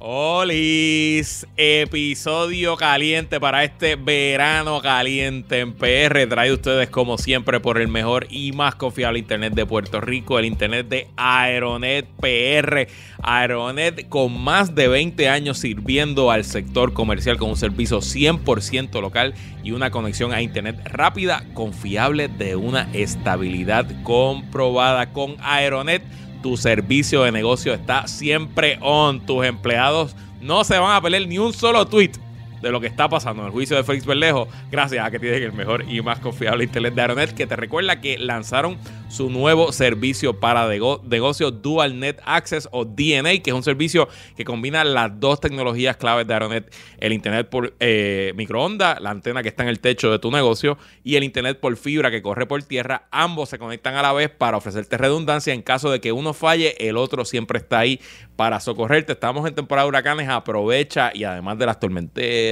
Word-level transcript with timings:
Olis, 0.00 1.44
episodio 1.56 2.76
caliente 2.76 3.40
para 3.40 3.64
este 3.64 3.96
verano 3.96 4.80
caliente 4.80 5.58
en 5.58 5.72
PR. 5.72 6.24
Trae 6.28 6.52
ustedes 6.52 6.88
como 6.88 7.18
siempre 7.18 7.58
por 7.58 7.80
el 7.80 7.88
mejor 7.88 8.28
y 8.30 8.52
más 8.52 8.76
confiable 8.76 9.18
internet 9.18 9.54
de 9.54 9.66
Puerto 9.66 10.00
Rico, 10.00 10.38
el 10.38 10.44
internet 10.44 10.86
de 10.86 11.08
Aeronet 11.16 12.06
PR. 12.20 12.86
Aeronet 13.24 14.08
con 14.08 14.40
más 14.40 14.76
de 14.76 14.86
20 14.86 15.28
años 15.28 15.58
sirviendo 15.58 16.30
al 16.30 16.44
sector 16.44 16.92
comercial 16.92 17.36
con 17.36 17.50
un 17.50 17.56
servicio 17.56 17.98
100% 17.98 19.00
local 19.00 19.34
y 19.64 19.72
una 19.72 19.90
conexión 19.90 20.32
a 20.32 20.42
internet 20.42 20.78
rápida, 20.84 21.42
confiable 21.54 22.28
de 22.28 22.54
una 22.54 22.88
estabilidad 22.92 23.84
comprobada 24.04 25.12
con 25.12 25.34
Aeronet 25.40 26.04
tu 26.42 26.56
servicio 26.56 27.22
de 27.22 27.32
negocio 27.32 27.74
está 27.74 28.06
siempre 28.06 28.78
on. 28.80 29.20
Tus 29.20 29.44
empleados 29.44 30.14
no 30.40 30.64
se 30.64 30.78
van 30.78 30.96
a 30.96 31.00
perder 31.00 31.26
ni 31.28 31.38
un 31.38 31.52
solo 31.52 31.86
tweet 31.86 32.12
de 32.60 32.70
lo 32.70 32.80
que 32.80 32.86
está 32.86 33.08
pasando 33.08 33.42
en 33.42 33.46
el 33.46 33.52
juicio 33.52 33.76
de 33.76 33.84
Félix 33.84 34.06
Berlejo, 34.06 34.48
gracias 34.70 35.04
a 35.04 35.10
que 35.10 35.18
tienen 35.18 35.42
el 35.42 35.52
mejor 35.52 35.84
y 35.88 36.00
más 36.02 36.20
confiable 36.20 36.64
internet 36.64 36.94
de 36.94 37.00
Aeronet, 37.00 37.34
que 37.34 37.46
te 37.46 37.56
recuerda 37.56 38.00
que 38.00 38.18
lanzaron 38.18 38.78
su 39.08 39.30
nuevo 39.30 39.72
servicio 39.72 40.38
para 40.38 40.68
negocio 40.68 41.50
Dual 41.50 41.98
Net 41.98 42.20
Access 42.24 42.68
o 42.72 42.84
DNA, 42.84 43.38
que 43.42 43.50
es 43.50 43.54
un 43.54 43.62
servicio 43.62 44.08
que 44.36 44.44
combina 44.44 44.84
las 44.84 45.18
dos 45.18 45.40
tecnologías 45.40 45.96
claves 45.96 46.26
de 46.26 46.34
Aeronet, 46.34 46.74
el 46.98 47.12
internet 47.12 47.48
por 47.48 47.74
eh, 47.80 48.32
microondas, 48.36 49.00
la 49.00 49.10
antena 49.10 49.42
que 49.42 49.48
está 49.48 49.62
en 49.62 49.70
el 49.70 49.80
techo 49.80 50.10
de 50.10 50.18
tu 50.18 50.30
negocio 50.30 50.78
y 51.04 51.16
el 51.16 51.24
internet 51.24 51.58
por 51.60 51.76
fibra 51.76 52.10
que 52.10 52.22
corre 52.22 52.46
por 52.46 52.62
tierra. 52.62 53.08
Ambos 53.10 53.48
se 53.48 53.58
conectan 53.58 53.94
a 53.94 54.02
la 54.02 54.12
vez 54.12 54.30
para 54.30 54.56
ofrecerte 54.56 54.98
redundancia 54.98 55.54
en 55.54 55.62
caso 55.62 55.90
de 55.90 56.00
que 56.00 56.12
uno 56.12 56.34
falle, 56.34 56.88
el 56.88 56.96
otro 56.96 57.24
siempre 57.24 57.58
está 57.58 57.78
ahí 57.78 58.00
para 58.36 58.60
socorrerte. 58.60 59.12
Estamos 59.12 59.46
en 59.48 59.54
temporada 59.54 59.86
de 59.86 59.88
huracanes, 59.88 60.28
aprovecha 60.28 61.10
y 61.14 61.24
además 61.24 61.58
de 61.58 61.66
las 61.66 61.80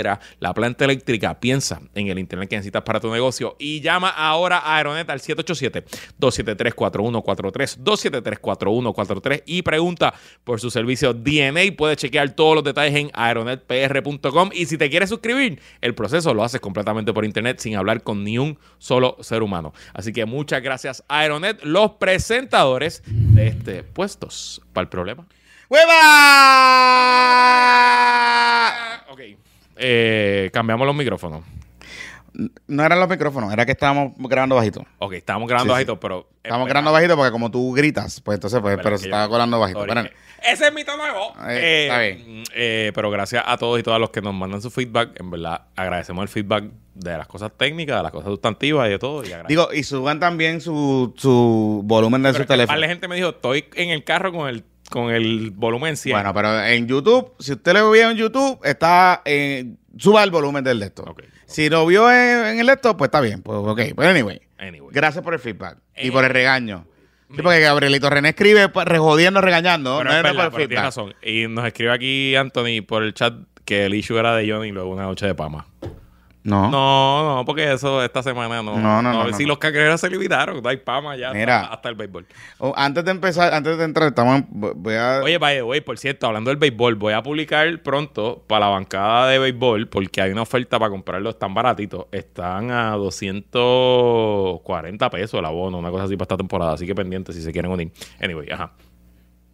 la 0.02 0.54
planta 0.54 0.84
eléctrica, 0.84 1.38
piensa 1.38 1.80
en 1.94 2.08
el 2.08 2.18
internet 2.18 2.48
que 2.48 2.56
necesitas 2.56 2.82
para 2.82 3.00
tu 3.00 3.10
negocio 3.10 3.56
y 3.58 3.80
llama 3.80 4.10
ahora 4.10 4.58
a 4.58 4.76
Aeronet 4.76 5.08
al 5.10 5.20
787 5.20 5.84
273 6.18 6.66
273-4143, 6.76 7.78
273-4143 7.82 9.42
y 9.46 9.62
pregunta 9.62 10.14
por 10.44 10.60
su 10.60 10.70
servicio 10.70 11.14
DNA. 11.14 11.76
Puedes 11.76 11.98
chequear 11.98 12.30
todos 12.30 12.54
los 12.56 12.64
detalles 12.64 12.94
en 12.96 13.10
aeronetpr.com 13.12 14.50
y 14.52 14.66
si 14.66 14.76
te 14.78 14.90
quieres 14.90 15.08
suscribir, 15.08 15.60
el 15.80 15.94
proceso 15.94 16.34
lo 16.34 16.42
haces 16.44 16.60
completamente 16.60 17.12
por 17.12 17.24
internet 17.24 17.58
sin 17.58 17.76
hablar 17.76 18.02
con 18.02 18.24
ni 18.24 18.38
un 18.38 18.58
solo 18.78 19.16
ser 19.20 19.42
humano. 19.42 19.72
Así 19.94 20.12
que 20.12 20.26
muchas 20.26 20.62
gracias 20.62 21.04
Aeronet, 21.08 21.62
los 21.62 21.92
presentadores 21.92 23.02
de 23.06 23.48
este 23.48 23.82
Puestos 23.82 24.60
para 24.72 24.82
el 24.82 24.88
Problema. 24.88 25.26
¡Hueva! 25.68 25.92
Ok, 29.10 29.20
eh, 29.76 30.50
cambiamos 30.52 30.86
los 30.86 30.96
micrófonos. 30.96 31.42
No 32.66 32.84
eran 32.84 33.00
los 33.00 33.08
micrófonos, 33.08 33.50
era 33.50 33.64
que 33.64 33.72
estábamos 33.72 34.12
grabando 34.18 34.56
bajito. 34.56 34.84
Ok, 34.98 35.14
estábamos 35.14 35.48
grabando 35.48 35.72
bajito, 35.72 35.98
pero. 35.98 36.28
Estábamos 36.42 36.68
grabando 36.68 36.92
bajito 36.92 37.16
porque 37.16 37.32
como 37.32 37.50
tú 37.50 37.72
gritas, 37.72 38.20
pues 38.20 38.36
entonces, 38.36 38.60
pues, 38.60 38.78
pero 38.82 38.98
se 38.98 39.06
estaba 39.06 39.26
colando 39.28 39.58
bajito. 39.58 39.86
ese 40.42 40.66
es 40.66 40.72
mi 40.74 40.84
tono 40.84 40.98
nuevo. 40.98 41.32
Eh, 41.48 41.84
está 41.84 41.98
bien. 42.00 42.42
Eh, 42.54 42.92
pero 42.94 43.10
gracias 43.10 43.42
a 43.46 43.56
todos 43.56 43.80
y 43.80 43.82
todas 43.82 43.98
los 43.98 44.10
que 44.10 44.20
nos 44.20 44.34
mandan 44.34 44.60
su 44.60 44.70
feedback. 44.70 45.18
En 45.18 45.30
verdad, 45.30 45.62
agradecemos 45.76 46.22
el 46.22 46.28
feedback 46.28 46.64
de 46.94 47.16
las 47.16 47.26
cosas 47.26 47.52
técnicas, 47.56 47.96
de 47.96 48.02
las 48.02 48.12
cosas 48.12 48.28
sustantivas 48.28 48.86
y 48.88 48.90
de 48.90 48.98
todo. 48.98 49.22
Digo, 49.48 49.72
y 49.72 49.82
suban 49.82 50.20
también 50.20 50.60
su, 50.60 51.14
su 51.16 51.80
volumen 51.84 52.22
de 52.22 52.34
su 52.34 52.44
teléfono. 52.44 52.78
La 52.78 52.86
gente 52.86 53.08
me 53.08 53.16
dijo, 53.16 53.30
estoy 53.30 53.64
en 53.76 53.90
el 53.90 54.04
carro 54.04 54.30
con 54.30 54.48
el 54.48 54.62
con 54.88 55.10
el 55.10 55.50
volumen 55.50 55.96
100. 55.96 56.14
Bueno, 56.14 56.34
pero 56.34 56.64
en 56.64 56.86
YouTube, 56.86 57.32
si 57.38 57.52
usted 57.52 57.74
lo 57.74 57.90
vio 57.90 58.10
en 58.10 58.16
YouTube, 58.16 58.60
está 58.64 59.22
en, 59.24 59.78
suba 59.96 60.22
el 60.24 60.30
volumen 60.30 60.64
del. 60.64 60.82
Okay. 60.82 61.28
Si 61.46 61.68
lo 61.68 61.86
vio 61.86 62.10
en, 62.10 62.58
el 62.58 62.66
laptop, 62.66 62.96
pues 62.96 63.08
está 63.08 63.20
bien. 63.20 63.42
Pues 63.42 63.58
ok. 63.58 63.94
Pues 63.94 64.08
anyway. 64.08 64.40
Gracias 64.90 65.22
por 65.22 65.34
el 65.34 65.40
feedback. 65.40 65.78
y 65.96 66.10
por 66.10 66.24
el 66.24 66.30
regaño. 66.30 66.86
Sí, 67.34 67.42
porque 67.42 67.60
Gabrielito 67.60 68.08
René 68.08 68.30
escribe 68.30 68.70
rejodiendo, 68.84 69.40
regañando. 69.40 70.04
no, 70.04 70.22
no, 70.22 70.50
por 70.50 70.70
razón. 70.70 71.14
Y 71.22 71.48
nos 71.48 71.66
escribe 71.66 71.92
aquí 71.92 72.36
Anthony 72.36 72.82
por 72.86 73.02
el 73.02 73.14
chat 73.14 73.34
que 73.64 73.86
el 73.86 73.94
issue 73.94 74.16
era 74.16 74.36
de 74.36 74.50
Johnny 74.50 74.68
y 74.68 74.72
luego 74.72 74.90
una 74.90 75.02
noche 75.02 75.26
de 75.26 75.34
Pama. 75.34 75.66
No. 76.46 76.70
No, 76.70 77.38
no, 77.38 77.44
porque 77.44 77.72
eso 77.72 78.04
esta 78.04 78.22
semana 78.22 78.62
no. 78.62 78.78
No, 78.78 79.02
no, 79.02 79.24
no. 79.24 79.36
si 79.36 79.44
los 79.44 79.58
cangrejeros 79.58 80.00
se 80.00 80.08
limitaron, 80.08 80.62
no 80.62 80.68
hay 80.68 80.76
pama 80.76 81.16
ya 81.16 81.32
hasta, 81.72 81.88
el 81.88 81.96
béisbol. 81.96 82.24
Oh, 82.58 82.72
antes 82.76 83.04
de 83.04 83.10
empezar, 83.10 83.52
antes 83.52 83.76
de 83.76 83.82
entrar, 83.82 84.06
estamos. 84.06 84.42
Voy 84.48 84.94
a... 84.94 85.22
Oye, 85.24 85.38
vaya, 85.38 85.62
güey, 85.62 85.80
por 85.80 85.98
cierto, 85.98 86.28
hablando 86.28 86.50
del 86.50 86.58
béisbol, 86.58 86.94
voy 86.94 87.14
a 87.14 87.22
publicar 87.24 87.82
pronto 87.82 88.44
para 88.46 88.66
la 88.66 88.70
bancada 88.70 89.28
de 89.28 89.40
béisbol, 89.40 89.88
porque 89.88 90.22
hay 90.22 90.30
una 90.30 90.42
oferta 90.42 90.78
para 90.78 90.88
comprarlos, 90.88 91.34
están 91.34 91.52
baratitos. 91.52 92.06
Están 92.12 92.70
a 92.70 92.92
240 92.92 95.10
pesos 95.10 95.40
el 95.40 95.44
abono, 95.44 95.78
una 95.78 95.90
cosa 95.90 96.04
así 96.04 96.16
para 96.16 96.26
esta 96.26 96.36
temporada. 96.36 96.74
Así 96.74 96.86
que 96.86 96.94
pendiente 96.94 97.32
si 97.32 97.42
se 97.42 97.50
quieren 97.50 97.72
unir. 97.72 97.90
Anyway, 98.22 98.48
ajá. 98.52 98.70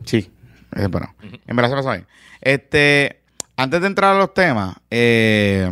Sí, 0.04 0.30
es 0.76 0.90
bueno. 0.90 1.14
En 1.46 1.56
verdad 1.56 1.70
se 1.70 1.76
lo 1.76 1.82
saben. 1.84 2.06
Este, 2.42 3.22
antes 3.56 3.80
de 3.80 3.86
entrar 3.86 4.14
a 4.14 4.18
los 4.18 4.34
temas, 4.34 4.76
eh 4.90 5.70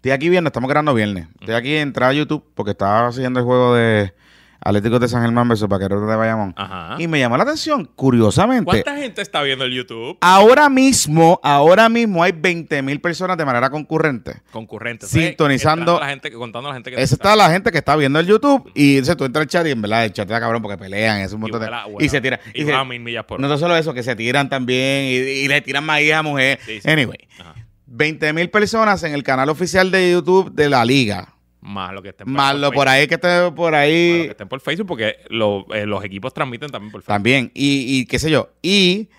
Estoy 0.00 0.12
aquí 0.12 0.30
viernes, 0.30 0.48
estamos 0.48 0.70
grabando 0.70 0.94
viernes. 0.94 1.26
Estoy 1.40 1.54
aquí, 1.54 1.76
entré 1.76 2.06
a 2.06 2.12
YouTube 2.14 2.42
porque 2.54 2.70
estaba 2.70 3.12
siguiendo 3.12 3.38
el 3.38 3.44
juego 3.44 3.74
de 3.74 4.14
Atlético 4.58 4.98
de 4.98 5.06
San 5.08 5.20
Germán 5.20 5.46
versus 5.46 5.68
Vaqueros 5.68 6.08
de 6.08 6.16
Bayamón. 6.16 6.54
Ajá. 6.56 6.96
Y 6.98 7.06
me 7.06 7.18
llamó 7.18 7.36
la 7.36 7.42
atención, 7.42 7.84
curiosamente. 7.84 8.64
¿Cuánta 8.64 8.96
gente 8.96 9.20
está 9.20 9.42
viendo 9.42 9.66
el 9.66 9.74
YouTube? 9.74 10.16
Ahora 10.22 10.70
mismo, 10.70 11.38
ahora 11.42 11.90
mismo 11.90 12.22
hay 12.22 12.32
20 12.32 12.80
mil 12.80 12.98
personas 13.02 13.36
de 13.36 13.44
manera 13.44 13.68
concurrente. 13.68 14.40
Concurrente. 14.52 15.06
Sintonizando. 15.06 16.00
La 16.00 16.08
gente, 16.08 16.32
contando 16.32 16.70
la 16.70 16.76
gente 16.76 16.92
que 16.92 17.02
Esa 17.02 17.16
está 17.16 17.36
la 17.36 17.50
gente 17.50 17.70
que 17.70 17.76
está 17.76 17.94
viendo 17.94 18.18
el 18.20 18.26
YouTube. 18.26 18.72
Y 18.74 19.00
dice, 19.00 19.14
tú 19.16 19.26
entras 19.26 19.42
al 19.42 19.48
chat 19.48 19.66
y 19.66 19.72
en 19.72 19.82
verdad 19.82 20.06
el 20.06 20.14
chat 20.14 20.26
está 20.26 20.40
cabrón 20.40 20.62
porque 20.62 20.78
pelean. 20.78 21.20
Es 21.20 21.34
un 21.34 21.40
montón 21.40 21.60
de. 21.60 21.70
y 21.98 22.08
se 22.08 22.22
tiran. 22.22 22.40
Y, 22.54 22.64
mil 22.64 23.00
millas 23.00 23.26
por 23.26 23.38
No 23.38 23.58
solo 23.58 23.76
eso, 23.76 23.92
que 23.92 24.02
se 24.02 24.16
tiran 24.16 24.48
también 24.48 25.04
y, 25.04 25.46
le 25.46 25.60
tiran 25.60 25.84
maíz 25.84 26.14
a 26.14 26.22
mujer. 26.22 26.58
Anyway. 26.86 27.28
Ajá. 27.38 27.54
20 27.90 28.32
mil 28.32 28.50
personas 28.50 29.02
en 29.02 29.12
el 29.12 29.22
canal 29.22 29.48
oficial 29.48 29.90
de 29.90 30.12
YouTube 30.12 30.52
de 30.52 30.70
la 30.70 30.84
liga. 30.84 31.34
Más 31.60 31.92
lo 31.92 32.02
que 32.02 32.10
estén 32.10 32.26
por, 32.26 32.34
Más 32.34 32.56
lo 32.56 32.72
por 32.72 32.88
ahí 32.88 33.06
que 33.06 33.16
estén 33.16 33.54
por 33.54 33.74
ahí. 33.74 34.10
Más 34.10 34.18
lo 34.18 34.24
que 34.24 34.30
estén 34.30 34.48
por 34.48 34.60
Facebook, 34.60 34.86
porque 34.86 35.16
eh, 35.28 35.86
los 35.86 36.04
equipos 36.04 36.32
transmiten 36.32 36.70
también 36.70 36.92
por 36.92 37.02
Facebook. 37.02 37.14
También. 37.14 37.50
Y, 37.52 38.06
qué 38.06 38.18
sé 38.18 38.30
yo. 38.30 38.50
Y, 38.62 39.10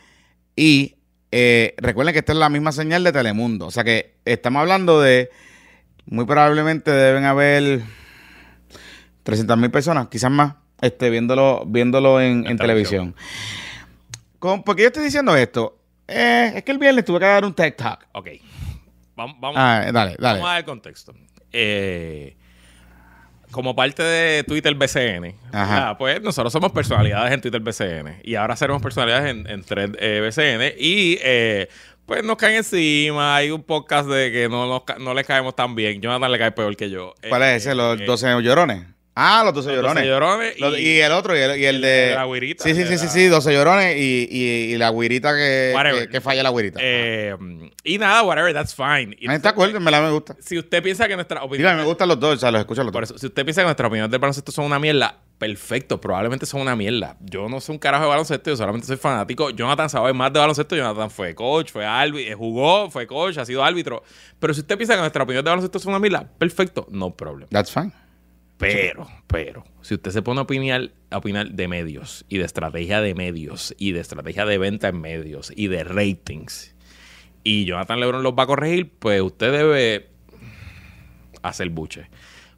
y 0.55 0.95
eh, 1.31 1.75
recuerden 1.77 2.13
que 2.13 2.19
esta 2.19 2.31
es 2.31 2.39
la 2.39 2.49
misma 2.49 2.71
señal 2.71 3.03
de 3.03 3.11
Telemundo. 3.11 3.67
O 3.67 3.71
sea 3.71 3.83
que 3.83 4.15
estamos 4.25 4.61
hablando 4.61 5.01
de. 5.01 5.29
Muy 6.05 6.25
probablemente 6.25 6.89
deben 6.91 7.25
haber 7.25 7.83
300 9.23 9.57
mil 9.57 9.69
personas, 9.69 10.07
quizás 10.07 10.31
más, 10.31 10.55
este, 10.81 11.09
viéndolo, 11.09 11.63
viéndolo 11.67 12.19
en, 12.19 12.57
televisión. 12.57 13.15
¿Por 14.39 14.75
qué 14.75 14.81
yo 14.81 14.87
estoy 14.87 15.03
diciendo 15.03 15.35
esto? 15.35 15.80
Eh, 16.07 16.53
es 16.55 16.63
que 16.63 16.71
el 16.71 16.77
viernes 16.77 17.05
tuve 17.05 17.19
que 17.19 17.25
dar 17.25 17.45
un 17.45 17.53
tech 17.53 17.75
talk. 17.75 18.07
Ok. 18.13 18.29
Vamos, 19.15 19.37
vamos, 19.39 19.57
ah, 19.59 19.89
dale, 19.91 20.15
dale. 20.17 20.39
vamos 20.39 20.49
a 20.49 20.53
dar 20.53 20.65
contexto. 20.65 21.13
Eh, 21.51 22.35
como 23.51 23.75
parte 23.75 24.01
de 24.01 24.43
Twitter 24.43 24.73
BCN, 24.73 25.35
pues 25.97 26.21
nosotros 26.21 26.51
somos 26.51 26.71
personalidades 26.71 27.33
en 27.33 27.41
Twitter 27.41 27.59
BCN 27.61 28.21
y 28.23 28.35
ahora 28.35 28.55
seremos 28.55 28.81
personalidades 28.81 29.29
en, 29.29 29.47
en 29.47 29.63
Thread 29.63 29.95
eh, 29.99 30.21
BCN 30.21 30.75
y 30.79 31.17
eh, 31.21 31.67
pues 32.05 32.23
nos 32.23 32.37
caen 32.37 32.55
encima. 32.55 33.35
Hay 33.35 33.51
un 33.51 33.63
podcast 33.63 34.07
de 34.09 34.31
que 34.31 34.49
no, 34.49 34.67
nos, 34.67 34.99
no 34.99 35.13
les 35.13 35.27
caemos 35.27 35.55
tan 35.55 35.75
bien. 35.75 36.01
Jonathan 36.01 36.31
le 36.31 36.39
cae 36.39 36.51
peor 36.51 36.75
que 36.75 36.89
yo. 36.89 37.13
¿Cuál 37.27 37.43
es 37.43 37.65
ese? 37.65 37.75
¿Los 37.75 38.03
12 38.05 38.41
llorones? 38.41 38.85
Ah, 39.23 39.43
los 39.43 39.53
12 39.53 39.75
llorones. 39.75 40.05
llorones 40.05 40.55
y, 40.57 40.99
el 40.99 41.11
otro, 41.11 41.37
y 41.37 41.65
el, 41.65 41.81
de. 41.81 42.13
La 42.15 42.25
guirita. 42.25 42.63
Sí, 42.63 42.73
sí, 42.73 42.85
sí, 42.85 42.97
sí, 42.97 43.07
sí, 43.07 43.27
12 43.27 43.53
llorones 43.53 43.95
y, 43.97 44.27
y, 44.31 44.77
la 44.77 44.91
guirita 44.91 45.35
que, 45.35 46.09
que, 46.11 46.21
falla 46.21 46.41
la 46.41 46.51
guirita. 46.51 46.79
Eh, 46.81 47.35
y 47.83 47.97
nada, 47.99 48.23
whatever, 48.23 48.51
that's 48.51 48.73
fine. 48.73 49.15
Y 49.19 49.31
está 49.31 49.49
acuerdo, 49.49 49.79
me 49.79 49.91
la 49.91 50.01
me 50.01 50.09
gusta. 50.09 50.35
Si 50.39 50.57
usted 50.57 50.81
piensa 50.81 51.07
que 51.07 51.15
nuestra 51.15 51.43
opinión. 51.43 51.77
me 51.77 51.83
gustan 51.83 52.07
los 52.07 52.19
dos, 52.19 52.37
o 52.37 52.39
sea, 52.39 52.49
los 52.49 52.61
escucho 52.61 52.83
los 52.83 52.91
dos. 52.91 53.13
si 53.15 53.27
usted 53.27 53.45
piensa 53.45 53.61
que 53.61 53.65
nuestra 53.65 53.87
opinión 53.87 54.09
del 54.09 54.19
baloncesto 54.19 54.51
son 54.51 54.65
una 54.65 54.79
mierda, 54.79 55.19
perfecto, 55.37 56.01
probablemente 56.01 56.45
son 56.45 56.61
una 56.61 56.75
mierda. 56.75 57.17
Yo 57.19 57.47
no 57.47 57.61
soy 57.61 57.73
un 57.73 57.79
carajo 57.79 58.05
de 58.05 58.09
baloncesto, 58.09 58.49
yo 58.49 58.57
solamente 58.57 58.87
soy 58.87 58.97
fanático. 58.97 59.51
Jonathan 59.51 59.89
sabe 59.89 60.13
más 60.13 60.33
de 60.33 60.39
baloncesto. 60.39 60.75
Jonathan 60.75 61.11
fue 61.11 61.35
coach, 61.35 61.71
fue 61.71 61.85
árbitro, 61.85 62.31
eh, 62.31 62.35
jugó, 62.35 62.89
fue 62.89 63.05
coach, 63.05 63.37
ha 63.37 63.45
sido 63.45 63.63
árbitro. 63.63 64.03
Pero 64.39 64.53
si 64.53 64.61
usted 64.61 64.77
piensa 64.77 64.95
que 64.95 65.01
nuestra 65.01 65.23
opinión 65.23 65.43
de 65.43 65.49
baloncesto 65.49 65.77
son 65.79 65.91
una 65.91 65.99
mierda, 65.99 66.27
perfecto, 66.37 66.87
no 66.89 67.15
problem. 67.15 67.47
That's 67.49 67.71
fine. 67.71 67.91
Pero, 68.61 69.07
pero, 69.27 69.63
si 69.81 69.95
usted 69.95 70.11
se 70.11 70.21
pone 70.21 70.39
a 70.39 70.43
opinar, 70.43 70.91
a 71.09 71.17
opinar 71.17 71.49
de 71.49 71.67
medios 71.67 72.25
y 72.29 72.37
de 72.37 72.45
estrategia 72.45 73.01
de 73.01 73.15
medios 73.15 73.73
y 73.77 73.91
de 73.91 73.99
estrategia 73.99 74.45
de 74.45 74.57
venta 74.57 74.87
en 74.89 75.01
medios 75.01 75.51
y 75.55 75.67
de 75.67 75.83
ratings 75.83 76.75
y 77.43 77.65
Jonathan 77.65 77.99
Lebron 77.99 78.23
los 78.23 78.33
va 78.33 78.43
a 78.43 78.47
corregir, 78.47 78.91
pues 78.99 79.21
usted 79.21 79.51
debe 79.51 80.09
hacer 81.41 81.69
buche. 81.69 82.07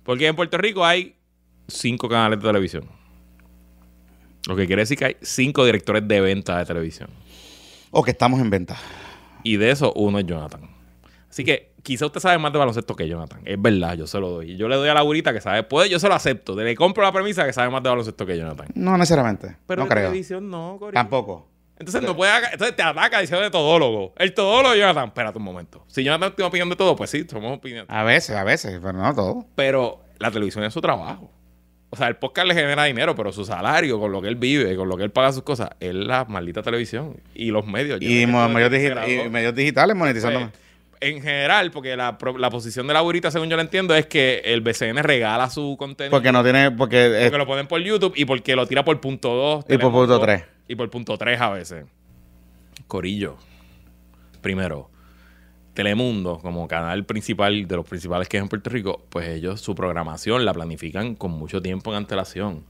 Porque 0.03 0.27
en 0.27 0.35
Puerto 0.35 0.57
Rico 0.57 0.85
hay 0.85 1.15
cinco 1.67 2.09
canales 2.09 2.39
de 2.39 2.47
televisión. 2.47 2.89
Lo 4.47 4.55
que 4.57 4.67
quiere 4.67 4.81
decir 4.81 4.97
que 4.97 5.05
hay 5.05 5.17
cinco 5.21 5.65
directores 5.65 6.05
de 6.05 6.19
venta 6.19 6.57
de 6.57 6.65
televisión. 6.65 7.09
O 7.91 8.03
que 8.03 8.11
estamos 8.11 8.41
en 8.41 8.49
venta. 8.49 8.77
Y 9.43 9.55
de 9.55 9.71
eso 9.71 9.93
uno 9.95 10.19
es 10.19 10.25
Jonathan. 10.25 10.69
Así 11.29 11.45
que 11.45 11.72
quizá 11.83 12.05
usted 12.07 12.19
sabe 12.19 12.37
más 12.39 12.51
de 12.51 12.59
baloncesto 12.59 12.95
que 12.95 13.07
Jonathan. 13.07 13.41
Es 13.45 13.61
verdad, 13.61 13.95
yo 13.95 14.07
se 14.07 14.19
lo 14.19 14.29
doy. 14.29 14.57
Yo 14.57 14.67
le 14.67 14.75
doy 14.75 14.89
a 14.89 14.93
la 14.93 15.01
burita 15.01 15.33
que 15.33 15.41
sabe. 15.41 15.63
Puede, 15.63 15.89
yo 15.89 15.99
se 15.99 16.07
lo 16.07 16.15
acepto. 16.15 16.55
Le 16.55 16.75
compro 16.75 17.03
la 17.03 17.11
premisa 17.11 17.45
que 17.45 17.53
sabe 17.53 17.69
más 17.69 17.83
de 17.83 17.89
baloncesto 17.89 18.25
que 18.25 18.37
Jonathan. 18.37 18.67
No 18.73 18.97
necesariamente. 18.97 19.57
Pero 19.67 19.83
no 19.83 19.89
creo. 19.89 20.07
televisión 20.07 20.49
no. 20.49 20.79
Tampoco. 20.91 21.49
Entonces 21.77 22.03
no 22.03 22.15
puede 22.15 22.31
entonces 22.51 22.75
te 22.75 22.83
ataca 22.83 23.19
diciendo 23.19 23.43
de 23.43 23.51
todólogo. 23.51 24.13
El 24.17 24.33
todólogo 24.33 24.75
Jonathan, 24.75 25.07
espérate 25.07 25.37
un 25.37 25.43
momento. 25.43 25.83
Si 25.87 26.03
Jonathan 26.03 26.33
tiene 26.35 26.47
opinión 26.47 26.69
de 26.69 26.75
todo, 26.75 26.95
pues 26.95 27.09
sí, 27.09 27.25
somos 27.29 27.57
opinión. 27.57 27.85
A 27.89 28.03
veces, 28.03 28.35
a 28.35 28.43
veces, 28.43 28.79
pero 28.81 28.93
no 28.93 29.13
todo. 29.13 29.45
Pero 29.55 30.01
la 30.19 30.31
televisión 30.31 30.63
es 30.63 30.73
su 30.73 30.81
trabajo. 30.81 31.29
O 31.89 31.95
sea, 31.95 32.07
el 32.07 32.15
podcast 32.15 32.47
le 32.47 32.55
genera 32.55 32.85
dinero, 32.85 33.15
pero 33.15 33.31
su 33.31 33.45
salario, 33.45 33.99
con 33.99 34.11
lo 34.11 34.21
que 34.21 34.27
él 34.27 34.35
vive, 34.35 34.75
con 34.75 34.89
lo 34.89 34.97
que 34.97 35.03
él 35.03 35.11
paga 35.11 35.31
sus 35.31 35.43
cosas, 35.43 35.69
es 35.79 35.93
la 35.93 36.25
maldita 36.25 36.63
televisión 36.63 37.17
y 37.35 37.51
los 37.51 37.67
medios. 37.67 38.01
Y 38.01 38.25
medios 38.25 39.53
digitales 39.53 39.95
monetizando. 39.95 40.39
Pues, 40.39 40.62
en 41.03 41.21
general, 41.21 41.71
porque 41.71 41.95
la, 41.95 42.17
la 42.37 42.49
posición 42.49 42.87
de 42.87 42.93
la 42.93 43.01
burita, 43.01 43.29
según 43.31 43.49
yo 43.49 43.55
la 43.55 43.61
entiendo, 43.61 43.93
es 43.95 44.05
que 44.07 44.41
el 44.45 44.61
BCN 44.61 45.03
regala 45.03 45.49
su 45.49 45.75
contenido. 45.77 46.11
porque 46.11 46.31
no 46.31 46.43
tiene. 46.43 46.71
Porque. 46.71 47.29
lo 47.31 47.45
ponen 47.45 47.67
por 47.67 47.81
YouTube 47.81 48.13
y 48.15 48.25
porque 48.25 48.55
lo 48.55 48.65
tira 48.65 48.83
por 48.83 48.99
punto 48.99 49.29
2. 49.33 49.65
Y 49.69 49.77
por 49.77 49.91
punto 49.91 50.19
tres. 50.19 50.43
Y 50.67 50.75
por 50.75 50.89
punto 50.89 51.17
3 51.17 51.41
a 51.41 51.49
veces. 51.49 51.85
Corillo. 52.87 53.37
Primero, 54.41 54.89
Telemundo, 55.73 56.39
como 56.39 56.67
canal 56.67 57.05
principal 57.05 57.67
de 57.67 57.75
los 57.75 57.87
principales 57.87 58.29
que 58.29 58.37
hay 58.37 58.43
en 58.43 58.49
Puerto 58.49 58.69
Rico, 58.69 59.05
pues 59.09 59.27
ellos 59.27 59.59
su 59.59 59.73
programación 59.73 60.45
la 60.45 60.53
planifican 60.53 61.15
con 61.15 61.31
mucho 61.31 61.61
tiempo 61.61 61.91
en 61.91 61.97
antelación. 61.97 62.65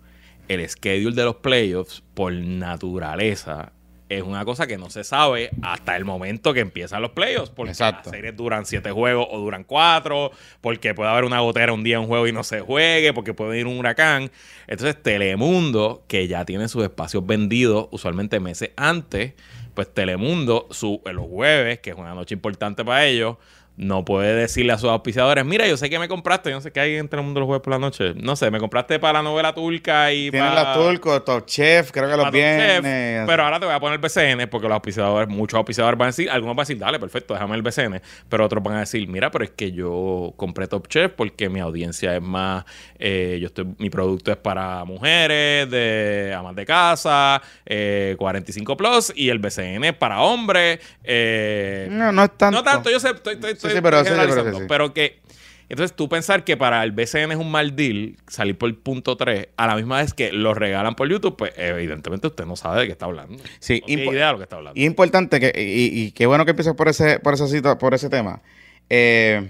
El 0.48 0.68
schedule 0.70 1.16
de 1.16 1.24
los 1.24 1.36
playoffs, 1.36 2.04
por 2.14 2.34
naturaleza, 2.34 3.74
es 4.18 4.24
una 4.24 4.46
cosa 4.46 4.68
que 4.68 4.78
no 4.78 4.90
se 4.90 5.04
sabe 5.04 5.50
hasta 5.62 5.96
el 5.96 6.06
momento 6.06 6.54
que 6.54 6.60
empiezan 6.60 7.02
los 7.02 7.12
playoffs. 7.12 7.50
Porque 7.50 7.72
Exacto. 7.72 8.10
las 8.10 8.18
series 8.18 8.36
duran 8.36 8.66
siete 8.66 8.92
juegos 8.92 9.28
o 9.30 9.40
duran 9.40 9.64
cuatro, 9.64 10.32
porque 10.62 10.94
puede 10.94 11.10
haber 11.10 11.26
una 11.26 11.40
gotera 11.40 11.74
un 11.74 11.84
día 11.84 11.96
en 11.96 12.02
un 12.02 12.08
juego 12.08 12.28
y 12.28 12.32
no 12.32 12.44
se 12.44 12.62
juegue, 12.62 13.14
porque 13.14 13.34
puede 13.34 13.60
ir 13.60 13.68
un 13.68 13.78
huracán. 13.78 14.32
Entonces, 14.68 15.02
Telemundo, 15.02 16.04
que 16.08 16.28
ya 16.28 16.46
tiene 16.46 16.68
sus 16.68 16.84
espacios 16.84 17.26
vendidos 17.26 17.88
usualmente 17.92 18.40
meses 18.40 18.72
antes, 18.76 19.34
pues 19.74 19.94
Telemundo, 19.94 20.68
su, 20.72 21.02
en 21.06 21.16
los 21.16 21.26
jueves, 21.28 21.80
que 21.80 21.92
es 21.92 21.96
una 21.96 22.14
noche 22.14 22.36
importante 22.36 22.86
para 22.86 23.06
ellos, 23.06 23.38
no 23.76 24.06
puede 24.06 24.36
decirle 24.36 24.74
a 24.74 24.78
sus 24.78 24.90
auspiciadores, 24.90 25.44
mira, 25.46 25.68
yo 25.68 25.78
sé 25.78 25.90
que 25.90 25.98
me 25.98 26.08
compraste, 26.08 26.50
yo 26.52 26.56
no 26.58 26.62
sé 26.62 26.72
qué 26.72 26.80
hay 26.80 26.96
en 26.98 27.08
Telemundo 27.10 27.40
los 27.40 27.48
jueves 27.48 27.64
por 27.64 27.72
la 27.74 27.80
noche, 27.80 28.14
no 28.16 28.36
sé, 28.36 28.52
me 28.52 28.60
compraste 28.60 29.00
para 29.00 29.14
la 29.20 29.24
novela 29.24 29.54
turca 29.54 30.12
y 30.14 30.30
Tienen 30.30 30.52
para... 30.52 30.64
la 30.64 30.74
Turco, 30.76 31.22
Top 31.24 31.46
Chef, 31.48 31.92
creo 31.92 32.06
que 32.10 32.16
los 32.18 32.26
para 32.26 32.32
Top 32.32 32.40
Chef, 32.40 32.82
viernes. 32.84 33.24
pero 33.28 33.44
ahora 33.44 33.60
te 33.60 33.66
voy 33.66 33.74
a 33.74 33.80
poner 33.80 34.00
BCN 34.00 34.48
porque 34.50 34.68
los 34.68 34.76
auspiciadores, 34.76 35.28
muchos 35.28 35.58
auspiciadores 35.58 35.98
van 35.98 36.08
a 36.08 36.10
decir, 36.10 36.30
algunos 36.30 36.56
van 36.56 36.64
a 36.64 36.68
decir, 36.68 36.78
dale, 36.78 37.00
perfecto, 37.00 37.34
déjame 37.34 37.56
el 37.56 37.62
BCN, 37.64 38.02
pero 38.30 38.46
otros 38.46 38.62
van 38.64 38.76
a 38.76 38.80
decir, 38.82 39.08
mira, 39.08 39.32
pero 39.32 39.44
es 39.44 39.52
que 39.52 39.72
yo 39.72 40.34
compré 40.38 40.68
Top 40.68 40.88
Chef 40.88 41.12
porque 41.14 41.50
mi 41.50 41.60
audiencia 41.60 42.16
es 42.16 42.22
más, 42.22 42.66
eh, 43.00 43.40
yo 43.42 43.48
estoy, 43.48 43.66
mi 43.80 43.90
producto 43.90 44.32
es 44.32 44.38
para 44.38 44.84
mujeres, 44.86 45.70
de 45.72 46.34
amas 46.38 46.56
de 46.56 46.66
casa, 46.66 47.42
eh, 47.66 48.16
45 48.20 48.78
plus, 48.78 49.12
y 49.16 49.30
el 49.30 49.40
BCN 49.40 49.84
es 49.86 49.94
para 49.94 50.22
hombres. 50.22 50.80
eh, 51.04 51.88
No, 51.90 52.12
no 52.12 52.24
es 52.24 52.38
tanto. 52.38 52.58
no 52.58 52.64
tanto, 52.64 52.90
yo 52.92 53.00
sé, 53.00 53.10
estoy, 53.10 53.38
estoy 53.68 53.78
sí, 53.78 53.82
pero 53.84 54.00
sí, 54.00 54.04
pero 54.06 54.16
generalizando, 54.16 54.58
sí, 54.58 54.62
sí. 54.64 54.66
pero 54.68 54.94
que 54.94 55.22
entonces 55.70 55.96
tú 55.96 56.08
pensar 56.10 56.44
que 56.44 56.56
para 56.58 56.84
el 56.84 56.92
BCN 56.92 57.32
es 57.32 57.38
un 57.38 57.50
mal 57.50 57.76
deal 57.76 58.18
salir 58.28 58.58
por 58.58 58.70
el 58.70 58.76
punto 58.76 59.16
3 59.18 59.48
a 59.58 59.66
la 59.68 59.76
misma 59.76 59.98
vez 60.00 60.14
que 60.14 60.32
lo 60.32 60.54
regalan 60.54 60.94
por 60.96 61.10
YouTube, 61.10 61.36
pues 61.38 61.54
evidentemente 61.58 62.28
usted 62.28 62.46
no 62.46 62.56
sabe 62.56 62.82
de 62.82 62.86
qué 62.88 62.92
está 62.92 63.06
hablando. 63.06 63.42
Sí, 63.60 63.80
no 63.82 63.88
tiene 63.88 64.06
idea 64.06 64.28
de 64.28 64.32
lo 64.34 64.38
que 64.38 64.44
está 64.44 64.58
hablando. 64.58 64.80
Y 64.80 64.86
importante 64.86 65.40
que, 65.40 65.52
y, 65.60 66.02
y 66.02 66.12
qué 66.12 66.26
bueno 66.28 66.44
que 66.46 66.52
empieces 66.52 66.74
por 66.76 66.90
ese, 66.90 67.20
por 67.20 67.34
esa 67.34 67.48
cita, 67.48 67.78
por 67.78 67.94
ese 67.94 68.10
tema. 68.10 68.42
Eh, 68.90 69.50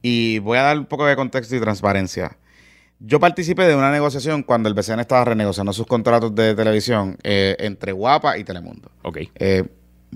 y 0.00 0.38
voy 0.38 0.58
a 0.58 0.62
dar 0.62 0.78
un 0.78 0.86
poco 0.86 1.06
de 1.06 1.16
contexto 1.16 1.54
y 1.54 1.60
transparencia. 1.60 2.36
Yo 3.00 3.18
participé 3.18 3.64
de 3.64 3.74
una 3.74 3.90
negociación 3.90 4.44
cuando 4.44 4.68
el 4.68 4.74
BCN 4.74 5.00
estaba 5.00 5.24
renegociando 5.24 5.72
sus 5.72 5.86
contratos 5.86 6.34
de 6.36 6.54
televisión 6.54 7.18
eh, 7.24 7.56
entre 7.58 7.92
Guapa 7.92 8.38
y 8.38 8.44
Telemundo. 8.44 8.90
ok. 9.02 9.18
Eh, 9.34 9.64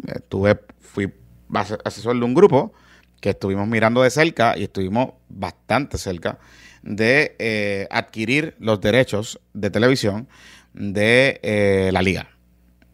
estuve, 0.06 0.58
fui 0.80 1.12
ase- 1.52 1.78
asesor 1.84 2.16
de 2.16 2.24
un 2.24 2.32
grupo 2.32 2.72
que 3.20 3.30
estuvimos 3.30 3.66
mirando 3.68 4.02
de 4.02 4.10
cerca 4.10 4.56
y 4.56 4.64
estuvimos 4.64 5.10
bastante 5.28 5.98
cerca 5.98 6.38
de 6.82 7.34
eh, 7.38 7.88
adquirir 7.90 8.54
los 8.58 8.80
derechos 8.80 9.40
de 9.54 9.70
televisión 9.70 10.28
de 10.74 11.40
eh, 11.42 11.90
la 11.92 12.02
liga. 12.02 12.28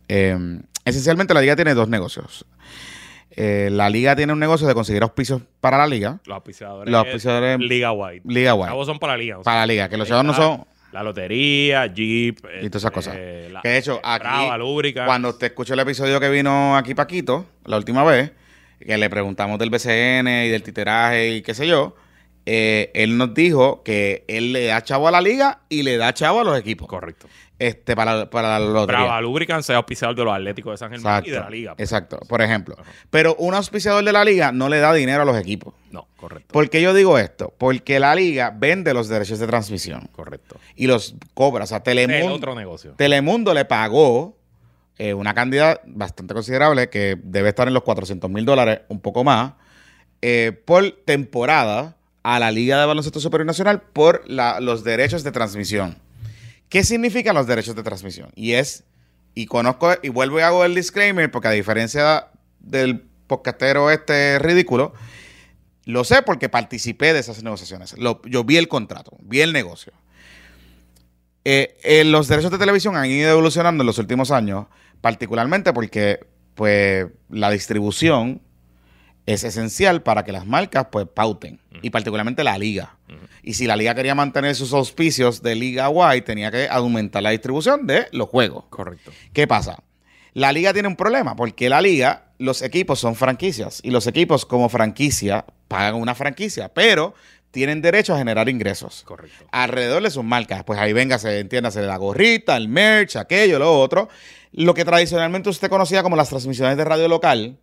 Eh, 0.08 0.60
esencialmente 0.84 1.34
la 1.34 1.40
liga 1.40 1.56
tiene 1.56 1.74
dos 1.74 1.88
negocios. 1.88 2.44
Eh, 3.34 3.70
la 3.72 3.88
liga 3.88 4.14
tiene 4.14 4.32
un 4.32 4.38
negocio 4.38 4.66
de 4.66 4.74
conseguir 4.74 5.02
auspicios 5.02 5.42
para 5.60 5.78
la 5.78 5.86
liga. 5.86 6.20
Los 6.26 6.34
auspiciadores. 6.36 6.90
Los 6.92 7.04
auspiciadores- 7.06 7.58
Liga 7.58 7.92
White. 7.92 8.22
Liga 8.28 8.54
White. 8.54 8.68
Chavos 8.70 8.86
son 8.86 8.98
para 8.98 9.14
la 9.14 9.18
liga. 9.18 9.38
o 9.38 9.40
sea, 9.40 9.44
Para 9.44 9.60
la 9.60 9.66
liga, 9.66 9.88
que 9.88 9.96
los 9.96 10.06
chavos 10.08 10.24
no 10.24 10.34
son... 10.34 10.64
La 10.92 11.02
lotería, 11.02 11.86
Jeep. 11.86 12.38
Y 12.60 12.68
todas 12.68 12.82
esas 12.82 12.90
cosas. 12.90 13.14
eh, 13.18 13.48
la- 13.50 13.62
Que 13.62 13.70
de 13.70 13.78
hecho, 13.78 13.98
aquí, 14.04 14.26
Brava, 14.26 15.06
cuando 15.06 15.30
usted 15.30 15.46
escuchó 15.46 15.72
el 15.72 15.80
episodio 15.80 16.20
que 16.20 16.28
vino 16.28 16.76
aquí 16.76 16.94
Paquito, 16.94 17.46
la 17.64 17.78
última 17.78 18.04
vez, 18.04 18.32
que 18.86 18.96
le 18.98 19.10
preguntamos 19.10 19.58
del 19.58 19.70
BCN 19.70 20.28
y 20.46 20.48
del 20.48 20.62
titeraje 20.62 21.30
y 21.30 21.42
qué 21.42 21.54
sé 21.54 21.66
yo, 21.66 21.94
eh, 22.44 22.90
él 22.94 23.16
nos 23.18 23.34
dijo 23.34 23.82
que 23.84 24.24
él 24.28 24.52
le 24.52 24.66
da 24.66 24.82
chavo 24.82 25.06
a 25.08 25.10
la 25.10 25.20
liga 25.20 25.60
y 25.68 25.82
le 25.82 25.96
da 25.96 26.12
chavo 26.12 26.40
a 26.40 26.44
los 26.44 26.58
equipos. 26.58 26.88
Correcto. 26.88 27.28
Este, 27.58 27.94
para, 27.94 28.28
para 28.28 28.58
la 28.58 28.66
lotería. 28.66 29.02
Brava 29.04 29.20
Lubricant 29.20 29.62
sea 29.62 29.76
auspiciador 29.76 30.16
de 30.16 30.24
los 30.24 30.34
Atléticos 30.34 30.72
de 30.72 30.78
San 30.78 30.90
Germán 30.90 31.22
y 31.24 31.30
de 31.30 31.38
la 31.38 31.48
liga. 31.48 31.76
pues. 31.76 31.88
Exacto, 31.88 32.18
por 32.26 32.42
ejemplo. 32.42 32.74
Ajá. 32.76 32.90
Pero 33.10 33.36
un 33.36 33.54
auspiciador 33.54 34.02
de 34.02 34.10
la 34.12 34.24
liga 34.24 34.50
no 34.50 34.68
le 34.68 34.80
da 34.80 34.92
dinero 34.92 35.22
a 35.22 35.24
los 35.24 35.36
equipos. 35.36 35.72
No, 35.92 36.08
correcto. 36.16 36.52
¿Por 36.52 36.68
qué 36.68 36.82
yo 36.82 36.92
digo 36.92 37.18
esto? 37.18 37.54
Porque 37.56 38.00
la 38.00 38.16
liga 38.16 38.52
vende 38.52 38.92
los 38.92 39.06
derechos 39.08 39.38
de 39.38 39.46
transmisión 39.46 40.08
Correcto. 40.10 40.56
y 40.74 40.88
los 40.88 41.14
cobra. 41.34 41.62
O 41.62 41.66
sea, 41.68 41.76
El 41.76 41.82
Telemundo, 41.84 42.34
otro 42.34 42.56
negocio. 42.56 42.94
Telemundo 42.96 43.54
le 43.54 43.64
pagó 43.64 44.36
eh, 44.98 45.14
una 45.14 45.34
cantidad 45.34 45.80
bastante 45.86 46.34
considerable 46.34 46.88
que 46.90 47.18
debe 47.22 47.48
estar 47.48 47.68
en 47.68 47.74
los 47.74 47.82
400 47.82 48.30
mil 48.30 48.44
dólares, 48.44 48.80
un 48.88 49.00
poco 49.00 49.24
más, 49.24 49.54
eh, 50.20 50.52
por 50.64 50.90
temporada 51.04 51.96
a 52.22 52.38
la 52.38 52.50
Liga 52.50 52.78
de 52.78 52.86
Baloncesto 52.86 53.20
Superior 53.20 53.46
Nacional 53.46 53.82
por 53.82 54.22
los 54.28 54.84
derechos 54.84 55.24
de 55.24 55.32
transmisión. 55.32 55.98
¿Qué 56.68 56.84
significan 56.84 57.34
los 57.34 57.46
derechos 57.46 57.74
de 57.74 57.82
transmisión? 57.82 58.30
Y 58.34 58.52
es, 58.52 58.84
y 59.34 59.46
conozco, 59.46 59.92
y 60.02 60.08
vuelvo 60.08 60.38
y 60.38 60.42
hago 60.42 60.64
el 60.64 60.74
disclaimer, 60.74 61.30
porque 61.30 61.48
a 61.48 61.52
diferencia 61.52 62.28
del 62.60 63.00
podcastero 63.26 63.90
este 63.90 64.38
ridículo, 64.38 64.92
lo 65.84 66.04
sé 66.04 66.22
porque 66.22 66.48
participé 66.48 67.12
de 67.12 67.18
esas 67.18 67.42
negociaciones. 67.42 67.94
Yo 68.26 68.44
vi 68.44 68.56
el 68.56 68.68
contrato, 68.68 69.16
vi 69.20 69.40
el 69.40 69.52
negocio. 69.52 69.92
Eh, 71.44 71.76
eh, 71.82 72.04
los 72.04 72.28
derechos 72.28 72.50
de 72.50 72.58
televisión 72.58 72.96
han 72.96 73.06
ido 73.06 73.30
evolucionando 73.30 73.82
en 73.82 73.86
los 73.86 73.98
últimos 73.98 74.30
años, 74.30 74.66
particularmente 75.00 75.72
porque 75.72 76.20
pues, 76.54 77.06
la 77.28 77.50
distribución 77.50 78.42
es 79.26 79.44
esencial 79.44 80.02
para 80.02 80.24
que 80.24 80.32
las 80.32 80.46
marcas 80.46 80.86
pues, 80.90 81.06
pauten, 81.12 81.60
y 81.80 81.90
particularmente 81.90 82.44
la 82.44 82.58
liga. 82.58 82.96
Y 83.42 83.54
si 83.54 83.66
la 83.66 83.76
liga 83.76 83.94
quería 83.94 84.14
mantener 84.14 84.54
sus 84.54 84.72
auspicios 84.72 85.42
de 85.42 85.56
Liga 85.56 85.88
White, 85.88 86.22
tenía 86.22 86.50
que 86.50 86.68
aumentar 86.68 87.22
la 87.22 87.30
distribución 87.30 87.86
de 87.86 88.06
los 88.12 88.28
juegos. 88.28 88.64
Correcto. 88.70 89.10
¿Qué 89.32 89.48
pasa? 89.48 89.82
La 90.32 90.52
liga 90.52 90.72
tiene 90.72 90.88
un 90.88 90.96
problema, 90.96 91.36
porque 91.36 91.68
la 91.68 91.80
liga, 91.80 92.32
los 92.38 92.62
equipos 92.62 93.00
son 93.00 93.16
franquicias, 93.16 93.80
y 93.82 93.90
los 93.90 94.06
equipos 94.06 94.46
como 94.46 94.68
franquicia 94.68 95.44
pagan 95.68 95.96
una 95.96 96.14
franquicia, 96.14 96.68
pero 96.72 97.14
tienen 97.52 97.80
derecho 97.82 98.14
a 98.14 98.18
generar 98.18 98.48
ingresos 98.48 99.04
Correcto. 99.06 99.44
alrededor 99.52 100.02
de 100.02 100.10
sus 100.10 100.24
marcas. 100.24 100.64
Pues 100.64 100.80
ahí 100.80 100.92
venga, 100.92 101.18
se 101.20 101.38
entiéndase 101.38 101.82
la 101.82 101.96
gorrita, 101.96 102.56
el 102.56 102.66
merch, 102.68 103.14
aquello, 103.16 103.60
lo 103.60 103.78
otro. 103.78 104.08
Lo 104.52 104.74
que 104.74 104.84
tradicionalmente 104.84 105.48
usted 105.48 105.68
conocía 105.70 106.02
como 106.02 106.16
las 106.16 106.28
transmisiones 106.30 106.76
de 106.76 106.84
radio 106.84 107.06
local, 107.08 107.58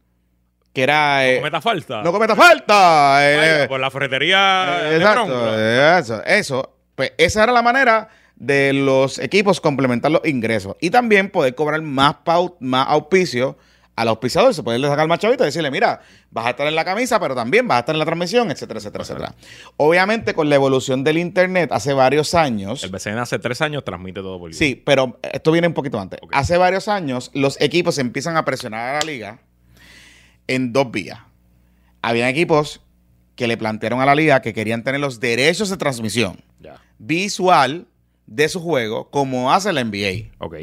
que 0.73 0.83
era... 0.83 1.27
eh, 1.27 1.37
¿Cometa 1.37 1.59
falta? 1.61 2.01
no 2.03 2.11
cometa 2.11 2.35
falta. 2.35 3.19
eh, 3.63 3.67
por 3.67 3.79
la 3.79 3.91
ferretería 3.91 4.79
eh, 4.91 4.95
exacto, 4.97 5.59
eso, 5.99 6.23
eso. 6.23 6.75
Pues 6.95 7.13
esa 7.17 7.43
era 7.43 7.51
la 7.51 7.61
manera 7.61 8.09
de 8.35 8.71
los 8.73 9.19
equipos 9.19 9.59
complementar 9.59 10.11
los 10.11 10.21
ingresos 10.25 10.75
y 10.79 10.91
también 10.91 11.29
poder 11.29 11.55
cobrar 11.55 11.81
más, 11.81 12.15
pau- 12.23 12.55
más 12.59 12.87
auspicio 12.87 13.57
al 13.99 14.07
auspiciador. 14.07 14.53
Se 14.53 14.63
puede 14.63 14.79
sacar 14.79 15.07
más 15.09 15.19
chavito 15.19 15.43
y 15.43 15.47
decirle, 15.47 15.69
mira, 15.69 15.99
vas 16.31 16.45
a 16.45 16.51
estar 16.51 16.65
en 16.65 16.75
la 16.75 16.85
camisa, 16.85 17.19
pero 17.19 17.35
también 17.35 17.67
vas 17.67 17.77
a 17.77 17.79
estar 17.81 17.95
en 17.95 17.99
la 17.99 18.05
transmisión, 18.05 18.49
etcétera, 18.49 18.79
etcétera, 18.79 19.03
etcétera. 19.03 19.35
Obviamente, 19.75 20.33
con 20.33 20.47
la 20.47 20.55
evolución 20.55 21.03
del 21.03 21.17
Internet 21.17 21.71
hace 21.73 21.91
varios 21.91 22.33
años. 22.33 22.81
El 22.83 22.91
BCN 22.91 23.17
hace 23.17 23.39
tres 23.39 23.61
años 23.61 23.83
transmite 23.83 24.21
todo 24.21 24.39
por 24.39 24.53
Sí, 24.53 24.81
pero 24.85 25.19
esto 25.21 25.51
viene 25.51 25.67
un 25.67 25.73
poquito 25.73 25.99
antes. 25.99 26.17
Hace 26.31 26.57
varios 26.57 26.87
años, 26.87 27.29
los 27.33 27.59
equipos 27.59 27.97
empiezan 27.97 28.37
a 28.37 28.45
presionar 28.45 28.95
a 28.95 28.99
la 28.99 29.05
liga 29.05 29.41
en 30.47 30.71
dos 30.71 30.89
vías. 30.91 31.19
Habían 32.01 32.29
equipos 32.29 32.81
que 33.35 33.47
le 33.47 33.57
plantearon 33.57 33.99
a 33.99 34.05
la 34.05 34.15
liga 34.15 34.41
que 34.41 34.53
querían 34.53 34.85
tener 34.85 35.01
los 35.01 35.19
derechos 35.19 35.69
de 35.69 35.75
transmisión 35.75 36.41
visual 36.99 37.87
de 38.27 38.47
su 38.47 38.61
juego, 38.61 39.09
como 39.09 39.51
hace 39.51 39.73
la 39.73 39.83
NBA. 39.83 40.31
Ok. 40.37 40.55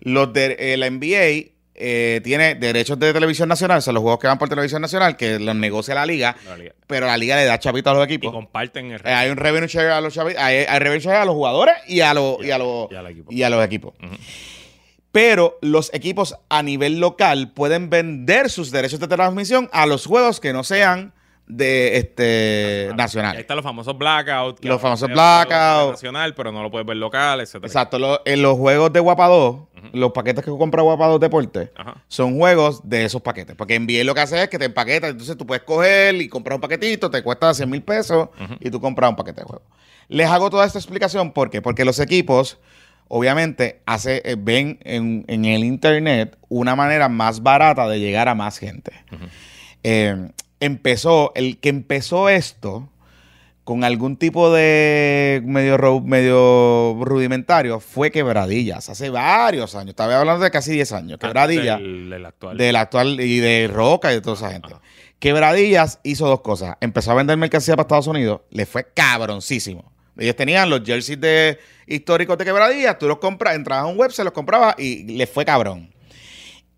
Los 0.00 0.32
de 0.32 0.56
eh, 0.58 0.76
la 0.76 0.88
NBA 0.90 1.57
eh, 1.80 2.20
tiene 2.24 2.54
derechos 2.56 2.98
de 2.98 3.12
televisión 3.12 3.48
nacional, 3.48 3.78
o 3.78 3.80
sea, 3.80 3.92
los 3.92 4.02
juegos 4.02 4.18
que 4.20 4.26
van 4.26 4.38
por 4.38 4.48
televisión 4.48 4.82
nacional, 4.82 5.16
que 5.16 5.38
los 5.38 5.54
negocia 5.56 5.94
la 5.94 6.04
liga, 6.06 6.36
La 6.46 6.56
liga. 6.56 6.72
pero 6.86 7.06
la 7.06 7.16
liga 7.16 7.36
le 7.36 7.44
da 7.44 7.58
chavito 7.58 7.90
a 7.90 7.94
los 7.94 8.02
Y 8.02 8.04
equipos. 8.14 8.32
comparten 8.32 8.90
el 8.92 9.00
Eh, 9.04 9.12
hay 9.12 9.30
un 9.30 9.36
revenue 9.36 9.68
share 9.68 9.90
a 9.92 10.00
los 10.00 10.12
chavitos, 10.14 10.42
hay, 10.42 10.64
hay 10.68 10.78
revenue 10.78 11.00
share 11.00 11.16
a 11.16 11.24
los 11.24 11.34
jugadores 11.34 11.74
y 11.86 12.00
a 12.00 12.12
los, 12.14 12.44
y 12.44 12.50
a 12.50 12.58
los, 12.58 12.88
y 12.90 12.94
equipo. 13.10 13.32
y 13.32 13.42
a 13.42 13.50
los 13.50 13.64
equipos. 13.64 13.94
Pero 15.12 15.58
los 15.62 15.92
equipos 15.94 16.36
a 16.48 16.62
nivel 16.62 17.00
local 17.00 17.52
pueden 17.52 17.88
vender 17.90 18.50
sus 18.50 18.70
derechos 18.70 19.00
de 19.00 19.08
transmisión 19.08 19.68
a 19.72 19.86
los 19.86 20.04
juegos 20.06 20.38
que 20.40 20.52
no 20.52 20.64
sean 20.64 21.14
de 21.48 21.96
este 21.96 22.88
Ahí 22.90 22.96
nacional. 22.96 23.36
están 23.38 23.56
los 23.56 23.64
famosos 23.64 23.96
blackouts. 23.96 24.62
Los 24.64 24.80
famosos 24.80 25.08
veces 25.08 25.16
los 25.16 25.24
juegos 25.24 25.46
blackout. 25.48 25.90
Nacional, 25.92 26.34
pero 26.34 26.52
no 26.52 26.62
lo 26.62 26.70
puedes 26.70 26.86
ver 26.86 26.96
local, 26.98 27.40
etcétera. 27.40 27.66
Exacto, 27.66 27.98
lo- 27.98 28.20
en 28.24 28.42
los 28.42 28.56
juegos 28.58 28.92
de 28.92 29.00
Guapa 29.00 29.26
2, 29.28 29.56
los 29.94 30.12
paquetes 30.12 30.44
que 30.44 30.50
compra 30.50 30.82
Guapa 30.82 31.06
2 31.06 31.20
Deporte, 31.20 31.72
Ajá. 31.76 32.04
son 32.08 32.36
juegos 32.36 32.80
de 32.88 33.04
esos 33.06 33.22
paquetes. 33.22 33.56
Porque 33.56 33.76
NBA 33.80 34.04
lo 34.04 34.14
que 34.14 34.20
hace 34.20 34.42
es 34.42 34.48
que 34.48 34.58
te 34.58 34.66
empaqueta, 34.66 35.08
entonces 35.08 35.36
tú 35.36 35.46
puedes 35.46 35.62
coger 35.64 36.14
y 36.16 36.28
comprar 36.28 36.56
un 36.56 36.60
paquetito, 36.60 37.10
te 37.10 37.22
cuesta 37.22 37.54
100 37.54 37.70
mil 37.70 37.82
pesos 37.82 38.28
y 38.60 38.70
tú 38.70 38.80
compras 38.80 39.10
un 39.10 39.16
paquete 39.16 39.40
de 39.40 39.46
juego. 39.46 39.64
Les 40.08 40.28
hago 40.28 40.50
toda 40.50 40.66
esta 40.66 40.78
explicación 40.78 41.32
¿por 41.32 41.50
qué? 41.50 41.60
porque 41.62 41.84
los 41.84 41.98
equipos, 42.00 42.58
obviamente, 43.08 43.80
hace, 43.86 44.20
eh, 44.24 44.36
ven 44.38 44.78
en, 44.84 45.24
en 45.28 45.44
el 45.46 45.64
internet 45.64 46.36
una 46.48 46.76
manera 46.76 47.08
más 47.08 47.42
barata 47.42 47.88
de 47.88 48.00
llegar 48.00 48.28
a 48.28 48.34
más 48.34 48.58
gente. 48.58 48.92
Eh, 49.82 50.28
empezó, 50.60 51.32
el 51.34 51.58
que 51.58 51.68
empezó 51.68 52.28
esto 52.28 52.88
con 53.64 53.84
algún 53.84 54.16
tipo 54.16 54.50
de 54.52 55.42
medio, 55.44 55.76
ru- 55.76 56.02
medio 56.02 56.96
rudimentario 57.04 57.80
fue 57.80 58.10
Quebradillas, 58.10 58.88
hace 58.88 59.10
varios 59.10 59.74
años. 59.74 59.90
Estaba 59.90 60.18
hablando 60.18 60.42
de 60.42 60.50
casi 60.50 60.72
10 60.72 60.92
años. 60.92 61.18
Quebradillas 61.18 61.78
Del, 61.78 62.08
del 62.10 62.24
actual. 62.26 62.56
del 62.56 62.76
actual 62.76 63.20
y 63.20 63.38
de 63.40 63.68
Roca 63.70 64.10
y 64.10 64.14
de 64.16 64.20
toda 64.22 64.36
esa 64.36 64.50
gente. 64.50 64.68
Ajá. 64.72 64.80
Quebradillas 65.18 65.98
hizo 66.02 66.26
dos 66.28 66.40
cosas. 66.40 66.76
Empezó 66.80 67.10
a 67.10 67.14
vender 67.14 67.36
mercancía 67.36 67.74
para 67.76 67.82
Estados 67.84 68.06
Unidos, 68.06 68.40
le 68.50 68.64
fue 68.66 68.86
cabroncísimo. 68.94 69.92
Ellos 70.16 70.34
tenían 70.34 70.70
los 70.70 70.82
jerseys 70.82 71.20
de 71.20 71.58
históricos 71.86 72.38
de 72.38 72.44
Quebradillas, 72.46 72.98
tú 72.98 73.06
los 73.06 73.18
compras, 73.18 73.54
entrabas 73.54 73.84
a 73.84 73.86
un 73.88 73.98
web, 73.98 74.10
se 74.12 74.24
los 74.24 74.32
comprabas 74.32 74.76
y 74.78 75.04
le 75.16 75.26
fue 75.26 75.44
cabrón. 75.44 75.90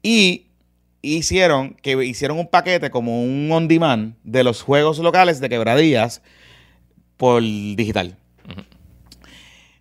Y 0.02 0.46
hicieron 1.02 1.74
que 1.74 1.92
hicieron 2.04 2.38
un 2.38 2.48
paquete 2.48 2.90
como 2.90 3.22
un 3.22 3.50
on 3.52 3.68
demand 3.68 4.14
de 4.24 4.44
los 4.44 4.62
juegos 4.62 4.98
locales 4.98 5.40
de 5.40 5.48
Quebradillas 5.48 6.22
por 7.16 7.42
digital. 7.42 8.16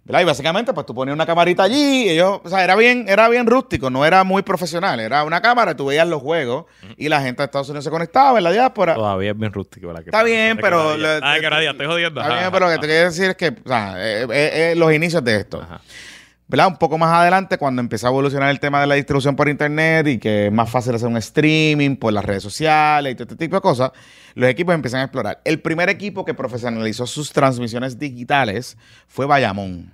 ¿Verdad? 0.06 0.22
Y 0.22 0.26
básicamente, 0.26 0.74
pues 0.74 0.88
tú 0.88 0.96
ponías 0.96 1.14
una 1.14 1.28
camarita 1.28 1.62
allí, 1.62 2.06
y 2.06 2.10
ellos, 2.10 2.42
o 2.44 2.50
sea, 2.50 2.64
era 2.64 2.76
bien, 2.76 3.06
era 3.08 3.30
bien 3.30 3.46
rústico, 3.46 3.92
no 3.92 4.04
era 4.08 4.24
muy 4.24 4.42
profesional, 4.42 5.00
era 5.00 5.24
una 5.24 5.40
cámara, 5.40 5.76
tú 5.76 5.86
veías 5.86 6.08
los 6.08 6.20
juegos 6.20 6.66
y 6.98 7.10
la 7.10 7.22
gente 7.22 7.44
de 7.44 7.46
Estados 7.46 7.70
Unidos 7.70 7.84
se 7.84 7.92
conectaba 7.92 8.40
en 8.40 8.44
la 8.44 8.52
diáspora. 8.52 8.96
Todavía 8.96 9.30
es 9.30 9.38
bien 9.38 9.54
rústico. 9.54 9.94
La 9.94 10.00
que 10.00 10.06
Está 10.06 10.24
bien, 10.24 10.58
pero... 10.58 10.96
Ah, 11.22 11.34
de 11.36 11.42
Quebradilla, 11.42 11.72
estoy 11.72 11.86
jodiendo. 11.86 12.22
Está 12.22 12.40
bien, 12.40 12.50
pero 12.52 12.66
lo 12.66 12.72
que 12.72 12.80
te 12.80 12.88
quiero 12.88 13.06
decir 13.06 13.30
es 13.30 13.36
que, 13.36 13.50
o 13.50 13.68
sea, 13.68 13.94
eh, 13.98 14.24
eh, 14.24 14.72
eh, 14.72 14.74
los 14.76 14.92
inicios 14.92 15.24
de 15.24 15.36
esto. 15.36 15.62
ajá. 15.62 15.80
¿Verdad? 16.50 16.68
Un 16.68 16.78
poco 16.78 16.98
más 16.98 17.14
adelante, 17.14 17.60
cuando 17.60 17.80
empezó 17.80 18.08
a 18.08 18.10
evolucionar 18.10 18.50
el 18.50 18.60
tema 18.60 18.82
de 18.82 18.88
la 18.88 18.96
distribución 18.96 19.36
por 19.36 19.48
internet 19.48 20.08
y 20.08 20.18
que 20.18 20.48
es 20.48 20.52
más 20.52 20.68
fácil 20.68 20.96
hacer 20.96 21.08
un 21.08 21.18
streaming 21.18 21.96
por 21.96 22.12
las 22.12 22.26
redes 22.26 22.42
sociales 22.42 23.14
y 23.14 23.16
todo 23.16 23.26
este 23.26 23.36
tipo 23.36 23.56
de 23.56 23.62
cosas, 23.62 23.92
los 24.34 24.50
equipos 24.50 24.74
empiezan 24.74 25.02
a 25.02 25.04
explorar. 25.04 25.42
El 25.46 25.62
primer 25.62 25.90
equipo 25.90 26.26
que 26.26 26.34
profesionalizó 26.34 27.06
sus 27.06 27.32
transmisiones 27.32 28.00
digitales 28.00 28.78
fue 29.08 29.28
Bayamón. 29.28 29.92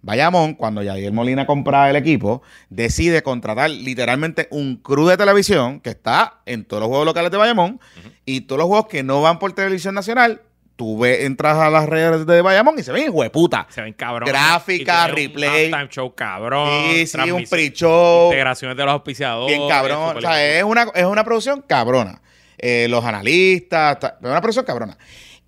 Bayamón, 0.00 0.54
cuando 0.54 0.84
Yadier 0.84 1.12
Molina 1.12 1.46
compra 1.46 1.90
el 1.90 1.96
equipo, 1.96 2.42
decide 2.70 3.24
contratar 3.24 3.68
literalmente 3.68 4.46
un 4.52 4.76
crew 4.76 5.08
de 5.08 5.16
televisión 5.16 5.80
que 5.80 5.90
está 5.90 6.42
en 6.46 6.64
todos 6.64 6.80
los 6.80 6.88
juegos 6.88 7.06
locales 7.06 7.32
de 7.32 7.38
Bayamón 7.38 7.80
y 8.24 8.42
todos 8.42 8.60
los 8.60 8.68
juegos 8.68 8.86
que 8.86 9.02
no 9.02 9.20
van 9.20 9.40
por 9.40 9.52
televisión 9.52 9.96
nacional. 9.96 10.42
Tú 10.78 10.96
ves, 10.96 11.24
entras 11.24 11.58
a 11.58 11.70
las 11.70 11.88
redes 11.88 12.24
de 12.24 12.40
Bayamón 12.40 12.78
y 12.78 12.84
se 12.84 12.92
ven 12.92 13.02
hijo 13.08 13.20
de 13.24 13.30
puta. 13.30 13.66
Se 13.68 13.82
ven 13.82 13.94
cabrón. 13.94 14.28
Gráfica, 14.28 15.08
Y 15.10 15.14
tiene 15.14 15.26
un 15.26 15.32
replay. 15.34 15.64
halftime 15.72 15.88
show 15.88 16.14
cabrón. 16.14 16.68
Sí, 16.92 17.06
sí, 17.08 17.30
un 17.32 17.44
pre-show. 17.46 18.26
Integraciones 18.26 18.76
de 18.76 18.84
los 18.84 18.92
auspiciadores. 18.92 19.56
Bien 19.58 19.68
cabrón. 19.68 20.16
O 20.16 20.20
sea, 20.20 20.44
es 20.56 20.62
una, 20.62 20.86
es 20.94 21.04
una 21.04 21.24
producción 21.24 21.64
cabrona. 21.66 22.22
Eh, 22.58 22.86
los 22.88 23.04
analistas, 23.04 23.98
ta- 23.98 24.18
es 24.22 24.28
una 24.30 24.40
producción 24.40 24.64
cabrona. 24.64 24.96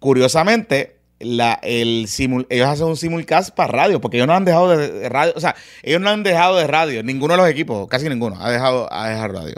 Curiosamente, 0.00 0.96
la, 1.20 1.60
el 1.62 2.06
simul- 2.08 2.46
ellos 2.50 2.66
hacen 2.66 2.86
un 2.86 2.96
simulcast 2.96 3.54
para 3.54 3.70
radio, 3.72 4.00
porque 4.00 4.16
ellos 4.16 4.26
no 4.26 4.34
han 4.34 4.44
dejado 4.44 4.76
de, 4.76 4.90
de 4.90 5.08
radio. 5.08 5.32
O 5.36 5.40
sea, 5.40 5.54
ellos 5.84 6.00
no 6.00 6.10
han 6.10 6.24
dejado 6.24 6.56
de 6.56 6.66
radio. 6.66 7.04
Ninguno 7.04 7.34
de 7.34 7.38
los 7.42 7.48
equipos, 7.48 7.86
casi 7.88 8.08
ninguno, 8.08 8.36
ha 8.40 8.50
dejado, 8.50 8.92
ha 8.92 9.08
dejado 9.10 9.28
radio. 9.34 9.54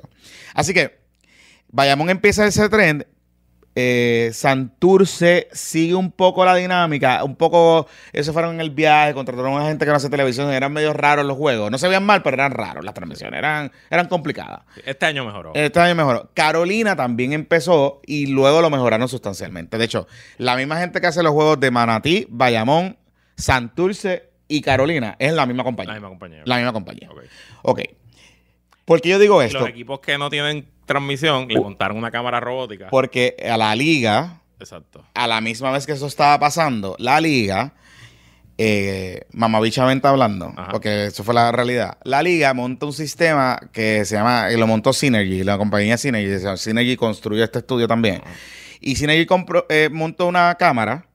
Así 0.52 0.74
que, 0.74 0.98
Bayamón 1.68 2.10
empieza 2.10 2.46
ese 2.46 2.68
trend. 2.68 3.06
Eh, 3.74 4.30
Santurce 4.34 5.48
sigue 5.52 5.94
un 5.94 6.12
poco 6.12 6.44
la 6.44 6.54
dinámica, 6.54 7.24
un 7.24 7.36
poco, 7.36 7.86
ellos 8.12 8.30
fueron 8.32 8.54
en 8.54 8.60
el 8.60 8.70
viaje, 8.70 9.14
contrataron 9.14 9.52
a 9.52 9.56
una 9.56 9.68
gente 9.68 9.86
que 9.86 9.90
no 9.90 9.96
hace 9.96 10.10
televisión, 10.10 10.50
eran 10.52 10.72
medio 10.72 10.92
raros 10.92 11.24
los 11.24 11.38
juegos, 11.38 11.70
no 11.70 11.78
se 11.78 11.88
veían 11.88 12.04
mal, 12.04 12.22
pero 12.22 12.34
eran 12.34 12.52
raros 12.52 12.84
las 12.84 12.92
transmisiones, 12.92 13.38
eran, 13.38 13.72
eran 13.88 14.08
complicadas. 14.08 14.60
Este 14.84 15.06
año 15.06 15.24
mejoró. 15.24 15.52
Este 15.54 15.80
año 15.80 15.94
mejoró. 15.94 16.30
Carolina 16.34 16.96
también 16.96 17.32
empezó 17.32 18.02
y 18.06 18.26
luego 18.26 18.60
lo 18.60 18.68
mejoraron 18.68 19.08
sustancialmente. 19.08 19.78
De 19.78 19.84
hecho, 19.86 20.06
la 20.36 20.54
misma 20.54 20.78
gente 20.78 21.00
que 21.00 21.06
hace 21.06 21.22
los 21.22 21.32
juegos 21.32 21.58
de 21.58 21.70
Manatí, 21.70 22.26
Bayamón, 22.28 22.98
Santurce 23.36 24.30
y 24.48 24.60
Carolina 24.60 25.16
es 25.18 25.32
la 25.32 25.46
misma 25.46 25.64
compañía. 25.64 25.94
la 25.94 26.00
misma 26.00 26.08
compañía. 26.10 26.42
La 26.44 26.56
misma 26.56 26.72
compañía. 26.74 27.08
Ok. 27.10 27.22
Ok. 27.62 27.80
¿Por 28.84 29.00
qué 29.00 29.10
yo 29.10 29.18
digo 29.18 29.40
esto? 29.40 29.60
los 29.60 29.68
equipos 29.68 30.00
que 30.00 30.18
no 30.18 30.28
tienen 30.28 30.66
transmisión 30.86 31.48
le 31.48 31.60
montaron 31.60 31.96
una 31.96 32.10
cámara 32.10 32.40
robótica. 32.40 32.88
Porque 32.90 33.36
a 33.50 33.56
la 33.56 33.74
liga, 33.74 34.40
Exacto. 34.60 35.04
a 35.14 35.26
la 35.26 35.40
misma 35.40 35.70
vez 35.70 35.86
que 35.86 35.92
eso 35.92 36.06
estaba 36.06 36.38
pasando, 36.38 36.96
la 36.98 37.20
liga, 37.20 37.74
eh, 38.58 39.22
mamabichamente 39.32 40.06
hablando, 40.06 40.52
Ajá. 40.56 40.70
porque 40.70 41.06
eso 41.06 41.24
fue 41.24 41.34
la 41.34 41.50
realidad, 41.52 41.98
la 42.04 42.22
liga 42.22 42.52
monta 42.54 42.86
un 42.86 42.92
sistema 42.92 43.58
que 43.72 44.04
se 44.04 44.16
llama, 44.16 44.48
y 44.52 44.56
lo 44.56 44.66
montó 44.66 44.92
Synergy, 44.92 45.42
la 45.42 45.58
compañía 45.58 45.96
Synergy, 45.96 46.56
Synergy 46.56 46.96
construyó 46.96 47.44
este 47.44 47.60
estudio 47.60 47.88
también. 47.88 48.22
Y 48.80 48.96
Synergy 48.96 49.26
compró, 49.26 49.66
eh, 49.68 49.88
montó 49.92 50.26
una 50.26 50.54
cámara 50.56 51.06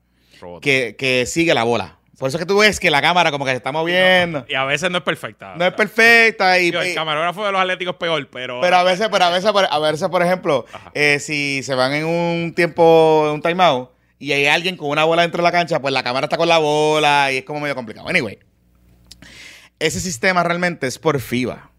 que, 0.60 0.96
que 0.98 1.26
sigue 1.26 1.54
la 1.54 1.64
bola. 1.64 1.97
Por 2.18 2.28
eso 2.28 2.36
es 2.36 2.42
que 2.42 2.46
tú 2.46 2.58
ves 2.58 2.80
que 2.80 2.90
la 2.90 3.00
cámara 3.00 3.30
como 3.30 3.44
que 3.44 3.52
se 3.52 3.56
está 3.58 3.70
moviendo. 3.70 4.44
Y 4.48 4.54
a 4.54 4.64
veces 4.64 4.90
no 4.90 4.98
es 4.98 5.04
perfecta. 5.04 5.54
No 5.56 5.64
es 5.64 5.72
perfecta 5.72 6.58
y, 6.58 6.64
Digo, 6.72 6.80
el 6.80 6.94
camarógrafo 6.94 7.46
de 7.46 7.52
los 7.52 7.60
Atléticos 7.60 7.94
es 7.94 7.98
peor, 7.98 8.28
pero. 8.32 8.60
pero 8.60 8.76
a 8.76 8.82
veces, 8.82 9.08
pero 9.10 9.24
a 9.24 9.30
veces, 9.30 9.52
por- 9.52 9.68
a 9.70 9.78
veces, 9.78 10.08
por 10.08 10.22
ejemplo, 10.22 10.66
eh, 10.94 11.18
si 11.20 11.62
se 11.62 11.74
van 11.76 11.92
en 11.94 12.04
un 12.06 12.54
tiempo, 12.56 13.30
un 13.32 13.40
timeout, 13.40 13.90
y 14.18 14.32
hay 14.32 14.46
alguien 14.46 14.76
con 14.76 14.88
una 14.90 15.04
bola 15.04 15.22
dentro 15.22 15.38
de 15.38 15.44
la 15.44 15.52
cancha, 15.52 15.80
pues 15.80 15.94
la 15.94 16.02
cámara 16.02 16.24
está 16.26 16.36
con 16.36 16.48
la 16.48 16.58
bola 16.58 17.30
y 17.30 17.36
es 17.38 17.44
como 17.44 17.60
medio 17.60 17.76
complicado. 17.76 18.08
Anyway, 18.08 18.40
ese 19.78 20.00
sistema 20.00 20.42
realmente 20.42 20.86
es 20.88 20.98
por 20.98 21.20
FIBA. 21.20 21.70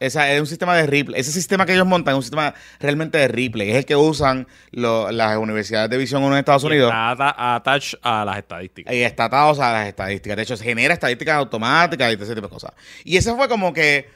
Esa, 0.00 0.30
es 0.32 0.40
un 0.40 0.46
sistema 0.46 0.74
de 0.76 0.86
replay. 0.86 1.20
Ese 1.20 1.30
sistema 1.30 1.66
que 1.66 1.74
ellos 1.74 1.86
montan 1.86 2.12
es 2.12 2.16
un 2.16 2.22
sistema 2.22 2.54
realmente 2.80 3.18
de 3.18 3.28
replay. 3.28 3.70
Es 3.70 3.76
el 3.76 3.84
que 3.84 3.96
usan 3.96 4.46
lo- 4.70 5.10
las 5.12 5.36
universidades 5.36 5.90
de 5.90 5.98
Visión 5.98 6.22
1 6.22 6.32
en 6.34 6.38
Estados 6.38 6.62
Y 6.64 6.66
Unidos. 6.68 6.88
Está 6.90 7.10
ata- 7.10 7.54
attached 7.56 7.98
a 8.02 8.24
las 8.24 8.38
estadísticas. 8.38 8.94
Y 8.94 9.02
está 9.02 9.24
atado 9.26 9.62
a 9.62 9.72
las 9.72 9.88
estadísticas. 9.88 10.36
De 10.36 10.42
hecho, 10.42 10.56
genera 10.56 10.94
estadísticas 10.94 11.34
automáticas 11.36 12.10
y 12.10 12.14
ese 12.22 12.34
tipo 12.34 12.46
de 12.46 12.52
cosas. 12.52 12.72
Y 13.04 13.16
esa 13.18 13.34
fue 13.36 13.48
como 13.48 13.72
que 13.74 14.08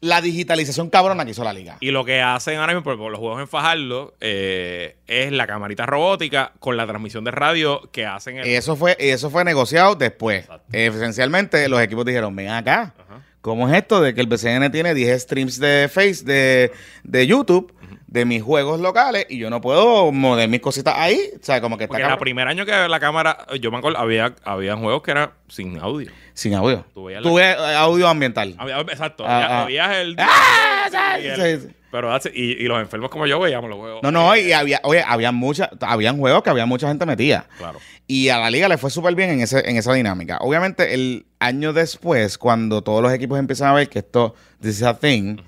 la 0.00 0.20
digitalización 0.20 0.90
cabrona 0.90 1.24
que 1.24 1.30
hizo 1.30 1.44
la 1.44 1.54
liga. 1.54 1.78
Y 1.80 1.90
lo 1.90 2.04
que 2.04 2.20
hacen 2.20 2.58
ahora 2.58 2.74
mismo, 2.74 2.82
por 2.96 3.10
los 3.10 3.18
juegos 3.18 3.40
en 3.40 3.48
Fajardo, 3.48 4.12
eh, 4.20 4.96
es 5.06 5.32
la 5.32 5.46
camarita 5.46 5.86
robótica 5.86 6.52
con 6.58 6.76
la 6.76 6.86
transmisión 6.86 7.24
de 7.24 7.30
radio 7.30 7.88
que 7.90 8.04
hacen 8.04 8.36
el. 8.38 8.46
Y 8.46 8.54
eso 8.54 8.76
fue, 8.76 8.94
y 9.00 9.08
eso 9.08 9.30
fue 9.30 9.44
negociado 9.44 9.94
después. 9.94 10.46
Eh, 10.72 10.90
esencialmente, 10.94 11.66
los 11.70 11.80
equipos 11.80 12.04
dijeron, 12.04 12.36
ven 12.36 12.48
acá. 12.50 12.92
Ajá. 12.98 13.20
¿Cómo 13.44 13.68
es 13.68 13.76
esto 13.76 14.00
de 14.00 14.14
que 14.14 14.22
el 14.22 14.26
BCN 14.26 14.72
tiene 14.72 14.94
10 14.94 15.20
streams 15.20 15.58
de 15.58 15.90
Face, 15.92 16.24
de, 16.24 16.72
de 17.02 17.26
YouTube, 17.26 17.73
de 18.14 18.24
mis 18.24 18.44
juegos 18.44 18.78
locales, 18.80 19.26
y 19.28 19.38
yo 19.38 19.50
no 19.50 19.60
puedo 19.60 20.12
mover 20.12 20.48
mis 20.48 20.60
cositas 20.60 20.94
ahí? 20.96 21.18
O 21.34 21.44
sea, 21.44 21.60
como 21.60 21.76
que 21.76 21.84
está 21.84 21.96
Porque 21.98 22.06
el 22.12 22.18
primer 22.18 22.46
año 22.46 22.64
que 22.64 22.70
la 22.88 23.00
cámara, 23.00 23.44
yo 23.60 23.72
me 23.72 23.78
acuerdo, 23.78 23.98
había, 23.98 24.36
había 24.44 24.76
juegos 24.76 25.02
que 25.02 25.10
eran 25.10 25.30
sin 25.48 25.80
audio. 25.80 26.12
Sin 26.32 26.54
audio. 26.54 26.84
La- 26.94 27.20
Tuve 27.22 27.42
eh, 27.50 27.74
audio 27.76 28.06
ambiental. 28.06 28.54
Había- 28.56 28.78
exacto, 28.82 29.24
Ah, 29.26 29.62
había, 29.64 29.84
ah. 29.84 29.88
había 29.88 30.00
el. 30.00 30.16
Ah, 30.20 31.18
y, 31.20 31.26
el- 31.26 31.60
sí, 31.60 31.66
sí. 31.66 31.74
Pero 31.90 32.16
y, 32.32 32.42
y 32.52 32.64
los 32.64 32.80
enfermos 32.80 33.10
como 33.10 33.26
yo 33.26 33.40
veíamos 33.40 33.68
los 33.68 33.78
juegos. 33.80 34.00
No, 34.04 34.12
no, 34.12 34.36
y 34.36 34.52
había, 34.52 34.80
oye, 34.84 35.02
había 35.06 35.32
mucha, 35.32 35.70
habían 35.80 36.16
juegos 36.18 36.42
que 36.44 36.50
había 36.50 36.66
mucha 36.66 36.86
gente 36.86 37.06
metida. 37.06 37.46
Claro. 37.58 37.80
Y 38.06 38.28
a 38.28 38.38
la 38.38 38.48
liga 38.50 38.68
le 38.68 38.78
fue 38.78 38.90
súper 38.90 39.14
bien 39.16 39.30
en, 39.30 39.40
ese, 39.40 39.68
en 39.68 39.76
esa 39.76 39.92
dinámica. 39.92 40.38
Obviamente, 40.40 40.94
el 40.94 41.26
año 41.40 41.72
después, 41.72 42.38
cuando 42.38 42.82
todos 42.82 43.02
los 43.02 43.12
equipos 43.12 43.38
empiezan 43.40 43.68
a 43.70 43.74
ver 43.74 43.88
que 43.88 44.00
esto, 44.00 44.34
this 44.60 44.76
is 44.76 44.82
a 44.84 44.96
thing, 44.98 45.38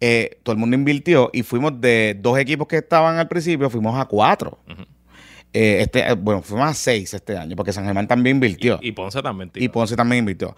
eh, 0.00 0.38
todo 0.42 0.52
el 0.52 0.58
mundo 0.58 0.76
invirtió 0.76 1.30
y 1.32 1.42
fuimos 1.42 1.80
de 1.80 2.16
dos 2.20 2.38
equipos 2.38 2.66
que 2.66 2.76
estaban 2.78 3.18
al 3.18 3.28
principio, 3.28 3.70
fuimos 3.70 3.98
a 3.98 4.04
cuatro. 4.06 4.58
Eh, 5.52 5.80
este, 5.80 6.00
eh, 6.00 6.12
bueno, 6.14 6.42
fuimos 6.42 6.68
a 6.68 6.74
seis 6.74 7.14
este 7.14 7.36
año, 7.36 7.56
porque 7.56 7.72
San 7.72 7.84
Germán 7.84 8.06
también 8.06 8.36
invirtió. 8.36 8.78
Y 8.82 8.92
Ponce 8.92 9.22
también. 9.22 9.50
tío. 9.50 9.62
Y 9.62 9.68
Ponce 9.68 9.96
también 9.96 10.20
invirtió. 10.20 10.54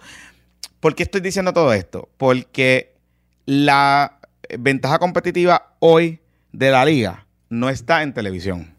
¿Por 0.79 0.95
qué 0.95 1.03
estoy 1.03 1.21
diciendo 1.21 1.53
todo 1.53 1.73
esto? 1.73 2.09
Porque 2.17 2.95
la, 3.45 4.19
ventaja 4.57 4.99
competitiva 4.99 5.75
hoy 5.79 6.19
de 6.51 6.71
la 6.71 6.83
liga 6.85 7.27
no 7.49 7.69
está 7.69 8.03
en 8.03 8.13
televisión. 8.13 8.73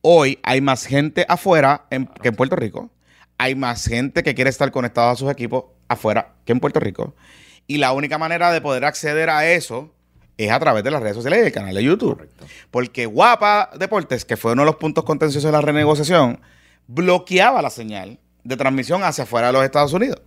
Hoy 0.00 0.38
hay 0.42 0.60
más 0.60 0.84
gente 0.86 1.24
afuera 1.28 1.86
en- 1.90 2.06
que 2.06 2.28
en 2.28 2.34
Puerto 2.34 2.56
Rico. 2.56 2.90
Hay 3.38 3.54
más 3.54 3.86
gente 3.86 4.22
que 4.22 4.34
quiere 4.34 4.50
estar 4.50 4.70
conectada 4.72 5.12
a 5.12 5.16
sus 5.16 5.30
equipos 5.30 5.64
afuera 5.88 6.34
que 6.44 6.52
en 6.52 6.60
Puerto 6.60 6.80
Rico. 6.80 7.14
Y 7.66 7.78
la 7.78 7.92
única 7.92 8.18
manera 8.18 8.52
de 8.52 8.60
poder 8.60 8.84
acceder 8.84 9.30
a 9.30 9.48
eso 9.50 9.94
es 10.36 10.50
a 10.50 10.58
través 10.58 10.82
de 10.84 10.90
las 10.90 11.02
redes 11.02 11.16
sociales 11.16 11.40
y 11.40 11.42
del 11.42 11.52
canal 11.52 11.74
de 11.74 11.82
YouTube. 11.82 12.14
Correcto. 12.14 12.46
Porque 12.70 13.06
Guapa 13.06 13.70
Deportes, 13.78 14.24
que 14.24 14.36
fue 14.36 14.52
uno 14.52 14.62
de 14.62 14.66
los 14.66 14.76
puntos 14.76 15.04
contenciosos 15.04 15.50
de 15.50 15.52
la 15.52 15.60
renegociación, 15.60 16.40
bloqueaba 16.86 17.62
la 17.62 17.70
señal 17.70 18.18
de 18.44 18.56
transmisión 18.56 19.04
hacia 19.04 19.24
afuera 19.24 19.48
de 19.48 19.52
los 19.52 19.64
Estados 19.64 19.92
Unidos. 19.92 20.20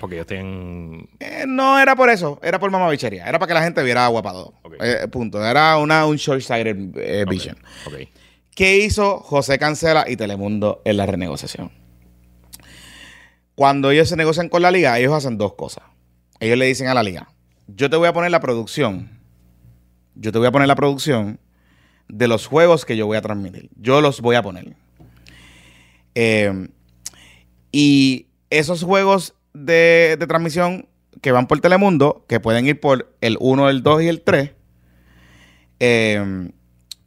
Porque 0.00 0.16
ellos 0.16 0.26
tienen. 0.26 1.08
Eh, 1.18 1.44
no 1.46 1.78
era 1.78 1.96
por 1.96 2.08
eso, 2.08 2.38
era 2.42 2.58
por 2.60 2.70
mamabichería. 2.70 3.26
Era 3.26 3.38
para 3.38 3.48
que 3.48 3.54
la 3.54 3.62
gente 3.62 3.82
viera 3.82 4.04
a 4.04 4.08
Guapa 4.08 4.32
2. 4.32 4.48
Ok. 4.62 4.74
Eh, 4.80 5.08
punto. 5.08 5.44
Era 5.44 5.76
una, 5.78 6.06
un 6.06 6.16
short-sighted 6.16 6.96
eh, 6.96 7.24
vision. 7.28 7.56
¿Qué 8.54 8.76
hizo 8.78 9.18
José 9.18 9.58
Cancela 9.58 10.04
y 10.08 10.16
Telemundo 10.16 10.82
en 10.84 10.96
la 10.96 11.06
renegociación? 11.06 11.72
Cuando 13.54 13.90
ellos 13.90 14.08
se 14.08 14.16
negocian 14.16 14.48
con 14.48 14.62
la 14.62 14.70
liga, 14.70 14.96
ellos 14.98 15.12
hacen 15.12 15.36
dos 15.36 15.54
cosas. 15.54 15.84
Ellos 16.40 16.58
le 16.58 16.66
dicen 16.66 16.88
a 16.88 16.94
la 16.94 17.02
liga, 17.02 17.28
yo 17.66 17.90
te 17.90 17.96
voy 17.96 18.08
a 18.08 18.12
poner 18.12 18.30
la 18.30 18.40
producción, 18.40 19.10
yo 20.14 20.32
te 20.32 20.38
voy 20.38 20.48
a 20.48 20.52
poner 20.52 20.68
la 20.68 20.76
producción 20.76 21.38
de 22.08 22.28
los 22.28 22.46
juegos 22.46 22.84
que 22.84 22.96
yo 22.96 23.06
voy 23.06 23.16
a 23.16 23.22
transmitir. 23.22 23.70
Yo 23.76 24.00
los 24.00 24.20
voy 24.20 24.36
a 24.36 24.42
poner. 24.42 24.74
Eh, 26.14 26.68
y 27.70 28.26
esos 28.50 28.82
juegos 28.82 29.34
de, 29.52 30.16
transmisión 30.26 30.88
que 31.20 31.32
van 31.32 31.46
por 31.46 31.60
Telemundo, 31.60 32.24
que 32.28 32.40
pueden 32.40 32.66
ir 32.66 32.80
por 32.80 33.14
el 33.20 33.36
1, 33.40 33.68
el 33.68 33.82
2 33.82 34.02
y 34.02 34.08
el 34.08 34.22
3, 34.22 34.52
eh, 35.80 36.50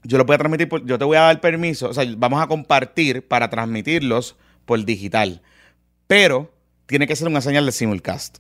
yo 0.03 0.17
lo 0.17 0.25
voy 0.25 0.35
a 0.35 0.38
transmitir, 0.38 0.69
yo 0.85 0.97
te 0.97 1.05
voy 1.05 1.17
a 1.17 1.21
dar 1.21 1.41
permiso, 1.41 1.89
o 1.89 1.93
sea, 1.93 2.05
vamos 2.17 2.41
a 2.41 2.47
compartir 2.47 3.27
para 3.27 3.50
transmitirlos 3.50 4.35
por 4.65 4.83
digital, 4.83 5.41
pero 6.07 6.53
tiene 6.85 7.07
que 7.07 7.15
ser 7.15 7.27
una 7.27 7.41
señal 7.41 7.65
de 7.65 7.71
simulcast. 7.71 8.39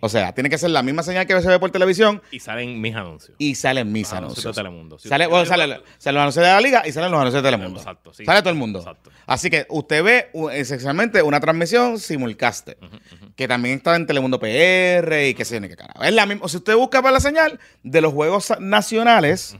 O 0.00 0.08
sea, 0.08 0.32
tiene 0.34 0.50
que 0.50 0.58
ser 0.58 0.70
la 0.70 0.82
misma 0.82 1.02
señal 1.02 1.26
que 1.26 1.40
se 1.40 1.48
ve 1.48 1.58
por 1.60 1.70
televisión 1.70 2.20
y 2.32 2.40
salen 2.40 2.80
mis 2.80 2.94
anuncios. 2.96 3.36
y 3.38 3.54
salen 3.54 3.92
mis 3.92 4.08
Los 4.08 4.12
anuncios 4.18 4.44
de 4.44 4.52
Telemundo. 4.62 4.98
Si 4.98 5.08
Sale, 5.08 5.26
bueno, 5.28 5.44
tiene- 5.44 5.56
sale, 5.98 6.12
los 6.12 6.20
anuncios 6.20 6.44
de 6.44 6.50
la 6.52 6.60
liga 6.60 6.82
y 6.86 6.92
salen 6.92 7.10
los 7.12 7.20
anuncios 7.20 7.42
de 7.42 7.46
Telemundo. 7.50 7.78
Exacto, 7.80 8.12
sí. 8.12 8.24
Sale 8.24 8.40
todo 8.40 8.50
el 8.50 8.56
mundo. 8.56 8.80
Exacto. 8.80 9.10
Así 9.26 9.50
que 9.50 9.66
usted 9.68 10.02
ve 10.02 10.30
esencialmente 10.52 11.22
una 11.22 11.38
transmisión 11.40 11.98
simulcast, 12.00 12.70
Ujú, 12.70 12.86
ujú. 12.86 13.32
que 13.36 13.46
también 13.46 13.76
está 13.78 13.94
en 13.94 14.06
Telemundo 14.06 14.40
PR 14.40 15.28
y 15.30 15.44
sé 15.44 15.54
yo 15.54 15.60
ni 15.60 15.68
qué 15.68 15.76
carajo. 15.76 16.02
Es 16.02 16.12
la 16.12 16.26
misma. 16.26 16.48
Si 16.48 16.56
usted 16.56 16.74
busca 16.74 17.00
para 17.02 17.12
la 17.12 17.20
señal 17.20 17.60
de 17.82 18.00
los 18.00 18.12
juegos 18.12 18.52
nacionales 18.58 19.56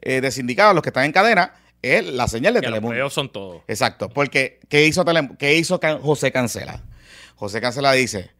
eh, 0.00 0.20
de 0.20 0.30
sindicados, 0.30 0.74
los 0.74 0.82
que 0.82 0.90
están 0.90 1.04
en 1.04 1.12
cadena, 1.12 1.52
es 1.82 2.06
la 2.06 2.26
señal 2.28 2.54
de 2.54 2.60
Que 2.60 2.66
los 2.66 2.72
Telemundo. 2.74 2.94
playoffs 2.94 3.14
son 3.14 3.28
todos. 3.30 3.62
Exacto, 3.68 4.08
porque 4.08 4.60
¿qué 4.68 4.86
hizo, 4.86 5.04
Tele- 5.04 5.30
qué 5.38 5.56
hizo 5.56 5.80
José 6.02 6.32
Cancela? 6.32 6.82
José 7.34 7.60
Cancela 7.60 7.92
dice, 7.92 8.30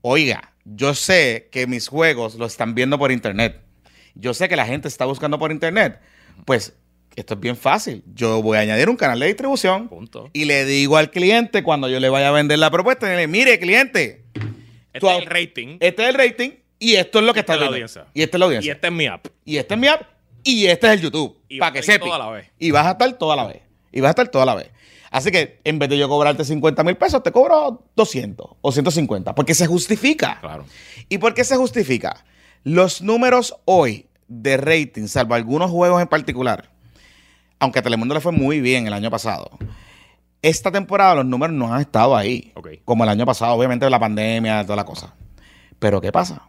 oiga, 0.00 0.53
yo 0.64 0.94
sé 0.94 1.48
que 1.52 1.66
mis 1.66 1.88
juegos 1.88 2.34
los 2.36 2.52
están 2.52 2.74
viendo 2.74 2.98
por 2.98 3.12
internet. 3.12 3.60
Yo 4.14 4.32
sé 4.34 4.48
que 4.48 4.56
la 4.56 4.66
gente 4.66 4.88
está 4.88 5.04
buscando 5.04 5.38
por 5.38 5.50
internet. 5.52 5.98
Pues 6.44 6.74
esto 7.16 7.34
es 7.34 7.40
bien 7.40 7.56
fácil. 7.56 8.02
Yo 8.14 8.42
voy 8.42 8.56
a 8.58 8.60
añadir 8.60 8.88
un 8.88 8.96
canal 8.96 9.18
de 9.20 9.26
distribución 9.26 9.88
Punto. 9.88 10.30
y 10.32 10.44
le 10.46 10.64
digo 10.64 10.96
al 10.96 11.10
cliente 11.10 11.62
cuando 11.62 11.88
yo 11.88 12.00
le 12.00 12.08
vaya 12.08 12.28
a 12.28 12.32
vender 12.32 12.58
la 12.58 12.70
propuesta, 12.70 13.06
le 13.08 13.18
digo, 13.18 13.30
mire, 13.30 13.58
cliente, 13.58 14.24
Este 14.92 15.06
es 15.10 15.18
el 15.22 15.26
rating. 15.26 15.76
este 15.80 16.02
es 16.02 16.08
el 16.08 16.14
rating 16.14 16.50
y 16.78 16.94
esto 16.96 17.18
es 17.20 17.24
lo 17.24 17.32
que 17.34 17.40
Esta 17.40 17.54
está 17.54 17.64
es 17.64 17.70
la 17.70 17.76
viendo. 17.76 17.84
audiencia. 17.86 18.06
Y 18.14 18.22
esta 18.22 18.36
es 18.36 18.38
la 18.40 18.44
y 18.44 18.48
audiencia. 18.48 18.72
este 18.72 18.86
es 18.86 18.92
mi 18.92 19.06
app. 19.06 19.26
Y 19.44 19.56
este 19.58 19.74
es 19.74 19.80
mi 19.80 19.86
app 19.88 20.02
y 20.42 20.66
este 20.66 20.86
es 20.88 20.92
el 20.94 21.00
YouTube. 21.02 21.38
Y 21.48 21.58
Para 21.58 21.72
que 21.72 21.78
a 21.78 21.80
estar 21.80 21.94
sepa. 21.94 22.06
toda 22.06 22.18
la 22.18 22.30
vez. 22.30 22.50
Y 22.58 22.70
vas 22.70 22.86
a 22.86 22.90
estar 22.92 23.12
toda 23.14 23.36
la 23.36 23.46
vez. 23.46 23.62
Y 23.92 24.00
vas 24.00 24.08
a 24.08 24.10
estar 24.10 24.28
toda 24.28 24.44
la 24.46 24.54
vez. 24.56 24.70
Así 25.14 25.30
que 25.30 25.60
en 25.62 25.78
vez 25.78 25.88
de 25.88 25.96
yo 25.96 26.08
cobrarte 26.08 26.44
50 26.44 26.82
mil 26.82 26.96
pesos, 26.96 27.22
te 27.22 27.30
cobro 27.30 27.84
200 27.94 28.46
o 28.60 28.72
150. 28.72 29.32
Porque 29.36 29.54
se 29.54 29.68
justifica. 29.68 30.38
Claro. 30.40 30.64
¿Y 31.08 31.18
por 31.18 31.34
qué 31.34 31.44
se 31.44 31.54
justifica? 31.56 32.24
Los 32.64 33.00
números 33.00 33.54
hoy 33.64 34.08
de 34.26 34.56
rating, 34.56 35.06
salvo 35.06 35.34
algunos 35.36 35.70
juegos 35.70 36.02
en 36.02 36.08
particular, 36.08 36.68
aunque 37.60 37.78
a 37.78 37.82
Telemundo 37.82 38.12
le 38.14 38.20
fue 38.20 38.32
muy 38.32 38.60
bien 38.60 38.88
el 38.88 38.92
año 38.92 39.08
pasado, 39.08 39.50
esta 40.42 40.72
temporada 40.72 41.14
los 41.14 41.26
números 41.26 41.54
no 41.54 41.72
han 41.72 41.80
estado 41.82 42.16
ahí. 42.16 42.52
Como 42.84 43.04
el 43.04 43.10
año 43.10 43.24
pasado, 43.24 43.52
obviamente 43.54 43.88
la 43.88 44.00
pandemia, 44.00 44.64
toda 44.64 44.74
la 44.76 44.84
cosa. 44.84 45.14
Pero 45.78 46.00
¿qué 46.00 46.10
pasa? 46.10 46.48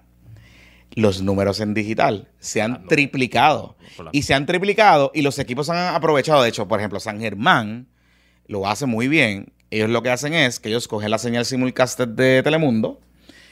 Los 0.95 1.21
números 1.21 1.59
en 1.59 1.75
digital 1.75 2.29
se 2.39 2.63
han 2.63 2.73
Ah, 2.73 2.79
no. 2.81 2.87
triplicado. 2.87 3.75
Y 4.11 4.23
se 4.23 4.33
han 4.33 4.47
triplicado 4.47 5.11
y 5.13 5.21
los 5.21 5.37
equipos 5.37 5.69
han 5.69 5.93
aprovechado. 5.93 6.41
De 6.41 6.49
hecho, 6.49 6.67
por 6.67 6.79
ejemplo, 6.79 6.99
San 6.99 7.19
Germán 7.19 7.89
lo 8.47 8.67
hace 8.67 8.85
muy 8.85 9.07
bien. 9.07 9.53
Ellos 9.71 9.89
lo 9.89 10.03
que 10.03 10.09
hacen 10.09 10.33
es 10.33 10.59
que 10.59 10.69
ellos 10.69 10.87
cogen 10.87 11.11
la 11.11 11.17
señal 11.17 11.45
simulcast 11.45 11.99
de 11.99 12.43
Telemundo. 12.43 13.01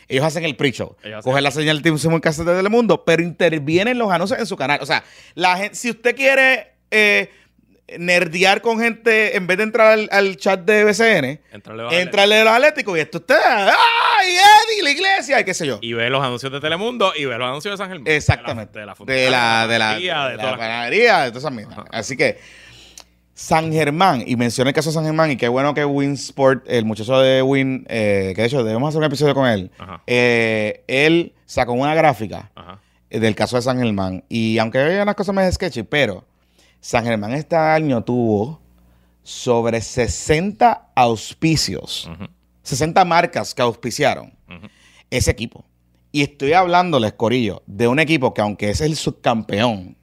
Ellos 0.08 0.26
hacen 0.26 0.44
el 0.44 0.56
pre-show. 0.56 0.96
Cogen 1.24 1.44
la 1.44 1.52
señal 1.52 1.82
de 1.82 1.98
simulcast 1.98 2.40
de 2.40 2.56
Telemundo, 2.56 3.04
pero 3.06 3.24
intervienen 3.24 3.98
los 3.98 4.12
anuncios 4.12 4.40
en 4.40 4.46
su 4.46 4.56
canal. 4.56 4.80
O 4.82 4.86
sea, 4.86 5.04
la 5.34 5.58
gente, 5.58 5.76
si 5.76 5.90
usted 5.90 6.16
quiere 6.16 6.74
eh, 6.92 7.30
nerdear 7.98 8.62
con 8.62 8.80
gente, 8.80 9.36
en 9.36 9.48
vez 9.48 9.58
de 9.58 9.64
entrar 9.64 9.92
al, 9.92 10.10
al 10.12 10.38
chat 10.38 10.62
de 10.62 10.84
BCN, 10.84 11.42
Entrale, 11.52 12.36
de 12.36 12.44
los 12.44 12.54
Atléticos 12.54 12.98
y 12.98 13.02
esto 13.02 13.18
usted, 13.18 13.36
¡ay, 13.36 14.36
Eddie, 14.36 14.84
la 14.84 14.92
iglesia! 14.92 15.40
Y 15.40 15.46
qué 15.46 15.54
sé 15.54 15.66
yo. 15.66 15.80
Y 15.82 15.94
ve 15.94 16.10
los 16.10 16.24
anuncios 16.24 16.52
de 16.52 16.60
Telemundo 16.60 17.14
y 17.16 17.26
ve 17.26 17.38
los 17.38 17.48
anuncios 17.48 17.74
de 17.74 17.78
San 17.78 17.90
Germán. 17.90 18.14
Exactamente. 18.14 18.80
De 18.80 18.86
la, 18.86 18.96
de 18.96 19.30
la, 19.30 19.68
de 19.68 19.80
la, 19.80 20.30
de 20.30 20.38
de 20.38 20.44
la 20.44 20.58
panadería, 20.58 21.22
de 21.24 21.30
todas 21.30 21.44
esas 21.44 21.54
mierdas. 21.54 21.80
Así 21.92 22.16
que 22.16 22.40
San 23.36 23.72
Germán, 23.72 24.24
y 24.28 24.36
mencioné 24.36 24.70
el 24.70 24.76
caso 24.76 24.90
de 24.90 24.94
San 24.94 25.06
Germán, 25.06 25.32
y 25.32 25.38
qué 25.38 25.48
bueno 25.48 25.74
que 25.74 25.84
Winsport, 25.86 26.66
el 26.70 26.86
muchacho 26.86 27.20
de 27.20 27.42
Win, 27.42 27.86
eh, 27.90 28.34
que 28.36 28.42
de 28.42 28.48
hecho 28.48 28.64
debemos 28.64 28.90
hacer 28.90 29.00
un 29.00 29.06
episodio 29.06 29.34
con 29.34 29.48
él, 29.48 29.72
eh, 30.06 30.84
él 30.88 31.34
sacó 31.46 31.74
una 31.74 31.96
gráfica 31.96 32.52
Ajá. 32.54 32.80
eh, 33.10 33.20
del 33.20 33.34
caso 33.36 33.56
de 33.56 33.64
San 33.64 33.80
Germán. 33.80 34.24
Y 34.30 34.60
aunque 34.60 34.78
hay 34.78 35.00
unas 35.00 35.16
cosas 35.16 35.34
más 35.34 35.52
sketchy, 35.54 35.82
pero 35.84 36.26
San 36.80 37.06
Germán 37.06 37.34
este 37.34 37.56
año 37.56 38.04
tuvo 38.04 38.62
sobre 39.24 39.82
60 39.82 40.92
auspicios, 40.96 42.10
Ujú. 42.14 42.28
60 42.62 43.04
marcas 43.04 43.56
que 43.56 43.62
auspiciaron 43.64 44.32
ese 45.10 45.32
equipo. 45.32 45.66
Y 46.12 46.22
estoy 46.22 46.54
hablándoles, 46.54 47.14
Corillo, 47.14 47.64
de 47.66 47.88
un 47.88 47.98
equipo 48.00 48.34
que 48.34 48.42
aunque 48.42 48.70
es 48.70 48.82
el 48.82 48.96
subcampeón, 48.96 49.98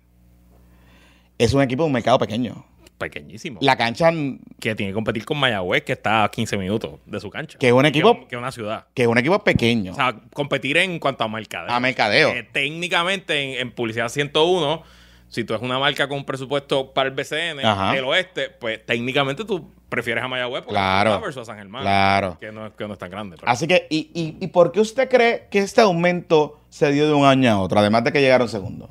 es 1.38 1.54
un 1.54 1.62
equipo 1.62 1.84
de 1.84 1.86
un 1.86 1.92
mercado 1.92 2.18
pequeño. 2.18 2.64
Pequeñísimo. 3.00 3.58
La 3.62 3.76
cancha, 3.76 4.12
que 4.60 4.74
tiene 4.74 4.90
que 4.92 4.94
competir 4.94 5.24
con 5.24 5.38
Mayagüez, 5.38 5.82
que 5.82 5.92
está 5.94 6.22
a 6.22 6.30
15 6.30 6.56
minutos 6.58 7.00
de 7.06 7.18
su 7.18 7.30
cancha. 7.30 7.58
Que 7.58 7.68
es 7.68 7.72
un 7.72 7.86
equipo- 7.86 8.28
Que 8.28 8.36
es 8.36 8.38
una 8.38 8.52
ciudad. 8.52 8.84
que 8.94 9.02
es 9.02 9.08
un 9.08 9.16
equipo 9.18 9.42
pequeño, 9.42 9.92
O 9.92 9.94
sea, 9.94 10.14
competir 10.34 10.76
en 10.76 10.98
cuanto 10.98 11.24
a 11.24 11.28
mercadeo. 11.28 11.72
a 11.74 11.80
mercadeo. 11.80 12.28
Eh, 12.30 12.46
técnicamente, 12.52 13.40
en, 13.54 13.58
en 13.60 13.72
publicidad 13.72 14.08
101, 14.10 14.82
si 15.28 15.44
tú 15.44 15.54
es 15.54 15.62
una 15.62 15.78
marca 15.78 16.06
con 16.08 16.18
un 16.18 16.24
presupuesto 16.24 16.92
para 16.92 17.08
el 17.08 17.14
BCN 17.14 17.64
Ajá. 17.64 17.92
del 17.94 18.04
oeste, 18.04 18.50
pues 18.50 18.84
técnicamente 18.84 19.44
tú 19.44 19.70
prefieres 19.88 20.22
a 20.22 20.28
Mayagüez 20.28 20.60
porque 20.62 20.74
Claro. 20.74 21.14
es 21.14 21.20
versus 21.22 21.42
a 21.42 21.44
San 21.46 21.56
Germán. 21.56 21.82
Claro. 21.82 22.36
Que 22.38 22.52
no, 22.52 22.66
es- 22.66 22.72
que 22.74 22.86
no 22.86 22.92
es 22.92 22.98
tan 22.98 23.10
grande. 23.10 23.36
pero- 23.40 23.50
Así 23.50 23.66
que, 23.66 23.86
y, 23.90 24.10
y, 24.12 24.36
¿y 24.44 24.46
por 24.48 24.72
qué 24.72 24.80
usted 24.80 25.08
cree 25.08 25.46
que 25.50 25.60
este 25.60 25.80
aumento 25.80 26.60
se 26.68 26.92
dio 26.92 27.06
de 27.08 27.14
un 27.14 27.24
año 27.24 27.50
a 27.50 27.60
otro, 27.60 27.78
además 27.80 28.04
de 28.04 28.12
que 28.12 28.20
llegaron 28.20 28.48
segundo? 28.48 28.90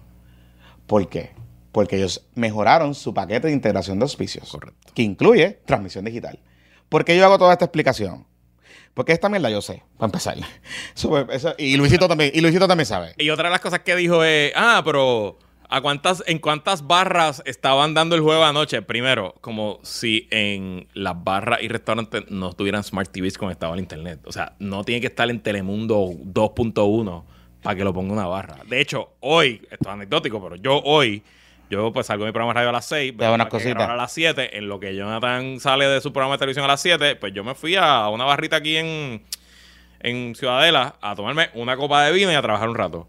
¿Por 0.87 1.07
qué? 1.07 1.29
Porque 1.71 1.97
ellos 1.97 2.25
mejoraron 2.35 2.95
su 2.95 3.13
paquete 3.13 3.47
de 3.47 3.53
integración 3.53 3.99
de 3.99 4.03
auspicios, 4.03 4.49
Correcto. 4.49 4.91
que 4.95 5.03
incluye 5.03 5.59
transmisión 5.65 6.05
digital. 6.05 6.39
¿Por 6.89 7.05
qué 7.05 7.15
yo 7.15 7.25
hago 7.25 7.37
toda 7.37 7.53
esta 7.53 7.65
explicación? 7.65 8.25
Porque 8.95 9.11
esta 9.13 9.29
mierda 9.29 9.49
yo 9.49 9.61
sé, 9.61 9.83
para 9.97 10.07
empezar. 10.07 10.37
Eso- 10.95 11.55
y, 11.57 11.77
Luisito 11.77 12.07
también, 12.07 12.31
y 12.33 12.41
Luisito 12.41 12.67
también 12.67 12.85
sabe. 12.87 13.13
Y 13.17 13.29
otra 13.29 13.45
de 13.49 13.51
las 13.51 13.61
cosas 13.61 13.81
que 13.81 13.95
dijo 13.95 14.23
es, 14.23 14.51
ah, 14.55 14.81
pero 14.83 15.37
¿a 15.69 15.79
cuántas, 15.81 16.23
¿en 16.25 16.39
cuántas 16.39 16.85
barras 16.87 17.43
estaban 17.45 17.93
dando 17.93 18.15
el 18.15 18.21
juego 18.21 18.43
anoche? 18.43 18.81
Primero, 18.81 19.35
como 19.41 19.79
si 19.83 20.27
en 20.31 20.87
las 20.93 21.23
barras 21.23 21.61
y 21.61 21.67
restaurantes 21.67 22.23
no 22.29 22.53
tuvieran 22.53 22.83
Smart 22.83 23.11
TVs 23.11 23.37
conectados 23.37 23.73
al 23.73 23.79
internet. 23.79 24.21
O 24.25 24.31
sea, 24.31 24.55
no 24.57 24.83
tiene 24.83 24.99
que 25.01 25.07
estar 25.07 25.29
en 25.29 25.39
Telemundo 25.41 26.07
2.1 26.07 27.23
para 27.61 27.75
que 27.75 27.83
lo 27.83 27.93
ponga 27.93 28.13
una 28.13 28.25
barra. 28.25 28.57
De 28.67 28.81
hecho, 28.81 29.11
hoy, 29.19 29.61
esto 29.69 29.87
es 29.87 29.93
anecdótico, 29.93 30.41
pero 30.41 30.55
yo 30.55 30.81
hoy, 30.83 31.23
yo 31.69 31.91
pues 31.93 32.07
salgo 32.07 32.23
de 32.25 32.29
mi 32.29 32.33
programa 32.33 32.51
de 32.53 32.55
radio 32.55 32.69
a 32.69 32.73
las 32.73 32.85
6, 32.87 33.13
Te 33.17 33.23
da 33.23 33.31
unas 33.31 33.47
cositas. 33.47 33.89
a 33.89 33.95
las 33.95 34.11
7, 34.11 34.57
en 34.57 34.67
lo 34.67 34.79
que 34.79 34.95
Jonathan 34.95 35.59
sale 35.59 35.87
de 35.87 36.01
su 36.01 36.11
programa 36.13 36.35
de 36.35 36.39
televisión 36.39 36.65
a 36.65 36.67
las 36.69 36.81
7, 36.81 37.15
pues 37.17 37.33
yo 37.33 37.43
me 37.43 37.55
fui 37.55 37.75
a 37.75 38.09
una 38.09 38.25
barrita 38.25 38.55
aquí 38.57 38.77
en, 38.77 39.23
en 39.99 40.35
Ciudadela 40.35 40.95
a 41.01 41.15
tomarme 41.15 41.49
una 41.53 41.75
copa 41.77 42.03
de 42.05 42.11
vino 42.11 42.31
y 42.31 42.35
a 42.35 42.41
trabajar 42.41 42.69
un 42.69 42.75
rato. 42.75 43.07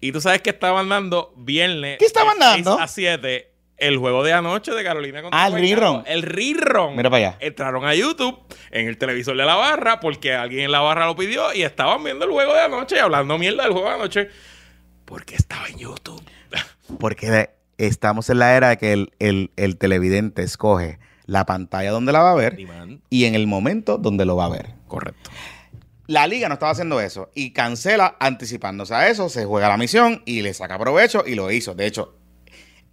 Y 0.00 0.12
tú 0.12 0.20
sabes 0.20 0.42
que 0.42 0.50
estaban 0.50 0.88
dando 0.88 1.32
viernes 1.36 1.96
¿Qué 1.98 2.04
estaban 2.04 2.38
de 2.38 2.44
dando? 2.44 2.78
a 2.78 2.86
7 2.88 3.50
el 3.76 3.96
juego 3.98 4.22
de 4.22 4.32
anoche 4.32 4.70
de 4.72 4.84
Carolina 4.84 5.20
contra 5.22 5.42
Ah, 5.42 5.48
el 5.48 5.54
rerun. 5.54 6.04
El 6.06 6.22
rerun. 6.22 6.94
Mira 6.94 7.10
para 7.10 7.28
allá. 7.28 7.36
Entraron 7.40 7.84
a 7.86 7.94
YouTube 7.94 8.38
en 8.70 8.86
el 8.86 8.98
televisor 8.98 9.36
de 9.36 9.44
la 9.44 9.56
barra 9.56 9.98
porque 9.98 10.32
alguien 10.34 10.66
en 10.66 10.72
la 10.72 10.80
barra 10.80 11.06
lo 11.06 11.16
pidió 11.16 11.52
y 11.52 11.62
estaban 11.62 12.04
viendo 12.04 12.24
el 12.24 12.30
juego 12.30 12.54
de 12.54 12.60
anoche 12.60 12.96
y 12.96 12.98
hablando 13.00 13.36
mierda 13.36 13.64
del 13.64 13.72
juego 13.72 13.88
de 13.88 13.94
anoche. 13.94 14.28
Porque 15.04 15.34
estaba 15.34 15.66
en 15.68 15.78
YouTube. 15.78 16.22
Porque 17.00 17.48
estamos 17.78 18.30
en 18.30 18.38
la 18.38 18.54
era 18.56 18.68
de 18.70 18.78
que 18.78 18.92
el, 18.92 19.12
el- 19.18 19.50
el 19.56 19.76
televidente 19.76 20.42
escoge 20.42 20.98
la 21.26 21.46
pantalla 21.46 21.90
donde 21.90 22.12
la 22.12 22.20
va 22.22 22.32
a 22.32 22.34
ver 22.34 22.56
Demand. 22.56 23.00
y 23.10 23.24
en 23.24 23.34
el 23.34 23.46
momento 23.46 23.96
donde 23.98 24.24
lo 24.24 24.36
va 24.36 24.46
a 24.46 24.50
ver. 24.50 24.74
Correcto. 24.88 25.30
La 26.06 26.26
liga 26.26 26.48
no 26.48 26.54
estaba 26.54 26.72
haciendo 26.72 27.00
eso 27.00 27.30
y 27.34 27.52
cancela 27.52 28.16
anticipándose 28.20 28.94
a 28.94 29.08
eso, 29.08 29.30
se 29.30 29.46
juega 29.46 29.68
la 29.70 29.78
misión 29.78 30.22
y 30.26 30.42
le 30.42 30.52
saca 30.52 30.78
provecho 30.78 31.24
y 31.26 31.34
lo 31.34 31.50
hizo. 31.50 31.74
De 31.74 31.86
hecho, 31.86 32.14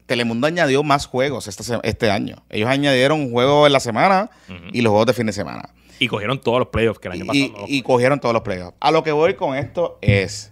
Telemundo 0.06 0.48
añadió 0.48 0.82
más 0.84 1.06
juegos 1.08 1.48
este, 1.48 1.64
este 1.84 2.10
año. 2.12 2.44
Ellos 2.50 2.70
añadieron 2.70 3.20
un 3.20 3.32
juego 3.32 3.68
en 3.68 3.74
la 3.74 3.80
semana 3.82 4.30
y 4.74 4.82
los 4.82 4.92
juegos 4.92 5.08
de 5.08 5.14
fin 5.14 5.26
de 5.26 5.34
semana. 5.34 5.70
Y 6.00 6.08
cogieron 6.08 6.40
todos 6.42 6.60
los 6.60 6.68
playoffs 6.70 7.00
que 7.00 7.08
el 7.10 7.14
año 7.14 7.26
pasado. 7.28 7.46
Y, 7.46 7.50
no 7.52 7.60
los 7.60 7.70
y 7.70 7.82
cogieron 7.82 8.20
todos 8.20 8.34
los 8.34 8.42
playoffs. 8.44 8.76
A 8.80 8.92
lo 8.92 9.04
que 9.04 9.12
voy 9.12 9.36
con 9.36 9.56
esto 9.58 10.00
es, 10.02 10.52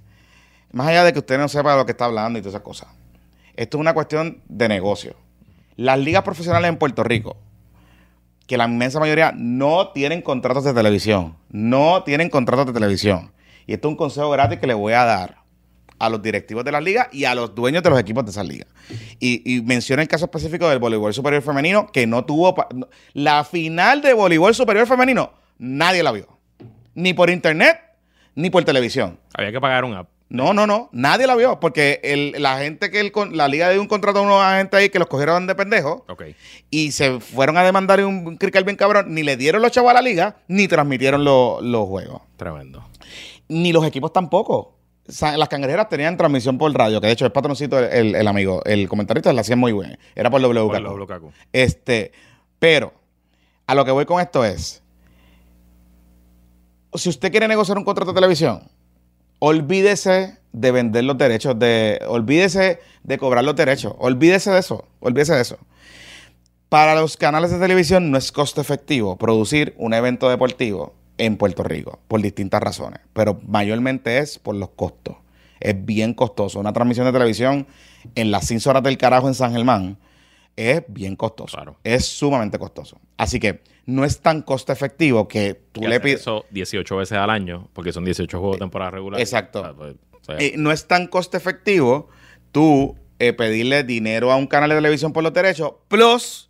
más 0.71 0.87
allá 0.87 1.03
de 1.05 1.13
que 1.13 1.19
usted 1.19 1.37
no 1.37 1.47
sepa 1.49 1.71
de 1.71 1.77
lo 1.77 1.85
que 1.85 1.91
está 1.93 2.05
hablando 2.05 2.37
y 2.39 2.41
todas 2.41 2.53
esas 2.55 2.63
cosas, 2.63 2.89
esto 3.59 3.77
es 3.77 3.81
una 3.81 3.93
cuestión 3.93 4.41
de 4.47 4.69
negocio. 4.69 5.17
Las 5.75 5.99
ligas 5.99 6.23
profesionales 6.23 6.69
en 6.69 6.77
Puerto 6.77 7.03
Rico, 7.03 7.35
que 8.47 8.55
la 8.55 8.65
inmensa 8.65 9.01
mayoría 9.01 9.33
no 9.35 9.89
tienen 9.89 10.21
contratos 10.21 10.63
de 10.63 10.73
televisión, 10.73 11.35
no 11.49 12.03
tienen 12.03 12.29
contratos 12.29 12.67
de 12.67 12.71
televisión. 12.71 13.33
Y 13.67 13.73
esto 13.73 13.89
es 13.89 13.91
un 13.91 13.97
consejo 13.97 14.29
gratis 14.29 14.59
que 14.59 14.67
le 14.67 14.73
voy 14.73 14.93
a 14.93 15.03
dar 15.03 15.39
a 15.99 16.09
los 16.09 16.21
directivos 16.21 16.63
de 16.63 16.71
las 16.71 16.81
ligas 16.81 17.09
y 17.11 17.25
a 17.25 17.35
los 17.35 17.53
dueños 17.53 17.83
de 17.83 17.89
los 17.89 17.99
equipos 17.99 18.23
de 18.23 18.31
esas 18.31 18.47
ligas. 18.47 18.69
Y, 19.19 19.41
y 19.45 19.73
el 19.73 20.07
caso 20.07 20.23
específico 20.23 20.69
del 20.69 20.79
voleibol 20.79 21.13
superior 21.13 21.41
femenino, 21.41 21.87
que 21.91 22.07
no 22.07 22.23
tuvo... 22.23 22.55
la 23.11 23.43
final 23.43 24.01
de 24.01 24.13
voleibol 24.13 24.55
superior 24.55 24.87
femenino, 24.87 25.33
nadie 25.57 26.01
la 26.01 26.13
vio. 26.13 26.39
Ni 26.95 27.13
por 27.13 27.29
internet, 27.29 27.77
ni 28.35 28.49
por 28.49 28.63
televisión. 28.63 29.19
Había 29.33 29.51
que 29.51 29.59
pagar 29.59 29.83
un 29.83 29.95
app. 29.95 30.07
No, 30.31 30.53
no, 30.53 30.67
no, 30.67 30.89
nadie 30.91 31.25
la 31.25 31.35
vio, 31.35 31.59
porque 31.59 31.99
el- 32.03 32.35
la 32.37 32.59
gente 32.59 32.91
que 32.91 32.99
el 32.99 33.11
la 33.31 33.47
liga 33.47 33.69
dio 33.71 33.81
un 33.81 33.87
contrato 33.87 34.19
a 34.19 34.21
unos 34.21 34.41
agentes 34.43 34.79
ahí 34.79 34.89
que 34.89 34.99
los 34.99 35.07
cogieron 35.07 35.47
de 35.47 35.55
pendejos 35.55 36.03
Ok. 36.07 36.23
y 36.69 36.91
se 36.91 37.19
fueron 37.19 37.57
a 37.57 37.63
demandar 37.63 38.03
un, 38.05 38.27
un 38.27 38.37
crical 38.37 38.63
bien 38.63 38.75
cabrón, 38.77 39.13
ni 39.15 39.23
le 39.23 39.37
dieron 39.37 39.61
los 39.63 39.71
chavos 39.71 39.89
a 39.89 39.93
la 39.95 40.01
liga, 40.03 40.37
ni 40.47 40.67
transmitieron 40.67 41.23
lo- 41.23 41.59
los 41.61 41.87
juegos. 41.87 42.21
Tremendo. 42.37 42.87
Ni 43.47 43.73
los 43.73 43.83
equipos 43.85 44.13
tampoco. 44.13 44.75
Las 45.07 45.49
cangrejeras 45.49 45.89
tenían 45.89 46.15
transmisión 46.17 46.59
por 46.59 46.71
radio, 46.71 47.01
que 47.01 47.07
de 47.07 47.13
hecho 47.13 47.25
es 47.25 47.31
patroncito 47.31 47.79
el, 47.79 48.13
el- 48.13 48.27
amigo, 48.27 48.61
el 48.65 48.87
comentarista 48.87 49.33
la 49.33 49.41
hacía 49.41 49.55
muy 49.55 49.73
bien. 49.73 49.97
Era 50.13 50.29
por 50.29 50.39
WKQ. 50.39 51.31
Este, 51.51 52.11
pero 52.59 52.93
a 53.65 53.73
lo 53.73 53.83
que 53.83 53.89
voy 53.89 54.05
con 54.05 54.21
esto 54.21 54.45
es, 54.45 54.83
si 56.93 57.09
usted 57.09 57.31
quiere 57.31 57.47
negociar 57.47 57.77
un 57.79 57.83
contrato 57.83 58.11
de 58.11 58.15
televisión, 58.15 58.61
olvídese 59.39 60.37
de 60.51 60.71
vender 60.71 61.03
los 61.03 61.17
derechos, 61.17 61.57
de, 61.57 61.99
olvídese 62.07 62.79
de 63.03 63.17
cobrar 63.17 63.43
los 63.43 63.55
derechos, 63.55 63.93
olvídese 63.97 64.51
de 64.51 64.59
eso, 64.59 64.85
olvídese 64.99 65.33
de 65.33 65.41
eso. 65.41 65.57
Para 66.69 66.93
los 66.95 67.17
canales 67.17 67.51
de 67.51 67.59
televisión 67.59 68.11
no 68.11 68.17
es 68.17 68.31
costo 68.31 68.61
efectivo 68.61 69.17
producir 69.17 69.73
un 69.77 69.93
evento 69.93 70.29
deportivo 70.29 70.93
en 71.17 71.37
Puerto 71.37 71.63
Rico, 71.63 71.99
por 72.07 72.21
distintas 72.21 72.61
razones, 72.61 73.01
pero 73.13 73.39
mayormente 73.47 74.19
es 74.19 74.39
por 74.39 74.55
los 74.55 74.69
costos. 74.69 75.15
Es 75.59 75.75
bien 75.83 76.13
costoso. 76.13 76.59
Una 76.59 76.71
transmisión 76.71 77.05
de 77.05 77.11
televisión 77.11 77.67
en 78.15 78.31
las 78.31 78.47
5 78.47 78.69
horas 78.69 78.83
del 78.83 78.97
carajo 78.97 79.27
en 79.27 79.33
San 79.33 79.51
Germán 79.51 79.97
es 80.59 80.83
bien 80.87 81.15
costoso. 81.15 81.55
Claro. 81.55 81.77
Es 81.83 82.05
sumamente 82.05 82.59
costoso. 82.59 82.99
Así 83.17 83.39
que 83.39 83.61
no 83.85 84.03
es 84.05 84.19
tan 84.21 84.41
costo 84.41 84.71
efectivo 84.73 85.27
que 85.27 85.53
tú 85.71 85.83
Y 85.83 85.87
le 85.87 85.99
pides. 85.99 86.21
eso 86.21 86.45
18 86.51 86.97
veces 86.97 87.17
al 87.17 87.29
año, 87.29 87.69
porque 87.73 87.91
son 87.93 88.03
18 88.05 88.37
juegos 88.39 88.57
de 88.57 88.59
temporada 88.59 88.91
regular. 88.91 89.19
Exacto. 89.21 89.61
O 89.61 89.63
sea, 89.63 89.73
pues, 89.73 89.95
o 90.21 90.23
sea, 90.23 90.35
Eh, 90.39 90.53
no 90.57 90.71
es 90.71 90.87
tan 90.87 91.07
costo 91.07 91.37
efectivo 91.37 92.09
tú 92.51 92.95
eh, 93.19 93.33
pedirle 93.33 93.83
dinero 93.83 94.31
a 94.31 94.35
un 94.35 94.47
canal 94.47 94.69
de 94.69 94.75
televisión 94.75 95.13
por 95.13 95.23
los 95.23 95.33
derechos, 95.33 95.73
plus 95.87 96.49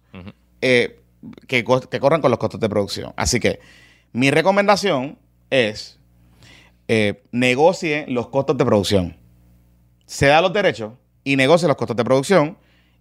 eh, 0.62 1.00
que, 1.48 1.64
que 1.90 2.00
corran 2.00 2.22
con 2.22 2.32
los 2.32 2.40
costos 2.40 2.60
de 2.60 2.70
producción. 2.70 3.14
Así 3.16 3.40
que 3.40 3.60
mi 4.12 4.32
recomendación 4.32 5.18
es 5.50 6.00
eh, 6.88 7.22
negocie 7.32 8.06
los 8.08 8.28
costos 8.30 8.58
de 8.58 8.66
producción. 8.66 9.18
Se 10.06 10.26
da 10.26 10.42
los 10.42 10.52
derechos 10.54 10.94
y 11.24 11.36
negocie 11.36 11.68
los 11.68 11.78
costos 11.78 11.96
de 11.96 12.04
producción 12.04 12.58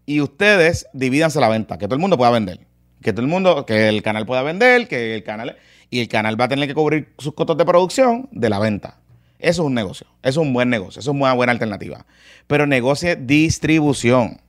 y 0.08 0.22
ustedes 0.22 0.86
divídanse 0.94 1.38
la 1.38 1.50
venta, 1.50 1.76
que 1.76 1.84
todo 1.84 1.94
el 1.94 2.00
mundo 2.00 2.16
pueda 2.16 2.30
vender. 2.30 2.60
Que 3.02 3.12
todo 3.12 3.20
el 3.20 3.28
mundo, 3.28 3.66
que 3.66 3.90
el 3.90 4.02
canal 4.02 4.24
pueda 4.24 4.42
vender, 4.42 4.88
que 4.88 5.14
el 5.14 5.22
canal, 5.22 5.58
y 5.90 6.00
el 6.00 6.08
canal 6.08 6.40
va 6.40 6.46
a 6.46 6.48
tener 6.48 6.66
que 6.66 6.74
cubrir 6.74 7.12
sus 7.18 7.34
costos 7.34 7.58
de 7.58 7.66
producción 7.66 8.26
de 8.32 8.48
la 8.48 8.58
venta. 8.58 9.00
Eso 9.38 9.62
es 9.62 9.66
un 9.66 9.74
negocio, 9.74 10.06
eso 10.22 10.40
es 10.40 10.46
un 10.46 10.54
buen 10.54 10.70
negocio, 10.70 11.00
eso 11.00 11.10
es 11.10 11.14
una 11.14 11.34
buena 11.34 11.52
alternativa. 11.52 12.06
Pero 12.46 12.66
negocie 12.66 13.16
distribución. 13.16 14.40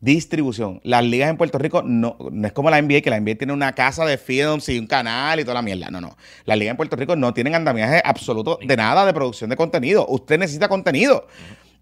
Distribución. 0.00 0.80
Las 0.82 1.04
ligas 1.04 1.30
en 1.30 1.36
Puerto 1.36 1.56
Rico 1.56 1.82
no, 1.84 2.16
no 2.32 2.46
es 2.46 2.52
como 2.52 2.68
la 2.68 2.82
NBA, 2.82 3.00
que 3.00 3.10
la 3.10 3.20
NBA 3.20 3.36
tiene 3.36 3.52
una 3.52 3.76
casa 3.76 4.04
de 4.04 4.18
films 4.18 4.68
y 4.70 4.78
un 4.80 4.88
canal 4.88 5.38
y 5.38 5.44
toda 5.44 5.54
la 5.54 5.62
mierda. 5.62 5.88
No, 5.92 6.00
no. 6.00 6.16
Las 6.46 6.58
ligas 6.58 6.72
en 6.72 6.76
Puerto 6.76 6.96
Rico 6.96 7.14
no 7.14 7.32
tienen 7.32 7.54
andamiaje 7.54 8.02
absoluto 8.04 8.58
de 8.60 8.76
nada 8.76 9.06
de 9.06 9.14
producción 9.14 9.50
de 9.50 9.56
contenido. 9.56 10.04
Usted 10.08 10.36
necesita 10.36 10.68
contenido. 10.68 11.28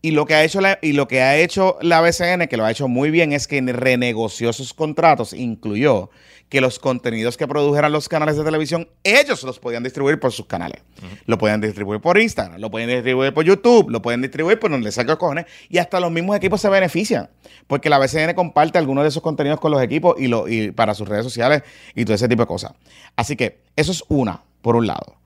Y 0.05 0.11
lo 0.11 0.27
que 0.27 0.35
ha 0.35 0.43
hecho 0.43 0.61
la, 0.61 0.81
y 0.83 0.93
lo 0.93 1.07
que 1.07 1.23
ha 1.23 1.37
hecho 1.39 1.79
la 1.81 2.01
BCN, 2.01 2.49
que 2.49 2.57
lo 2.57 2.65
ha 2.65 2.71
hecho 2.73 2.89
muy 2.89 3.11
bien, 3.13 3.33
es 3.33 3.47
que 3.47 3.61
renegoció 3.61 4.53
sus 4.53 4.75
contratos, 4.75 5.33
incluyó 5.33 6.11
que 6.49 6.61
los 6.61 6.79
contenidos 6.79 7.39
que 7.39 7.49
produjeran 7.49 7.93
los 7.93 8.11
canales 8.11 8.37
de 8.37 8.45
televisión, 8.45 8.87
ellos 9.05 9.43
los 9.43 9.59
podían 9.59 9.85
distribuir 9.85 10.21
por 10.21 10.33
sus 10.33 10.45
canales. 10.45 10.83
Lo 11.25 11.39
podían 11.39 11.63
distribuir 11.63 12.01
por 12.01 12.19
Instagram, 12.19 12.61
lo 12.61 12.71
pueden 12.71 12.91
distribuir 12.91 13.33
por 13.33 13.45
YouTube, 13.45 13.89
lo 13.89 14.03
pueden 14.03 14.21
distribuir 14.21 14.59
por 14.59 14.71
donde 14.71 14.85
les 14.85 14.95
saque 14.95 15.17
cojones. 15.17 15.47
Y 15.71 15.79
hasta 15.79 15.99
los 15.99 16.11
mismos 16.11 16.37
equipos 16.37 16.61
se 16.61 16.69
benefician. 16.69 17.31
Porque 17.67 17.89
la 17.89 17.99
BCN 17.99 18.35
comparte 18.35 18.77
algunos 18.77 19.05
de 19.05 19.09
esos 19.09 19.23
contenidos 19.23 19.61
con 19.61 19.71
los 19.71 19.81
equipos 19.83 20.21
y, 20.21 20.27
lo, 20.27 20.47
y 20.47 20.73
para 20.73 20.93
sus 20.93 21.09
redes 21.09 21.25
sociales 21.25 21.63
y 21.95 22.05
todo 22.05 22.17
ese 22.17 22.29
tipo 22.29 22.43
de 22.43 22.49
cosas. 22.49 22.73
Así 23.17 23.35
que 23.35 23.63
eso 23.77 23.93
es 23.93 24.05
una, 24.09 24.43
por 24.61 24.77
un 24.77 24.87
lado. 24.87 25.17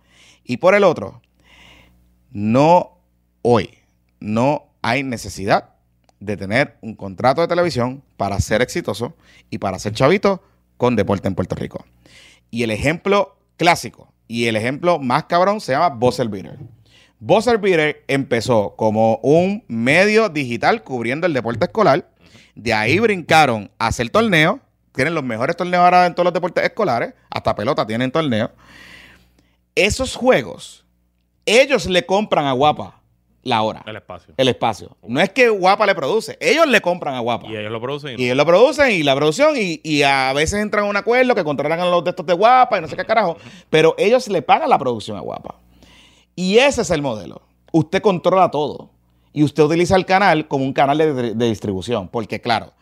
Y 0.44 0.58
por 0.58 0.76
el 0.76 0.84
otro, 0.84 1.22
no 2.30 3.00
hoy, 3.42 3.70
no 4.20 4.65
hay 4.86 5.02
necesidad 5.02 5.70
de 6.20 6.36
tener 6.36 6.76
un 6.80 6.94
contrato 6.94 7.40
de 7.40 7.48
televisión 7.48 8.04
para 8.16 8.38
ser 8.38 8.62
exitoso 8.62 9.16
y 9.50 9.58
para 9.58 9.80
ser 9.80 9.94
chavito 9.94 10.44
con 10.76 10.94
deporte 10.94 11.26
en 11.26 11.34
Puerto 11.34 11.56
Rico. 11.56 11.84
Y 12.52 12.62
el 12.62 12.70
ejemplo 12.70 13.36
clásico 13.56 14.12
y 14.28 14.46
el 14.46 14.54
ejemplo 14.54 15.00
más 15.00 15.24
cabrón 15.24 15.60
se 15.60 15.72
llama 15.72 15.88
Buzzer 15.88 16.28
Beater. 16.28 16.60
Buzzer 17.18 17.58
Beater 17.58 18.04
empezó 18.06 18.76
como 18.76 19.16
un 19.24 19.64
medio 19.66 20.28
digital 20.28 20.84
cubriendo 20.84 21.26
el 21.26 21.32
deporte 21.32 21.64
escolar. 21.64 22.08
De 22.54 22.72
ahí 22.72 23.00
brincaron 23.00 23.72
a 23.80 23.88
hacer 23.88 24.08
torneos. 24.10 24.60
Tienen 24.94 25.16
los 25.16 25.24
mejores 25.24 25.56
torneos 25.56 25.82
ahora 25.82 26.06
en 26.06 26.14
todos 26.14 26.26
los 26.26 26.32
deportes 26.32 26.62
escolares. 26.62 27.12
Hasta 27.28 27.56
pelota 27.56 27.84
tienen 27.88 28.12
torneos. 28.12 28.50
Esos 29.74 30.14
juegos, 30.14 30.86
ellos 31.44 31.86
le 31.86 32.06
compran 32.06 32.46
a 32.46 32.52
Guapa 32.52 33.02
la 33.46 33.62
hora, 33.62 33.82
el 33.86 33.96
espacio. 33.96 34.34
el 34.36 34.48
espacio. 34.48 34.96
No 35.06 35.20
es 35.20 35.30
que 35.30 35.48
Guapa 35.48 35.86
le 35.86 35.94
produce, 35.94 36.36
ellos 36.40 36.66
le 36.66 36.80
compran 36.80 37.14
a 37.14 37.20
Guapa. 37.20 37.46
Y 37.48 37.56
ellos 37.56 37.70
lo 37.70 37.80
producen. 37.80 38.18
Y 38.18 38.24
ellos 38.24 38.36
lo 38.36 38.44
producen 38.44 38.90
y 38.90 39.02
la 39.02 39.14
producción 39.14 39.54
y, 39.56 39.80
y 39.84 40.02
a 40.02 40.32
veces 40.32 40.60
entran 40.60 40.84
en 40.84 40.90
un 40.90 40.96
acuerdo 40.96 41.34
que 41.34 41.44
controlan 41.44 41.78
a 41.80 41.86
los 41.86 42.02
de 42.02 42.10
estos 42.10 42.26
de 42.26 42.34
Guapa 42.34 42.78
y 42.78 42.80
no 42.80 42.88
sé 42.88 42.96
qué 42.96 43.04
carajo, 43.04 43.36
pero 43.70 43.94
ellos 43.98 44.28
le 44.28 44.42
pagan 44.42 44.68
la 44.68 44.78
producción 44.78 45.16
a 45.16 45.20
Guapa. 45.20 45.60
Y 46.34 46.58
ese 46.58 46.82
es 46.82 46.90
el 46.90 47.02
modelo. 47.02 47.42
Usted 47.72 48.02
controla 48.02 48.50
todo 48.50 48.90
y 49.32 49.44
usted 49.44 49.62
utiliza 49.62 49.96
el 49.96 50.06
canal 50.06 50.48
como 50.48 50.64
un 50.64 50.72
canal 50.72 50.98
de, 50.98 51.34
de 51.34 51.48
distribución, 51.48 52.08
porque 52.08 52.40
claro, 52.40 52.72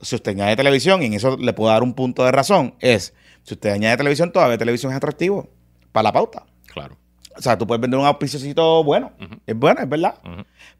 si 0.00 0.14
usted 0.14 0.32
añade 0.32 0.56
televisión, 0.56 1.02
y 1.02 1.06
en 1.06 1.14
eso 1.14 1.36
le 1.36 1.52
puedo 1.52 1.70
dar 1.70 1.82
un 1.82 1.94
punto 1.94 2.24
de 2.24 2.32
razón, 2.32 2.74
es, 2.80 3.14
si 3.42 3.54
usted 3.54 3.70
añade 3.70 3.96
televisión, 3.96 4.32
todavía 4.32 4.58
televisión 4.58 4.92
es 4.92 4.96
atractivo 4.96 5.48
para 5.92 6.04
la 6.04 6.12
pauta. 6.12 6.46
Claro. 6.66 6.96
O 7.36 7.42
sea, 7.42 7.56
tú 7.58 7.66
puedes 7.66 7.80
vender 7.80 7.98
un 7.98 8.06
auspiciocito 8.06 8.82
bueno. 8.84 9.12
Es 9.46 9.56
bueno, 9.56 9.80
es 9.82 9.88
verdad. 9.88 10.14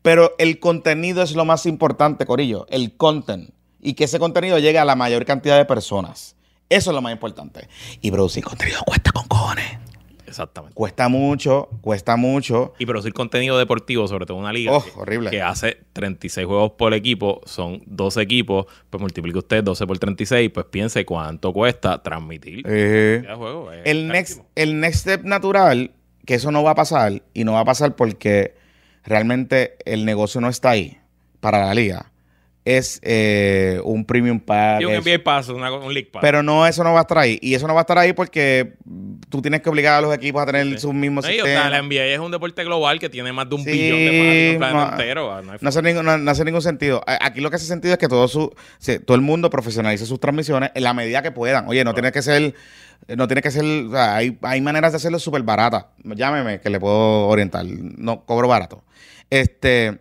Pero 0.02 0.34
el 0.38 0.58
contenido 0.58 1.22
es 1.22 1.34
lo 1.34 1.44
más 1.44 1.66
importante, 1.66 2.26
Corillo. 2.26 2.66
El 2.70 2.96
content. 2.96 3.50
Y 3.80 3.94
que 3.94 4.04
ese 4.04 4.18
contenido 4.18 4.58
llegue 4.58 4.78
a 4.78 4.84
la 4.84 4.94
mayor 4.96 5.24
cantidad 5.24 5.56
de 5.56 5.64
personas. 5.64 6.36
Eso 6.68 6.90
es 6.90 6.94
lo 6.94 7.02
más 7.02 7.12
importante. 7.12 7.68
Y 8.00 8.10
producir 8.10 8.44
contenido 8.44 8.80
cuesta 8.86 9.10
con 9.12 9.26
cojones. 9.28 9.78
Exactamente. 10.26 10.74
Cuesta 10.74 11.08
mucho, 11.08 11.68
cuesta 11.82 12.16
mucho. 12.16 12.72
Y 12.78 12.86
producir 12.86 13.12
contenido 13.12 13.58
deportivo, 13.58 14.08
sobre 14.08 14.24
todo 14.24 14.38
una 14.38 14.50
liga 14.50 14.72
Oh, 14.72 14.82
que, 14.82 14.90
horrible. 14.98 15.28
que 15.30 15.42
hace 15.42 15.76
36 15.92 16.46
juegos 16.46 16.72
por 16.78 16.94
equipo, 16.94 17.42
son 17.44 17.82
12 17.84 18.22
equipos, 18.22 18.64
pues 18.88 18.98
multiplique 18.98 19.36
usted 19.36 19.62
12 19.62 19.86
por 19.86 19.98
36, 19.98 20.50
pues 20.54 20.64
piense 20.70 21.04
cuánto 21.04 21.52
cuesta 21.52 22.02
transmitir 22.02 22.62
Eh, 22.66 23.24
juego. 23.36 23.70
El, 23.72 24.08
next, 24.08 24.40
el 24.54 24.80
next 24.80 25.00
step 25.00 25.22
natural, 25.24 25.90
que 26.24 26.34
eso 26.34 26.50
no 26.52 26.62
va 26.62 26.72
a 26.72 26.76
pasar, 26.76 27.22
y 27.34 27.44
no 27.44 27.54
va 27.54 27.60
a 27.60 27.64
pasar 27.64 27.96
porque 27.96 28.54
realmente 29.04 29.76
el 29.84 30.04
negocio 30.04 30.40
no 30.40 30.48
está 30.48 30.70
ahí 30.70 30.98
para 31.40 31.66
la 31.66 31.74
liga, 31.74 32.11
es 32.64 33.00
eh, 33.02 33.80
un 33.84 34.04
premium 34.04 34.38
pack. 34.38 34.82
Y 34.82 34.84
un 34.84 34.92
NBA 34.94 35.22
Pass, 35.24 35.48
una- 35.48 35.72
un 35.72 35.92
League 35.92 36.10
Pass. 36.12 36.20
Pero 36.22 36.42
no, 36.44 36.64
eso 36.66 36.84
no 36.84 36.92
va 36.92 37.00
a 37.00 37.02
estar 37.02 37.18
ahí. 37.18 37.38
Y 37.42 37.54
eso 37.54 37.66
no 37.66 37.74
va 37.74 37.80
a 37.80 37.82
estar 37.82 37.98
ahí 37.98 38.12
porque 38.12 38.74
tú 39.28 39.42
tienes 39.42 39.62
que 39.62 39.68
obligar 39.70 39.94
a 39.94 40.00
los 40.00 40.14
equipos 40.14 40.40
a 40.42 40.46
tener 40.46 40.66
Sí. 40.68 40.78
sus 40.78 40.94
mismos 40.94 41.24
No, 41.24 41.30
sistemas. 41.32 41.70
la 41.70 41.78
NBA 41.82 42.04
es 42.14 42.18
un 42.20 42.30
deporte 42.30 42.62
global 42.64 43.00
que 43.00 43.08
tiene 43.08 43.32
más 43.32 43.48
de 43.48 43.54
un 43.56 43.64
Sí, 43.64 43.70
billón 43.72 43.98
de 43.98 44.06
fanáticos 44.06 44.26
en 44.26 44.52
el 44.52 44.58
planeta 44.58 44.84
ma- 44.86 44.90
entero. 44.92 45.32
ah, 45.32 45.42
no 45.42 45.52
No 45.60 45.68
hace, 45.68 45.82
ningún, 45.82 46.04
no- 46.04 46.18
no 46.18 46.30
hace 46.30 46.44
ningún 46.44 46.62
sentido. 46.62 47.02
Aquí 47.06 47.40
lo 47.40 47.50
que 47.50 47.56
hace 47.56 47.66
sentido 47.66 47.94
es 47.94 47.98
que 47.98 48.08
todo 48.08 48.28
su, 48.28 48.54
todo 49.06 49.14
el 49.16 49.22
mundo 49.22 49.50
profesionalice 49.50 50.06
sus 50.06 50.20
transmisiones 50.20 50.70
en 50.74 50.84
la 50.84 50.94
medida 50.94 51.20
que 51.22 51.32
puedan. 51.32 51.66
Oye, 51.66 51.82
no 51.82 51.94
tiene 51.94 52.12
que 52.12 52.22
ser, 52.22 52.54
no 53.08 53.26
tiene 53.26 53.42
que 53.42 53.50
ser, 53.50 53.64
o 53.64 53.90
sea, 53.90 54.14
hay, 54.16 54.38
hay 54.42 54.60
maneras 54.60 54.92
de 54.92 54.96
hacerlo 54.98 55.18
súper 55.18 55.42
baratas. 55.42 55.86
Llámeme 56.04 56.60
que 56.60 56.70
le 56.70 56.78
puedo 56.78 57.26
orientar. 57.26 57.64
No 57.66 58.24
cobro 58.24 58.46
barato. 58.46 58.84
Este, 59.30 59.98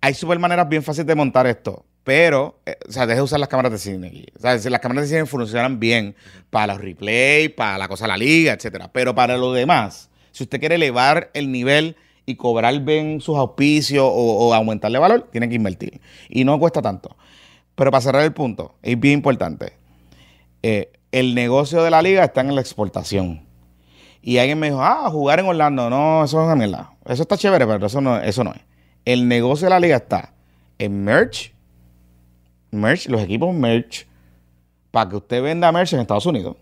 hay 0.00 0.14
súper 0.14 0.40
maneras 0.40 0.68
bien 0.68 0.82
fáciles 0.82 1.06
de 1.06 1.14
montar 1.14 1.46
esto. 1.46 1.84
Pero, 2.04 2.58
eh, 2.66 2.76
o 2.88 2.92
sea, 2.92 3.06
deje 3.06 3.18
de 3.18 3.22
usar 3.22 3.38
las 3.40 3.48
cámaras 3.48 3.72
de 3.72 3.78
cine. 3.78 4.26
O 4.36 4.40
sea, 4.40 4.54
las 4.70 4.80
cámaras 4.80 5.04
de 5.04 5.08
cine 5.08 5.26
funcionan 5.26 5.78
bien 5.78 6.16
para 6.50 6.72
los 6.74 6.82
replays, 6.82 7.50
para 7.50 7.78
la 7.78 7.88
cosa 7.88 8.04
de 8.04 8.08
la 8.08 8.16
liga, 8.16 8.52
etcétera. 8.52 8.90
Pero 8.92 9.14
para 9.14 9.36
lo 9.36 9.52
demás, 9.52 10.10
si 10.32 10.42
usted 10.44 10.58
quiere 10.58 10.74
elevar 10.76 11.30
el 11.34 11.52
nivel 11.52 11.96
y 12.26 12.36
cobrar 12.36 12.78
bien 12.80 13.20
sus 13.20 13.36
auspicios 13.36 14.04
o, 14.04 14.48
o 14.48 14.54
aumentarle 14.54 14.98
valor, 14.98 15.28
tiene 15.30 15.48
que 15.48 15.54
invertir. 15.56 16.00
Y 16.28 16.44
no 16.44 16.58
cuesta 16.58 16.82
tanto. 16.82 17.16
Pero 17.74 17.90
para 17.90 18.00
cerrar 18.00 18.22
el 18.22 18.32
punto, 18.32 18.74
es 18.82 18.98
bien 18.98 19.14
importante. 19.14 19.74
eh, 20.62 20.92
el 21.12 21.34
negocio 21.34 21.82
de 21.82 21.90
la 21.90 22.00
liga 22.00 22.24
está 22.24 22.40
en 22.40 22.54
la 22.54 22.60
exportación. 22.60 23.46
Y 24.22 24.38
alguien 24.38 24.58
me 24.58 24.68
dijo, 24.68 24.82
ah, 24.82 25.08
jugar 25.10 25.40
en 25.40 25.46
Orlando. 25.46 25.90
No, 25.90 26.24
eso 26.24 26.40
es 26.40 26.46
una 26.46 26.56
mierda. 26.56 26.94
Eso 27.04 27.22
está 27.22 27.36
chévere, 27.36 27.66
pero 27.66 27.86
eso 27.86 28.00
no, 28.00 28.18
eso 28.18 28.44
no 28.44 28.52
es. 28.54 28.60
El 29.04 29.28
negocio 29.28 29.66
de 29.66 29.70
la 29.70 29.80
liga 29.80 29.96
está 29.96 30.32
en 30.78 31.04
merch, 31.04 31.52
merch, 32.72 33.06
los 33.08 33.22
equipos 33.22 33.54
merch, 33.54 34.06
para 34.90 35.08
que 35.08 35.16
usted 35.16 35.42
venda 35.42 35.70
merch 35.70 35.92
en 35.92 36.00
Estados 36.00 36.26
Unidos, 36.26 36.56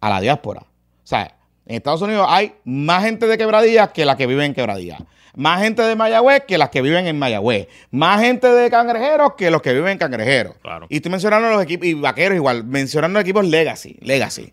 a 0.00 0.10
la 0.10 0.20
diáspora. 0.20 0.60
O 0.60 1.06
sea, 1.06 1.34
en 1.64 1.76
Estados 1.76 2.02
Unidos 2.02 2.26
hay 2.28 2.54
más 2.64 3.04
gente 3.04 3.26
de 3.26 3.38
Quebradilla 3.38 3.92
que 3.92 4.04
la 4.04 4.16
que 4.16 4.26
vive 4.26 4.44
en 4.44 4.54
Quebradilla. 4.54 4.98
Más 5.34 5.62
gente 5.62 5.82
de 5.82 5.94
Mayagüez 5.94 6.44
que 6.48 6.58
las 6.58 6.70
que 6.70 6.82
viven 6.82 7.06
en 7.06 7.18
Mayagüez. 7.18 7.68
Más 7.90 8.20
gente 8.20 8.48
de 8.48 8.70
Cangrejeros 8.70 9.34
que 9.36 9.50
los 9.50 9.62
que 9.62 9.72
viven 9.72 9.92
en 9.92 9.98
Cangrejeros. 9.98 10.56
Claro. 10.60 10.86
Y 10.88 10.96
estoy 10.96 11.12
mencionando 11.12 11.48
los 11.48 11.62
equipos, 11.62 11.86
y 11.86 11.94
vaqueros 11.94 12.36
igual, 12.36 12.64
mencionando 12.64 13.20
equipos 13.20 13.46
legacy, 13.46 13.96
legacy. 14.00 14.52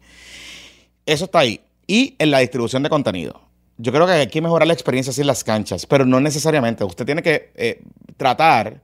Eso 1.06 1.26
está 1.26 1.39
ahí. 1.39 1.62
Y 1.88 2.15
en 2.19 2.32
la 2.32 2.39
distribución 2.39 2.84
de 2.84 2.89
contenido. 2.89 3.41
Yo 3.78 3.91
creo 3.91 4.06
que 4.06 4.13
hay 4.13 4.28
que 4.28 4.41
mejorar 4.41 4.67
la 4.67 4.74
experiencia 4.74 5.12
así 5.12 5.21
en 5.21 5.28
las 5.28 5.43
canchas, 5.43 5.86
pero 5.86 6.06
no 6.06 6.19
necesariamente. 6.19 6.84
Usted 6.84 7.06
tiene 7.06 7.21
que 7.21 7.52
eh, 7.56 7.82
tratar. 8.15 8.82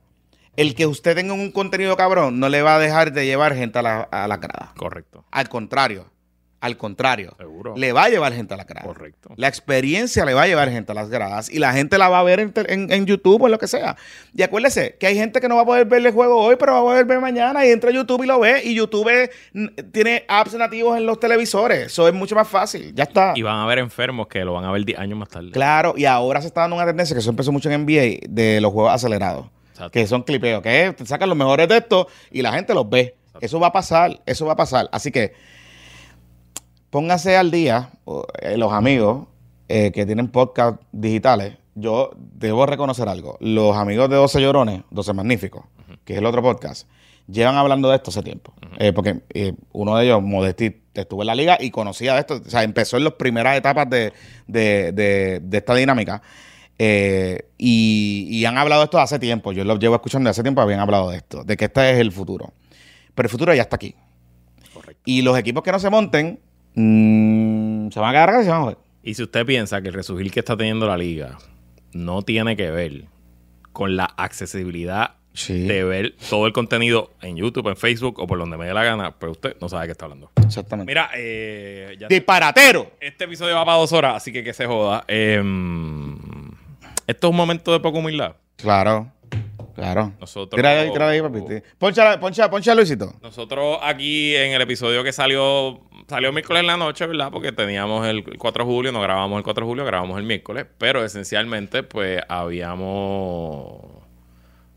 El 0.56 0.74
que 0.74 0.86
usted 0.86 1.14
tenga 1.14 1.32
un 1.32 1.50
contenido 1.50 1.96
cabrón 1.96 2.38
no 2.38 2.48
le 2.48 2.60
va 2.62 2.76
a 2.76 2.78
dejar 2.78 3.12
de 3.12 3.24
llevar 3.26 3.54
gente 3.54 3.78
a 3.78 3.82
la, 3.82 4.00
a 4.02 4.28
la 4.28 4.36
grada. 4.36 4.72
Correcto. 4.76 5.24
Al 5.30 5.48
contrario. 5.48 6.06
Al 6.60 6.76
contrario. 6.76 7.34
Seguro. 7.38 7.74
Le 7.76 7.92
va 7.92 8.04
a 8.04 8.08
llevar 8.08 8.32
gente 8.34 8.54
a 8.54 8.56
la 8.56 8.62
grada. 8.62 8.86
Correcto. 8.86 9.30
La 9.34 9.48
experiencia 9.48 10.24
le 10.24 10.32
va 10.32 10.42
a 10.42 10.46
llevar 10.46 10.70
gente 10.70 10.92
a 10.92 10.94
las 10.94 11.08
gradas 11.10 11.50
y 11.50 11.58
la 11.58 11.72
gente 11.72 11.98
la 11.98 12.08
va 12.08 12.20
a 12.20 12.22
ver 12.22 12.38
en, 12.38 12.52
en- 12.68 12.92
en 12.92 13.04
YouTube 13.06 13.42
o 13.42 13.46
en 13.46 13.50
lo 13.52 13.58
que 13.58 13.66
sea. 13.66 13.96
Y 14.32 14.42
acuérdese 14.42 14.96
que 15.00 15.08
hay 15.08 15.16
gente 15.16 15.40
que 15.40 15.48
no 15.48 15.56
va 15.56 15.62
a 15.62 15.64
poder 15.64 15.86
ver 15.86 16.06
el 16.06 16.12
juego 16.12 16.36
hoy, 16.36 16.54
pero 16.56 16.74
va 16.74 16.78
a 16.78 16.82
poder 16.82 17.04
ver 17.06 17.18
mañana 17.20 17.66
y 17.66 17.70
entra 17.70 17.90
a 17.90 17.92
YouTube 17.92 18.22
y 18.22 18.26
lo 18.28 18.38
ve. 18.38 18.62
Y 18.62 18.74
YouTube 18.76 19.28
tiene 19.90 20.24
apps 20.28 20.54
nativos 20.54 20.96
en 20.96 21.04
los 21.04 21.18
televisores. 21.18 21.86
Eso 21.86 22.06
es 22.06 22.14
mucho 22.14 22.36
más 22.36 22.46
fácil. 22.46 22.94
Ya 22.94 23.04
está. 23.04 23.32
Y 23.34 23.42
van 23.42 23.56
a 23.56 23.64
haber 23.64 23.78
enfermos 23.80 24.28
que 24.28 24.44
lo 24.44 24.52
van 24.52 24.64
a 24.64 24.70
ver 24.70 24.84
10 24.84 24.98
años 25.00 25.18
más 25.18 25.30
tarde. 25.30 25.50
Claro, 25.50 25.94
y 25.96 26.04
ahora 26.04 26.40
se 26.40 26.46
está 26.46 26.60
dando 26.60 26.76
una 26.76 26.86
tendencia 26.86 27.14
que 27.14 27.20
eso 27.20 27.30
empezó 27.30 27.50
mucho 27.50 27.70
en 27.70 27.82
NBA 27.84 28.18
de 28.28 28.60
los 28.60 28.70
juegos 28.72 28.92
acelerados. 28.92 29.46
Exacto. 29.72 29.90
Que 29.90 30.06
son 30.06 30.22
clipeos, 30.22 30.62
que 30.62 30.94
te 30.96 31.04
sacan 31.06 31.28
los 31.28 31.36
mejores 31.36 31.66
de 31.68 31.78
estos 31.78 32.06
y 32.30 32.40
la 32.42 32.52
gente 32.52 32.72
los 32.74 32.88
ve. 32.88 33.16
Eso 33.40 33.58
va 33.58 33.66
a 33.68 33.72
pasar, 33.72 34.20
eso 34.26 34.46
va 34.46 34.52
a 34.52 34.56
pasar. 34.56 34.88
Así 34.92 35.10
que 35.10 35.32
póngase 36.90 37.36
al 37.36 37.50
día, 37.50 37.90
eh, 38.40 38.56
los 38.56 38.72
amigos 38.72 39.26
eh, 39.68 39.90
que 39.92 40.04
tienen 40.06 40.28
podcast 40.28 40.80
digitales. 40.92 41.56
Yo 41.74 42.10
debo 42.16 42.66
reconocer 42.66 43.08
algo. 43.08 43.38
Los 43.40 43.76
amigos 43.76 44.10
de 44.10 44.16
12 44.16 44.40
Llorones, 44.42 44.82
12 44.90 45.12
Magníficos, 45.14 45.64
que 46.04 46.12
es 46.12 46.18
el 46.18 46.26
otro 46.26 46.42
podcast, 46.42 46.86
llevan 47.26 47.56
hablando 47.56 47.88
de 47.88 47.96
esto 47.96 48.10
hace 48.10 48.22
tiempo. 48.22 48.52
Eh, 48.78 48.92
porque 48.92 49.22
eh, 49.32 49.54
uno 49.72 49.96
de 49.96 50.04
ellos, 50.04 50.22
Modesti, 50.22 50.82
estuvo 50.92 51.22
en 51.22 51.28
la 51.28 51.34
liga 51.34 51.56
y 51.58 51.70
conocía 51.70 52.12
de 52.14 52.20
esto. 52.20 52.42
O 52.46 52.50
sea, 52.50 52.62
empezó 52.62 52.98
en 52.98 53.04
las 53.04 53.14
primeras 53.14 53.56
etapas 53.56 53.88
de, 53.88 54.12
de- 54.46 54.92
de- 54.92 55.40
de 55.42 55.58
esta 55.58 55.74
dinámica. 55.74 56.20
Eh, 56.78 57.46
y, 57.58 58.26
y 58.30 58.44
han 58.44 58.58
hablado 58.58 58.80
de 58.82 58.84
esto 58.86 58.98
hace 58.98 59.18
tiempo. 59.18 59.52
Yo 59.52 59.64
los 59.64 59.78
llevo 59.78 59.94
escuchando 59.94 60.28
de 60.28 60.32
hace 60.32 60.42
tiempo, 60.42 60.60
habían 60.60 60.80
hablado 60.80 61.10
de 61.10 61.18
esto, 61.18 61.44
de 61.44 61.56
que 61.56 61.66
este 61.66 61.92
es 61.92 61.98
el 61.98 62.12
futuro. 62.12 62.52
Pero 63.14 63.26
el 63.26 63.30
futuro 63.30 63.54
ya 63.54 63.62
está 63.62 63.76
aquí. 63.76 63.94
Correcto. 64.74 65.02
Y 65.04 65.22
los 65.22 65.36
equipos 65.38 65.62
que 65.62 65.70
no 65.72 65.78
se 65.78 65.90
monten 65.90 66.40
mm, 66.74 67.90
se 67.90 68.00
van 68.00 68.10
a 68.10 68.12
quedar 68.12 68.40
y 68.40 68.44
se 68.44 68.50
van 68.50 68.60
a 68.60 68.62
joder. 68.64 68.78
Y 69.02 69.14
si 69.14 69.22
usted 69.22 69.44
piensa 69.44 69.82
que 69.82 69.88
el 69.88 69.94
resurgir 69.94 70.30
que 70.30 70.40
está 70.40 70.56
teniendo 70.56 70.86
la 70.86 70.96
liga 70.96 71.38
no 71.92 72.22
tiene 72.22 72.56
que 72.56 72.70
ver 72.70 73.04
con 73.72 73.96
la 73.96 74.04
accesibilidad 74.04 75.16
Sí. 75.34 75.66
de 75.66 75.82
ver 75.82 76.14
todo 76.28 76.46
el 76.46 76.52
contenido 76.52 77.14
en 77.22 77.36
YouTube, 77.36 77.66
en 77.68 77.76
Facebook 77.76 78.18
o 78.18 78.26
por 78.26 78.38
donde 78.38 78.58
me 78.58 78.66
dé 78.66 78.74
la 78.74 78.84
gana, 78.84 79.12
pues 79.18 79.32
usted 79.32 79.56
no 79.62 79.68
sabe 79.70 79.82
de 79.84 79.88
qué 79.88 79.92
está 79.92 80.04
hablando. 80.04 80.30
Exactamente. 80.44 80.90
Mira, 80.90 81.10
eh, 81.16 81.96
ya- 81.98 82.06
¡Disparatero! 82.06 82.92
este 83.00 83.24
episodio 83.24 83.54
va 83.54 83.64
para 83.64 83.78
dos 83.78 83.92
horas, 83.94 84.16
así 84.16 84.30
que 84.30 84.44
que 84.44 84.52
se 84.52 84.66
joda. 84.66 85.04
Em, 85.08 86.18
esto 87.06 87.26
es 87.26 87.30
un 87.30 87.36
momento 87.36 87.72
de 87.72 87.80
poco 87.80 87.98
humildad. 87.98 88.36
Claro, 88.56 89.10
claro. 89.74 90.12
Nosotros- 90.20 90.56
Tira 90.56 90.70
ahí, 90.80 90.92
tira 90.92 91.08
ahí, 91.08 91.20
papi. 91.20 91.40
Poncha, 91.78 92.18
poncha, 92.20 92.50
poncha 92.50 92.74
Luisito. 92.74 93.12
Nosotros 93.22 93.78
aquí 93.82 94.34
en 94.36 94.52
el 94.52 94.62
episodio 94.62 95.02
que 95.02 95.12
salió, 95.12 95.80
salió 96.08 96.32
miércoles 96.32 96.60
en 96.60 96.66
la 96.66 96.76
noche, 96.76 97.06
¿verdad? 97.06 97.30
Porque 97.32 97.52
teníamos 97.52 98.06
el 98.06 98.22
4 98.38 98.64
de 98.64 98.70
julio, 98.70 98.92
no 98.92 99.00
grabamos 99.00 99.38
el 99.38 99.42
4 99.44 99.64
de 99.64 99.68
julio, 99.70 99.84
grabamos 99.84 100.18
el 100.18 100.24
miércoles, 100.24 100.66
pero 100.78 101.04
esencialmente 101.04 101.82
pues 101.82 102.20
habíamos... 102.28 103.80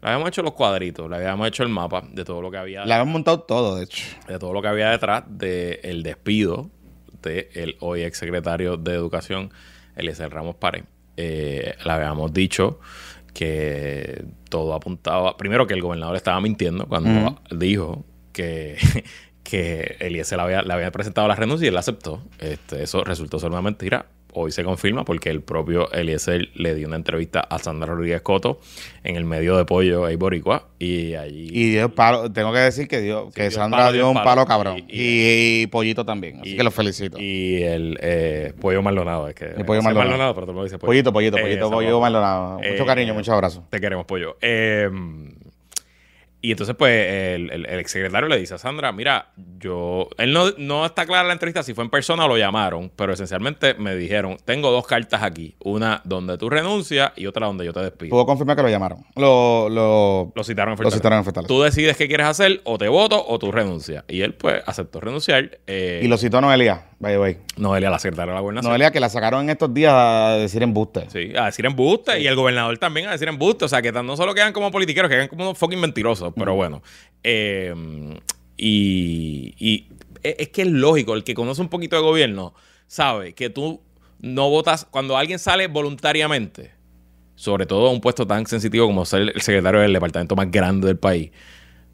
Le 0.01 0.09
habíamos 0.11 0.27
hecho 0.29 0.43
los 0.43 0.53
cuadritos, 0.53 1.09
le 1.09 1.15
habíamos 1.15 1.47
hecho 1.47 1.63
el 1.63 1.69
mapa 1.69 2.03
de 2.11 2.23
todo 2.23 2.39
lo 2.41 2.51
que 2.51 2.57
había, 2.57 2.85
Le 2.85 2.93
habían 2.93 3.11
montado 3.11 3.39
todo, 3.41 3.75
de 3.75 3.85
hecho. 3.85 4.03
de 4.27 4.37
todo 4.37 4.53
lo 4.53 4.61
que 4.61 4.67
había 4.67 4.91
detrás 4.91 5.23
del 5.27 6.03
despido 6.03 6.69
del 7.23 7.75
hoy 7.79 8.03
ex 8.03 8.19
secretario 8.19 8.77
de 8.77 8.93
Educación, 8.93 9.51
Eliezer 9.95 10.31
Ramos 10.31 10.55
Párez. 10.57 10.83
Eh, 11.17 11.75
le 11.83 11.91
habíamos 11.91 12.33
dicho 12.33 12.79
que 13.33 14.25
todo 14.49 14.73
apuntaba, 14.73 15.35
primero 15.37 15.67
que 15.67 15.73
el 15.73 15.81
gobernador 15.81 16.15
estaba 16.15 16.39
mintiendo 16.39 16.87
cuando 16.87 17.41
dijo 17.51 18.05
que, 18.31 18.77
que 19.43 19.97
Eliezer 19.99 20.37
le 20.37 20.43
había, 20.43 20.61
le 20.61 20.73
había 20.73 20.91
presentado 20.91 21.27
la 21.27 21.35
renuncia 21.35 21.65
y 21.65 21.67
él 21.67 21.73
la 21.73 21.81
aceptó. 21.81 22.21
Este, 22.39 22.83
eso 22.83 23.03
resultó 23.03 23.39
ser 23.39 23.51
una 23.51 23.61
mentira. 23.61 24.07
Hoy 24.37 24.51
se 24.51 24.65
confirma 24.65 25.05
porque 25.05 25.29
el 25.29 25.41
propio 25.41 25.89
Eliezer 25.93 26.49
le 26.55 26.75
dio 26.75 26.87
una 26.87 26.97
entrevista 26.97 27.39
a 27.39 27.57
Sandra 27.57 27.93
Rodríguez 27.93 28.21
Coto 28.21 28.59
en 29.05 29.15
el 29.15 29.23
medio 29.23 29.55
de 29.55 29.63
pollo 29.63 30.03
ahí 30.03 30.17
Boricua 30.17 30.67
y 30.77 31.13
allí 31.15 31.47
Y 31.53 31.69
dio 31.71 31.95
palo, 31.95 32.29
tengo 32.31 32.51
que 32.51 32.59
decir 32.59 32.89
que 32.89 32.99
dio, 32.99 33.29
que 33.31 33.43
dio 33.43 33.51
Sandra 33.51 33.79
palo, 33.79 33.93
dio 33.93 34.07
un 34.09 34.15
palo. 34.15 34.25
palo 34.25 34.45
cabrón. 34.45 34.77
Y- 34.89 35.05
Y, 35.05 35.61
y 35.63 35.67
Pollito 35.67 36.03
también. 36.05 36.41
Así 36.41 36.57
que 36.57 36.63
los 36.63 36.73
felicito. 36.73 37.17
Y 37.19 37.63
el 37.63 37.97
eh, 38.01 38.51
pollo 38.59 38.81
Maldonado. 38.81 39.29
Es 39.29 39.35
que, 39.35 39.45
El 39.45 39.63
pollo 39.65 39.79
es 39.79 39.85
Maldonado. 39.85 40.33
pero 40.35 40.45
todo 40.47 40.51
el 40.51 40.55
mundo 40.55 40.63
dice 40.65 40.77
pollo. 40.79 40.87
pollito, 40.89 41.13
pollito, 41.13 41.37
Eh, 41.37 41.41
pollito, 41.41 41.69
broma. 41.69 41.99
Maldonado. 42.01 42.57
Mucho 42.57 42.83
Eh, 42.83 42.85
cariño, 42.85 43.13
muchos 43.13 43.29
abrazos. 43.33 43.63
Te 43.69 43.79
queremos, 43.79 44.05
pollo. 44.05 44.35
Eh, 44.41 44.89
y 46.47 46.51
entonces, 46.51 46.75
pues, 46.77 46.91
el, 47.11 47.51
el, 47.51 47.65
el 47.65 47.79
exsecretario 47.79 48.27
le 48.29 48.37
dice 48.39 48.53
a 48.55 48.57
Sandra, 48.57 48.91
mira, 48.91 49.29
yo... 49.59 50.07
Él 50.17 50.31
no, 50.33 50.51
no 50.57 50.85
está 50.85 51.05
clara 51.05 51.23
la 51.27 51.33
entrevista 51.33 51.63
si 51.63 51.73
fue 51.73 51.83
en 51.83 51.89
persona 51.89 52.25
o 52.25 52.27
lo 52.27 52.37
llamaron, 52.37 52.91
pero 52.95 53.13
esencialmente 53.13 53.73
me 53.75 53.95
dijeron, 53.95 54.37
tengo 54.45 54.71
dos 54.71 54.85
cartas 54.87 55.23
aquí. 55.23 55.55
Una 55.59 56.01
donde 56.05 56.37
tú 56.37 56.49
renuncias 56.49 57.11
y 57.15 57.25
otra 57.27 57.47
donde 57.47 57.65
yo 57.65 57.73
te 57.73 57.79
despido. 57.81 58.09
Puedo 58.11 58.25
confirmar 58.25 58.55
que 58.55 58.63
lo 58.63 58.69
llamaron. 58.69 58.99
Lo, 59.15 59.69
lo, 59.69 60.31
Lo 60.35 60.43
citaron 60.43 60.71
en 60.71 60.73
lo 60.73 60.77
Fortaleza. 60.77 60.97
citaron 60.97 61.17
en 61.19 61.23
Fortaleza. 61.25 61.47
Tú 61.47 61.61
decides 61.61 61.97
qué 61.97 62.07
quieres 62.07 62.27
hacer, 62.27 62.61
o 62.63 62.77
te 62.77 62.87
voto 62.87 63.23
o 63.27 63.39
tú 63.39 63.51
renuncias. 63.51 64.03
Y 64.07 64.21
él, 64.21 64.33
pues, 64.33 64.61
aceptó 64.65 64.99
renunciar. 65.01 65.59
eh, 65.67 66.01
Y 66.03 66.07
lo 66.07 66.17
citó 66.17 66.41
Noelia, 66.41 66.89
by 67.05 67.13
the 67.13 67.19
way. 67.19 67.37
Noelia, 67.57 67.91
la 67.91 67.99
secretaria 67.99 68.31
de 68.31 68.35
la 68.35 68.41
gobernación. 68.41 68.71
Noelia 68.71 68.89
que 68.89 68.99
la 68.99 69.09
sacaron 69.09 69.43
en 69.43 69.51
estos 69.51 69.71
días 69.71 69.93
a 69.93 70.37
decir 70.37 70.63
embuste. 70.63 71.07
Sí, 71.11 71.33
a 71.37 71.45
decir 71.45 71.65
embuste. 71.67 72.19
Y 72.19 72.25
el 72.25 72.35
gobernador 72.35 72.75
también 72.79 73.07
a 73.07 73.11
decir 73.11 73.27
embuste. 73.27 73.65
O 73.65 73.67
sea, 73.67 73.83
que 73.83 73.91
no 73.91 74.17
solo 74.17 74.33
quedan 74.33 74.53
como 74.53 74.71
politiqueros, 74.71 75.09
que 75.09 75.15
quedan 75.15 75.27
como 75.27 75.43
unos 75.43 75.57
fucking 75.57 75.79
mentirosos. 75.79 76.33
Pero 76.35 76.55
bueno. 76.55 76.81
Eh, 77.23 77.73
y, 78.57 79.53
y 79.59 79.87
es 80.23 80.35
es 80.39 80.49
que 80.49 80.63
es 80.63 80.67
lógico. 80.67 81.13
El 81.13 81.23
que 81.23 81.35
conoce 81.35 81.61
un 81.61 81.69
poquito 81.69 81.95
de 81.95 82.01
gobierno 82.01 82.55
sabe 82.87 83.33
que 83.33 83.51
tú 83.51 83.81
no 84.19 84.49
votas 84.49 84.87
cuando 84.89 85.15
alguien 85.15 85.37
sale 85.37 85.67
voluntariamente. 85.67 86.71
Sobre 87.35 87.67
todo 87.67 87.87
a 87.87 87.91
un 87.91 88.01
puesto 88.01 88.25
tan 88.25 88.47
sensitivo 88.47 88.87
como 88.87 89.05
ser 89.05 89.31
el 89.35 89.41
secretario 89.41 89.81
del 89.81 89.93
departamento 89.93 90.35
más 90.35 90.49
grande 90.49 90.87
del 90.87 90.97
país. 90.97 91.29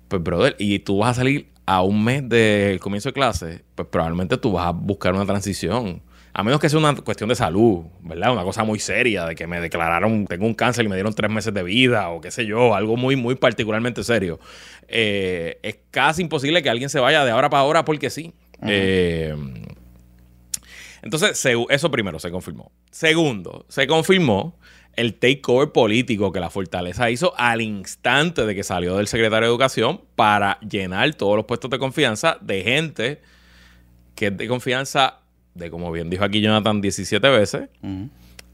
Pues, 0.08 0.24
brother, 0.24 0.56
y 0.58 0.80
tú 0.80 1.00
vas 1.00 1.12
a 1.12 1.14
salir 1.22 1.51
a 1.66 1.82
un 1.82 2.04
mes 2.04 2.28
del 2.28 2.80
comienzo 2.80 3.10
de 3.10 3.14
clase, 3.14 3.64
pues 3.76 3.88
probablemente 3.88 4.38
tú 4.38 4.54
vas 4.54 4.68
a 4.68 4.72
buscar 4.72 5.14
una 5.14 5.26
transición. 5.26 6.02
A 6.34 6.44
menos 6.44 6.62
que 6.62 6.70
sea 6.70 6.80
una 6.80 6.96
cuestión 6.96 7.28
de 7.28 7.36
salud, 7.36 7.84
¿verdad? 8.02 8.32
Una 8.32 8.44
cosa 8.44 8.64
muy 8.64 8.80
seria, 8.80 9.26
de 9.26 9.36
que 9.36 9.48
me 9.48 9.60
declararon, 9.60 10.26
tengo 10.28 10.46
un 10.46 10.54
cáncer 10.54 10.86
y 10.86 10.88
me 10.88 10.96
dieron 10.96 11.14
tres 11.14 11.30
meses 11.30 11.54
de 11.54 11.62
vida, 11.62 12.10
o 12.10 12.22
qué 12.22 12.32
sé 12.32 12.46
yo, 12.46 12.74
algo 12.74 12.96
muy, 12.96 13.18
muy 13.18 13.36
particularmente 13.36 14.04
serio. 14.04 14.40
Eh, 14.88 15.60
es 15.62 15.80
casi 15.92 16.22
imposible 16.22 16.64
que 16.64 16.70
alguien 16.70 16.90
se 16.90 17.00
vaya 17.00 17.26
de 17.26 17.32
ahora 17.32 17.50
para 17.50 17.62
ahora 17.62 17.84
porque 17.84 18.10
sí. 18.10 18.34
Eh, 18.64 19.36
entonces, 21.02 21.46
eso 21.70 21.92
primero 21.92 22.20
se 22.20 22.32
confirmó. 22.32 22.72
Segundo, 22.92 23.66
se 23.68 23.88
confirmó 23.88 24.58
el 24.96 25.14
takeover 25.16 25.72
político 25.72 26.32
que 26.32 26.40
la 26.40 26.50
Fortaleza 26.50 27.10
hizo 27.10 27.34
al 27.38 27.62
instante 27.62 28.46
de 28.46 28.54
que 28.56 28.64
salió 28.64 28.98
del 28.98 29.08
secretario 29.08 29.48
de 29.48 29.52
Educación 29.52 30.02
para 30.16 30.60
llenar 30.60 31.14
todos 31.16 31.36
los 31.36 31.46
puestos 31.46 31.70
de 31.72 31.80
confianza 31.80 32.38
de 32.42 32.64
gente 32.64 33.22
que 34.16 34.28
es 34.28 34.38
de 34.38 34.48
confianza 34.48 35.20
de, 35.54 35.70
como 35.72 35.92
bien 35.92 36.10
dijo 36.10 36.24
aquí 36.24 36.42
Jonathan 36.42 36.82
17 36.82 37.28
veces, 37.30 37.70
Ujú. 37.82 38.10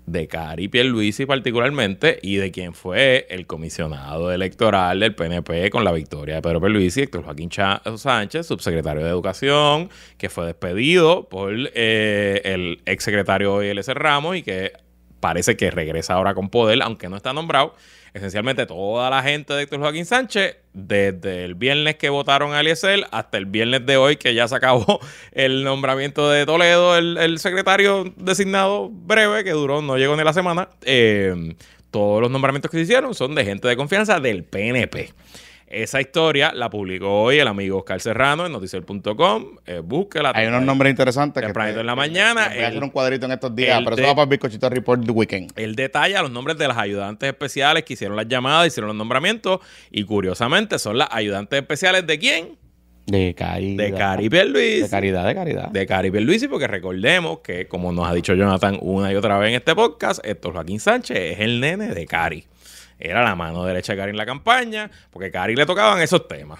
de 0.06 0.28
Cari 0.28 0.68
Pierluisi 0.68 1.26
particularmente 1.26 2.18
y 2.22 2.38
de 2.38 2.52
quien 2.52 2.74
fue 2.74 3.28
el 3.30 3.46
comisionado 3.46 4.32
electoral 4.32 5.00
del 5.02 5.14
PNP 5.16 5.70
con 5.70 5.84
la 5.84 5.92
victoria 5.92 6.36
de 6.36 6.42
Pedro 6.42 6.62
Pierluisi, 6.62 7.02
Héctor 7.02 7.24
Joaquín 7.24 7.50
Sánchez, 7.52 8.46
subsecretario 8.46 9.04
de 9.04 9.10
Educación, 9.10 9.90
que 10.18 10.30
fue 10.30 10.46
despedido 10.46 11.28
por 11.28 11.52
eh, 11.54 12.42
el 12.46 12.82
exsecretario 12.86 13.62
L.S. 13.62 13.94
Ramos 13.94 14.38
y 14.38 14.44
que 14.44 14.72
parece 15.20 15.58
que 15.58 15.72
regresa 15.72 16.14
ahora 16.14 16.34
con 16.34 16.50
poder, 16.50 16.82
aunque 16.82 17.10
no 17.10 17.16
está 17.16 17.34
nombrado. 17.34 17.76
Esencialmente 18.14 18.66
toda 18.66 19.10
la 19.10 19.22
gente 19.22 19.54
de 19.54 19.64
Héctor 19.64 19.80
Joaquín 19.80 20.06
Sánchez, 20.06 20.58
desde 20.74 21.44
el 21.44 21.56
viernes 21.56 21.96
que 21.96 22.10
votaron 22.10 22.54
a 22.54 22.62
Eliezer 22.62 23.06
hasta 23.12 23.38
el 23.38 23.46
viernes 23.46 23.86
de 23.86 23.98
hoy 23.98 24.18
que 24.18 24.34
ya 24.34 24.48
se 24.48 24.56
acabó 24.56 25.00
el 25.34 25.64
nombramiento 25.64 26.30
de 26.30 26.46
Toledo, 26.46 26.98
el, 26.98 27.40
secretario 27.40 28.12
designado 28.16 28.90
breve, 28.90 29.44
que 29.44 29.52
duró, 29.52 29.82
no 29.82 29.98
llegó 29.98 30.16
ni 30.16 30.24
la 30.24 30.34
semana, 30.34 30.70
eh, 30.84 31.56
todos 31.92 32.22
los 32.22 32.32
nombramientos 32.32 32.72
que 32.72 32.78
se 32.78 32.84
hicieron 32.84 33.14
son 33.14 33.36
de 33.36 33.46
gente 33.46 33.68
de 33.68 33.78
confianza 33.78 34.20
del 34.20 34.44
PNP. 34.44 35.14
Esa 35.70 36.00
historia 36.00 36.54
la 36.54 36.70
publicó 36.70 37.24
hoy 37.24 37.40
el 37.40 37.48
amigo 37.48 37.80
Oscar 37.80 38.00
Serrano 38.00 38.46
en 38.46 38.54
noticiel.com. 38.54 39.58
Eh, 39.66 39.80
búsquela. 39.84 40.32
Hay 40.34 40.48
unos 40.48 40.62
nombres 40.62 40.92
interesantes. 40.92 41.44
Tempranito 41.44 41.76
que- 41.76 41.82
en 41.82 41.88
la 41.88 41.96
mañana, 41.96 42.50
Voy 42.54 42.64
a 42.64 42.68
hacer 42.70 42.84
un 42.84 42.90
cuadrito 42.90 43.26
en 43.26 43.34
estos 43.34 43.54
días, 43.54 43.78
el 43.78 43.84
pero 43.84 43.96
de- 43.98 44.02
eso 44.04 44.10
va 44.12 44.16
para 44.16 44.24
el 44.24 44.30
Bizcochito 44.30 44.70
Report 44.70 45.04
the 45.06 45.12
Weekend. 45.12 45.52
Él 45.58 45.76
detalla 45.76 46.22
los 46.22 46.32
nombres 46.32 46.58
de 46.58 46.70
las 46.70 46.78
ayudantes 46.78 47.28
especiales 47.28 47.84
que 47.84 47.94
hicieron 47.94 48.16
las 48.16 48.28
llamadas, 48.30 48.68
hicieron 48.68 48.88
los 48.88 48.96
nombramientos 48.96 49.60
y 49.92 50.06
curiosamente 50.06 50.80
son 50.80 50.98
las 50.98 51.10
ayudantes 51.12 51.60
especiales 51.60 52.08
de 52.08 52.18
quién? 52.18 52.58
De 53.06 53.34
caridad. 53.36 53.84
De 53.86 53.94
Cari 53.94 54.30
Pierluisi. 54.30 54.82
De 54.84 54.90
caridad, 54.90 55.26
de 55.28 55.36
caridad. 55.36 55.70
De 55.70 55.86
Cari 55.86 56.12
Pierluisi, 56.12 56.48
porque 56.48 56.68
recordemos 56.68 57.40
que, 57.40 57.66
como 57.68 57.92
nos 57.92 58.08
ha 58.08 58.14
dicho 58.14 58.34
Jonathan 58.34 58.78
una 58.82 59.12
y 59.12 59.16
otra 59.16 59.38
vez 59.38 59.50
en 59.50 59.56
este 59.56 59.76
podcast, 59.76 60.26
Héctor 60.26 60.54
Joaquín 60.54 60.80
Sánchez 60.80 61.18
es 61.18 61.40
el 61.40 61.60
nene 61.60 61.88
de 61.94 62.06
Cari. 62.06 62.46
Era 63.00 63.24
la 63.24 63.36
mano 63.36 63.64
derecha 63.64 63.94
de 63.94 64.00
Cari 64.00 64.12
en 64.12 64.18
la 64.18 64.26
campaña, 64.26 64.90
porque 65.12 65.28
a 65.28 65.32
Cari 65.32 65.56
le 65.56 65.66
tocaban 65.66 66.02
esos 66.02 66.28
temas. 66.28 66.60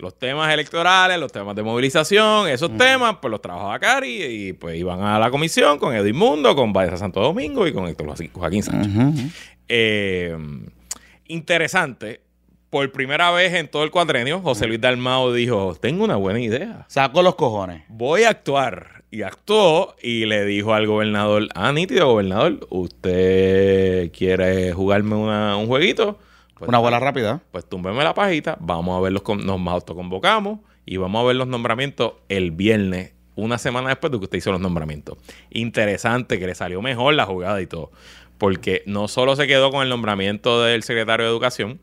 Los 0.00 0.18
temas 0.18 0.52
electorales, 0.52 1.18
los 1.20 1.30
temas 1.30 1.54
de 1.54 1.62
movilización, 1.62 2.48
esos 2.48 2.76
temas, 2.76 3.16
pues 3.22 3.30
los 3.30 3.40
trabajaba 3.40 3.78
Cari 3.78 4.22
y 4.22 4.52
pues 4.52 4.76
iban 4.76 5.00
a 5.02 5.18
la 5.18 5.30
comisión 5.30 5.78
con 5.78 5.94
Edwin 5.94 6.16
Mundo, 6.16 6.56
con 6.56 6.72
Baeza 6.72 6.96
Santo 6.96 7.20
Domingo 7.20 7.66
y 7.66 7.72
con 7.72 7.86
Héctor 7.86 8.14
Joaquín 8.32 8.62
Sánchez. 8.62 8.92
Eh, 9.68 10.36
interesante. 11.26 12.22
Por 12.70 12.90
primera 12.90 13.30
vez 13.30 13.54
en 13.54 13.68
todo 13.68 13.84
el 13.84 13.92
cuadrenio, 13.92 14.40
José 14.40 14.66
Luis 14.66 14.80
Dalmao 14.80 15.32
dijo: 15.32 15.76
Tengo 15.80 16.02
una 16.02 16.16
buena 16.16 16.40
idea. 16.40 16.84
Sacó 16.88 17.22
los 17.22 17.36
cojones. 17.36 17.84
Voy 17.88 18.24
a 18.24 18.30
actuar. 18.30 18.93
Y 19.14 19.22
actuó 19.22 19.94
y 20.02 20.24
le 20.26 20.44
dijo 20.44 20.74
al 20.74 20.88
gobernador: 20.88 21.46
Ah, 21.54 21.70
nítido, 21.72 22.08
gobernador, 22.08 22.66
¿usted 22.68 24.10
quiere 24.10 24.72
jugarme 24.72 25.14
una- 25.14 25.56
un 25.56 25.68
jueguito? 25.68 26.18
Pues, 26.58 26.68
Una 26.68 26.78
bola 26.78 26.98
rápida. 26.98 27.40
Pues 27.52 27.64
túmbeme 27.64 28.02
la 28.02 28.12
pajita, 28.12 28.56
vamos 28.60 28.98
a 28.98 29.00
ver 29.00 29.12
los. 29.12 29.22
Nos 29.44 29.66
autoconvocamos 29.68 30.58
y 30.84 30.96
vamos 30.96 31.22
a 31.22 31.26
ver 31.28 31.36
los 31.36 31.46
nombramientos 31.46 32.14
el 32.28 32.50
viernes, 32.50 33.12
una 33.36 33.58
semana 33.58 33.90
después 33.90 34.10
de 34.12 34.18
que 34.18 34.24
usted 34.24 34.38
hizo 34.38 34.50
los 34.50 34.60
nombramientos. 34.60 35.16
Interesante 35.50 36.40
que 36.40 36.46
le 36.48 36.56
salió 36.56 36.82
mejor 36.82 37.14
la 37.14 37.24
jugada 37.24 37.60
y 37.62 37.68
todo. 37.68 37.92
Porque 38.38 38.82
no 38.86 39.06
solo 39.06 39.36
se 39.36 39.46
quedó 39.46 39.70
con 39.70 39.82
el 39.84 39.90
nombramiento 39.90 40.60
del 40.64 40.82
secretario 40.82 41.26
de 41.26 41.30
Educación, 41.30 41.78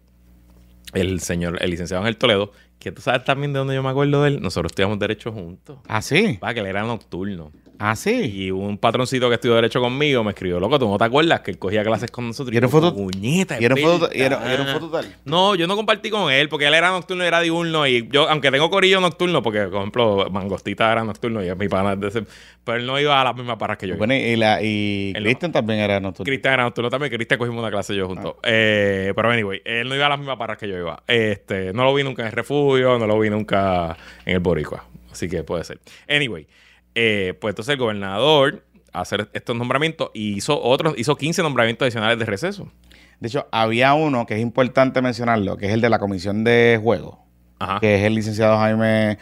el 0.94 1.22
señor, 1.22 1.60
el 1.63 1.70
licenciado 1.72 2.02
Ángel 2.04 2.17
Toledo, 2.17 2.52
que 2.82 2.91
tú 2.91 3.02
sabes 3.02 3.24
también 3.24 3.54
de 3.54 3.60
dónde 3.60 3.76
yo 3.76 3.84
me 3.84 3.89
acuerdo 3.89 4.24
de 4.24 4.30
él. 4.30 4.41
Nosotros 4.41 4.72
estudiamos 4.72 5.00
Derecho 5.00 5.32
juntos. 5.32 5.78
¿Ah, 5.88 6.02
sí? 6.02 6.38
Va, 6.44 6.54
que 6.54 6.60
él 6.60 6.65
era 6.65 6.84
nocturno. 6.84 7.52
¿Ah, 7.84 7.96
sí? 7.96 8.12
Y 8.46 8.52
un 8.52 8.78
patroncito 8.78 9.28
que 9.28 9.36
estudió 9.36 9.56
Derecho 9.56 9.82
conmigo 9.82 10.24
me 10.24 10.32
escribió, 10.32 10.60
loco, 10.60 10.78
¿tú 10.78 10.88
no 10.88 11.00
te 11.00 11.04
acuerdas 11.06 11.39
que 11.39 11.50
él 11.50 11.58
cogía 11.58 11.84
clases 11.84 12.12
con 12.12 12.28
nosotros? 12.28 12.54
¿Y 12.54 12.58
era 12.58 12.67
foto- 12.67 12.94
"Puñeta, 12.94 13.60
¿Y 13.60 13.65
era 13.65 13.76
foto- 13.76 14.08
y 14.13 14.22
era- 14.22 14.38
verdad". 14.38 14.52
y 14.52 14.54
era 14.54 14.63
un 14.63 14.80
fototal? 14.80 15.15
No, 15.26 15.56
yo 15.56 15.65
no 15.65 15.76
compartí 15.76 16.12
con 16.12 16.32
él 16.32 16.48
porque 16.48 16.67
él 16.67 16.76
era 16.76 16.91
nocturno 16.91 17.24
y 17.24 17.28
era 17.28 17.41
diurno. 17.41 17.88
Y 17.88 18.08
yo, 18.12 18.30
aunque 18.30 18.52
tengo 18.52 18.70
corillo 18.70 19.00
nocturno, 19.02 19.41
porque, 19.41 19.63
por 19.63 19.78
ejemplo, 19.80 20.28
Mangostita 20.30 20.91
era 20.91 21.04
nocturno 21.04 21.44
y 21.44 21.48
es 21.50 21.58
mi 21.58 21.67
pana 21.70 21.96
de 21.96 22.08
ese, 22.10 22.24
pero 22.63 22.78
él 22.78 22.86
no 22.86 23.00
iba 23.00 23.20
a 23.20 23.24
las 23.24 23.36
mismas 23.36 23.58
parras 23.58 23.80
que 23.80 23.88
yo. 23.88 23.96
iba. 23.96 23.98
Bueno, 24.06 24.13
y, 24.13 24.36
la, 24.36 24.62
y 24.62 25.13
Él 25.15 25.24
no. 25.24 25.28
Kristen 25.30 25.52
también 25.52 25.80
era 25.80 26.00
nocturno. 26.00 26.26
Cristian 26.30 26.54
era 26.54 26.63
nocturno 26.65 26.91
también. 26.91 27.12
Cristian 27.12 27.39
cogimos 27.39 27.62
una 27.62 27.72
clase 27.72 27.96
yo 27.96 28.06
juntos. 28.06 28.36
Ah. 28.38 28.41
Eh, 28.44 29.12
pero 29.15 29.32
anyway, 29.32 29.60
él 29.65 29.89
no 29.89 29.96
iba 29.96 30.06
a 30.06 30.10
las 30.10 30.20
mismas 30.20 30.38
parras 30.38 30.60
que 30.60 30.67
yo 30.70 30.78
iba. 30.78 31.02
Este, 31.08 31.74
no 31.74 31.84
lo 31.84 31.96
vi 31.96 32.04
nunca 32.04 32.22
en 32.22 32.28
el 32.28 32.34
refugio, 32.34 32.70
no 32.79 33.07
lo 33.07 33.19
vi 33.19 33.29
nunca 33.29 33.97
en 34.25 34.36
el 34.36 34.39
Boricua. 34.39 34.86
Así 35.12 35.27
que 35.27 35.43
puede 35.43 35.63
ser. 35.63 35.79
Anyway, 36.10 36.47
eh, 36.95 37.38
pues 37.39 37.51
entonces 37.51 37.73
el 37.73 37.79
gobernador 37.79 38.63
hacer 38.93 39.29
estos 39.34 39.55
nombramientos 39.55 40.12
y 40.13 40.36
hizo 40.36 40.62
otros, 40.62 40.95
hizo 40.97 41.15
15 41.15 41.43
nombramientos 41.43 41.86
adicionales 41.86 42.19
de 42.19 42.25
receso. 42.25 42.71
De 43.19 43.27
hecho, 43.27 43.47
había 43.51 43.93
uno 43.93 44.25
que 44.25 44.36
es 44.36 44.41
importante 44.41 45.01
mencionarlo, 45.01 45.57
que 45.57 45.67
es 45.67 45.73
el 45.73 45.81
de 45.81 45.89
la 45.89 45.99
Comisión 45.99 46.43
de 46.43 46.79
Juegos, 46.81 47.17
Ajá. 47.60 47.79
que 47.79 47.95
es 47.95 48.03
el 48.03 48.15
licenciado 48.15 48.57
Jaime 48.57 49.19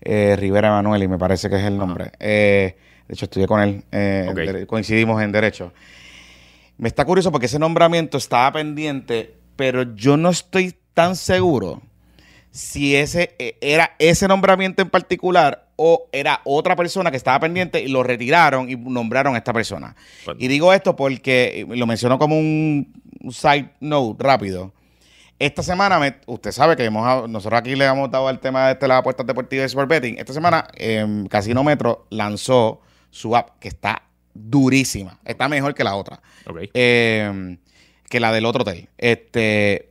eh, 0.00 0.36
Rivera 0.36 0.68
Emanuel, 0.68 1.04
y 1.04 1.08
me 1.08 1.18
parece 1.18 1.48
que 1.48 1.56
es 1.56 1.64
el 1.64 1.78
nombre. 1.78 2.12
Eh, 2.18 2.76
de 3.06 3.14
hecho, 3.14 3.26
estudié 3.26 3.46
con 3.46 3.60
él, 3.60 3.84
eh, 3.92 4.64
coincidimos 4.66 5.22
en 5.22 5.30
Derecho. 5.30 5.72
Me 6.76 6.88
está 6.88 7.04
curioso 7.04 7.30
porque 7.30 7.46
ese 7.46 7.58
nombramiento 7.58 8.18
estaba 8.18 8.52
pendiente, 8.52 9.34
pero 9.54 9.94
yo 9.94 10.16
no 10.16 10.30
estoy 10.30 10.74
tan 10.92 11.14
seguro 11.14 11.82
si 12.56 12.96
ese 12.96 13.34
eh, 13.38 13.56
era 13.60 13.92
ese 13.98 14.26
nombramiento 14.28 14.80
en 14.82 14.88
particular 14.88 15.68
o 15.76 16.08
era 16.10 16.40
otra 16.44 16.74
persona 16.74 17.10
que 17.10 17.18
estaba 17.18 17.38
pendiente 17.40 17.82
y 17.82 17.88
lo 17.88 18.02
retiraron 18.02 18.70
y 18.70 18.76
nombraron 18.76 19.34
a 19.34 19.38
esta 19.38 19.52
persona. 19.52 19.94
Y 20.38 20.48
digo 20.48 20.72
esto 20.72 20.96
porque 20.96 21.60
eh, 21.60 21.76
lo 21.76 21.86
menciono 21.86 22.18
como 22.18 22.38
un 22.38 22.92
side 23.30 23.70
note 23.80 24.24
rápido. 24.24 24.72
Esta 25.38 25.62
semana, 25.62 25.98
me- 25.98 26.16
usted 26.24 26.50
sabe 26.50 26.76
que 26.76 26.84
hemos, 26.86 27.28
nosotros 27.28 27.60
aquí 27.60 27.76
le 27.76 27.84
hemos 27.84 28.10
dado 28.10 28.30
el 28.30 28.38
tema 28.38 28.68
de 28.68 28.72
este, 28.72 28.88
las 28.88 29.00
apuestas 29.00 29.26
deportivas 29.26 29.64
de 29.64 29.68
Super 29.68 29.86
Betting. 29.86 30.16
Esta 30.18 30.32
semana, 30.32 30.66
em, 30.76 31.26
Casino 31.26 31.62
Metro 31.62 32.06
lanzó 32.08 32.80
su 33.10 33.36
app 33.36 33.58
que 33.60 33.68
está 33.68 34.02
durísima. 34.32 35.18
Está 35.26 35.46
mejor 35.48 35.74
que 35.74 35.84
la 35.84 35.94
otra. 35.94 36.22
Eh, 36.72 37.58
que 38.08 38.18
la 38.20 38.32
del 38.32 38.46
otro 38.46 38.62
hotel. 38.62 38.88
Este, 38.96 39.90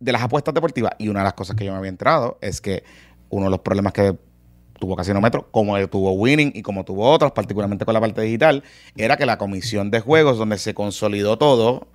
de 0.00 0.12
las 0.12 0.22
apuestas 0.22 0.54
deportivas. 0.54 0.92
Y 0.98 1.08
una 1.08 1.20
de 1.20 1.24
las 1.24 1.34
cosas 1.34 1.56
que 1.56 1.64
yo 1.64 1.72
me 1.72 1.78
había 1.78 1.90
enterado 1.90 2.38
es 2.40 2.60
que 2.60 2.84
uno 3.28 3.46
de 3.46 3.50
los 3.50 3.60
problemas 3.60 3.92
que 3.92 4.16
tuvo 4.78 4.96
Casino 4.96 5.20
Metro, 5.20 5.50
como 5.50 5.78
tuvo 5.88 6.12
Winning 6.12 6.52
y 6.54 6.62
como 6.62 6.84
tuvo 6.84 7.10
otros, 7.10 7.32
particularmente 7.32 7.84
con 7.84 7.94
la 7.94 8.00
parte 8.00 8.20
digital, 8.20 8.62
era 8.96 9.16
que 9.16 9.26
la 9.26 9.38
comisión 9.38 9.90
de 9.90 10.00
juegos 10.00 10.38
donde 10.38 10.58
se 10.58 10.74
consolidó 10.74 11.38
todo 11.38 11.88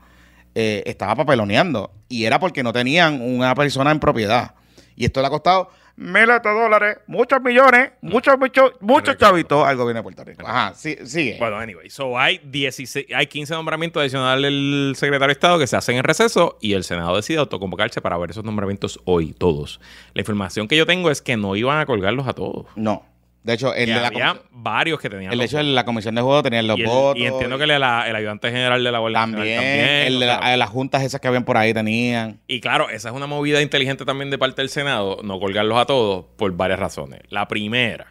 eh, 0.56 0.84
estaba 0.86 1.16
papeloneando. 1.16 1.92
Y 2.10 2.26
era 2.26 2.40
porque 2.40 2.64
no 2.64 2.74
tenían 2.74 3.22
una 3.22 3.56
persona 3.56 3.92
en 3.92 4.00
propiedad. 4.00 4.56
Y 4.96 5.06
esto 5.06 5.22
le 5.22 5.28
ha 5.28 5.30
costado 5.30 5.70
miles 6.02 6.42
de 6.42 6.50
dólares, 6.50 6.98
muchos 7.06 7.42
millones, 7.42 7.92
muchos, 8.02 8.38
muchos, 8.40 8.72
muchos 8.82 9.18
chavitos 9.18 9.66
al 9.66 9.78
gobierno 9.78 10.00
de 10.00 10.04
Puerto 10.04 10.24
Rico. 10.24 10.46
Ajá, 10.46 10.74
sí, 10.74 10.98
sigue. 11.06 11.38
Bueno, 11.38 11.58
anyway, 11.58 11.90
so 11.90 12.18
hay 12.18 12.40
16, 12.44 13.08
hay 13.16 13.28
15 13.28 13.54
nombramientos 13.54 14.02
adicionales 14.02 14.44
del 14.44 14.94
secretario 14.96 15.28
de 15.28 15.34
Estado 15.34 15.60
que 15.60 15.68
se 15.68 15.78
hacen 15.78 15.98
en 15.98 16.04
receso 16.04 16.58
y 16.60 16.74
el 16.74 16.84
Senado 16.84 17.16
decide 17.16 17.38
autoconvocarse 17.38 18.02
para 18.02 18.18
ver 18.18 18.32
esos 18.32 18.44
nombramientos 18.44 19.00
hoy, 19.06 19.34
todos. 19.34 19.80
La 20.14 20.22
información 20.22 20.68
que 20.68 20.76
yo 20.76 20.86
tengo 20.86 21.12
es 21.12 21.22
que 21.22 21.38
no 21.38 21.56
iban 21.56 21.78
a 21.78 21.86
colgarlos 21.86 22.28
a 22.28 22.34
todos. 22.34 22.66
No. 22.76 23.06
De 23.44 23.54
hecho, 23.54 23.74
el 23.74 23.88
de 23.88 23.96
la 23.96 24.08
había 24.08 24.40
varios 24.52 25.00
que 25.00 25.10
tenían 25.10 25.32
El 25.32 25.40
los 25.40 25.46
hecho 25.48 25.58
de 25.58 25.64
la 25.64 25.84
comisión 25.84 26.14
de 26.14 26.22
juego 26.22 26.44
tenían 26.44 26.68
los 26.68 26.78
y, 26.78 26.82
el- 26.84 26.88
votos. 26.88 27.20
y 27.22 27.26
entiendo 27.26 27.58
que 27.58 27.64
el, 27.64 27.72
el 27.72 27.84
ayudante 27.84 28.52
general 28.52 28.84
de 28.84 28.92
la 28.92 29.00
Guardia 29.00 29.20
también, 29.22 29.56
Nacional 29.58 30.08
el 30.08 30.20
de 30.20 30.26
la- 30.28 30.40
sea, 30.40 30.58
las 30.58 30.70
juntas 30.70 31.04
esas 31.04 31.20
que 31.22 31.28
habían 31.28 31.44
por 31.44 31.58
ahí 31.58 31.74
tenían. 31.74 32.40
Y 32.48 32.62
claro, 32.62 32.90
esa 32.92 33.10
es 33.10 33.16
una 33.16 33.26
movida 33.26 33.60
inteligente 33.62 34.06
también 34.06 34.30
de 34.30 34.38
parte 34.38 34.62
del 34.62 34.70
Senado, 34.70 35.18
no 35.24 35.40
colgarlos 35.40 35.78
a 35.80 35.86
todos 35.86 36.26
por 36.38 36.52
varias 36.56 36.80
razones. 36.80 37.22
La 37.30 37.48
primera 37.48 38.08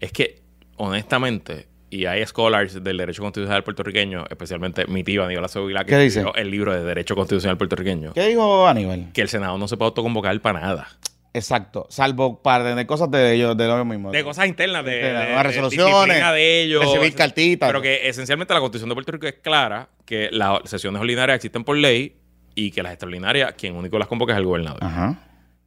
es 0.00 0.10
que, 0.10 0.42
honestamente, 0.76 1.68
y 1.90 2.06
hay 2.06 2.26
scholars 2.26 2.82
del 2.82 2.96
derecho 2.98 3.22
constitucional 3.22 3.62
puertorriqueño, 3.64 4.24
especialmente 4.28 4.86
mi 4.88 5.04
tío 5.04 5.24
Aníbal 5.24 5.44
Acevedo 5.44 5.68
que 5.68 5.86
¿Qué 5.86 5.98
dice? 5.98 6.24
el 6.34 6.50
libro 6.50 6.72
de 6.74 6.82
derecho 6.82 7.14
constitucional 7.14 7.56
puertorriqueño, 7.56 8.12
¿Qué 8.12 8.26
dijo 8.28 8.66
Aníbal? 8.66 9.10
que 9.14 9.20
el 9.22 9.28
Senado 9.28 9.56
no 9.56 9.68
se 9.68 9.76
puede 9.76 9.88
autoconvocar 9.90 10.38
para 10.40 10.60
nada. 10.60 10.88
Exacto, 11.34 11.86
salvo 11.90 12.42
para 12.42 12.74
de 12.74 12.86
cosas 12.86 13.10
de 13.10 13.34
ellos, 13.34 13.56
de 13.56 13.66
lo 13.68 13.84
mismo. 13.84 14.10
De 14.10 14.24
cosas 14.24 14.46
internas, 14.48 14.84
de, 14.84 14.92
De 14.92 15.12
de- 15.12 15.42
resoluciones, 15.42 16.24
de 16.32 16.62
ellos. 16.62 16.84
recibir 16.84 17.14
cartitas. 17.14 17.68
Pero 17.68 17.82
que 17.82 18.08
esencialmente 18.08 18.54
la 18.54 18.60
Constitución 18.60 18.88
de 18.88 18.94
Puerto 18.94 19.12
Rico 19.12 19.26
es 19.26 19.34
clara 19.34 19.88
que 20.04 20.30
las 20.32 20.60
sesiones 20.64 21.00
ordinarias 21.00 21.36
existen 21.36 21.64
por 21.64 21.76
ley 21.76 22.16
y 22.54 22.70
que 22.70 22.82
las 22.82 22.92
extraordinarias, 22.92 23.52
quien 23.58 23.76
único 23.76 23.98
las 23.98 24.08
convoca 24.08 24.32
es 24.32 24.38
el 24.38 24.46
gobernador. 24.46 24.82
Ajá. 24.82 25.18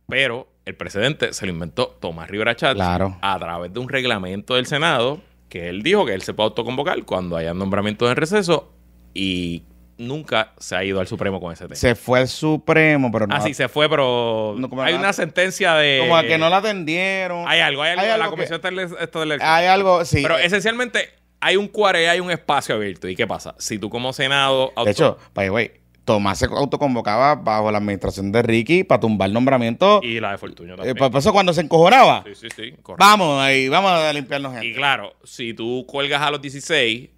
Pero 0.09 0.47
el 0.65 0.75
precedente 0.75 1.31
se 1.33 1.45
lo 1.45 1.51
inventó 1.53 1.87
Tomás 2.01 2.29
Rivera 2.29 2.55
Chatz 2.55 2.75
Claro. 2.75 3.17
a 3.21 3.37
través 3.39 3.71
de 3.71 3.79
un 3.79 3.87
reglamento 3.87 4.55
del 4.55 4.65
Senado 4.65 5.21
que 5.47 5.69
él 5.69 5.83
dijo 5.83 6.05
que 6.05 6.13
él 6.13 6.21
se 6.21 6.33
puede 6.33 6.47
autoconvocar 6.47 7.03
cuando 7.05 7.37
haya 7.37 7.53
nombramientos 7.53 8.09
en 8.09 8.15
receso 8.15 8.73
y 9.13 9.63
nunca 10.01 10.53
se 10.57 10.75
ha 10.75 10.83
ido 10.83 10.99
al 10.99 11.07
Supremo 11.07 11.39
con 11.39 11.53
ese 11.53 11.63
tema. 11.65 11.75
Se 11.75 11.95
fue 11.95 12.19
al 12.19 12.27
Supremo, 12.27 13.11
pero 13.11 13.27
no. 13.27 13.35
Así 13.35 13.53
se 13.53 13.67
fue, 13.69 13.89
pero 13.89 14.55
No, 14.57 14.69
como 14.69 14.81
hay 14.81 14.93
una 14.93 15.13
sentencia 15.13 15.75
de... 15.75 15.99
como 16.01 16.17
a 16.17 16.23
que 16.23 16.37
no 16.37 16.49
la 16.49 16.57
atendieron. 16.57 17.45
Hay 17.47 17.59
algo, 17.59 17.81
hay 17.83 17.91
algo. 17.91 18.01
Hay 18.13 18.19
la 18.19 18.29
Comisión 18.29 18.55
Estatal 18.55 18.75
de 18.75 18.83
Elecciones. 18.83 19.41
Hay 19.41 19.65
algo, 19.67 20.03
sí. 20.05 20.21
Pero 20.21 20.37
esencialmente 20.37 21.09
hay 21.39 21.55
un 21.57 21.67
cuare, 21.67 22.09
hay 22.09 22.19
un 22.19 22.29
espacio 22.31 22.75
abierto. 22.75 23.07
¿Y 23.07 23.15
qué 23.15 23.25
pasa? 23.27 23.55
Si 23.57 23.79
tú 23.79 23.89
como 23.89 24.13
Senado... 24.13 24.71
auto- 24.75 24.85
de 24.85 24.91
hecho, 24.91 25.17
by 25.33 25.49
way, 25.49 25.71
Tomás 26.03 26.39
se 26.39 26.45
autoconvocaba 26.45 27.35
bajo 27.35 27.71
la 27.71 27.77
administración 27.77 28.31
de 28.31 28.41
Ricky 28.41 28.83
para 28.83 28.99
tumbar 28.99 29.29
nombramiento. 29.29 30.01
Y 30.03 30.19
la 30.19 30.31
de 30.31 30.37
Fortuño 30.39 30.73
Eh, 30.73 30.77
también. 30.77 30.97
por 30.97 31.15
eso 31.15 31.31
cuando 31.31 31.53
se 31.53 31.61
encojonaba. 31.61 32.23
sí, 32.25 32.33
sí, 32.35 32.47
sí. 32.55 32.71
correcto. 32.81 32.95
Vamos 33.05 33.39
ahí, 33.41 33.69
vamos 33.69 33.91
a 33.91 34.11
limpiarnos 34.11 34.51
gente. 34.53 34.67
Y 34.67 34.73
claro, 34.73 35.13
si 35.23 35.53
tú 35.53 35.85
cuelgas 35.87 36.21
a 36.23 36.31
los 36.31 36.41
16, 36.41 37.09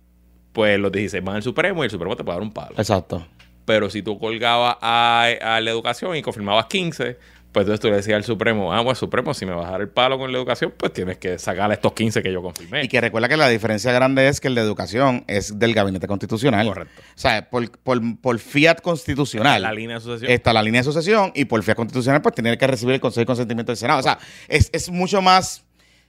pues 0.54 0.80
los 0.80 0.91
16 0.91 1.24
van 1.24 1.38
al 1.38 1.43
Supremo 1.43 1.84
y 1.84 1.86
el 1.86 1.91
Supremo 1.91 2.16
te 2.16 2.24
puede 2.24 2.38
dar 2.38 2.43
un 2.43 2.54
palo. 2.54 2.76
Exacto. 2.78 3.26
Pero 3.66 3.89
si 3.89 4.01
tú 4.01 4.20
colgabas 4.20 4.78
a, 4.82 5.28
a 5.41 5.62
la 5.62 5.72
educación 5.72 6.16
y 6.16 6.22
confirmabas 6.22 6.66
15, 6.68 7.18
pues 7.54 7.66
entonces 7.66 7.82
tú 7.82 7.88
le 7.89 7.97
decías 7.97 8.16
al 8.16 8.24
Supremo, 8.24 8.74
ah, 8.74 8.84
pues 8.84 8.97
Supremo, 8.97 9.32
si 9.36 9.45
me 9.45 9.54
vas 9.54 9.68
a 9.68 9.72
dar 9.74 9.82
el 9.82 9.88
palo 9.88 10.18
con 10.18 10.32
la 10.32 10.38
educación, 10.39 10.74
pues 10.76 10.91
tienes 10.91 11.20
que 11.20 11.38
sacar 11.38 11.72
estos 11.72 11.93
15 11.93 12.24
que 12.24 12.34
yo 12.34 12.41
confirmé. 12.41 12.84
Y 12.84 12.88
que 12.88 12.99
recuerda 12.99 13.30
que 13.30 13.38
la 13.38 13.47
diferencia 13.47 13.91
grande 13.91 14.28
es 14.28 14.41
que 14.41 14.47
el 14.47 14.56
de 14.56 14.62
educación 14.62 15.24
es 15.28 15.60
del 15.60 15.76
gabinete 15.76 16.08
constitucional. 16.08 16.68
Correcto. 16.68 16.99
O 16.99 17.20
sea, 17.20 17.47
por, 17.47 17.70
por, 17.80 18.01
por 18.20 18.39
fiat 18.39 18.82
constitucional. 18.82 19.62
la 19.62 19.72
línea 19.72 19.97
de 19.97 20.01
asociación. 20.01 20.32
está 20.32 20.51
la 20.51 20.64
línea 20.64 20.82
de 20.82 20.86
sucesión 20.86 21.32
y 21.36 21.45
por 21.45 21.62
fiat 21.62 21.76
constitucional 21.76 22.24
pues 22.24 22.34
tiene 22.34 22.58
que 22.58 22.66
recibir 22.66 22.95
el 22.95 22.99
consejo 22.99 23.22
de 23.22 23.26
consentimiento 23.28 23.72
del 23.72 23.78
Senado. 23.78 23.99
O 23.99 24.04
sea, 24.04 24.18
es, 24.47 24.72
es 24.74 24.89
mucho 24.89 25.22
más 25.22 25.64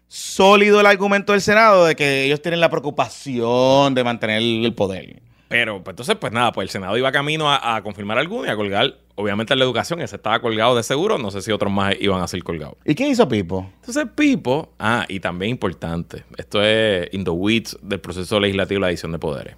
sólido 0.09 0.81
el 0.81 0.87
argumento 0.87 1.33
del 1.33 1.41
Senado 1.41 1.87
de 1.87 1.97
que 1.97 2.25
ellos 2.25 2.41
tienen 2.43 2.61
la 2.61 2.71
preocupación 2.71 3.95
de 3.95 4.05
mantener 4.05 4.43
el 4.43 4.75
poder. 4.75 5.23
Pero 5.49 5.85
pues, 5.85 5.93
entonces, 5.93 6.17
pues 6.17 6.33
nada, 6.33 6.51
pues 6.53 6.67
el 6.67 6.71
Senado 6.71 6.97
iba 6.99 7.13
camino 7.13 7.51
a, 7.51 7.77
a 7.77 7.83
confirmar 7.83 8.19
alguno 8.19 8.47
y 8.47 8.51
a 8.51 8.57
colgar, 8.57 8.97
obviamente, 9.15 9.55
la 9.55 9.65
educación. 9.65 10.01
Ese 10.01 10.17
estaba 10.17 10.41
colgado 10.41 10.75
de 10.75 10.83
seguro. 10.83 11.17
No 11.17 11.31
sé 11.31 11.43
si 11.43 11.53
otros 11.53 11.73
más 11.73 11.95
iban 12.01 12.21
a 12.23 12.27
ser 12.27 12.43
colgados. 12.43 12.77
¿Y 12.85 12.97
qué 12.97 13.09
hizo 13.09 13.29
Pipo? 13.29 13.71
Entonces, 13.77 14.07
Pipo, 14.17 14.73
ah, 14.81 15.05
y 15.09 15.21
también 15.21 15.53
importante, 15.53 16.25
esto 16.39 16.61
es 16.61 17.09
in 17.13 17.23
the 17.23 17.31
weeds 17.31 17.79
del 17.83 18.01
proceso 18.01 18.41
legislativo 18.41 18.79
de 18.79 18.81
la 18.81 18.87
división 18.89 19.13
de 19.13 19.19
poderes. 19.19 19.57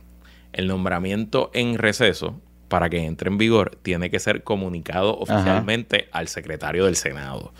El 0.52 0.66
nombramiento 0.66 1.50
en 1.54 1.78
receso, 1.78 2.40
para 2.68 2.90
que 2.90 3.04
entre 3.04 3.30
en 3.30 3.38
vigor, 3.38 3.78
tiene 3.82 4.10
que 4.10 4.18
ser 4.18 4.42
comunicado 4.42 5.16
oficialmente 5.18 6.08
al 6.12 6.28
secretario 6.28 6.84
del 6.84 6.96
Senado. 6.96 7.52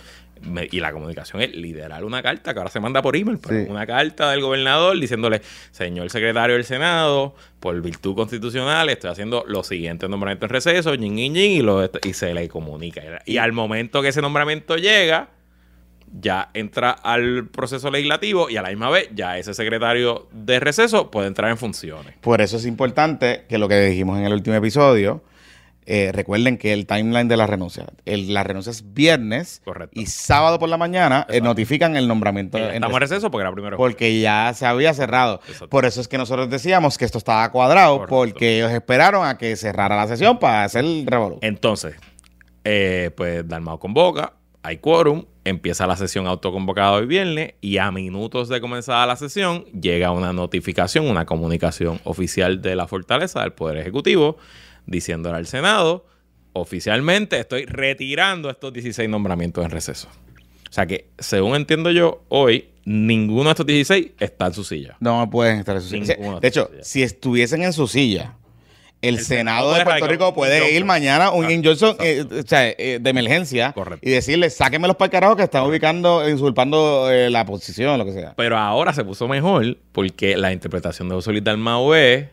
Me- 0.43 0.69
y 0.71 0.81
la 0.81 0.93
comunicación 0.93 1.41
es 1.43 1.55
liderar 1.57 2.05
una 2.05 2.23
carta 2.23 2.53
que 2.53 2.59
ahora 2.61 2.71
se 2.71 2.79
manda 2.79 3.01
por 3.03 3.17
email, 3.17 3.39
pero 3.39 3.65
Sí. 3.65 3.71
una 3.71 3.87
carta 3.87 4.31
del 4.31 4.43
gobernador 4.43 4.99
diciéndole, 5.01 5.41
señor 5.71 6.11
secretario 6.11 6.57
del 6.57 6.65
Senado, 6.65 7.35
por 7.59 7.81
virtud 7.81 8.15
constitucional, 8.15 8.89
estoy 8.91 9.11
haciendo 9.11 9.45
los 9.49 9.67
siguientes 9.67 10.09
nombramientos 10.11 10.49
en 10.49 10.53
receso, 10.55 10.95
ñin, 10.95 11.15
ñin, 11.15 11.33
ñin, 11.33 11.51
y, 11.53 11.63
lo- 11.63 11.91
y 12.05 12.13
se 12.13 12.35
le 12.35 12.49
comunica. 12.49 13.03
Y 13.25 13.39
al 13.39 13.53
momento 13.53 14.03
que 14.03 14.09
ese 14.09 14.21
nombramiento 14.21 14.77
llega, 14.77 15.31
ya 16.21 16.51
entra 16.55 16.91
al 16.93 17.49
proceso 17.49 17.91
legislativo 17.91 18.49
y 18.49 18.57
a 18.57 18.63
la 18.63 18.69
misma 18.69 18.91
vez 18.91 19.09
ya 19.15 19.39
ese 19.39 19.55
secretario 19.55 20.29
de 20.33 20.61
receso 20.61 21.11
puede 21.11 21.27
entrar 21.27 21.51
en 21.51 21.57
funciones. 21.59 22.15
Por 22.21 22.41
eso 22.41 22.59
es 22.59 22.67
importante 22.67 23.45
que 23.49 23.59
lo 23.59 23.69
que 23.69 23.81
dijimos 23.81 24.19
en 24.19 24.27
el 24.27 24.33
último 24.33 24.55
episodio, 24.57 25.23
eh, 25.87 26.11
recuerden 26.13 26.59
que 26.59 26.73
el 26.73 26.87
timeline 26.87 27.29
de 27.29 27.37
la 27.37 27.47
renuncia, 27.47 27.87
el- 28.05 28.35
la 28.35 28.43
renuncia 28.43 28.71
es 28.71 28.93
viernes 28.93 29.63
Correcto. 29.65 29.99
y 29.99 30.07
sábado 30.07 30.59
por 30.59 30.69
la 30.69 30.77
mañana 30.77 31.27
eh, 31.31 31.41
notifican 31.41 31.97
el 31.97 32.09
nombramiento. 32.09 32.59
En 32.59 32.65
estamos 32.75 32.95
en 32.97 33.01
receso. 33.01 33.31
porque 33.31 33.43
era 33.43 33.53
primero. 33.53 33.77
Porque 33.77 34.21
ya 34.21 34.53
se 34.55 34.67
había 34.67 34.93
cerrado. 34.95 35.41
Exacto. 35.47 35.69
Por 35.69 35.85
eso 35.85 36.01
es 36.01 36.09
que 36.09 36.19
nosotros 36.19 36.51
decíamos 36.51 36.99
que 36.99 37.05
esto 37.05 37.19
estaba 37.19 37.51
cuadrado, 37.53 37.99
Correcto. 37.99 38.15
porque 38.17 38.57
ellos 38.59 38.73
esperaron 38.73 39.25
a 39.27 39.39
que 39.39 39.55
cerrara 39.57 39.97
la 39.97 40.09
sesión 40.09 40.39
para 40.39 40.65
hacer 40.65 40.85
el 40.85 41.07
revolú. 41.07 41.39
Entonces, 41.41 41.95
eh, 42.65 43.11
pues 43.17 43.47
Dalmao 43.47 43.79
convoca, 43.79 44.33
hay 44.63 44.79
quórum, 44.79 45.25
empieza 45.45 45.87
la 45.87 45.97
sesión 45.97 46.27
autoconvocada 46.27 46.91
hoy 46.93 47.07
viernes 47.07 47.55
y 47.61 47.79
a 47.79 47.93
minutos 47.93 48.49
de 48.49 48.61
comenzada 48.61 49.07
la 49.07 49.15
sesión 49.15 49.65
llega 49.67 50.11
una 50.11 50.33
notificación, 50.33 51.09
una 51.09 51.25
comunicación 51.27 52.01
oficial 52.03 52.61
de 52.61 52.75
la 52.75 52.89
fortaleza 52.89 53.43
del 53.43 53.53
Poder 53.53 53.77
Ejecutivo 53.77 54.39
diciéndole 54.87 55.37
al 55.37 55.47
Senado, 55.47 56.07
oficialmente 56.53 57.39
estoy 57.39 57.65
retirando 57.67 58.51
estos 58.51 58.73
16 58.73 59.09
nombramientos 59.09 59.65
en 59.65 59.71
receso. 59.71 60.09
O 60.69 60.73
sea 60.73 60.87
que, 60.87 61.09
según 61.19 61.55
entiendo 61.57 61.91
yo, 61.91 62.25
hoy 62.29 62.69
ninguno 62.85 63.45
de 63.45 63.51
estos 63.51 63.67
16 63.67 64.13
está 64.19 64.47
en 64.47 64.53
su 64.55 64.65
silla. 64.65 64.97
No 65.01 65.29
pueden 65.31 65.59
estar 65.59 65.77
en 65.77 65.83
su 65.83 65.89
silla. 65.89 66.15
Ninguno 66.17 66.41
De 66.41 66.49
hecho, 66.49 66.71
si 66.83 67.03
estuviesen 67.03 67.63
en 67.63 67.73
su 67.73 67.87
silla, 67.87 68.35
el, 69.03 69.17
El 69.17 69.25
Senado 69.25 69.73
Senado 69.73 69.75
de 69.75 69.85
Puerto 69.85 70.07
Rico 70.09 70.35
puede 70.35 70.73
ir 70.73 70.85
mañana 70.85 71.31
un 71.31 71.45
Ah, 71.45 71.53
injunction 71.53 71.97
eh, 72.01 72.25
o 72.31 72.47
sea, 72.47 72.69
eh, 72.69 72.99
de 73.01 73.11
emergencia 73.11 73.73
Correcto. 73.73 74.07
y 74.09 74.11
decirle, 74.11 74.49
sáquenmelos 74.51 74.97
para 74.97 75.07
el 75.07 75.11
carajo 75.13 75.37
que 75.37 75.43
están 75.43 75.65
ubicando, 75.65 76.25
usurpando 76.27 77.11
eh, 77.11 77.29
la 77.31 77.45
posición, 77.45 77.99
lo 77.99 78.05
que 78.07 78.13
sea. 78.13 78.35
Pero 78.37 78.57
ahora 78.57 78.93
se 78.95 79.05
puso 79.05 79.29
mejor 79.29 79.77
porque 79.93 80.37
la 80.37 80.53
interpretación 80.53 81.09
de 81.09 81.15
José 81.15 81.31
Luis 81.33 81.45
Dalmau 81.45 81.93
es, 81.95 82.27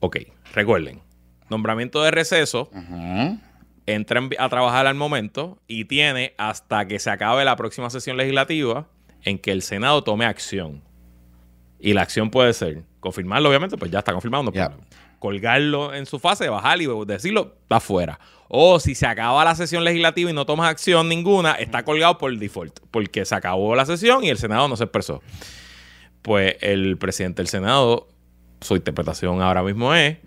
ok, 0.00 0.18
recuerden, 0.54 1.00
nombramiento 1.48 2.02
de 2.02 2.10
receso, 2.10 2.70
entra 3.86 4.20
a 4.38 4.48
trabajar 4.48 4.86
al 4.86 4.94
momento 4.94 5.58
y 5.66 5.84
tiene 5.84 6.34
hasta 6.38 6.86
que 6.86 6.98
se 6.98 7.10
acabe 7.10 7.44
la 7.44 7.56
próxima 7.56 7.90
sesión 7.90 8.16
legislativa 8.16 8.86
en 9.22 9.38
que 9.38 9.52
el 9.52 9.62
Senado 9.62 10.02
tome 10.02 10.24
acción. 10.24 10.82
Y 11.78 11.92
la 11.92 12.02
acción 12.02 12.30
puede 12.30 12.52
ser 12.54 12.82
confirmarlo, 13.00 13.50
obviamente, 13.50 13.76
pues 13.76 13.90
ya 13.90 13.98
está 13.98 14.12
confirmado, 14.12 14.44
no. 14.44 14.52
Colgarlo 15.18 15.94
en 15.94 16.06
su 16.06 16.18
fase, 16.18 16.48
bajar 16.48 16.80
y 16.80 16.86
decirlo, 17.06 17.56
está 17.62 17.80
fuera. 17.80 18.18
O 18.48 18.78
si 18.80 18.94
se 18.94 19.06
acaba 19.06 19.44
la 19.44 19.54
sesión 19.54 19.84
legislativa 19.84 20.30
y 20.30 20.32
no 20.32 20.46
tomas 20.46 20.70
acción 20.70 21.08
ninguna, 21.08 21.52
está 21.52 21.82
colgado 21.82 22.18
por 22.18 22.36
default, 22.36 22.80
porque 22.90 23.24
se 23.24 23.34
acabó 23.34 23.74
la 23.74 23.84
sesión 23.86 24.24
y 24.24 24.30
el 24.30 24.38
Senado 24.38 24.68
no 24.68 24.76
se 24.76 24.84
expresó. 24.84 25.22
Pues 26.22 26.56
el 26.60 26.96
presidente 26.98 27.42
del 27.42 27.48
Senado, 27.48 28.08
su 28.60 28.76
interpretación 28.76 29.42
ahora 29.42 29.62
mismo 29.62 29.94
es, 29.94 30.18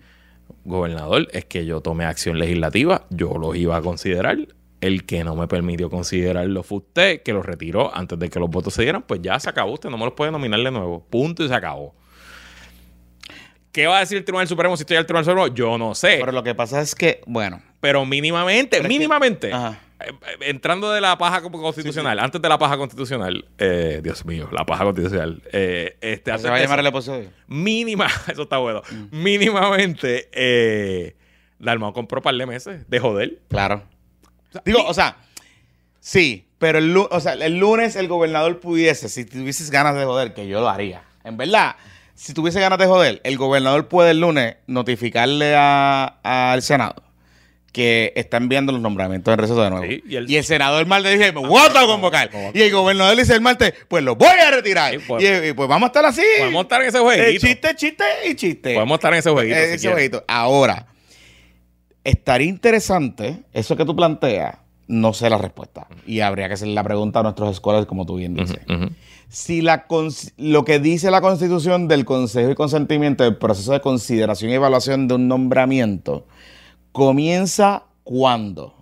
gobernador, 0.68 1.26
es 1.32 1.44
que 1.46 1.64
yo 1.66 1.80
tomé 1.80 2.04
acción 2.04 2.38
legislativa, 2.38 3.06
yo 3.10 3.34
los 3.38 3.56
iba 3.56 3.76
a 3.76 3.82
considerar. 3.82 4.38
El 4.80 5.04
que 5.06 5.24
no 5.24 5.34
me 5.34 5.48
permitió 5.48 5.90
considerarlo 5.90 6.62
fue 6.62 6.78
usted, 6.78 7.22
que 7.24 7.32
lo 7.32 7.42
retiró 7.42 7.92
antes 7.96 8.16
de 8.16 8.28
que 8.28 8.38
los 8.38 8.48
votos 8.48 8.74
se 8.74 8.82
dieran, 8.82 9.02
pues 9.02 9.20
ya 9.20 9.40
se 9.40 9.48
acabó, 9.50 9.72
usted 9.72 9.90
no 9.90 9.98
me 9.98 10.04
los 10.04 10.14
puede 10.14 10.30
nominar 10.30 10.60
de 10.60 10.70
nuevo. 10.70 11.04
Punto 11.10 11.42
y 11.44 11.48
se 11.48 11.54
acabó. 11.54 11.96
¿Qué 13.72 13.86
va 13.86 13.98
a 13.98 14.00
decir 14.00 14.18
el 14.18 14.24
Tribunal 14.24 14.48
Supremo 14.48 14.76
si 14.76 14.82
estoy 14.82 14.96
al 14.96 15.06
Tribunal 15.06 15.24
Supremo? 15.24 15.46
Yo 15.48 15.78
no 15.78 15.94
sé. 15.94 16.16
Pero 16.20 16.32
lo 16.32 16.42
que 16.42 16.54
pasa 16.54 16.80
es 16.80 16.94
que, 16.94 17.20
bueno, 17.26 17.60
Pero 17.80 18.04
mínimamente, 18.06 18.80
que- 18.80 18.88
mínimamente, 18.88 19.52
Ajá. 19.52 19.80
Eh, 20.00 20.12
entrando 20.42 20.90
de 20.92 21.00
la 21.00 21.18
paja 21.18 21.42
constitucional, 21.42 22.18
antes 22.18 22.40
de 22.40 22.48
la 22.48 22.58
paja 22.58 22.76
constitucional, 22.76 23.44
eh, 23.58 24.00
Dios 24.02 24.24
mío, 24.24 24.48
la 24.52 24.64
paja 24.64 24.84
constitucional, 24.84 25.42
eh, 25.52 25.96
este, 26.00 26.36
se 26.38 26.48
va 26.50 26.56
a 26.56 26.60
llamar 26.60 26.80
el 26.80 26.86
episodio. 26.86 27.30
mínima, 27.46 28.06
eso 28.32 28.42
está 28.42 28.58
bueno, 28.58 28.82
Mm. 28.90 29.22
mínimamente, 29.22 30.28
eh, 30.32 31.16
Dalmau 31.58 31.92
compró 31.92 32.22
par 32.22 32.34
de 32.36 32.46
meses 32.46 32.88
de 32.88 32.98
joder. 33.00 33.40
Claro. 33.48 33.82
sea, 34.52 34.62
Digo, 34.64 34.78
mi- 34.80 34.84
o 34.88 34.94
sea, 34.94 35.16
sí, 36.00 36.46
pero 36.58 36.78
el, 36.78 36.96
o 36.96 37.20
sea, 37.20 37.32
el 37.34 37.58
lunes 37.58 37.96
el 37.96 38.08
gobernador 38.08 38.60
pudiese, 38.60 39.08
si 39.08 39.24
tuvieses 39.24 39.70
ganas 39.70 39.94
de 39.96 40.04
joder, 40.04 40.34
que 40.34 40.46
yo 40.46 40.60
lo 40.60 40.68
haría. 40.68 41.02
En 41.24 41.36
verdad, 41.36 41.76
si 42.14 42.32
tuviese 42.34 42.60
ganas 42.60 42.78
de 42.78 42.86
joder, 42.86 43.20
el 43.24 43.36
gobernador 43.36 43.88
puede 43.88 44.12
el 44.12 44.20
lunes 44.20 44.56
notificarle 44.66 45.54
a- 45.56 46.18
al 46.22 46.62
Senado 46.62 47.02
que 47.72 48.12
está 48.16 48.38
enviando 48.38 48.72
los 48.72 48.80
nombramientos 48.80 49.30
en 49.32 49.38
receso 49.38 49.62
de 49.62 49.70
nuevo. 49.70 49.84
Sí, 49.86 50.02
y, 50.06 50.12
y 50.14 50.16
el, 50.16 50.34
el- 50.34 50.44
senador 50.44 50.80
el 50.80 50.86
martes 50.86 51.18
dice, 51.18 51.32
me 51.32 51.46
voy 51.46 51.60
a 51.62 51.86
convocar. 51.86 52.30
Y 52.54 52.62
el 52.62 52.72
gobernador 52.72 53.16
dice 53.16 53.34
el 53.34 53.40
martes, 53.40 53.74
pues 53.88 54.02
lo 54.02 54.16
voy 54.16 54.28
a 54.28 54.50
retirar. 54.50 54.92
Sí, 54.92 54.98
pues- 55.06 55.22
y, 55.22 55.48
y 55.48 55.52
pues 55.52 55.68
vamos 55.68 55.84
a 55.84 55.88
estar 55.88 56.04
así. 56.06 56.22
Podemos 56.38 56.62
estar 56.62 56.82
en 56.82 56.88
ese 56.88 56.98
Eh, 56.98 57.00
jueguito. 57.02 57.46
chiste, 57.46 57.74
chiste 57.76 58.04
y 58.28 58.34
chiste. 58.34 58.74
Podemos 58.74 58.96
estar 58.96 59.12
en 59.12 59.18
ese 59.18 59.30
jueguito. 59.30 59.56
Eh, 59.58 59.66
si 59.68 59.74
ese 59.74 59.90
jueguito. 59.92 60.24
Ahora, 60.26 60.86
estaría 62.04 62.48
interesante, 62.48 63.42
eso 63.52 63.76
que 63.76 63.84
tú 63.84 63.94
planteas, 63.94 64.56
no 64.86 65.12
sé 65.12 65.28
la 65.28 65.38
respuesta. 65.38 65.86
Y 66.06 66.20
habría 66.20 66.48
que 66.48 66.54
hacer 66.54 66.68
la 66.68 66.82
pregunta 66.82 67.20
a 67.20 67.22
nuestros 67.22 67.50
escuelas, 67.52 67.86
como 67.86 68.06
tú 68.06 68.16
bien 68.16 68.34
dices. 68.34 68.58
Si 69.28 69.60
la 69.60 69.84
lo 70.38 70.64
que 70.64 70.78
dice 70.78 71.10
la 71.10 71.20
constitución 71.20 71.86
del 71.86 72.06
consejo 72.06 72.50
y 72.50 72.54
consentimiento 72.54 73.24
del 73.24 73.36
proceso 73.36 73.72
de 73.72 73.82
consideración 73.82 74.50
y 74.50 74.54
evaluación 74.54 75.06
de 75.06 75.16
un 75.16 75.28
nombramiento 75.28 76.26
comienza 76.98 77.84
cuando. 78.04 78.74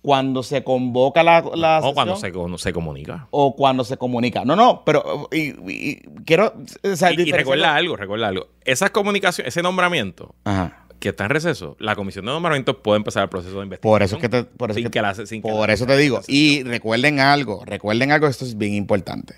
cuando 0.00 0.42
se 0.42 0.64
convoca 0.64 1.22
la, 1.22 1.42
la 1.54 1.80
o 1.82 1.94
cuando 1.94 2.16
se, 2.16 2.32
se 2.58 2.72
comunica. 2.72 3.28
o 3.30 3.54
cuando 3.54 3.84
se 3.84 3.96
comunica. 3.96 4.44
No, 4.44 4.56
no, 4.56 4.82
pero 4.84 5.28
y, 5.30 5.50
y- 5.70 6.02
quiero... 6.24 6.54
o 6.82 6.96
sea, 6.96 7.12
Y, 7.12 7.30
recuerda 7.30 7.74
algo, 7.76 7.96
recuerda 7.96 8.28
algo. 8.28 8.48
Esas 8.64 8.90
comunicaciones, 8.90 9.52
ese 9.54 9.62
nombramiento 9.62 10.34
Ajá. 10.44 10.86
que 10.98 11.10
está 11.10 11.24
en 11.24 11.30
receso, 11.30 11.76
la 11.78 11.94
comisión 11.94 12.24
de 12.24 12.32
nombramientos 12.32 12.76
puede 12.82 12.96
empezar 12.96 13.22
el 13.24 13.28
proceso 13.28 13.58
de 13.58 13.64
investigación. 13.64 13.92
Por 13.92 14.02
eso 14.02 14.16
es 14.16 14.22
que 14.22 14.28
te, 14.28 14.42
por 14.44 14.70
eso 14.70 14.78
sin 14.78 14.86
es 14.86 14.90
que- 14.90 14.98
que 14.98 15.02
la- 15.02 15.14
sin 15.14 15.40
que 15.42 15.48
por 15.48 15.68
la- 15.68 15.72
eso 15.74 15.86
te 15.86 15.96
digo. 15.96 16.20
Y 16.26 16.64
recuerden 16.64 17.20
algo, 17.20 17.64
recuerden 17.64 18.10
algo, 18.10 18.26
esto 18.26 18.44
es 18.44 18.58
bien 18.58 18.74
importante. 18.74 19.34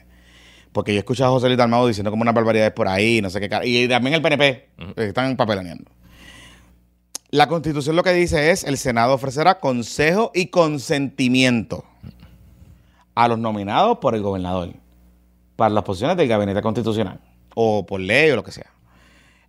Porque 0.72 0.92
yo 0.92 0.96
he 0.96 1.00
escuchado 1.00 1.30
a 1.30 1.34
José 1.34 1.46
Luis 1.48 1.58
Dalmado 1.58 1.86
diciendo 1.86 2.10
como 2.10 2.22
unas 2.22 2.34
barbaridades 2.34 2.72
por 2.72 2.88
ahí, 2.88 3.20
no 3.22 3.28
sé 3.30 3.38
qué. 3.38 3.48
cara- 3.50 3.66
Y 3.66 3.86
también 3.86 4.14
el 4.14 4.22
PNP, 4.22 4.68
están 4.96 5.36
papelaneando. 5.36 5.90
La 7.34 7.48
constitución 7.48 7.96
lo 7.96 8.04
que 8.04 8.12
dice 8.12 8.52
es, 8.52 8.62
el 8.62 8.78
Senado 8.78 9.12
ofrecerá 9.12 9.58
consejo 9.58 10.30
y 10.34 10.50
consentimiento 10.50 11.84
a 13.16 13.26
los 13.26 13.40
nominados 13.40 13.98
por 13.98 14.14
el 14.14 14.22
gobernador 14.22 14.70
para 15.56 15.74
las 15.74 15.82
posiciones 15.82 16.16
del 16.16 16.28
gabinete 16.28 16.62
constitucional 16.62 17.18
o 17.56 17.86
por 17.86 17.98
ley 17.98 18.30
o 18.30 18.36
lo 18.36 18.44
que 18.44 18.52
sea. 18.52 18.70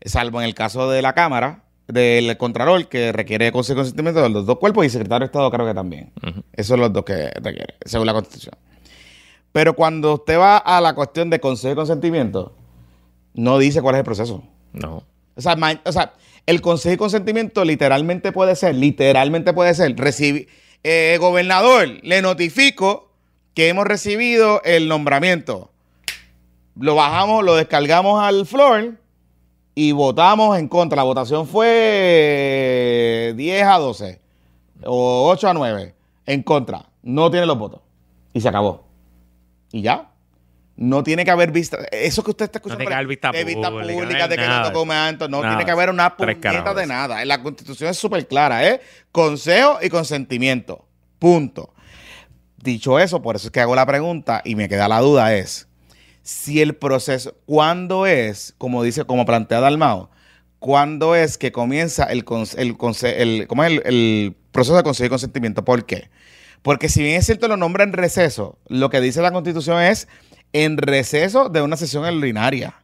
Salvo 0.04 0.42
en 0.42 0.48
el 0.48 0.56
caso 0.56 0.90
de 0.90 1.04
la 1.04 1.14
Cámara, 1.14 1.66
del 1.88 2.36
Contralor, 2.38 2.88
que 2.90 3.12
requiere 3.12 3.52
consejo 3.52 3.82
y 3.82 3.82
consentimiento 3.82 4.20
de 4.20 4.30
los 4.30 4.48
dos 4.48 4.58
cuerpos 4.58 4.84
y 4.84 4.90
secretario 4.90 5.20
de 5.20 5.26
Estado 5.28 5.52
creo 5.52 5.68
que 5.68 5.76
también. 5.76 6.12
Ujú. 6.28 6.42
Esos 6.54 6.70
son 6.70 6.80
los 6.80 6.92
dos 6.92 7.06
que 7.06 7.30
requiere, 7.36 7.76
según 7.86 8.08
la 8.08 8.14
Constitución. 8.14 8.56
Pero 9.52 9.76
cuando 9.76 10.16
usted 10.16 10.40
va 10.40 10.58
a 10.58 10.82
la 10.82 10.96
cuestión 10.96 11.30
de 11.30 11.40
consejo 11.40 11.74
y 11.74 11.76
consentimiento, 11.76 12.56
no 13.36 13.60
dice 13.60 13.84
cuál 13.84 13.94
es 13.94 14.00
el 14.00 14.06
proceso. 14.06 14.44
No. 14.74 15.04
O 15.36 15.42
sea, 15.42 15.56
o 15.86 15.92
sea, 15.92 16.14
el 16.46 16.62
consejo 16.62 16.94
y 16.94 16.98
consentimiento 16.98 17.66
literalmente 17.66 18.32
puede 18.32 18.56
ser, 18.56 18.76
literalmente 18.76 19.54
puede 19.54 19.74
ser, 19.74 19.96
recibir, 19.98 20.48
eh, 20.84 21.18
gobernador, 21.20 21.88
le 22.04 22.22
notifico 22.22 23.10
que 23.56 23.70
hemos 23.70 23.86
recibido 23.86 24.62
el 24.64 24.88
nombramiento. 24.88 25.72
Lo 26.80 26.96
bajamos, 26.96 27.44
lo 27.44 27.56
descargamos 27.56 28.22
al 28.22 28.46
floor 28.46 29.00
y 29.74 29.94
votamos 29.94 30.60
en 30.60 30.68
contra. 30.68 30.98
La 30.98 31.04
votación 31.04 31.48
fue 31.48 33.34
10 33.36 33.64
a 33.64 33.78
12 33.78 34.20
o 34.84 35.30
8 35.32 35.50
a 35.50 35.54
9 35.54 35.96
en 36.26 36.44
contra. 36.44 36.86
No 37.02 37.32
tiene 37.32 37.46
los 37.46 37.58
votos. 37.58 37.82
Y 38.34 38.42
se 38.42 38.50
acabó. 38.50 38.84
Y 39.72 39.82
ya. 39.82 40.12
No 40.78 41.04
tiene 41.04 41.24
que 41.24 41.32
haber 41.32 41.52
vista. 41.52 41.78
Eso 41.92 42.22
que 42.24 42.32
usted 42.32 42.46
está 42.46 42.58
escuchando. 42.58 42.80
tiene 42.80 42.90
que 42.90 42.96
haber 42.96 43.08
vista 43.08 43.32
de 43.32 43.44
vista 43.46 43.70
pública, 43.72 44.20
no 44.24 44.28
de 44.28 44.36
que 44.36 44.46
los 44.48 44.58
de 44.58 44.64
documentos. 44.72 45.30
No 45.30 45.42
Nada 45.42 45.54
tiene 45.54 45.66
que 45.66 45.72
haber 45.72 45.90
una 45.90 46.18
puñeta 46.18 46.74
de 46.74 46.86
nada. 46.86 47.24
La 47.26 47.42
constitución 47.42 47.90
es 47.92 47.98
súper 47.98 48.28
clara, 48.28 48.68
¿eh? 48.68 48.82
Consejo 49.12 49.78
y 49.82 49.90
consentimiento. 49.90 50.86
Punto. 51.18 51.74
Dicho 52.58 53.00
eso, 53.00 53.22
por 53.22 53.36
eso 53.36 53.48
es 53.48 53.52
que 53.52 53.62
hago 53.62 53.76
la 53.76 53.86
pregunta 53.86 54.42
y 54.44 54.56
me 54.56 54.68
queda 54.68 54.88
la 54.88 55.00
duda 55.00 55.34
es 55.36 55.68
si 56.24 56.60
el 56.62 56.76
proceso, 56.76 57.36
¿cuándo 57.46 58.08
es, 58.08 58.56
como 58.58 58.82
dice, 58.82 59.06
como 59.06 59.26
plantea 59.28 59.60
Dalmao, 59.60 60.10
cuándo 60.58 61.14
es 61.16 61.38
que 61.38 61.52
comienza 61.52 62.06
el, 62.06 62.26
el, 62.58 62.76
el- 63.04 63.48
¿cómo 63.48 63.64
es 63.64 63.72
el, 63.72 63.82
el 63.86 64.36
proceso 64.52 64.76
de 64.76 64.82
consejo 64.82 65.06
y 65.06 65.10
consentimiento? 65.10 65.64
¿Por 65.64 65.86
qué? 65.86 66.10
Porque 66.64 66.90
si 66.90 67.04
bien 67.04 67.18
es 67.18 67.28
cierto 67.28 67.48
lo 67.48 67.58
nombra 67.58 67.84
en 67.84 67.94
receso, 67.94 68.58
lo 68.68 68.90
que 68.90 69.00
dice 69.02 69.22
la 69.22 69.32
constitución 69.32 69.80
es 69.84 70.08
en 70.64 70.78
receso 70.78 71.50
de 71.50 71.62
una 71.62 71.76
sesión 71.78 72.06
ordinaria. 72.06 72.76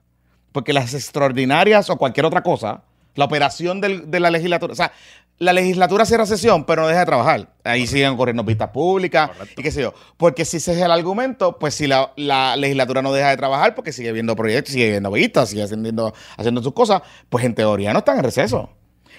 Porque 0.51 0.73
las 0.73 0.93
extraordinarias 0.93 1.89
o 1.89 1.97
cualquier 1.97 2.25
otra 2.25 2.43
cosa, 2.43 2.83
la 3.15 3.25
operación 3.25 3.79
del- 3.79 4.11
de 4.11 4.19
la 4.19 4.29
legislatura, 4.29 4.73
o 4.73 4.75
sea, 4.75 4.91
la 5.37 5.53
legislatura 5.53 6.05
cierra 6.05 6.25
sesión, 6.25 6.65
pero 6.65 6.81
no 6.81 6.87
deja 6.89 6.99
de 6.99 7.05
trabajar. 7.05 7.53
Ahí 7.63 7.87
siguen 7.87 8.15
corriendo 8.17 8.43
vistas 8.43 8.69
públicas 8.69 9.29
Correcto. 9.29 9.61
y 9.61 9.63
qué 9.63 9.71
sé 9.71 9.81
yo. 9.81 9.93
Porque 10.17 10.43
si 10.45 10.57
ese 10.57 10.73
es 10.73 10.79
el 10.79 10.91
argumento, 10.91 11.57
pues 11.57 11.73
si 11.73 11.87
la, 11.87 12.11
la 12.17 12.55
legislatura 12.57 13.01
no 13.01 13.11
deja 13.13 13.29
de 13.29 13.37
trabajar 13.37 13.73
porque 13.73 13.91
sigue 13.93 14.11
viendo 14.11 14.35
proyectos, 14.35 14.73
sigue 14.73 14.89
viendo 14.91 15.09
vistas, 15.09 15.49
sigue 15.49 15.63
haciendo, 15.63 16.13
haciendo 16.37 16.61
sus 16.61 16.73
cosas, 16.73 17.01
pues 17.29 17.43
en 17.45 17.55
teoría 17.55 17.93
no 17.93 17.99
están 17.99 18.17
en 18.17 18.23
receso. 18.25 18.69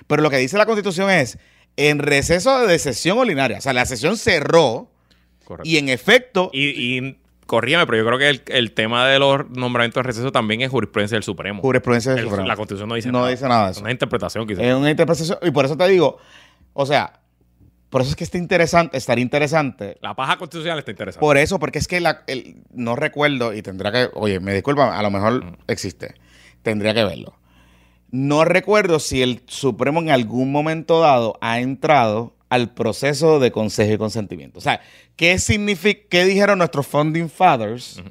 Pero 0.07 0.23
lo 0.23 0.29
que 0.31 0.37
dice 0.37 0.59
la 0.59 0.67
constitución 0.67 1.11
es 1.11 1.39
en 1.77 1.99
receso 1.99 2.67
de 2.67 2.79
sesión 2.79 3.17
ordinaria. 3.19 3.59
O 3.59 3.61
sea, 3.63 3.73
la 3.73 3.87
sesión 3.87 4.17
cerró 4.19 4.91
Correcto. 5.45 5.69
y 5.69 5.79
en 5.79 5.89
efecto 5.89 6.51
Y, 6.53 6.99
y 6.99 7.19
corrígeme, 7.53 7.85
pero 7.87 7.99
yo 7.99 8.07
creo 8.07 8.19
que 8.19 8.31
el, 8.31 8.43
el 8.47 8.73
tema 8.73 9.07
de 9.07 9.19
los 9.19 9.51
nombramientos 9.51 10.03
de 10.03 10.07
receso 10.07 10.33
también 10.33 10.63
es 10.63 10.71
jurisprudencia 10.71 11.17
del 11.17 11.23
Supremo. 11.23 11.61
jurisprudencia 11.61 12.13
del 12.13 12.21
El- 12.21 12.25
Supremo. 12.29 12.49
la 12.49 12.57
Constitución 12.57 12.89
no 12.89 12.95
dice 12.95 13.13
No 13.13 13.19
nada. 13.19 13.31
dice 13.31 13.47
nada 13.47 13.67
de 13.67 13.73
Es 13.73 13.79
una 13.79 13.91
interpretación 13.93 14.47
quizás. 14.47 14.65
Es 14.65 14.75
una 14.75 14.91
interpretación. 14.91 15.39
Y 15.43 15.51
por 15.51 15.67
eso 15.67 15.77
te 15.77 15.87
digo, 15.89 16.17
o 16.73 16.87
sea, 16.87 17.21
por 17.91 18.01
eso 18.01 18.09
es 18.11 18.17
que 18.17 18.25
está 18.25 18.39
interesante, 18.39 18.97
estaría 18.97 19.23
interesante. 19.23 19.99
la 20.01 20.15
paja 20.17 20.39
constitucional 20.39 20.79
está 20.79 20.93
interesante. 20.93 21.21
Por 21.21 21.37
eso, 21.37 21.59
porque 21.59 21.79
es 21.79 21.87
que 21.89 22.01
la- 22.01 22.23
el- 22.27 22.63
no 22.73 22.97
recuerdo 22.97 23.53
y 23.53 23.61
tendrá 23.61 23.93
que, 23.93 24.09
oye, 24.15 24.41
me 24.41 24.55
disculpa, 24.55 24.99
a 24.99 25.03
lo 25.03 25.11
mejor 25.11 25.59
existe. 25.69 26.15
Tendría 26.63 26.95
que 26.95 27.05
verlo. 27.05 27.35
No 28.11 28.45
recuerdo 28.47 28.99
si 28.99 29.21
el 29.23 29.43
Supremo 29.47 30.01
en 30.01 30.11
algún 30.11 30.53
momento 30.53 31.01
dado 31.01 31.37
ha 31.43 31.61
entrado 31.61 32.35
al 32.53 32.75
proceso 32.75 33.41
de 33.41 33.51
consejo 33.51 33.95
y 33.95 33.97
consentimiento. 33.97 34.59
O 34.59 34.63
sea, 34.63 34.83
¿qué 35.17 35.39
significa, 35.39 36.03
qué 36.11 36.27
dijeron 36.27 36.59
nuestros 36.59 36.87
founding 36.87 37.31
fathers 37.31 38.03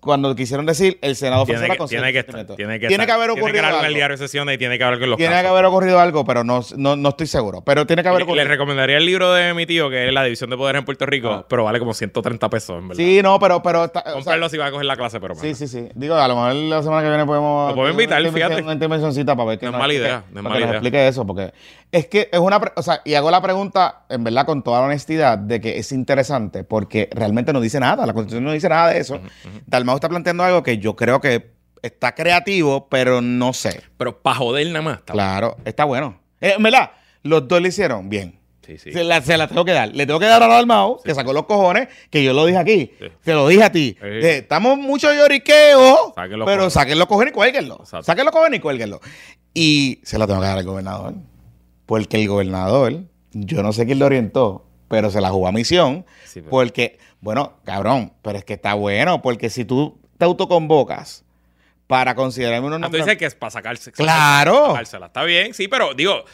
cuando 0.00 0.34
quisieron 0.34 0.66
decir 0.66 0.98
el 1.02 1.16
Senado 1.16 1.44
tiene, 1.44 1.68
que, 1.68 1.76
consejo 1.76 2.02
tiene 2.02 2.12
que 2.12 2.18
estar. 2.20 2.46
Tiene 2.56 2.80
que, 2.80 2.88
Tiene 2.88 3.04
estar. 3.04 3.06
que 3.06 3.12
haber 3.12 3.28
Tiene 3.30 3.40
ocurrido 3.40 3.62
que 3.62 3.68
en 3.68 3.74
el 3.74 3.84
algo. 3.84 3.94
diario 3.96 4.16
de 4.16 4.18
sesiones 4.26 4.54
y 4.54 4.58
tiene 4.58 4.78
que 4.78 4.84
haber 4.84 4.98
con 4.98 5.10
los 5.10 5.16
Tiene 5.16 5.32
casos. 5.32 5.44
que 5.44 5.48
haber 5.50 5.64
ocurrido 5.66 6.00
algo, 6.00 6.24
pero 6.24 6.44
no, 6.44 6.60
no, 6.76 6.96
no 6.96 7.08
estoy 7.10 7.26
seguro. 7.26 7.62
Pero 7.62 7.86
tiene 7.86 8.02
que 8.02 8.08
haber 8.08 8.20
Le, 8.20 8.24
ocurrido. 8.24 8.44
le 8.44 8.50
recomendaría 8.50 8.96
el 8.96 9.06
libro 9.06 9.32
de 9.32 9.54
mi 9.54 9.66
tío, 9.66 9.90
que 9.90 10.08
es 10.08 10.12
La 10.14 10.24
División 10.24 10.50
de 10.50 10.56
Poderes 10.56 10.80
en 10.80 10.84
Puerto 10.84 11.06
Rico, 11.06 11.30
Ah. 11.30 11.46
pero 11.48 11.64
vale 11.64 11.78
como 11.78 11.94
130 11.94 12.48
pesos, 12.48 12.78
en 12.78 12.88
verdad. 12.88 13.02
Sí, 13.02 13.20
no, 13.22 13.38
pero... 13.38 13.62
pero 13.62 13.84
está- 13.84 14.00
o 14.00 14.04
sea, 14.04 14.12
Comprarlo 14.14 14.48
si 14.48 14.56
va 14.56 14.66
a 14.66 14.70
coger 14.70 14.86
la 14.86 14.96
clase, 14.96 15.20
pero 15.20 15.34
Sí, 15.34 15.54
sí, 15.54 15.68
sí. 15.68 15.88
Digo, 15.94 16.14
a 16.14 16.26
lo 16.28 16.34
mejor 16.36 16.54
la 16.54 16.82
semana 16.82 17.02
que 17.02 17.08
viene 17.08 17.26
podemos... 17.26 17.70
Lo 17.70 17.74
podemos 17.76 18.00
invitar, 18.00 18.20
una 18.22 18.32
fíjate. 18.32 18.62
Una 18.62 18.72
intervencioncita 18.72 19.36
para 19.36 19.48
ver 19.50 19.58
que 19.58 19.66
No 19.66 19.72
es 19.72 19.78
mala 19.78 19.94
idea, 19.94 20.24
no 20.30 20.40
es 20.40 20.44
mala 20.44 20.56
que 20.56 20.60
nos 20.60 20.68
idea. 20.68 20.76
explique 20.78 21.08
eso, 21.08 21.26
porque 21.26 21.52
es 21.92 22.06
que 22.06 22.28
es 22.32 22.38
una... 22.38 22.60
O 22.76 22.82
sea, 22.82 23.00
y 23.04 23.14
hago 23.14 23.30
la 23.30 23.40
pregunta, 23.42 24.02
en 24.08 24.24
verdad, 24.24 24.46
con 24.46 24.62
toda 24.62 24.80
la 24.80 24.86
honestidad, 24.86 25.38
de 25.38 25.60
que 25.60 25.78
es 25.78 25.92
interesante, 25.92 26.64
porque 26.64 27.08
realmente 27.12 27.52
no 27.52 27.60
dice 27.60 27.78
nada, 27.80 28.06
la 28.06 28.12
Constitución 28.12 28.44
no 28.44 28.52
dice 28.52 28.68
nada 28.68 28.88
de 28.90 29.00
eso. 29.00 29.17
Dalmau 29.66 29.96
está 29.96 30.08
planteando 30.08 30.44
algo 30.44 30.62
que 30.62 30.78
yo 30.78 30.96
creo 30.96 31.20
que 31.20 31.50
está 31.82 32.14
creativo, 32.14 32.88
pero 32.88 33.20
no 33.20 33.52
sé. 33.52 33.82
Pero 33.96 34.20
para 34.20 34.36
joder 34.36 34.66
nada 34.68 34.82
más. 34.82 34.98
está 34.98 35.12
Claro, 35.12 35.56
está 35.64 35.84
bueno. 35.84 36.20
Eh, 36.40 36.54
en 36.56 36.62
verdad, 36.62 36.92
los 37.22 37.46
dos 37.48 37.60
lo 37.60 37.68
hicieron 37.68 38.08
bien. 38.08 38.38
Sí, 38.66 38.76
sí. 38.76 38.92
Se 38.92 39.02
la, 39.02 39.22
se 39.22 39.38
la 39.38 39.48
tengo 39.48 39.64
que 39.64 39.72
dar. 39.72 39.94
Le 39.94 40.04
tengo 40.04 40.20
que 40.20 40.26
dar 40.26 40.42
a 40.42 40.46
Dalmau, 40.46 41.00
que 41.02 41.14
sacó 41.14 41.32
los 41.32 41.46
cojones, 41.46 41.88
que 42.10 42.22
yo 42.22 42.34
lo 42.34 42.44
dije 42.44 42.58
aquí. 42.58 42.92
Sí. 42.98 43.06
Te 43.22 43.32
lo 43.32 43.48
dije 43.48 43.64
a 43.64 43.72
ti. 43.72 43.96
Eh, 44.02 44.38
estamos 44.42 44.76
mucho 44.76 45.12
lloriqueo, 45.12 46.12
pero 46.14 46.44
cojones. 46.44 46.72
saquen 46.74 46.98
los 46.98 47.08
cojones 47.08 47.32
y 47.32 47.34
cuélguenlo. 47.34 47.82
Saquen 47.84 48.26
los 48.26 48.32
cojones 48.32 48.58
y 48.58 48.60
cuélguenlo. 48.60 49.00
Y 49.54 50.00
se 50.02 50.18
la 50.18 50.26
tengo 50.26 50.40
que 50.40 50.46
dar 50.46 50.58
al 50.58 50.64
gobernador. 50.64 51.14
Porque 51.86 52.20
el 52.20 52.28
gobernador, 52.28 53.04
yo 53.32 53.62
no 53.62 53.72
sé 53.72 53.86
quién 53.86 53.98
lo 53.98 54.04
orientó, 54.06 54.67
pero 54.88 55.10
se 55.10 55.20
la 55.20 55.30
jugó 55.30 55.48
a 55.48 55.52
misión. 55.52 56.04
Sí, 56.24 56.40
pero- 56.40 56.50
Porque, 56.50 56.98
bueno, 57.20 57.54
cabrón, 57.64 58.12
pero 58.22 58.38
es 58.38 58.44
que 58.44 58.54
está 58.54 58.74
bueno, 58.74 59.22
porque 59.22 59.50
si 59.50 59.64
tú 59.64 59.98
te 60.18 60.24
autoconvocas 60.24 61.24
para 61.86 62.14
considerarme 62.14 62.66
unos 62.66 62.80
Ah, 62.82 62.90
tú 62.90 62.96
dices 62.96 63.16
que 63.16 63.26
es 63.26 63.34
para 63.34 63.50
sacarse. 63.50 63.92
Claro. 63.92 64.68
sacársela. 64.68 65.06
Está 65.06 65.22
bien, 65.24 65.54
sí, 65.54 65.68
pero 65.68 65.94
digo, 65.94 66.24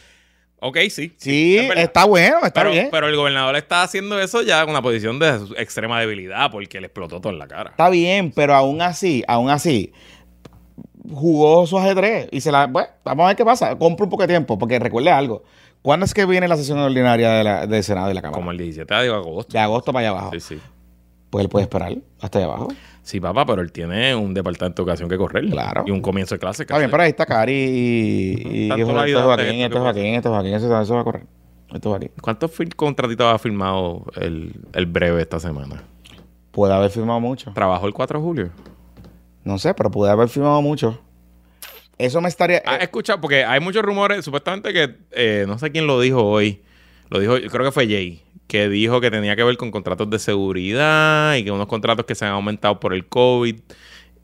ok, 0.61 0.79
sí. 0.91 1.15
Sí, 1.17 1.59
es 1.59 1.77
está 1.77 2.05
bueno, 2.07 2.39
está 2.45 2.61
pero, 2.63 2.71
bien. 2.71 2.89
pero 2.91 3.09
el 3.09 3.15
gobernador 3.17 3.55
está 3.57 3.83
haciendo 3.83 4.21
eso 4.21 4.43
ya 4.43 4.63
con 4.63 4.71
una 4.71 4.83
posición 4.83 5.19
de 5.19 5.29
extrema 5.59 6.01
debilidad 6.01 6.51
porque 6.51 6.81
le 6.81 6.87
explotó 6.89 7.21
todo 7.21 7.33
en 7.33 7.39
la 7.39 7.47
cara. 7.47 7.71
Está 7.71 7.89
bien, 7.91 8.33
pero 8.33 8.55
aún 8.55 8.83
así, 8.83 9.23
aún 9.29 9.49
así, 9.51 9.93
jugó 11.13 11.67
su 11.67 11.79
ajedrez 11.79 12.29
y 12.33 12.41
se 12.41 12.51
la. 12.51 12.67
Bueno, 12.67 12.89
vamos 13.05 13.25
a 13.25 13.27
ver 13.29 13.37
qué 13.37 13.45
pasa. 13.45 13.77
Compra 13.77 14.05
un 14.05 14.11
poco 14.11 14.23
de 14.23 14.29
tiempo, 14.29 14.59
porque 14.59 14.79
recuerde 14.79 15.11
algo. 15.11 15.45
¿Cuándo 15.85 16.07
es 16.07 16.15
que 16.15 16.25
viene 16.25 16.49
la 16.49 16.57
sesión 16.57 16.79
ordinaria 16.79 17.31
de 17.33 17.45
la- 17.45 17.67
del 17.67 17.85
Senado 17.85 18.11
y 18.11 18.15
la 18.15 18.23
Cámara? 18.23 18.39
Como 18.39 18.51
el 18.53 18.57
17 18.57 18.95
de 18.95 19.13
agosto. 19.13 19.53
De 19.53 19.59
agosto 19.59 19.93
para 19.93 20.09
allá 20.09 20.19
abajo. 20.19 20.31
Sí, 20.33 20.41
sí. 20.41 20.59
Pues 21.29 21.45
él 21.45 21.51
puede 21.51 21.65
esperar 21.65 21.95
hasta 22.23 22.39
allá 22.39 22.47
abajo. 22.47 22.69
Sí, 23.03 23.21
papá, 23.21 23.45
pero 23.45 23.61
él 23.61 23.71
tiene 23.71 24.15
un 24.15 24.33
departamento 24.33 24.81
de 24.83 24.87
educación 24.87 25.11
que 25.11 25.19
correr. 25.19 25.45
Claro. 25.51 25.85
Y 25.87 25.91
un 25.91 26.01
comienzo 26.01 26.37
de 26.37 26.39
clase. 26.39 26.63
Está 26.63 26.79
bien, 26.79 26.91
pero 26.91 27.03
ahí 27.03 27.11
está 27.11 27.27
Cari 27.27 27.53
y. 27.53 28.65
y 28.65 28.69
Tanto 28.71 28.83
esto 28.85 28.95
la 28.97 29.01
es 29.03 29.07
vida 29.09 29.23
Joaquín, 29.25 29.45
de 29.45 29.51
esto 29.53 29.61
es 29.63 29.67
esto 29.67 29.81
Joaquín, 29.83 30.05
esto 30.15 30.29
es 30.29 30.33
Joaquín, 30.33 30.55
eso, 30.55 30.81
eso 30.81 30.95
va 30.95 31.01
a 31.03 31.05
correr. 31.05 31.27
Esto 31.67 31.77
es 31.77 31.85
Joaquín. 31.85 32.11
¿Cuántos 32.23 32.51
contratitos 32.77 33.27
ha 33.27 33.39
firmado 33.39 34.07
el, 34.17 34.55
el 34.73 34.87
breve 34.87 35.21
esta 35.21 35.39
semana? 35.39 35.83
Puede 36.51 36.73
haber 36.73 36.89
firmado 36.91 37.21
mucho. 37.21 37.53
¿Trabajó 37.53 37.87
el 37.87 37.93
4 37.93 38.19
de 38.19 38.25
julio? 38.25 38.51
No 39.43 39.59
sé, 39.59 39.75
pero 39.75 39.91
puede 39.91 40.11
haber 40.13 40.31
firmado 40.31 40.63
mucho. 40.63 40.99
Eso 41.99 42.21
me 42.21 42.29
estaría. 42.29 42.63
Ah, 42.67 42.77
eh, 42.77 42.85
escucha, 42.85 43.21
porque 43.21 43.45
hay 43.45 43.61
muchos 43.61 43.83
rumores, 43.83 44.25
supuestamente 44.25 44.73
que, 44.73 44.95
eh, 45.13 45.45
no 45.47 45.59
sé 45.59 45.71
quién 45.71 45.87
lo 45.87 46.01
dijo 46.01 46.23
hoy, 46.25 46.63
lo 47.11 47.21
dijo, 47.21 47.39
yo 47.39 47.49
creo 47.51 47.65
que 47.67 47.73
fue 47.73 47.87
Jay, 47.87 48.23
que 48.49 48.69
dijo 48.69 49.01
que 49.01 49.11
tenía 49.11 49.37
que 49.37 49.45
ver 49.45 49.57
con 49.57 49.71
contratos 49.71 50.11
de 50.11 50.19
seguridad 50.19 51.35
y 51.37 51.45
que 51.45 51.51
unos 51.51 51.67
contratos 51.67 52.05
que 52.07 52.15
se 52.15 52.25
han 52.25 52.33
aumentado 52.33 52.81
por 52.81 52.95
el 52.95 53.07
COVID. 53.07 53.57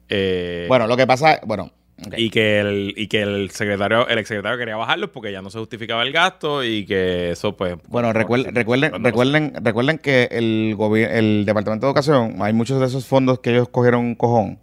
eh, 0.08 0.64
Bueno, 0.68 0.86
lo 0.86 0.96
que 0.96 1.06
pasa, 1.06 1.40
bueno. 1.46 1.70
Y 2.16 2.30
que 2.30 2.60
el, 2.60 2.94
y 2.96 3.08
que 3.08 3.20
el 3.20 3.50
secretario, 3.50 4.08
el 4.08 4.16
exsecretario 4.18 4.56
quería 4.58 4.76
bajarlos 4.76 5.10
porque 5.10 5.30
ya 5.32 5.42
no 5.42 5.50
se 5.50 5.58
justificaba 5.58 6.02
el 6.02 6.12
gasto 6.12 6.64
y 6.64 6.86
que 6.86 7.32
eso 7.32 7.54
pues. 7.54 7.74
Bueno, 7.88 8.10
recuer- 8.14 8.44
por- 8.46 8.54
recuerden, 8.54 8.90
cuando- 8.90 9.06
recuerden, 9.10 9.52
recuerden 9.62 9.98
que 9.98 10.26
el 10.30 10.74
gobi- 10.78 11.06
el 11.06 11.44
Departamento 11.44 11.84
de 11.86 11.90
Educación, 11.90 12.36
hay 12.40 12.54
muchos 12.54 12.80
de 12.80 12.86
esos 12.86 13.04
fondos 13.06 13.40
que 13.40 13.50
ellos 13.50 13.68
cogieron 13.68 14.00
un 14.00 14.14
cojón. 14.14 14.58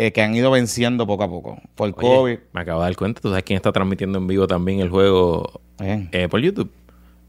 Eh, 0.00 0.12
que 0.12 0.22
han 0.22 0.32
ido 0.32 0.52
venciendo 0.52 1.08
poco 1.08 1.24
a 1.24 1.28
poco. 1.28 1.60
Por 1.74 1.88
Oye, 1.88 1.94
COVID. 1.96 2.38
Me 2.52 2.60
acabo 2.60 2.80
de 2.82 2.86
dar 2.86 2.96
cuenta, 2.96 3.20
¿tú 3.20 3.30
sabes 3.30 3.42
quién 3.42 3.56
está 3.56 3.72
transmitiendo 3.72 4.18
en 4.18 4.28
vivo 4.28 4.46
también 4.46 4.78
el 4.78 4.90
juego 4.90 5.60
eh, 5.80 6.28
por 6.30 6.40
YouTube? 6.40 6.70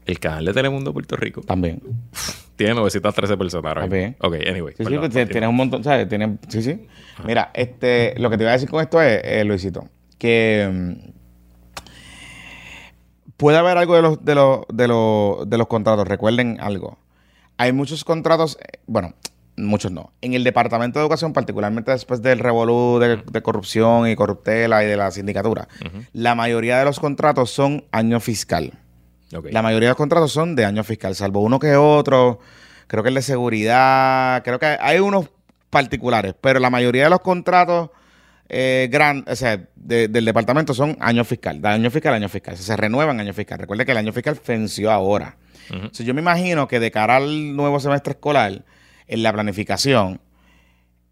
El 0.06 0.20
canal 0.20 0.44
de 0.44 0.52
Telemundo 0.52 0.92
Puerto 0.92 1.16
Rico. 1.16 1.40
también. 1.40 1.82
Tiene 2.54 2.74
913 2.74 3.36
personas 3.36 3.64
ahora 3.64 3.86
bien. 3.88 4.14
Ok, 4.20 4.34
anyway. 4.48 4.74
Sí, 4.76 4.84
sí, 4.84 4.90
perdón, 4.90 5.10
pues, 5.10 5.28
tienes 5.28 5.48
un 5.48 5.56
montón, 5.56 5.82
¿sabes? 5.82 6.08
Tienes, 6.08 6.38
sí, 6.46 6.62
sí. 6.62 6.86
Mira, 7.24 7.50
este, 7.54 8.14
lo 8.20 8.30
que 8.30 8.36
te 8.36 8.44
iba 8.44 8.50
a 8.50 8.52
decir 8.52 8.68
con 8.68 8.80
esto 8.80 9.02
es, 9.02 9.20
eh, 9.24 9.42
Luisito, 9.44 9.88
que 10.16 10.70
mm, 10.72 11.10
puede 13.36 13.58
haber 13.58 13.78
algo 13.78 13.96
de 13.96 14.02
los, 14.02 14.24
de 14.24 14.34
los, 14.36 14.60
de 14.72 14.86
los, 14.86 15.50
de 15.50 15.58
los 15.58 15.66
contratos. 15.66 16.06
Recuerden 16.06 16.58
algo. 16.60 16.98
Hay 17.56 17.72
muchos 17.72 18.04
contratos, 18.04 18.58
bueno, 18.86 19.14
muchos 19.56 19.92
no. 19.92 20.12
En 20.20 20.34
el 20.34 20.44
Departamento 20.44 20.98
de 20.98 21.04
Educación, 21.04 21.32
particularmente 21.32 21.90
después 21.90 22.22
del 22.22 22.38
revolú 22.38 22.98
de, 22.98 23.16
de 23.30 23.42
corrupción 23.42 24.08
y 24.08 24.16
corruptela 24.16 24.82
y 24.84 24.86
de 24.86 24.96
la 24.96 25.10
sindicatura, 25.10 25.68
la 26.12 26.34
mayoría 26.34 26.78
de 26.78 26.84
los 26.84 26.98
contratos 27.00 27.50
son 27.50 27.84
año 27.92 28.20
fiscal. 28.20 28.72
La 29.52 29.62
mayoría 29.62 29.88
de 29.88 29.90
los 29.92 29.96
contratos 29.96 30.32
son 30.32 30.56
de 30.56 30.64
año 30.64 30.82
fiscal, 30.82 31.14
salvo 31.14 31.40
uno 31.40 31.58
que 31.58 31.76
otro. 31.76 32.40
Creo 32.88 33.02
que 33.04 33.10
el 33.10 33.14
de 33.14 33.22
seguridad, 33.22 34.42
creo 34.42 34.58
que 34.58 34.76
hay 34.80 34.98
unos 34.98 35.28
particulares, 35.70 36.34
pero 36.40 36.58
la 36.58 36.70
mayoría 36.70 37.04
de 37.04 37.10
los 37.10 37.20
contratos 37.20 37.90
eh, 38.52 38.88
gran- 38.90 39.24
o 39.28 39.36
sea, 39.36 39.60
de- 39.76 40.08
del 40.08 40.24
departamento 40.24 40.74
son 40.74 40.96
año 40.98 41.22
fiscal, 41.22 41.62
de 41.62 41.68
año 41.68 41.88
fiscal 41.88 42.14
a 42.14 42.16
año 42.16 42.28
fiscal. 42.28 42.54
O 42.54 42.56
sea, 42.56 42.66
se 42.66 42.76
renuevan 42.76 43.20
año 43.20 43.32
fiscal. 43.32 43.60
Recuerde 43.60 43.86
que 43.86 43.92
el 43.92 43.98
año 43.98 44.12
fiscal 44.12 44.36
venció 44.44 44.90
ahora. 44.90 45.36
Entonces, 45.70 46.04
yo 46.04 46.14
me 46.14 46.20
imagino 46.20 46.66
que 46.66 46.80
de 46.80 46.90
cara 46.90 47.14
al 47.18 47.54
nuevo 47.54 47.78
semestre 47.78 48.14
escolar, 48.14 48.64
en 49.10 49.22
la 49.22 49.32
planificación, 49.32 50.20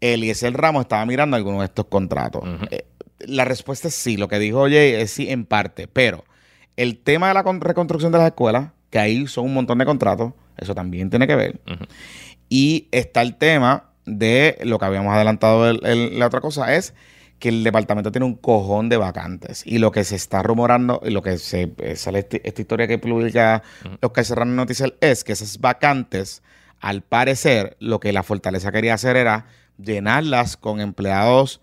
Eliezer 0.01 0.53
Ramos 0.53 0.81
estaba 0.81 1.05
mirando 1.05 1.35
algunos 1.35 1.59
de 1.59 1.65
estos 1.65 1.85
contratos. 1.85 2.43
Eh, 2.71 2.85
la 3.19 3.43
respuesta 3.45 3.89
es 3.89 3.95
sí, 3.95 4.15
lo 4.17 4.27
que 4.27 4.39
dijo 4.39 4.63
Jay 4.63 4.93
es 4.93 5.11
sí 5.11 5.29
en 5.29 5.45
parte, 5.45 5.87
pero 5.87 6.23
el 6.77 6.97
tema 6.97 7.27
de 7.27 7.33
la 7.33 7.43
con- 7.43 7.59
reconstrucción 7.61 8.11
de 8.11 8.17
las 8.17 8.27
escuelas, 8.27 8.69
que 8.89 8.99
ahí 8.99 9.27
son 9.27 9.45
un 9.45 9.53
montón 9.53 9.77
de 9.77 9.85
contratos, 9.85 10.33
eso 10.57 10.73
también 10.73 11.09
tiene 11.09 11.27
que 11.27 11.35
ver. 11.35 11.59
Y 12.47 12.87
está 12.91 13.21
el 13.21 13.35
tema 13.35 13.89
de 14.05 14.57
lo 14.63 14.79
que 14.79 14.85
habíamos 14.85 15.13
adelantado, 15.13 15.69
el- 15.69 15.85
el- 15.85 16.17
la 16.19 16.27
otra 16.27 16.41
cosa 16.41 16.73
es 16.75 16.93
que 17.37 17.49
el 17.49 17.63
departamento 17.63 18.11
tiene 18.11 18.25
un 18.25 18.35
cojón 18.35 18.89
de 18.89 18.97
vacantes. 18.97 19.63
Y 19.65 19.77
lo 19.77 19.91
que 19.91 20.03
se 20.03 20.15
está 20.15 20.41
rumorando, 20.41 21.01
y 21.05 21.09
lo 21.11 21.21
que 21.21 21.37
se 21.37 21.71
eh, 21.77 21.95
sale 21.95 22.19
esta 22.19 22.61
historia 22.61 22.87
que 22.87 22.97
publica 22.97 23.63
Oscar 24.01 24.25
Serrano 24.25 24.53
Noticias 24.53 24.91
es 25.01 25.23
que 25.23 25.33
esas 25.33 25.59
vacantes, 25.59 26.41
al 26.79 27.01
parecer, 27.01 27.77
lo 27.79 27.99
que 27.99 28.13
la 28.13 28.23
Fortaleza 28.23 28.71
quería 28.71 28.93
hacer 28.93 29.15
era 29.15 29.45
llenarlas 29.77 30.57
con 30.57 30.81
empleados, 30.81 31.61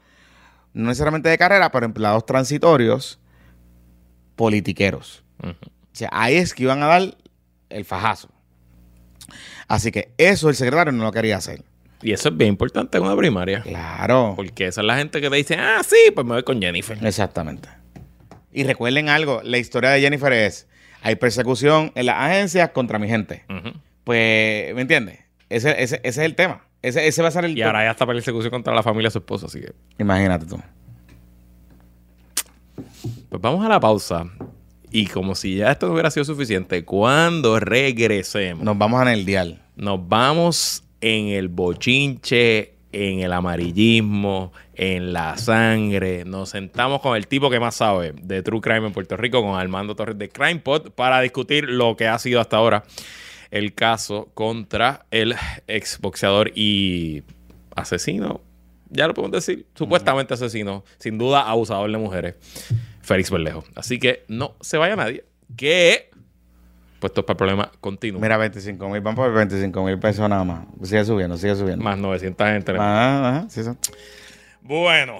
no 0.73 0.89
necesariamente 0.89 1.29
de 1.29 1.39
carrera, 1.39 1.71
pero 1.71 1.87
empleados 1.87 2.27
transitorios, 2.27 3.19
politiqueros. 4.37 5.25
O 5.43 5.55
sea, 5.93 6.09
ahí 6.13 6.37
es 6.37 6.55
que 6.55 6.65
iban 6.65 6.83
a 6.83 6.87
dar 6.87 7.17
el 7.71 7.85
fajazo. 7.85 8.29
Así 9.69 9.91
que 9.91 10.13
eso 10.19 10.49
el 10.49 10.55
secretario 10.55 10.93
no 10.93 11.05
lo 11.05 11.13
quería 11.13 11.37
hacer. 11.37 11.65
Y 12.03 12.13
eso 12.13 12.29
es 12.29 12.37
bien 12.37 12.51
importante 12.51 12.99
en 12.99 13.05
una 13.05 13.17
primaria. 13.17 13.63
Claro. 13.63 14.35
Porque 14.37 14.67
esa 14.67 14.83
es 14.83 14.87
la 14.87 14.97
gente 14.97 15.21
que 15.21 15.31
te 15.31 15.37
dice, 15.37 15.57
ah, 15.57 15.81
sí, 15.83 16.11
pues 16.15 16.27
me 16.27 16.35
voy 16.35 16.43
con 16.43 16.61
Jennifer. 16.61 16.99
Exactamente. 17.05 17.69
Y 18.53 18.65
recuerden 18.65 19.09
algo, 19.09 19.41
la 19.43 19.59
historia 19.59 19.91
de 19.91 20.01
Jennifer 20.01 20.33
es, 20.33 20.69
hay 21.03 21.17
persecución 21.17 21.93
en 21.95 22.07
las 22.07 22.17
agencias 22.17 22.71
contra 22.71 22.99
mi 22.99 23.09
gente. 23.09 23.45
Pues, 24.07 24.73
¿me 24.77 24.83
entiendes? 24.83 25.19
Ese, 25.49 25.83
ese, 25.83 25.97
ese 25.97 26.01
es 26.05 26.19
el 26.19 26.37
tema. 26.37 26.65
Ese, 26.81 27.09
ese 27.09 27.23
va 27.23 27.29
a 27.29 27.33
ser 27.33 27.45
el 27.45 27.59
Y 27.59 27.63
ahora 27.63 27.83
ya 27.83 27.91
está 27.91 28.07
persecución 28.07 28.53
contra 28.53 28.73
la 28.73 28.85
familia 28.85 29.09
de 29.09 29.11
su 29.11 29.19
esposo, 29.19 29.47
así 29.47 29.61
que. 29.61 29.73
Imagínate 29.99 30.47
tú. 30.47 30.61
Pues 33.29 33.43
vamos 33.43 33.67
a 33.67 33.69
la 33.69 33.81
pausa. 33.81 34.27
Y 34.93 35.09
como 35.09 35.35
si 35.35 35.57
ya 35.57 35.73
esto 35.73 35.89
no 35.89 35.95
hubiera 35.95 36.13
sido 36.13 36.25
suficiente, 36.25 36.85
cuando 36.85 37.59
regresemos, 37.59 38.63
Nos 38.65 38.79
vamos 38.79 39.05
a 39.05 39.13
el 39.13 39.27
dial. 39.27 39.61
nos 39.75 40.09
vamos 40.09 40.85
en 41.01 41.27
el 41.27 41.49
bochinche, 41.49 42.75
en 42.93 43.19
el 43.19 43.33
amarillismo, 43.33 44.53
en 44.75 45.13
la 45.13 45.37
sangre. 45.37 46.25
Nos 46.25 46.51
sentamos 46.51 47.01
con 47.01 47.17
el 47.17 47.27
tipo 47.27 47.51
que 47.51 47.59
más 47.59 47.75
sabe 47.75 48.13
de 48.23 48.45
True 48.45 48.61
Crime 48.61 48.87
en 48.87 48.93
Puerto 48.93 49.17
Rico, 49.17 49.43
con 49.43 49.59
Armando 49.59 49.97
Torres 49.97 50.17
de 50.17 50.29
Crime 50.29 50.61
Pod, 50.61 50.93
para 50.93 51.21
discutir 51.23 51.69
lo 51.69 51.97
que 51.97 52.07
ha 52.07 52.17
sido 52.21 52.41
hasta 52.41 52.57
ahora 52.57 52.85
el 53.57 53.75
caso 53.75 54.29
contra 54.35 55.07
el 55.11 55.35
exboxeador 55.67 56.53
y 56.55 57.23
asesino. 57.75 58.41
Ya 58.91 59.09
lo 59.09 59.15
podemos 59.15 59.33
decir, 59.33 59.67
supuestamente 59.75 60.35
asesino, 60.35 60.85
sin 60.99 61.19
duda 61.19 61.49
abusador 61.49 61.91
de 61.91 61.99
mujeres, 61.99 62.35
Félix 63.03 63.31
Berlejo. 63.31 63.65
Así 63.75 63.99
que 63.99 64.25
no 64.29 64.55
se 64.61 64.79
vaya 64.79 64.95
nadie. 64.95 65.25
Que 65.57 66.11
puestos 67.01 67.25
para 67.25 67.35
el 67.35 67.39
problema 67.39 67.73
continuo. 67.81 68.21
Mira, 68.21 68.37
25 68.37 68.89
mil, 68.89 69.01
van 69.01 69.15
por 69.15 69.33
25 69.33 69.85
mil 69.85 69.99
pesos 69.99 70.29
nada 70.29 70.45
más. 70.45 70.67
Sigue 70.83 71.05
subiendo, 71.05 71.37
sigue 71.37 71.57
subiendo. 71.57 71.85
Más 71.85 71.99
900 71.99 72.47
gente. 72.47 72.73
ajá, 72.73 73.47
sí, 73.49 73.63
sí. 73.65 73.71
Bueno, 74.63 75.19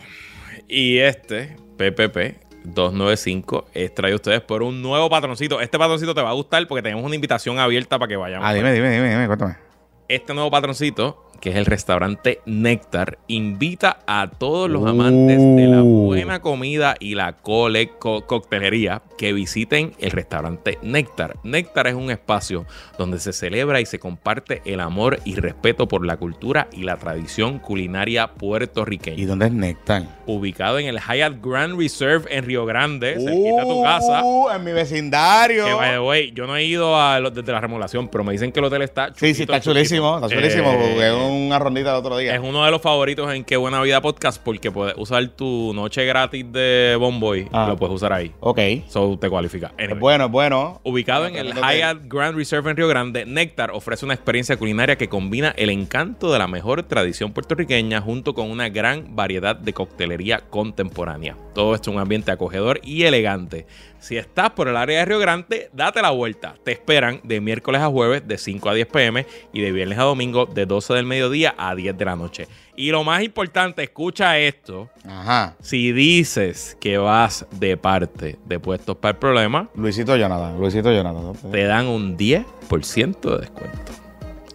y 0.69 0.99
este 0.99 1.57
PPP 1.77 2.46
295 2.75 3.67
es 3.75 3.95
traído 3.95 4.17
a 4.17 4.17
ustedes 4.17 4.41
por 4.41 4.63
un 4.63 4.83
nuevo 4.83 5.09
patroncito. 5.09 5.61
Este 5.61 5.79
patroncito 5.79 6.15
te 6.15 6.23
va 6.23 6.31
a 6.31 6.35
gustar 6.35 6.67
porque 6.67 6.83
tenemos 6.83 7.05
una 7.05 7.15
invitación 7.15 7.59
abierta 7.59 7.99
para 7.99 8.09
que 8.09 8.17
vayamos. 8.17 8.47
Ah, 8.49 8.55
dime, 8.55 8.73
dime, 8.73 8.91
dime, 8.91 9.11
dime, 9.11 9.27
cuéntame. 9.27 9.66
Este 10.09 10.35
nuevo 10.35 10.51
patroncito, 10.53 11.23
que 11.41 11.51
es 11.51 11.57
el 11.57 11.67
restaurante 11.67 12.41
Néctar, 12.47 13.19
invita 13.27 13.99
a 14.07 14.31
todos 14.31 14.71
los 14.71 14.87
amantes 14.87 15.39
de 15.39 15.67
la 15.67 15.83
Uh. 15.83 16.07
buena 16.07 16.41
comida 16.41 16.95
y 16.99 17.15
la 17.15 17.35
cole 17.37 17.91
co- 17.99 18.25
coctelería 18.27 19.03
que 19.19 19.33
visiten 19.35 19.93
el 19.99 20.13
restaurante 20.13 20.79
Néctar. 20.83 21.37
Néctar 21.43 21.89
es 21.89 21.95
un 21.95 22.11
espacio 22.11 22.65
donde 22.99 23.19
se 23.19 23.33
celebra 23.35 23.81
y 23.83 23.87
se 23.87 23.99
comparte 23.99 24.63
el 24.65 24.81
amor 24.81 25.19
y 25.25 25.35
respeto 25.35 25.87
por 25.89 26.07
la 26.07 26.17
cultura 26.17 26.69
y 26.73 26.85
la 26.85 26.97
tradición 26.97 27.59
culinaria 27.59 28.29
puertorriqueña 28.33 29.21
¿Y 29.21 29.25
dónde 29.27 29.47
es 29.47 29.53
Néctar? 29.53 30.05
ubicado 30.27 30.79
en 30.79 30.87
el 30.87 30.99
Hyatt 31.01 31.35
Grand 31.43 31.79
Reserve 31.79 32.35
en 32.35 32.45
Río 32.47 32.65
Grande, 32.65 33.15
cerquita 33.21 33.63
de 33.63 33.69
tu 33.69 33.83
casa. 33.83 34.23
Uh, 34.25 34.51
en 34.51 34.65
mi 34.65 34.73
vecindario. 34.73 35.67
Que, 35.67 35.73
by 35.75 35.91
the 35.93 36.01
way, 36.01 36.33
yo 36.33 36.47
no 36.47 36.57
he 36.57 36.65
ido 36.65 36.99
a 36.99 37.21
los 37.21 37.35
desde 37.35 37.53
la 37.53 37.61
remodelación, 37.61 38.09
pero 38.09 38.25
me 38.25 38.33
dicen 38.33 38.53
que 38.53 38.61
el 38.61 38.65
hotel 38.67 38.83
está 38.83 39.09
Sí, 39.15 39.29
sí, 39.29 39.45
chulito, 39.45 39.53
está 39.55 39.61
chulísimo, 39.61 39.96
está. 39.97 40.27
Eh, 40.27 40.93
Jugué 40.95 41.13
una 41.13 41.59
rondita 41.59 41.91
el 41.91 41.97
otro 41.97 42.17
día. 42.17 42.35
es 42.35 42.41
uno 42.41 42.65
de 42.65 42.71
los 42.71 42.81
favoritos 42.83 43.33
en 43.33 43.45
Qué 43.45 43.57
Buena 43.57 43.81
Vida 43.83 44.01
Podcast 44.01 44.43
porque 44.43 44.71
puedes 44.71 44.95
usar 44.97 45.27
tu 45.29 45.73
noche 45.75 46.05
gratis 46.05 46.45
de 46.53 46.97
Bomboy. 46.99 47.49
Ah. 47.53 47.67
Lo 47.69 47.77
puedes 47.77 47.95
usar 47.95 48.13
ahí. 48.13 48.33
Ok. 48.41 48.59
So 48.89 49.19
te 49.19 49.29
cualifica. 49.29 49.69
Anyway. 49.79 49.95
Es 49.95 50.01
bueno, 50.01 50.25
es 50.27 50.31
bueno. 50.31 50.81
Ubicado 50.85 51.27
en 51.27 51.37
el. 51.37 51.53
Hyatt 51.55 52.03
Grand 52.05 52.37
Reserve 52.37 52.71
en 52.71 52.77
Río 52.77 52.89
Grande, 52.89 53.25
Néctar 53.27 53.71
ofrece 53.71 54.05
una 54.05 54.15
experiencia 54.15 54.57
culinaria 54.57 54.97
que 54.97 55.09
combina 55.09 55.55
el 55.57 55.71
encanto 55.71 56.33
de 56.33 56.39
la 56.39 56.47
mejor 56.47 56.83
tradición 56.83 57.33
puertorriqueña 57.33 58.01
junto 58.01 58.35
con 58.35 58.51
una 58.51 58.69
gran 58.69 59.15
variedad 59.17 59.57
de 59.57 59.73
coctelería 59.73 60.41
contemporánea. 60.51 61.37
Todo 61.55 61.75
esto 61.75 61.91
en 61.91 61.97
un 61.97 62.03
ambiente 62.03 62.31
acogedor 62.31 62.81
y 62.83 63.05
elegante. 63.05 63.67
Si 63.99 64.17
estás 64.17 64.51
por 64.51 64.69
el 64.69 64.77
área 64.77 65.01
de 65.01 65.05
Río 65.05 65.19
Grande, 65.19 65.71
date 65.73 66.03
la 66.03 66.11
vuelta. 66.11 66.55
Te 66.65 66.73
esperan 66.73 67.21
de 67.25 67.41
miércoles 67.41 67.81
a 67.81 67.89
jueves 67.89 68.27
de 68.27 68.39
5 68.39 68.69
a 68.69 68.75
10 68.75 68.87
pm 68.87 69.27
y 69.53 69.61
de 69.61 69.73
viernes 69.73 69.99
a 69.99 70.03
domingo 70.03 70.47
de 70.47 70.67
12 70.67 70.95
del 70.95 71.07
mediodía 71.07 71.55
a 71.59 71.75
10 71.75 71.97
de 71.97 72.05
la 72.05 72.17
noche. 72.17 72.49
Y 72.77 72.91
lo 72.91 73.05
más 73.05 73.23
importante, 73.23 73.83
escucha 73.83 74.39
esto. 74.39 74.91
Ajá. 75.09 75.57
Si 75.61 75.93
dices 75.93 76.77
que 76.81 76.99
vas 76.99 77.47
de 77.51 77.77
parte 77.77 78.39
de 78.45 78.61
Puestos 78.61 78.97
para 78.97 79.13
el 79.13 79.19
Problema, 79.19 79.69
Luisito 79.75 80.15
Jonathan. 80.17 80.59
Luisito 80.59 80.93
Jonathan. 80.93 81.51
te 81.51 81.65
dan 81.65 81.87
un 81.87 82.17
10% 82.17 83.21
de 83.21 83.41
descuento. 83.41 84.06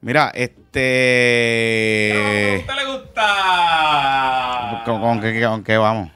Mira, 0.01 0.31
este... 0.33 2.13
¿Cómo 2.13 2.77
te 2.77 2.85
le 2.85 2.91
gusta? 2.91 3.23
¿Con, 4.85 5.01
con 5.01 5.21
qué, 5.21 5.41
con 5.43 5.63
qué 5.63 5.77
vamos? 5.77 6.14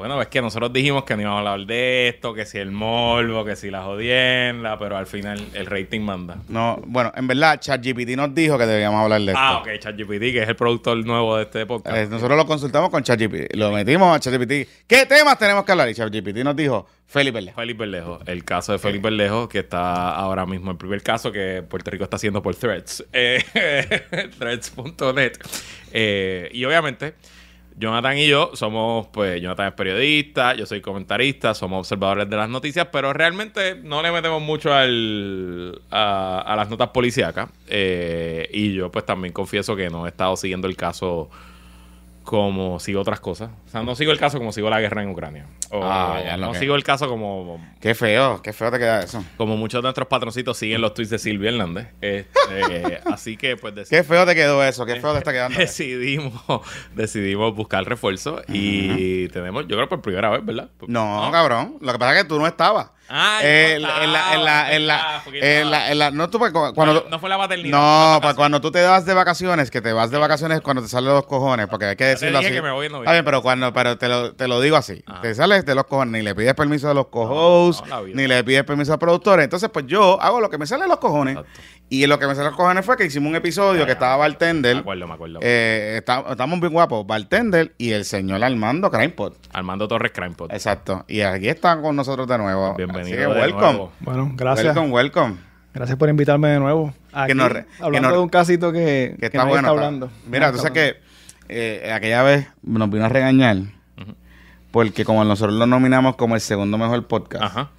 Bueno, 0.00 0.22
es 0.22 0.28
que 0.28 0.40
nosotros 0.40 0.72
dijimos 0.72 1.04
que 1.04 1.14
no 1.14 1.20
íbamos 1.20 1.46
a 1.46 1.52
hablar 1.52 1.66
de 1.66 2.08
esto, 2.08 2.32
que 2.32 2.46
si 2.46 2.56
el 2.56 2.70
morbo, 2.70 3.44
que 3.44 3.54
si 3.54 3.70
la 3.70 3.82
jodienda, 3.82 4.78
pero 4.78 4.96
al 4.96 5.06
final 5.06 5.46
el 5.52 5.66
rating 5.66 6.00
manda. 6.00 6.38
No, 6.48 6.80
bueno, 6.86 7.12
en 7.14 7.26
verdad, 7.26 7.60
ChatGPT 7.60 8.16
nos 8.16 8.34
dijo 8.34 8.56
que 8.56 8.64
debíamos 8.64 8.98
hablar 9.02 9.20
de 9.20 9.26
esto. 9.26 9.38
Ah, 9.38 9.58
ok, 9.58 9.68
ChatGPT, 9.78 10.32
que 10.32 10.42
es 10.42 10.48
el 10.48 10.56
productor 10.56 11.04
nuevo 11.04 11.36
de 11.36 11.42
este 11.42 11.66
podcast. 11.66 11.94
Eh, 11.94 12.06
nosotros 12.08 12.34
lo 12.34 12.46
consultamos 12.46 12.88
con 12.88 13.02
ChatGPT. 13.02 13.54
Lo 13.56 13.72
metimos 13.72 14.16
a 14.16 14.18
ChatGPT. 14.18 14.86
¿Qué 14.86 15.04
temas 15.04 15.38
tenemos 15.38 15.66
que 15.66 15.72
hablar? 15.72 15.90
Y 15.90 15.94
ChatGPT 15.94 16.38
nos 16.38 16.56
dijo, 16.56 16.86
Felipe 17.06 17.34
Berlejo. 17.34 17.60
Felipe 17.60 17.80
Berlejo, 17.80 18.20
el 18.24 18.42
caso 18.42 18.72
de 18.72 18.78
Felipe 18.78 19.10
Berlejo, 19.10 19.50
que 19.50 19.58
está 19.58 20.14
ahora 20.14 20.46
mismo 20.46 20.70
el 20.70 20.78
primer 20.78 21.02
caso 21.02 21.30
que 21.30 21.62
Puerto 21.68 21.90
Rico 21.90 22.04
está 22.04 22.16
haciendo 22.16 22.42
por 22.42 22.54
Threads. 22.54 23.04
Eh, 23.12 24.30
threads.net. 24.38 25.32
Eh, 25.92 26.48
y 26.54 26.64
obviamente, 26.64 27.12
Jonathan 27.80 28.18
y 28.18 28.28
yo 28.28 28.50
somos, 28.54 29.06
pues, 29.08 29.40
Jonathan 29.40 29.68
es 29.68 29.72
periodista, 29.72 30.54
yo 30.54 30.66
soy 30.66 30.82
comentarista, 30.82 31.54
somos 31.54 31.80
observadores 31.80 32.28
de 32.28 32.36
las 32.36 32.48
noticias, 32.48 32.88
pero 32.92 33.12
realmente 33.14 33.74
no 33.74 34.02
le 34.02 34.12
metemos 34.12 34.42
mucho 34.42 34.72
al, 34.72 35.80
a, 35.90 36.54
las 36.56 36.68
notas 36.68 36.90
policíacas. 36.90 37.48
Eh, 37.66 38.48
y 38.52 38.74
yo, 38.74 38.90
pues, 38.92 39.06
también 39.06 39.32
confieso 39.32 39.74
que 39.76 39.88
no 39.88 40.04
he 40.04 40.10
estado 40.10 40.36
siguiendo 40.36 40.68
el 40.68 40.76
caso 40.76 41.30
como 42.30 42.78
sigo 42.78 43.00
otras 43.00 43.18
cosas. 43.18 43.50
O 43.66 43.68
sea, 43.68 43.82
no 43.82 43.96
sigo 43.96 44.12
el 44.12 44.18
caso 44.20 44.38
como 44.38 44.52
sigo 44.52 44.70
la 44.70 44.78
guerra 44.80 45.02
en 45.02 45.08
Ucrania. 45.10 45.46
O 45.72 45.80
Ah, 45.82 46.20
ya 46.24 46.36
no 46.36 46.52
que- 46.52 46.60
sigo 46.60 46.76
el 46.76 46.84
caso 46.84 47.08
como 47.08 47.60
Qué 47.80 47.92
feo, 47.96 48.40
qué 48.40 48.52
feo 48.52 48.70
te 48.70 48.78
queda 48.78 49.00
eso. 49.02 49.24
como 49.36 49.56
muchos 49.56 49.80
de 49.80 49.82
nuestros 49.82 50.06
patroncitos 50.06 50.56
siguen 50.56 50.80
los 50.80 50.94
tweets 50.94 51.10
de 51.10 51.18
Silvia 51.18 51.50
Hernández. 51.50 51.88
Este, 52.00 53.00
así 53.12 53.36
que 53.36 53.56
pues 53.56 53.74
deci- 53.74 53.88
Qué 53.90 54.04
feo 54.04 54.24
te 54.26 54.36
quedó 54.36 54.62
eso, 54.62 54.86
qué 54.86 55.00
feo 55.00 55.10
te 55.12 55.18
está 55.18 55.32
quedando. 55.32 55.58
decidimos, 55.58 56.32
decidimos 56.94 57.52
buscar 57.56 57.84
refuerzo 57.84 58.42
y 58.46 59.26
tenemos, 59.30 59.66
yo 59.66 59.74
creo 59.74 59.88
por 59.88 60.00
primera 60.00 60.30
vez, 60.30 60.44
¿verdad? 60.44 60.70
No, 60.86 61.28
cabrón. 61.32 61.78
Lo 61.80 61.90
que 61.92 61.98
pasa 61.98 62.16
es 62.16 62.22
que 62.22 62.28
tú 62.28 62.38
no 62.38 62.46
estabas. 62.46 62.92
No 63.10 63.16
en 65.32 65.98
la, 65.98 66.10
no 66.10 66.30
tú, 66.30 66.38
cu- 66.38 66.72
cuando, 66.74 66.94
no, 66.94 67.04
no 67.10 67.18
fue 67.18 67.28
la 67.28 67.38
paternidad. 67.38 67.76
no, 67.76 68.20
para 68.20 68.34
cuando 68.34 68.60
tú 68.60 68.70
te 68.70 68.82
vas 68.86 69.04
de 69.04 69.14
vacaciones, 69.14 69.70
que 69.70 69.80
te 69.80 69.92
vas 69.92 70.10
de 70.10 70.18
vacaciones 70.18 70.60
cuando 70.60 70.82
te 70.82 70.88
salen 70.88 71.12
los 71.12 71.26
cojones, 71.26 71.66
porque 71.66 71.86
hay 71.86 71.96
que 71.96 72.04
decirlo 72.04 72.38
así. 72.38 72.50
que 72.50 72.62
me 72.62 72.70
voy. 72.70 72.86
Está 72.86 73.12
bien, 73.12 73.24
pero 73.24 73.42
cuando, 73.42 73.72
pero 73.72 73.98
te 73.98 74.08
lo, 74.08 74.32
te 74.34 74.46
lo 74.48 74.60
digo 74.60 74.76
así. 74.76 75.02
Ajá. 75.06 75.20
Te 75.22 75.34
sales 75.34 75.64
de 75.66 75.74
los 75.74 75.84
cojones, 75.86 76.12
ni 76.12 76.22
le 76.22 76.34
pides 76.34 76.54
permiso 76.54 76.88
a 76.90 76.94
los 76.94 77.08
co-hosts, 77.08 77.86
no, 77.88 78.04
vida. 78.04 78.16
ni 78.16 78.26
le 78.28 78.44
pides 78.44 78.64
permiso 78.64 78.92
al 78.92 78.98
productor. 78.98 79.40
Entonces, 79.40 79.68
pues 79.72 79.86
yo 79.86 80.20
hago 80.20 80.40
lo 80.40 80.48
que 80.48 80.58
me 80.58 80.66
sale 80.66 80.82
de 80.82 80.88
los 80.88 80.98
cojones. 80.98 81.36
Exacto. 81.36 81.60
Y 81.92 82.06
lo 82.06 82.20
que 82.20 82.26
me 82.28 82.34
sale 82.36 82.44
de 82.44 82.50
los 82.50 82.56
cojones 82.56 82.86
fue 82.86 82.96
que 82.96 83.04
hicimos 83.04 83.30
un 83.30 83.34
episodio 83.36 83.84
que 83.84 83.92
estaba 83.92 84.14
Me 84.14 84.20
Bartender. 84.20 84.76
acuerdo, 84.76 85.08
me 85.08 85.14
acuerdo. 85.14 85.38
Eh, 85.42 85.96
está- 85.98 86.24
estamos 86.30 86.60
bien 86.60 86.72
guapos. 86.72 87.04
Bartender 87.04 87.74
y 87.78 87.90
el 87.90 88.04
señor 88.04 88.44
Armando 88.44 88.90
Crimepot. 88.92 89.36
Armando 89.52 89.88
Torres 89.88 90.12
Crimepot. 90.14 90.52
Exacto. 90.52 91.04
Y 91.08 91.22
aquí 91.22 91.48
están 91.48 91.82
con 91.82 91.96
nosotros 91.96 92.28
de 92.28 92.38
nuevo. 92.38 92.74
Bienvenido. 92.76 93.02
Así 93.06 93.10
que 93.12 93.18
de 93.18 93.26
welcome. 93.26 93.62
nuevo. 93.72 93.92
Bueno, 94.00 94.30
gracias. 94.36 94.66
Welcome, 94.76 94.92
welcome. 94.94 95.36
Gracias 95.74 95.98
por 95.98 96.08
invitarme 96.08 96.48
de 96.48 96.60
nuevo. 96.60 96.94
Aquí, 97.12 97.34
nos 97.34 97.50
re- 97.50 97.64
que 97.64 97.82
hablando 97.82 98.08
nos- 98.08 98.16
de 98.18 98.22
un 98.22 98.28
casito 98.28 98.72
que, 98.72 99.16
Que 99.18 99.26
está 99.26 99.38
nadie 99.38 99.50
bueno. 99.50 99.68
está 99.68 99.74
está- 99.74 99.86
hablando. 99.86 100.10
Mira, 100.28 100.52
tú 100.52 100.58
sabes 100.58 100.72
que 100.72 100.96
eh, 101.48 101.90
aquella 101.92 102.22
vez 102.22 102.46
nos 102.62 102.88
vino 102.88 103.04
a 103.04 103.08
regañar 103.08 103.56
porque 104.70 105.04
como 105.04 105.24
nosotros 105.24 105.56
lo 105.56 105.66
nominamos 105.66 106.14
como 106.14 106.36
el 106.36 106.40
segundo 106.40 106.78
mejor 106.78 107.04
podcast, 107.08 107.42
Ajá. 107.44 107.70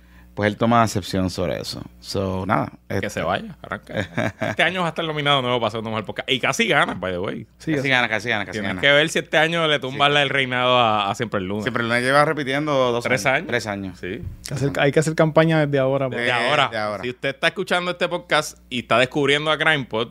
Pues 0.41 0.51
él 0.51 0.57
toma 0.57 0.83
excepción 0.83 1.29
sobre 1.29 1.61
eso. 1.61 1.83
So, 1.99 2.45
nada. 2.47 2.71
Que 2.87 2.95
este, 2.95 3.09
se 3.11 3.21
vaya, 3.21 3.55
arranca. 3.61 3.93
este 4.41 4.63
año 4.63 4.81
va 4.81 4.87
a 4.87 4.89
estar 4.89 5.05
nominado 5.05 5.41
nuevo 5.43 5.59
para 5.59 5.69
segundo 5.69 5.91
mejor 5.91 6.05
podcast. 6.05 6.27
Y 6.31 6.39
casi 6.39 6.67
gana, 6.67 6.95
by 6.95 7.11
the 7.11 7.19
way. 7.19 7.45
Sí, 7.59 7.75
casi 7.75 7.89
gana, 7.89 8.09
casi 8.09 8.29
gana, 8.29 8.43
casi 8.45 8.53
Tienes 8.57 8.69
gana. 8.71 8.81
que 8.81 8.91
ver 8.91 9.07
si 9.09 9.19
este 9.19 9.37
año 9.37 9.67
le 9.67 9.77
tumban 9.77 10.17
el 10.17 10.29
reinado 10.29 10.77
a, 10.79 11.11
a 11.11 11.15
Siempre 11.15 11.39
el 11.39 11.45
Lunes. 11.47 11.63
Siempre 11.63 11.83
lo 11.83 11.99
lleva 11.99 12.25
repitiendo 12.25 12.73
dos 12.91 13.03
¿Tres 13.03 13.23
años? 13.27 13.47
Tres 13.47 13.67
años. 13.67 13.99
Sí. 13.99 14.07
hay, 14.07 14.21
que 14.47 14.53
hacer, 14.55 14.71
hay 14.79 14.91
que 14.91 14.99
hacer 14.99 15.13
campaña 15.15 15.63
desde 15.63 15.77
ahora. 15.77 16.07
pues. 16.07 16.19
Desde 16.21 16.31
ahora, 16.31 16.69
de 16.69 16.77
ahora. 16.79 17.03
si 17.03 17.09
usted 17.11 17.29
está 17.29 17.47
escuchando 17.49 17.91
este 17.91 18.09
podcast 18.09 18.57
y 18.69 18.79
está 18.79 18.97
descubriendo 18.97 19.51
a 19.51 19.57
CrimePod, 19.59 20.09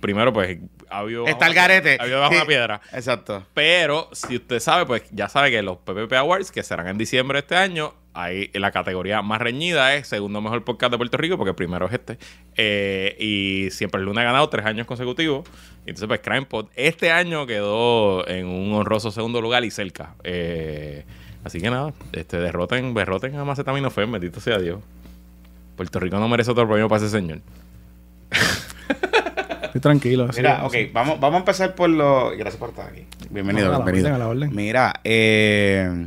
primero 0.00 0.32
pues 0.32 0.58
ha 0.90 0.98
habido 0.98 1.26
Está 1.26 1.46
el 1.46 1.54
garete. 1.54 1.96
Ha 1.98 2.02
habido 2.02 2.20
bajo 2.20 2.32
Sí. 2.32 2.36
una 2.36 2.46
piedra. 2.46 2.80
Exacto. 2.92 3.46
Pero 3.54 4.10
si 4.12 4.36
usted 4.36 4.60
sabe, 4.60 4.84
pues 4.84 5.04
ya 5.10 5.28
sabe 5.30 5.50
que 5.50 5.62
los 5.62 5.78
PPP 5.78 6.12
Awards, 6.12 6.52
que 6.52 6.62
serán 6.62 6.86
en 6.88 6.98
diciembre 6.98 7.36
de 7.36 7.40
este 7.40 7.56
año, 7.56 7.94
ahí 8.14 8.50
la 8.54 8.70
categoría 8.70 9.20
más 9.22 9.40
reñida 9.40 9.94
es 9.94 10.06
segundo 10.08 10.40
mejor 10.40 10.64
podcast 10.64 10.92
de 10.92 10.98
Puerto 10.98 11.16
Rico, 11.16 11.36
porque 11.36 11.50
el 11.50 11.56
primero 11.56 11.86
es 11.86 11.92
este. 11.92 12.18
Eh, 12.56 13.16
y 13.18 13.70
siempre 13.70 13.98
el 14.00 14.06
lunes 14.06 14.22
ha 14.22 14.24
ganado 14.24 14.48
tres 14.48 14.64
años 14.66 14.86
consecutivos. 14.86 15.46
Y 15.86 15.90
Entonces, 15.90 16.06
pues 16.08 16.20
CrimePod 16.20 16.66
este 16.76 17.10
año 17.10 17.46
quedó 17.46 18.26
en 18.28 18.46
un 18.46 18.72
honroso 18.72 19.10
segundo 19.10 19.40
lugar 19.40 19.64
y 19.64 19.70
cerca. 19.70 20.14
Eh, 20.24 21.04
así 21.44 21.60
que 21.60 21.68
nada, 21.70 21.92
este, 22.12 22.38
derroten, 22.38 22.94
derroten 22.94 23.36
a 23.36 23.44
Macetaminofen, 23.44 24.10
bendito 24.10 24.40
sea 24.40 24.58
Dios. 24.58 24.80
Puerto 25.76 25.98
Rico 26.00 26.18
no 26.18 26.28
merece 26.28 26.52
otro 26.52 26.68
premio 26.68 26.88
para 26.88 27.04
ese 27.04 27.10
señor. 27.10 27.40
Estoy 29.64 29.80
tranquilo. 29.80 30.28
Mira, 30.36 30.68
sí. 30.70 30.84
ok, 30.86 30.92
vamos, 30.92 31.18
vamos 31.18 31.34
a 31.34 31.38
empezar 31.40 31.74
por 31.74 31.90
lo. 31.90 32.30
Gracias 32.30 32.56
por 32.56 32.68
estar 32.70 32.88
aquí. 32.88 33.06
Bienvenido, 33.30 33.66
No, 33.66 33.74
a 33.74 33.78
la 33.78 33.84
bienvenido. 33.84 34.06
orden, 34.10 34.14
a 34.14 34.24
la 34.24 34.28
orden. 34.30 34.54
Mira, 34.54 35.00
eh, 35.02 36.06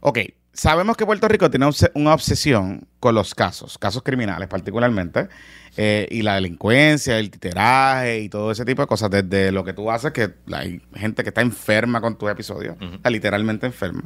ok, 0.00 0.18
sabemos 0.54 0.96
que 0.96 1.04
Puerto 1.04 1.28
Rico 1.28 1.50
tiene 1.50 1.68
una 1.94 2.14
obsesión 2.14 2.86
con 3.00 3.14
los 3.14 3.34
casos, 3.34 3.76
casos 3.76 4.02
criminales 4.02 4.48
particularmente, 4.48 5.28
eh, 5.76 6.06
y 6.10 6.22
la 6.22 6.36
delincuencia, 6.36 7.18
el 7.18 7.30
titeraje 7.30 8.20
y 8.20 8.28
todo 8.28 8.52
ese 8.52 8.64
tipo 8.64 8.82
de 8.82 8.86
cosas, 8.86 9.10
desde 9.10 9.50
lo 9.50 9.64
que 9.64 9.72
tú 9.72 9.90
haces, 9.90 10.12
que 10.12 10.32
hay 10.52 10.80
gente 10.94 11.24
que 11.24 11.30
está 11.30 11.40
enferma 11.40 12.00
con 12.00 12.16
tus 12.16 12.30
episodios, 12.30 12.76
está 12.80 13.10
literalmente 13.10 13.66
enferma, 13.66 14.04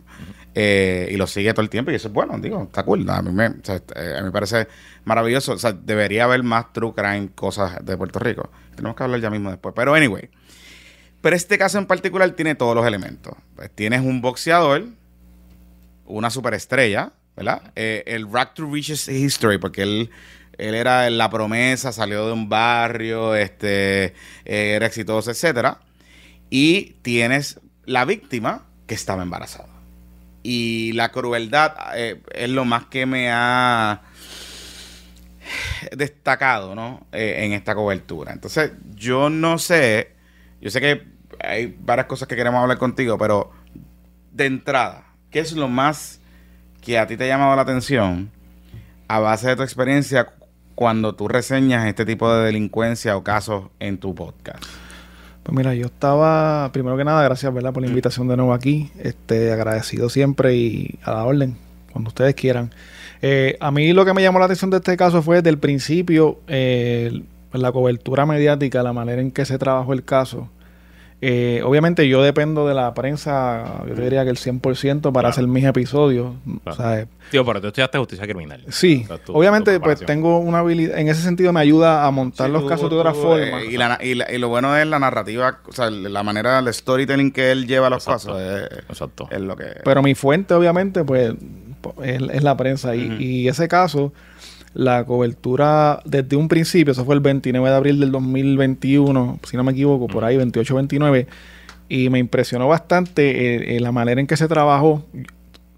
eh, 0.55 1.09
y 1.13 1.17
lo 1.17 1.27
sigue 1.27 1.53
todo 1.53 1.63
el 1.63 1.69
tiempo, 1.69 1.91
y 1.91 1.95
eso 1.95 2.09
es 2.09 2.15
bueno, 2.15 2.39
digo, 2.39 2.63
está 2.63 2.83
cool, 2.85 3.09
a 3.11 3.21
mí 3.21 3.31
me, 3.31 3.49
o 3.49 3.55
sea, 3.63 3.77
eh, 3.95 4.15
a 4.17 4.21
mí 4.21 4.27
me 4.27 4.33
parece 4.33 4.67
maravilloso, 5.05 5.53
o 5.53 5.59
sea, 5.59 5.73
debería 5.73 6.25
haber 6.25 6.43
más 6.43 6.73
true 6.73 6.95
crime 6.97 7.29
cosas 7.35 7.85
de 7.85 7.97
Puerto 7.99 8.19
Rico, 8.19 8.51
tenemos 8.75 8.97
que 8.97 9.05
hablar 9.05 9.21
ya 9.21 9.29
mismo 9.29 9.51
después, 9.51 9.75
pero 9.77 9.95
anyway. 9.95 10.31
Pero 11.21 11.35
este 11.35 11.59
caso 11.59 11.79
en 11.79 11.87
particular 11.87 12.31
tiene 12.31 12.55
todos 12.55 12.77
los 12.77 12.87
elementos. 12.87 13.35
Pues 13.57 13.71
tienes 13.75 14.03
un 14.03 14.21
boxeador 14.21 14.85
una 16.09 16.31
superestrella, 16.31 17.13
¿verdad? 17.37 17.73
Eh, 17.77 18.03
el 18.07 18.31
Rock 18.31 18.55
to 18.55 18.71
Riches 18.71 19.09
History, 19.09 19.59
porque 19.59 19.83
él, 19.83 20.11
él 20.59 20.75
era 20.75 21.09
la 21.11 21.31
promesa, 21.31 21.93
salió 21.93 22.27
de 22.27 22.33
un 22.33 22.49
barrio, 22.49 23.35
este, 23.35 24.07
eh, 24.45 24.73
era 24.75 24.87
exitoso, 24.87 25.31
etcétera. 25.31 25.81
Y 26.51 26.97
tienes 27.03 27.61
la 27.85 28.05
víctima 28.05 28.67
que 28.87 28.95
estaba 28.95 29.23
embarazada. 29.23 29.69
Y 30.43 30.93
la 30.93 31.11
crueldad 31.11 31.75
eh, 31.95 32.23
es 32.33 32.49
lo 32.49 32.65
más 32.65 32.87
que 32.87 33.07
me 33.07 33.31
ha 33.31 34.03
destacado, 35.97 36.75
¿no? 36.75 37.07
Eh, 37.13 37.45
en 37.45 37.53
esta 37.53 37.75
cobertura. 37.75 38.33
Entonces, 38.33 38.73
yo 38.95 39.31
no 39.31 39.59
sé, 39.59 40.13
yo 40.61 40.71
sé 40.71 40.81
que 40.81 41.03
hay 41.41 41.77
varias 41.79 42.07
cosas 42.07 42.29
que 42.29 42.37
queremos 42.37 42.61
hablar 42.63 42.79
contigo, 42.79 43.19
pero 43.19 43.53
de 44.33 44.47
entrada, 44.47 45.08
¿qué 45.39 45.43
es 45.43 45.53
lo 45.53 45.69
más 45.69 46.19
que 46.81 46.99
a 46.99 47.07
ti 47.07 47.17
te 47.17 47.23
ha 47.23 47.29
llamado 47.29 47.55
la 47.55 47.63
atención 47.63 48.29
a 49.07 49.21
base 49.21 49.47
de 49.47 49.55
tu 49.55 49.63
experiencia 49.63 50.31
cuando 50.75 51.15
tú 51.15 51.29
reseñas 51.29 51.87
este 51.87 52.05
tipo 52.05 52.29
de 52.35 52.47
delincuencia 52.47 53.17
o 53.17 53.23
casos 53.23 53.67
en 53.79 53.99
tu 53.99 54.17
podcast? 54.17 54.65
Pues 55.45 55.57
mira, 55.57 55.77
yo 55.77 55.87
estaba, 55.87 56.73
primero 56.73 56.97
que 56.97 57.05
nada, 57.05 57.23
gracias 57.23 57.55
¿verdad? 57.55 57.73
por 57.73 57.85
la 57.85 57.89
invitación 57.89 58.27
de 58.27 58.37
nuevo 58.37 58.53
aquí. 58.53 58.91
Este, 58.99 59.53
agradecido 59.53 60.09
siempre 60.09 60.57
y 60.57 60.99
a 61.05 61.13
la 61.13 61.25
orden, 61.25 61.57
cuando 61.93 62.09
ustedes 62.09 62.35
quieran. 62.35 62.73
Eh, 63.23 63.57
a 63.61 63.71
mí 63.71 63.93
lo 63.93 64.05
que 64.05 64.15
me 64.15 64.23
llamó 64.23 64.41
la 64.41 64.47
atención 64.47 64.73
de 64.73 64.79
este 64.79 64.97
caso 64.97 65.23
fue 65.23 65.37
desde 65.37 65.51
el 65.51 65.59
principio 65.59 66.41
eh, 66.49 67.23
la 67.53 67.71
cobertura 67.71 68.27
mediática, 68.27 68.83
la 68.83 68.93
manera 68.93 69.23
en 69.23 69.31
que 69.31 69.45
se 69.45 69.57
trabajó 69.57 69.93
el 69.93 70.03
caso. 70.03 70.51
Eh, 71.21 71.63
obviamente 71.65 72.07
yo 72.09 72.23
dependo 72.23 72.69
de 72.69 72.75
la 72.75 72.95
prensa, 72.95 73.83
yo 73.89 73.95
te 73.95 74.03
diría 74.03 74.23
que 74.23 74.31
el 74.31 74.37
100% 74.37 75.13
para 75.13 75.13
Claro. 75.13 75.29
hacer 75.31 75.47
mis 75.49 75.65
episodios. 75.65 76.33
Claro. 76.63 76.63
O 76.67 76.73
sea, 76.81 77.07
Tío, 77.33 77.45
pero 77.45 77.61
tú 77.61 77.67
estudiaste 77.67 77.99
justicia 77.99 78.25
criminal. 78.25 78.65
sí, 78.69 79.03
O 79.05 79.07
sea, 79.09 79.19
tu- 79.19 79.35
obviamente 79.37 79.75
tu 79.75 79.81
pues 79.81 79.99
tengo 80.07 80.39
una 80.39 80.61
habilidad, 80.61 80.97
en 80.97 81.09
ese 81.09 81.21
sentido 81.23 81.53
me 81.53 81.59
ayuda 81.61 82.07
a 82.07 82.11
montar 82.13 82.47
Sí, 82.47 82.53
los 82.53 82.63
tú- 82.63 82.69
casos 82.69 82.89
de 82.89 82.97
otra 82.97 83.13
tú, 83.13 83.21
forma. 83.21 83.63
eh, 83.63 83.67
y, 83.69 83.77
la- 83.77 83.99
y 84.01 84.15
la- 84.15 84.33
y 84.33 84.39
lo 84.39 84.49
bueno 84.49 84.77
es 84.77 84.87
la 84.87 85.01
narrativa, 85.01 85.59
o 85.69 85.73
sea, 85.73 85.91
la 85.91 86.23
manera, 86.23 86.61
el 86.61 86.73
storytelling 86.73 87.33
que 87.33 87.51
él 87.51 87.67
lleva 87.67 87.89
a 87.89 87.91
los 87.91 88.07
Exacto. 88.07 88.35
casos 88.35 88.41
es, 88.73 88.79
Exacto. 88.89 89.29
es 89.31 89.41
lo 89.41 89.57
que... 89.57 89.65
Pero 89.85 90.03
mi 90.03 90.15
fuente, 90.15 90.55
obviamente, 90.55 91.03
pues, 91.05 91.35
es, 92.05 92.23
es 92.33 92.43
la 92.45 92.57
prensa. 92.57 92.95
Y 92.95 93.49
ese 93.49 93.67
caso, 93.67 94.13
la 94.79 95.05
cobertura 95.05 96.01
desde 96.05 96.37
un 96.37 96.47
principio, 96.47 96.93
eso 96.93 97.05
fue 97.05 97.17
el 97.17 97.21
29 97.21 97.69
de 97.69 97.75
abril 97.75 97.99
del 97.99 98.13
2021, 98.13 99.41
si 99.43 99.57
no 99.57 99.65
me 99.65 99.73
equivoco, 99.73 100.07
por 100.07 100.25
ahí, 100.25 100.37
28-29, 100.37 101.27
y 101.89 102.09
me 102.11 102.21
impresionó 102.21 102.69
bastante 102.69 103.57
eh, 103.57 103.77
eh, 103.77 103.81
la 103.81 103.91
manera 103.91 104.21
en 104.21 104.29
que 104.29 104.37
se 104.37 104.47
trabajó. 104.47 105.05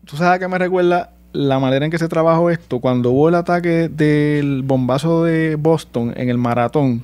¿Tú 0.05 0.18
sabes 0.18 0.34
a 0.34 0.38
qué 0.38 0.48
me 0.48 0.59
recuerda 0.59 1.14
la 1.32 1.59
manera 1.59 1.86
en 1.86 1.90
que 1.90 1.96
se 1.96 2.09
trabajó 2.09 2.51
esto? 2.51 2.80
Cuando 2.80 3.12
hubo 3.12 3.30
el 3.30 3.36
ataque 3.36 3.88
del 3.88 4.61
bombazo 4.64 5.24
de 5.24 5.57
Boston 5.57 6.12
en 6.14 6.28
el 6.28 6.36
maratón, 6.36 7.01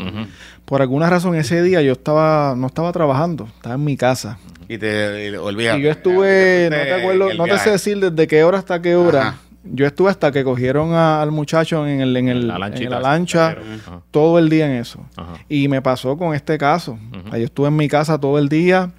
por 0.67 0.83
alguna 0.83 1.09
razón 1.09 1.35
ese 1.35 1.63
día 1.63 1.81
yo 1.81 1.93
estaba 1.93 2.55
no 2.59 2.67
estaba 2.67 2.93
trabajando, 2.93 3.49
estaba 3.57 3.77
en 3.77 3.85
mi 3.85 3.97
casa. 3.97 4.39
Y 4.69 4.77
te 4.77 5.31
y 5.31 5.35
olvidas. 5.35 5.79
Y 5.79 5.83
yo 5.83 5.91
estuve, 5.91 6.69
no 6.71 6.77
te 6.77 6.93
acuerdo, 6.93 7.33
no 7.33 7.45
te 7.45 7.59
sé 7.59 7.71
decir 7.71 7.95
decir 7.95 8.11
desde 8.11 8.27
qué 8.27 8.45
hora 8.45 8.59
hasta 8.59 8.83
qué 8.83 8.97
hora. 8.97 9.29
Ajá. 9.29 9.46
Yo 9.73 9.87
estuve 9.87 10.11
hasta 10.11 10.33
que 10.33 10.45
cogieron 10.45 10.93
a- 10.93 11.21
al 11.23 11.31
muchacho 11.33 11.87
en, 11.87 12.01
el, 12.01 12.17
en, 12.17 12.29
el, 12.29 12.49
La 12.49 12.55
en 12.85 12.91
la 12.91 13.01
lancha 13.01 13.57
todo 14.11 14.39
el 14.39 14.49
día 14.49 14.67
en 14.67 14.81
eso. 14.81 15.01
Ajá. 15.17 15.35
Y 15.49 15.69
me 15.69 15.83
pasó 15.83 16.17
con 16.17 16.35
este 16.35 16.57
caso. 16.59 16.99
Yo 17.33 17.45
estuve 17.45 17.69
en 17.69 17.77
mi 17.77 17.89
casa 17.89 18.19
todo 18.19 18.39
el 18.39 18.49
día 18.49 18.91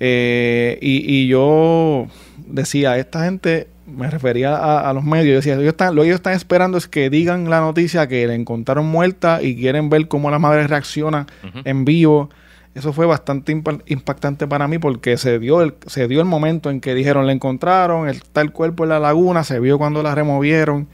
eh, 0.00 0.78
y, 0.80 1.04
y 1.22 1.28
yo 1.28 2.06
decía, 2.46 2.96
esta 2.98 3.24
gente, 3.24 3.68
me 3.86 4.08
refería 4.10 4.56
a, 4.56 4.88
a 4.88 4.92
los 4.92 5.04
medios, 5.04 5.26
yo 5.26 5.34
decía, 5.36 5.54
ellos 5.54 5.66
están, 5.68 5.94
lo 5.94 6.02
que 6.02 6.08
ellos 6.08 6.16
están 6.16 6.34
esperando 6.34 6.78
es 6.78 6.86
que 6.88 7.10
digan 7.10 7.50
la 7.50 7.60
noticia 7.60 8.06
que 8.08 8.26
la 8.26 8.34
encontraron 8.34 8.86
muerta 8.86 9.42
y 9.42 9.54
quieren 9.56 9.90
ver 9.90 10.08
cómo 10.08 10.30
la 10.30 10.38
madre 10.38 10.66
reacciona 10.66 11.26
en 11.64 11.84
vivo. 11.84 12.30
Eso 12.74 12.92
fue 12.94 13.04
bastante 13.04 13.54
impa- 13.54 13.82
impactante 13.86 14.46
para 14.46 14.66
mí 14.66 14.78
porque 14.78 15.18
se 15.18 15.38
dio 15.38 15.60
el, 15.60 15.74
se 15.86 16.08
dio 16.08 16.20
el 16.20 16.26
momento 16.26 16.70
en 16.70 16.80
que 16.80 16.94
dijeron 16.94 17.26
la 17.26 17.32
encontraron, 17.32 18.08
está 18.08 18.40
el 18.40 18.50
cuerpo 18.50 18.84
en 18.84 18.88
la 18.90 18.98
laguna, 18.98 19.44
se 19.44 19.60
vio 19.60 19.76
cuando 19.76 20.02
la 20.02 20.14
removieron. 20.14 20.88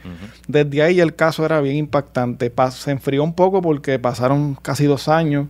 Desde 0.47 0.81
ahí 0.83 0.99
el 0.99 1.15
caso 1.15 1.45
era 1.45 1.61
bien 1.61 1.77
impactante. 1.77 2.49
Pa- 2.49 2.71
se 2.71 2.91
enfrió 2.91 3.23
un 3.23 3.33
poco 3.33 3.61
porque 3.61 3.97
pasaron 3.97 4.55
casi 4.61 4.85
dos 4.85 5.07
años 5.07 5.47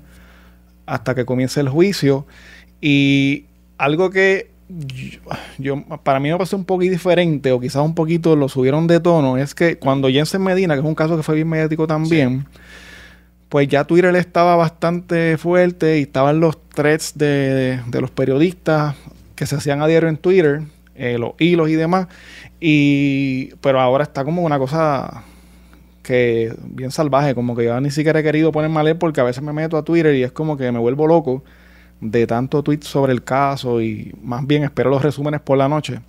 hasta 0.86 1.16
que 1.16 1.26
comience 1.26 1.60
el 1.62 1.70
juicio. 1.70 2.28
Y 2.80 3.46
algo 3.80 4.10
que 4.12 4.52
yo, 4.70 5.20
yo- 5.58 5.84
para 6.04 6.20
mí 6.20 6.30
me 6.30 6.38
pasó 6.38 6.56
un 6.56 6.64
poquito 6.66 6.92
diferente, 6.92 7.52
o 7.52 7.60
quizás 7.60 7.84
un 7.84 7.96
poquito 7.96 8.36
lo 8.36 8.50
subieron 8.50 8.86
de 8.86 9.00
tono, 9.00 9.36
es 9.38 9.56
que 9.56 9.80
cuando 9.80 10.10
Jensen 10.10 10.44
Medina, 10.44 10.76
que 10.76 10.82
es 10.82 10.86
un 10.86 10.94
caso 10.94 11.18
que 11.18 11.24
fue 11.24 11.34
bien 11.36 11.50
mediático 11.50 11.88
también, 11.88 12.46
pues 13.50 13.68
ya 13.68 13.84
Twitter 13.84 14.16
estaba 14.16 14.56
bastante 14.56 15.38
fuerte 15.38 16.00
y 16.00 16.04
estaban 16.04 16.40
los 16.40 16.58
threads 16.70 17.14
de, 17.16 17.82
de 17.88 18.02
los 18.02 18.12
periodistas 18.12 18.96
que 19.36 19.46
se 19.46 19.56
hacían 19.56 19.82
a 19.82 19.88
diario 19.88 20.10
en 20.10 20.18
Twitter, 20.18 20.62
eh, 20.96 21.18
los 21.18 21.32
hilos 21.40 21.70
y 21.70 21.76
demás. 21.76 22.08
Y, 22.60 23.56
pero 23.62 23.80
ahora 23.80 24.04
está 24.04 24.24
como 24.26 24.44
una 24.44 24.60
cosa 24.60 25.24
que 26.04 26.54
bien 26.62 26.92
salvaje, 26.92 27.34
como 27.34 27.56
que 27.56 27.66
yo 27.66 27.80
ni 27.80 27.90
siquiera 27.90 28.20
he 28.20 28.24
querido 28.24 28.52
ponerme 28.52 28.80
a 28.80 28.84
leer 28.84 28.98
porque 29.00 29.22
a 29.22 29.24
veces 29.24 29.42
me 29.42 29.54
meto 29.54 29.78
a 29.78 29.84
Twitter 29.84 30.14
y 30.16 30.24
es 30.24 30.32
como 30.32 30.58
que 30.58 30.72
me 30.72 30.80
vuelvo 30.80 31.08
loco 31.08 31.44
de 32.02 32.28
tanto 32.28 32.64
tweet 32.64 32.82
sobre 32.82 33.14
el 33.14 33.24
caso 33.24 33.82
y 33.82 34.14
más 34.22 34.46
bien 34.46 34.64
espero 34.64 34.90
los 34.90 35.02
resúmenes 35.02 35.40
por 35.42 35.58
la 35.58 35.70
noche. 35.70 36.02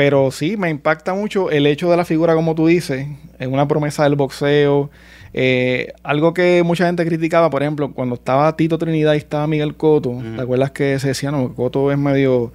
Pero 0.00 0.30
sí, 0.30 0.56
me 0.56 0.70
impacta 0.70 1.12
mucho 1.12 1.50
el 1.50 1.66
hecho 1.66 1.90
de 1.90 1.96
la 1.98 2.06
figura, 2.06 2.34
como 2.34 2.54
tú 2.54 2.66
dices, 2.68 3.06
en 3.38 3.52
una 3.52 3.68
promesa 3.68 4.04
del 4.04 4.14
boxeo. 4.14 4.88
Eh, 5.34 5.92
algo 6.02 6.32
que 6.32 6.62
mucha 6.64 6.86
gente 6.86 7.04
criticaba, 7.04 7.50
por 7.50 7.60
ejemplo, 7.60 7.92
cuando 7.92 8.14
estaba 8.14 8.56
Tito 8.56 8.78
Trinidad 8.78 9.12
y 9.12 9.18
estaba 9.18 9.46
Miguel 9.46 9.76
Coto. 9.76 10.22
¿te 10.36 10.40
acuerdas 10.40 10.70
que 10.70 10.98
se 10.98 11.08
decía, 11.08 11.30
no, 11.30 11.54
Coto 11.54 11.92
es 11.92 11.98
medio 11.98 12.50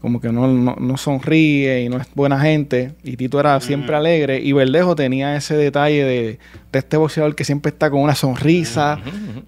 como 0.00 0.20
que 0.20 0.32
no, 0.32 0.48
no, 0.48 0.76
no 0.78 0.96
sonríe 0.96 1.82
y 1.82 1.88
no 1.88 1.98
es 1.98 2.06
buena 2.14 2.40
gente, 2.40 2.92
y 3.04 3.16
Tito 3.16 3.38
era 3.38 3.60
siempre 3.60 3.94
alegre, 3.94 4.40
y 4.40 4.52
Verdejo 4.52 4.96
tenía 4.96 5.36
ese 5.36 5.56
detalle 5.56 6.04
de, 6.04 6.38
de 6.72 6.78
este 6.78 6.96
boxeador 6.96 7.34
que 7.34 7.44
siempre 7.44 7.70
está 7.70 7.90
con 7.90 8.00
una 8.00 8.14
sonrisa, 8.14 8.98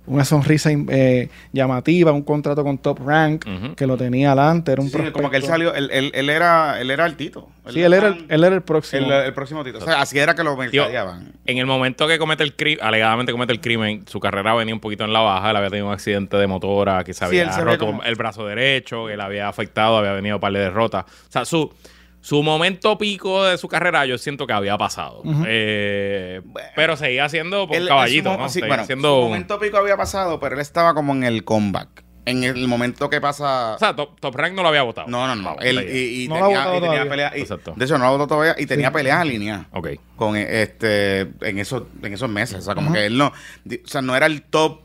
una 0.07 0.25
sonrisa 0.25 0.71
eh, 0.71 1.29
llamativa, 1.53 2.13
un 2.13 2.23
contrato 2.23 2.63
con 2.65 2.79
Top 2.79 3.01
Rank, 3.05 3.45
que 3.77 3.87
lo 3.87 3.97
tenía 3.97 4.33
adelante, 4.33 4.73
era 4.73 4.83
un 4.83 4.91
Sí, 4.91 4.99
como 5.13 5.31
que 5.31 5.39
él 5.39 5.45
salió, 5.45 5.75
él, 5.75 5.91
él, 5.93 6.13
él 6.15 6.29
era, 6.29 6.81
él 6.81 6.91
era 6.91 7.07
el 7.07 7.17
Tito. 7.17 7.49
Sí, 7.71 7.81
él 7.83 7.93
era 7.93 8.09
el, 8.09 8.27
él 8.29 8.43
era 8.45 8.55
el 8.57 8.63
próximo. 8.63 9.07
el, 9.07 9.13
el 9.13 9.33
próximo 9.35 9.63
Tito. 9.63 9.79
O 9.79 9.81
sea, 9.83 10.01
así 10.01 10.19
era 10.19 10.35
que 10.35 10.43
lo 10.43 10.57
mercadeaban. 10.57 11.33
En 11.45 11.59
el 11.59 11.67
momento 11.67 12.09
que 12.09 12.19
comete 12.19 12.43
el 12.43 12.57
crimen, 12.57 12.85
alegadamente 12.85 13.31
comete 13.31 13.53
el 13.53 13.61
crimen, 13.61 14.05
su 14.09 14.19
carrera 14.19 14.55
venía 14.55 14.75
un 14.75 14.81
poquito 14.81 15.05
en 15.05 15.13
la 15.13 15.21
baja. 15.21 15.51
Él 15.51 15.57
había 15.57 15.71
tenido 15.71 15.87
un 15.87 15.93
accidente 15.93 16.37
de 16.37 16.47
motora, 16.49 17.05
que 17.05 17.13
se 17.15 17.21
Sí, 17.21 17.25
había 17.39 17.53
se 17.53 17.61
roto 17.61 17.87
como- 17.87 18.03
el 18.03 18.15
brazo 18.17 18.47
derecho, 18.47 19.07
que 19.07 19.17
le 19.17 19.23
había 19.23 19.49
afectado, 19.49 19.99
había 19.99 20.13
venido 20.13 20.37
un 20.37 20.41
par 20.41 20.53
de 20.53 20.59
derrotas. 20.59 21.05
O 21.05 21.31
sea, 21.31 21.45
su, 21.45 21.73
su 22.21 22.43
momento 22.43 22.99
pico 22.99 23.45
de 23.45 23.57
su 23.59 23.69
carrera, 23.69 24.07
yo 24.07 24.19
siento 24.19 24.47
que 24.47 24.53
había 24.53 24.77
pasado. 24.77 25.23
Eh, 25.47 26.41
Bueno. 26.45 26.69
pero 26.75 26.97
seguía 26.97 27.29
siendo 27.29 27.69
por 27.69 27.77
Él- 27.77 27.87
caballito, 27.87 28.37
¿no? 28.37 28.49
sí, 28.49 28.61
bueno, 28.67 28.85
siendo 28.87 29.09
su 29.09 29.15
un- 29.21 29.25
momento 29.29 29.59
pico 29.61 29.77
había 29.77 29.97
pasado, 29.97 30.41
pero 30.41 30.57
él 30.57 30.61
estaba 30.61 30.95
como 30.95 31.13
en 31.13 31.23
el 31.25 31.45
comeback. 31.45 32.03
En 32.25 32.45
el 32.45 32.69
momento 32.69 33.11
que 33.11 33.21
pasa... 33.21 33.75
O 33.75 33.79
sea, 33.79 33.97
Top, 33.97 34.21
Top 34.21 34.35
Rank 34.37 34.55
no 34.55 34.63
lo 34.63 34.69
había 34.69 34.83
votado. 34.83 35.09
no, 35.09 35.27
no, 35.27 35.35
no. 35.35 35.57
Él, 35.61 35.79
y, 35.93 36.29
No 36.29 36.37
tenía, 36.37 37.05
y 37.05 37.09
peleas... 37.09 37.37
y- 37.37 37.41
Exacto. 37.41 37.75
de 37.77 37.85
hecho, 37.85 37.99
no 37.99 38.05
lo 38.05 38.13
votó 38.13 38.27
todavía. 38.29 38.55
Y 38.59 38.67
tenía 38.67 38.93
peleas 38.93 39.19
alineadas. 39.21 39.67
Ok. 39.73 39.89
con 40.17 40.37
eh, 40.37 40.63
este 40.63 41.21
en 41.41 41.59
esos 41.59 41.83
en 42.01 42.13
esos 42.13 42.29
meses 42.31 42.59
o 42.59 42.63
sea 42.63 42.75
como 42.77 42.93
que 42.93 43.07
él 43.07 43.19
no 43.19 43.27
o 43.29 43.89
sea 43.89 44.03
no 44.03 44.15
era 44.15 44.27
el 44.27 44.43
top 44.43 44.83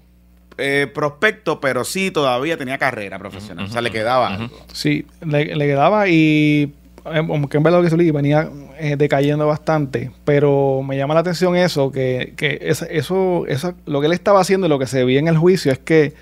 eh, 0.57 0.87
prospecto 0.91 1.59
pero 1.61 1.83
sí 1.83 2.09
todavía 2.09 2.57
tenía 2.57 2.79
carrera 2.79 3.19
profesional 3.19 3.65
o 3.65 3.69
sea 3.69 3.81
le 3.81 3.91
quedaba 3.91 4.33
algo 4.33 4.57
Sí, 4.73 5.05
le, 5.23 5.55
le 5.55 5.67
quedaba 5.67 6.07
y 6.07 6.73
eh, 7.05 7.17
aunque 7.19 7.57
en 7.57 7.63
verdad 7.63 7.83
lo 7.83 7.87
que 7.89 8.11
venía 8.11 8.49
eh, 8.79 8.95
decayendo 8.97 9.45
bastante, 9.45 10.11
pero 10.25 10.81
me 10.83 10.97
llama 10.97 11.13
la 11.13 11.19
atención 11.19 11.55
eso, 11.55 11.91
que, 11.91 12.33
que 12.35 12.57
esa- 12.63 12.87
eso, 12.87 13.45
eso, 13.47 13.75
lo 13.85 13.99
que 14.01 14.07
él 14.07 14.13
estaba 14.13 14.41
haciendo 14.41 14.65
y 14.67 14.69
lo 14.69 14.79
que 14.79 14.87
se 14.87 15.03
veía 15.03 15.19
en 15.19 15.27
el 15.27 15.37
juicio 15.37 15.71
es 15.71 15.77
que 15.79 16.13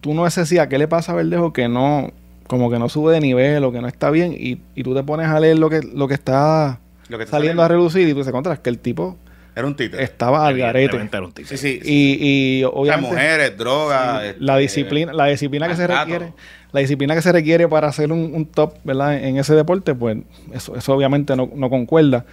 tú 0.00 0.14
no 0.14 0.24
decías 0.24 0.68
qué 0.68 0.78
le 0.78 0.88
pasa 0.88 1.12
a 1.12 1.14
Verdejo 1.14 1.52
que 1.52 1.68
no, 1.68 2.12
como 2.46 2.70
que 2.70 2.78
no 2.78 2.88
sube 2.88 3.12
de 3.12 3.20
nivel 3.20 3.64
o 3.64 3.72
que 3.72 3.80
no 3.80 3.88
está 3.88 4.10
bien 4.10 4.34
y, 4.38 4.60
y 4.74 4.82
tú 4.82 4.94
te 4.94 5.02
pones 5.02 5.28
a 5.28 5.40
leer 5.40 5.58
lo 5.58 5.70
que, 5.70 5.80
lo 5.82 6.08
que 6.08 6.14
está 6.14 6.80
lo 7.08 7.18
que 7.18 7.24
está 7.24 7.36
saliendo 7.36 7.62
a 7.62 7.68
relucir 7.68 8.08
y 8.08 8.14
tú 8.14 8.22
te 8.22 8.28
encuentras 8.28 8.58
que 8.58 8.70
el 8.70 8.78
tipo 8.78 9.18
era 9.56 9.66
un 9.68 9.76
títere 9.76 10.02
estaba 10.02 10.46
al 10.46 10.58
garete. 10.58 10.96
Era 10.96 11.22
un 11.22 11.32
tipo. 11.32 11.48
sí 11.48 11.56
sí, 11.56 11.80
sí. 11.80 11.88
Y, 11.88 12.58
y 12.58 12.64
O 12.64 12.70
sea, 12.70 12.80
obviamente 12.80 13.10
mujeres 13.10 13.56
drogas 13.56 14.24
este, 14.24 14.40
la 14.42 14.56
disciplina, 14.56 15.12
la 15.12 15.26
disciplina 15.26 15.68
que 15.68 15.76
se 15.76 15.86
requiere, 15.86 16.32
la 16.72 16.80
disciplina 16.80 17.14
que 17.14 17.22
se 17.22 17.30
requiere 17.30 17.68
para 17.68 17.86
hacer 17.86 18.10
un, 18.10 18.32
un 18.34 18.46
top, 18.46 18.74
¿verdad? 18.82 19.16
En 19.16 19.38
ese 19.38 19.54
deporte, 19.54 19.94
pues 19.94 20.18
eso, 20.52 20.74
eso 20.74 20.92
obviamente 20.92 21.36
no, 21.36 21.48
no 21.54 21.70
concuerda. 21.70 22.24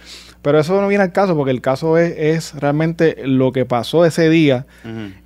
Pero 0.42 0.58
eso 0.58 0.80
no 0.80 0.88
viene 0.88 1.04
al 1.04 1.12
caso, 1.12 1.36
porque 1.36 1.52
el 1.52 1.60
caso 1.60 1.96
es, 1.96 2.12
es 2.18 2.54
realmente 2.60 3.22
lo 3.24 3.52
que 3.52 3.64
pasó 3.64 4.04
ese 4.04 4.28
día 4.28 4.66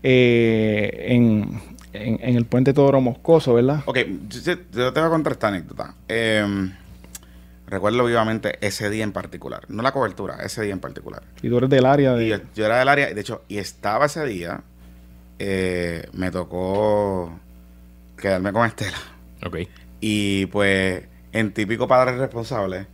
eh, 0.02 1.06
en, 1.08 1.58
en- 1.96 2.18
en 2.22 2.36
el 2.36 2.44
puente 2.46 2.72
Toro 2.72 3.00
Moscoso, 3.00 3.54
¿verdad? 3.54 3.82
Ok, 3.86 3.98
yo, 4.44 4.58
te 4.58 4.78
voy 4.90 5.02
a 5.02 5.08
contar 5.08 5.32
esta 5.34 5.48
anécdota. 5.48 5.94
Eh, 6.08 6.70
Recuerdo 7.68 8.04
vivamente 8.04 8.58
ese 8.64 8.88
día 8.90 9.02
en 9.02 9.10
particular. 9.10 9.62
No 9.68 9.82
la 9.82 9.90
cobertura, 9.90 10.36
ese 10.44 10.62
día 10.62 10.72
en 10.72 10.78
particular. 10.78 11.24
Y 11.42 11.48
tú 11.48 11.58
eres 11.58 11.68
del 11.68 11.84
área 11.84 12.12
de... 12.14 12.24
Y 12.24 12.28
yo, 12.28 12.36
yo 12.54 12.64
era 12.64 12.78
del 12.78 12.88
área, 12.88 13.12
de 13.12 13.20
hecho, 13.20 13.42
y 13.48 13.58
estaba 13.58 14.06
ese 14.06 14.24
día, 14.24 14.60
eh, 15.40 16.08
me 16.12 16.30
tocó 16.30 17.36
quedarme 18.16 18.52
con 18.52 18.66
Estela. 18.68 18.98
Ok. 19.44 19.56
Y 20.00 20.46
pues, 20.46 21.02
en 21.32 21.52
típico 21.52 21.88
padre 21.88 22.16
responsable, 22.16 22.86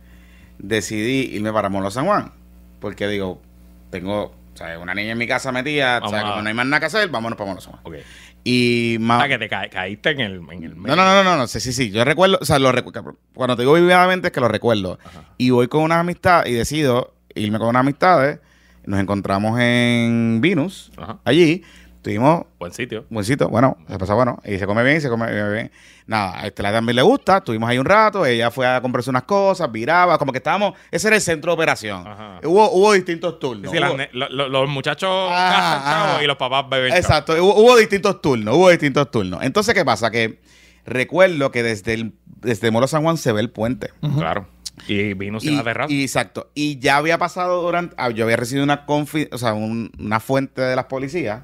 decidí 0.57 1.35
irme 1.35 1.53
para 1.53 1.69
Molo 1.69 1.91
San 1.91 2.05
Juan. 2.07 2.31
Porque 2.79 3.07
digo, 3.07 3.43
tengo, 3.91 4.23
o 4.23 4.33
sea, 4.57 4.79
una 4.79 4.95
niña 4.95 5.11
en 5.11 5.19
mi 5.19 5.27
casa 5.27 5.51
metida, 5.51 5.99
o 6.03 6.09
sea, 6.09 6.21
como 6.23 6.41
no 6.41 6.47
hay 6.47 6.55
más 6.55 6.65
nada 6.65 6.79
que 6.79 6.87
hacer, 6.87 7.09
vámonos 7.09 7.37
para 7.37 7.49
Molo 7.51 7.61
San 7.61 7.73
Juan. 7.73 7.83
Ok. 7.85 8.03
Y 8.43 8.97
más. 8.99 9.23
Ah, 9.23 9.27
que 9.27 9.37
te 9.37 9.47
ca- 9.47 9.69
caíste 9.69 10.09
en 10.11 10.19
el, 10.19 10.41
en 10.51 10.63
el 10.63 10.75
No, 10.81 10.95
no, 10.95 11.05
no, 11.05 11.13
no, 11.15 11.23
no, 11.23 11.37
no, 11.37 11.47
sí, 11.47 11.59
sí, 11.59 11.71
sí. 11.71 11.91
Yo 11.91 12.03
recuerdo, 12.03 12.37
o 12.41 12.45
sea, 12.45 12.59
lo 12.59 12.71
recu- 12.73 13.15
cuando 13.33 13.55
te 13.55 13.61
digo 13.61 13.73
vividamente 13.73 14.27
es 14.27 14.33
que 14.33 14.41
lo 14.41 14.47
recuerdo. 14.49 14.99
Y 15.37 15.49
voy 15.51 15.67
con 15.67 15.81
una 15.83 15.99
amistad 15.99 16.45
y 16.45 16.51
decido 16.53 17.13
irme 17.35 17.57
con 17.59 17.69
unas 17.69 17.81
amistades. 17.81 18.39
Nos 18.85 18.99
encontramos 18.99 19.57
en 19.61 20.39
Venus, 20.41 20.91
Ajá. 20.97 21.19
allí. 21.23 21.63
Tuvimos 22.03 22.45
Buen 22.59 22.73
sitio. 22.73 23.05
buen 23.09 23.23
sitio, 23.25 23.47
bueno, 23.49 23.77
se 23.89 23.97
pasa 23.97 24.13
bueno. 24.13 24.37
Y 24.43 24.59
se 24.59 24.67
come 24.67 24.83
bien, 24.83 24.99
se 24.99 25.07
come 25.09 25.31
bien. 25.53 25.71
Nada, 26.05 26.37
a 26.41 26.47
Estela 26.47 26.71
también 26.73 26.97
le 26.97 27.01
gusta. 27.01 27.37
Estuvimos 27.37 27.69
ahí 27.69 27.77
un 27.77 27.85
rato. 27.85 28.25
Ella 28.25 28.51
fue 28.51 28.67
a 28.67 28.81
comprarse 28.81 29.09
unas 29.09 29.23
cosas, 29.23 29.71
viraba, 29.71 30.17
como 30.17 30.33
que 30.33 30.39
estábamos. 30.39 30.73
Ese 30.91 31.07
era 31.07 31.15
el 31.15 31.21
centro 31.21 31.51
de 31.51 31.53
operación. 31.55 32.05
Ajá. 32.05 32.39
Hubo, 32.43 32.69
hubo 32.71 32.91
distintos 32.91 33.39
turnos. 33.39 33.71
Sí, 33.71 33.79
las 33.79 33.91
Hubo- 33.91 33.97
ne- 33.97 34.09
lo- 34.11 34.27
lo- 34.29 34.49
los 34.49 34.69
muchachos 34.69 35.09
Ah, 35.31 36.11
ajá. 36.15 36.23
y 36.23 36.27
los 36.27 36.35
papás 36.35 36.67
beben. 36.69 36.91
Exacto, 36.93 37.33
hubo, 37.41 37.55
hubo 37.55 37.77
distintos 37.77 38.21
turnos, 38.21 38.53
hubo 38.53 38.69
distintos 38.69 39.09
turnos. 39.09 39.41
Entonces, 39.41 39.73
¿qué 39.73 39.85
pasa? 39.85 40.11
Que 40.11 40.41
recuerdo 40.85 41.51
que 41.51 41.63
desde 41.63 41.93
el 41.93 42.13
desde 42.25 42.69
Molo 42.71 42.87
San 42.87 43.03
Juan 43.03 43.15
se 43.15 43.31
ve 43.31 43.39
el 43.39 43.49
puente. 43.49 43.91
Claro. 44.17 44.45
Y 44.89 45.13
vino 45.13 45.39
sin 45.39 45.53
Y, 45.53 45.55
la 45.55 45.63
terraza. 45.63 45.93
y 45.93 46.03
exacto. 46.03 46.49
Y 46.53 46.79
ya 46.79 46.97
había 46.97 47.17
pasado 47.17 47.61
durante. 47.61 47.95
ah, 47.97 48.09
Yo 48.09 48.25
había 48.25 48.35
recibido 48.35 48.65
una 48.65 48.85
confi- 48.85 49.29
o 49.31 49.37
sea, 49.37 49.53
un- 49.53 49.91
una 49.97 50.19
fuente 50.19 50.61
de 50.61 50.75
las 50.75 50.85
policías 50.85 51.43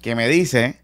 que 0.00 0.14
me 0.14 0.28
dice: 0.28 0.80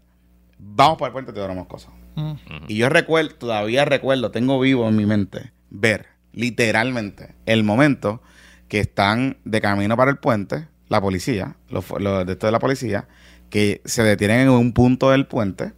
Vamos 0.59 0.97
para 0.97 1.07
el 1.07 1.13
puente, 1.13 1.33
te 1.33 1.39
damos 1.39 1.67
cosas. 1.67 1.91
Mm. 2.15 2.33
Y 2.67 2.77
yo 2.77 2.89
recuerdo, 2.89 3.35
todavía 3.35 3.85
recuerdo, 3.85 4.31
tengo 4.31 4.59
vivo 4.59 4.87
en 4.87 4.95
mi 4.95 5.05
mente, 5.05 5.51
ver 5.69 6.07
literalmente 6.33 7.33
el 7.45 7.63
momento 7.63 8.21
que 8.67 8.79
están 8.79 9.37
de 9.45 9.61
camino 9.61 9.95
para 9.95 10.11
el 10.11 10.17
puente, 10.17 10.67
la 10.89 11.01
policía, 11.01 11.55
los, 11.69 11.87
de 11.89 12.31
esto 12.31 12.45
de 12.45 12.51
la 12.51 12.59
policía, 12.59 13.07
que 13.49 13.81
se 13.85 14.03
detienen 14.03 14.41
en 14.41 14.49
un 14.49 14.73
punto 14.73 15.11
del 15.11 15.27
puente 15.27 15.73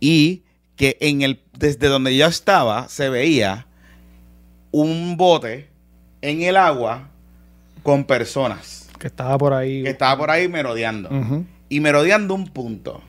y 0.00 0.44
que 0.76 0.96
en 1.00 1.22
el 1.22 1.42
desde 1.58 1.88
donde 1.88 2.16
yo 2.16 2.26
estaba 2.26 2.88
se 2.88 3.08
veía 3.08 3.66
un 4.70 5.16
bote 5.16 5.68
en 6.22 6.42
el 6.42 6.56
agua 6.56 7.08
con 7.82 8.04
personas 8.04 8.88
Que 8.98 9.08
estaba 9.08 9.36
por 9.38 9.52
ahí. 9.52 9.82
que 9.82 9.90
estaba 9.90 10.16
por 10.16 10.30
ahí 10.30 10.48
merodeando. 10.48 11.08
Y 11.72 11.80
merodeando 11.80 12.34
un 12.34 12.48
punto. 12.48 13.02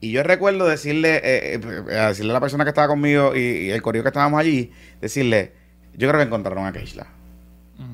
Y 0.00 0.10
yo 0.10 0.24
recuerdo 0.24 0.66
decirle, 0.66 1.20
eh, 1.22 1.60
eh, 1.62 1.96
a 1.96 2.08
decirle 2.08 2.32
a 2.32 2.34
la 2.34 2.40
persona 2.40 2.64
que 2.64 2.70
estaba 2.70 2.88
conmigo 2.88 3.36
y, 3.36 3.38
y 3.38 3.70
el 3.70 3.82
correo 3.82 4.02
que 4.02 4.08
estábamos 4.08 4.40
allí, 4.40 4.72
decirle, 5.00 5.52
yo 5.96 6.08
creo 6.08 6.20
que 6.20 6.26
encontraron 6.26 6.66
a 6.66 6.72
Keishla. 6.72 7.06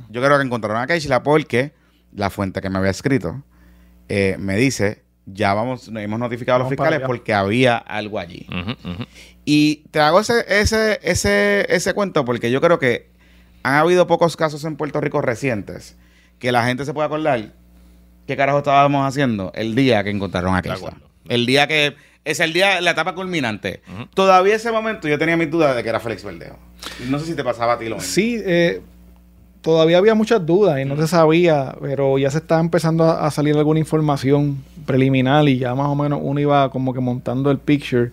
Yo 0.08 0.22
creo 0.22 0.38
que 0.38 0.44
encontraron 0.44 0.80
a 0.80 0.86
Keishla 0.86 1.22
porque 1.22 1.74
la 2.14 2.30
fuente 2.30 2.62
que 2.62 2.70
me 2.70 2.78
había 2.78 2.90
escrito 2.90 3.44
eh, 4.08 4.36
me 4.38 4.56
dice, 4.56 5.02
ya 5.26 5.52
vamos, 5.52 5.90
nos 5.90 6.02
hemos 6.02 6.18
notificado 6.18 6.56
a 6.56 6.58
los 6.60 6.70
fiscales 6.70 7.00
porque 7.04 7.34
había 7.34 7.76
algo 7.76 8.18
allí. 8.18 8.46
Y 9.44 9.84
te 9.90 10.00
hago 10.00 10.20
ese, 10.20 10.46
ese, 10.48 10.98
ese, 11.02 11.66
ese 11.68 11.92
cuento 11.92 12.24
porque 12.24 12.50
yo 12.50 12.62
creo 12.62 12.78
que 12.78 13.10
han 13.62 13.74
habido 13.74 14.06
pocos 14.06 14.38
casos 14.38 14.64
en 14.64 14.76
Puerto 14.76 14.98
Rico 15.02 15.20
recientes 15.20 15.98
que 16.38 16.52
la 16.52 16.64
gente 16.64 16.86
se 16.86 16.94
pueda 16.94 17.06
acordar 17.06 17.59
qué 18.30 18.36
carajo 18.36 18.58
estábamos 18.58 19.04
haciendo 19.04 19.50
el 19.56 19.74
día 19.74 20.04
que 20.04 20.10
encontraron 20.10 20.54
a 20.54 20.58
acuerdo. 20.58 20.92
El 21.28 21.46
día 21.46 21.66
que... 21.66 21.96
Es 22.24 22.38
el 22.38 22.52
día, 22.52 22.80
la 22.80 22.92
etapa 22.92 23.14
culminante. 23.14 23.82
Ujú. 23.92 24.06
Todavía 24.14 24.54
ese 24.54 24.70
momento 24.70 25.08
yo 25.08 25.18
tenía 25.18 25.36
mis 25.36 25.50
dudas 25.50 25.74
de 25.74 25.82
que 25.82 25.88
era 25.88 25.98
Félix 25.98 26.22
Verdejo. 26.22 26.58
No 27.08 27.18
sé 27.18 27.26
si 27.26 27.34
te 27.34 27.42
pasaba 27.42 27.72
a 27.72 27.78
ti 27.78 27.88
lo 27.88 27.96
mismo. 27.96 28.08
Sí, 28.08 28.40
eh, 28.44 28.82
todavía 29.62 29.98
había 29.98 30.14
muchas 30.14 30.46
dudas 30.46 30.78
y 30.78 30.84
no 30.84 30.96
se 30.96 31.08
sabía, 31.08 31.74
pero 31.80 32.18
ya 32.18 32.30
se 32.30 32.38
estaba 32.38 32.60
empezando 32.60 33.04
a, 33.04 33.26
a 33.26 33.30
salir 33.32 33.56
alguna 33.56 33.80
información 33.80 34.62
preliminar 34.86 35.48
y 35.48 35.58
ya 35.58 35.74
más 35.74 35.88
o 35.88 35.96
menos 35.96 36.20
uno 36.22 36.38
iba 36.38 36.70
como 36.70 36.94
que 36.94 37.00
montando 37.00 37.50
el 37.50 37.58
picture. 37.58 38.12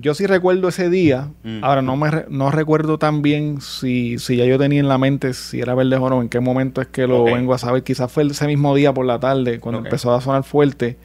Yo 0.00 0.14
sí 0.14 0.26
recuerdo 0.26 0.68
ese 0.68 0.88
día, 0.90 1.28
Mm. 1.42 1.64
ahora 1.64 1.82
no 1.82 1.96
me 1.96 2.08
re- 2.10 2.26
no 2.28 2.50
recuerdo 2.52 2.98
tan 2.98 3.20
bien 3.20 3.60
si, 3.60 4.18
si 4.18 4.36
ya 4.36 4.44
yo 4.44 4.56
tenía 4.58 4.78
en 4.80 4.88
la 4.88 4.96
mente 4.96 5.34
si 5.34 5.60
era 5.60 5.74
Verdejo 5.74 6.04
o 6.04 6.10
no, 6.10 6.22
en 6.22 6.28
qué 6.28 6.38
momento 6.40 6.80
es 6.80 6.86
que 6.86 7.06
lo 7.08 7.24
vengo 7.24 7.52
a 7.52 7.58
saber. 7.58 7.82
Quizás 7.82 8.10
fue 8.12 8.22
ese 8.24 8.46
mismo 8.46 8.74
día 8.76 8.94
por 8.94 9.04
la 9.06 9.18
tarde, 9.18 9.58
cuando 9.58 9.80
empezó 9.80 10.14
a 10.14 10.20
sonar 10.20 10.44
fuerte, 10.44 10.96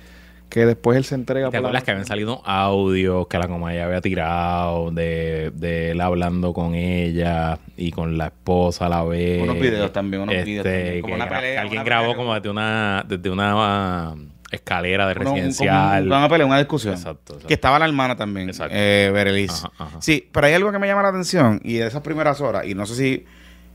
que 0.50 0.68
después 0.68 0.96
él 0.98 1.04
se 1.04 1.16
entrega 1.16 1.50
¿Te 1.50 1.54
la 1.54 1.60
acuerdas 1.70 1.84
que 1.84 1.90
habían 1.90 2.06
salido 2.06 2.44
audios 2.46 3.26
que 3.26 3.40
la 3.40 3.48
Comaya 3.48 3.86
había 3.86 4.02
tirado 4.02 4.92
de, 4.92 5.52
de 5.56 5.90
él 5.92 6.00
hablando 6.02 6.54
con 6.54 6.76
ella 6.76 7.58
y 7.76 7.90
con 7.90 8.20
la 8.20 8.28
esposa 8.28 8.86
a 8.86 8.90
la 8.90 9.04
vez? 9.04 9.42
Unos 9.42 9.60
videos 9.60 9.92
también, 9.92 10.22
unos 10.22 10.36
videos 10.46 10.64
Este, 10.68 10.78
también, 10.84 11.02
como 11.02 11.16
que 11.16 11.22
una 11.24 11.30
pelea, 11.30 11.62
alguien 11.62 11.80
una 11.80 11.84
grabó 11.86 12.04
pelea. 12.10 12.18
como 12.18 12.34
desde 12.36 12.50
una, 12.52 13.04
desde 13.10 13.30
una 13.32 14.14
escalera 14.54 15.08
de 15.08 15.14
residencial. 15.16 16.04
como 16.08 16.18
una 16.18 16.30
pelea, 16.30 16.46
una 16.46 16.58
discusión. 16.60 16.94
Exacto, 16.94 17.34
exacto. 17.34 17.48
Que 17.48 17.54
estaba 17.56 17.80
la 17.80 17.86
hermana 17.86 18.16
también, 18.16 18.50
Exacto. 18.50 18.74
eh, 18.78 19.10
Bereliz. 19.14 19.52
Ajá, 19.52 19.72
ajá. 19.78 20.02
Sí, 20.02 20.30
pero 20.32 20.48
hay 20.48 20.54
algo 20.54 20.72
que 20.72 20.80
me 20.80 20.88
llama 20.88 21.02
la 21.02 21.10
atención 21.10 21.60
y 21.64 21.76
de 21.76 21.88
esas 21.88 22.02
primeras 22.02 22.40
horas, 22.42 22.66
y 22.66 22.76
no 22.76 22.86
sé 22.86 22.96
si 22.96 23.26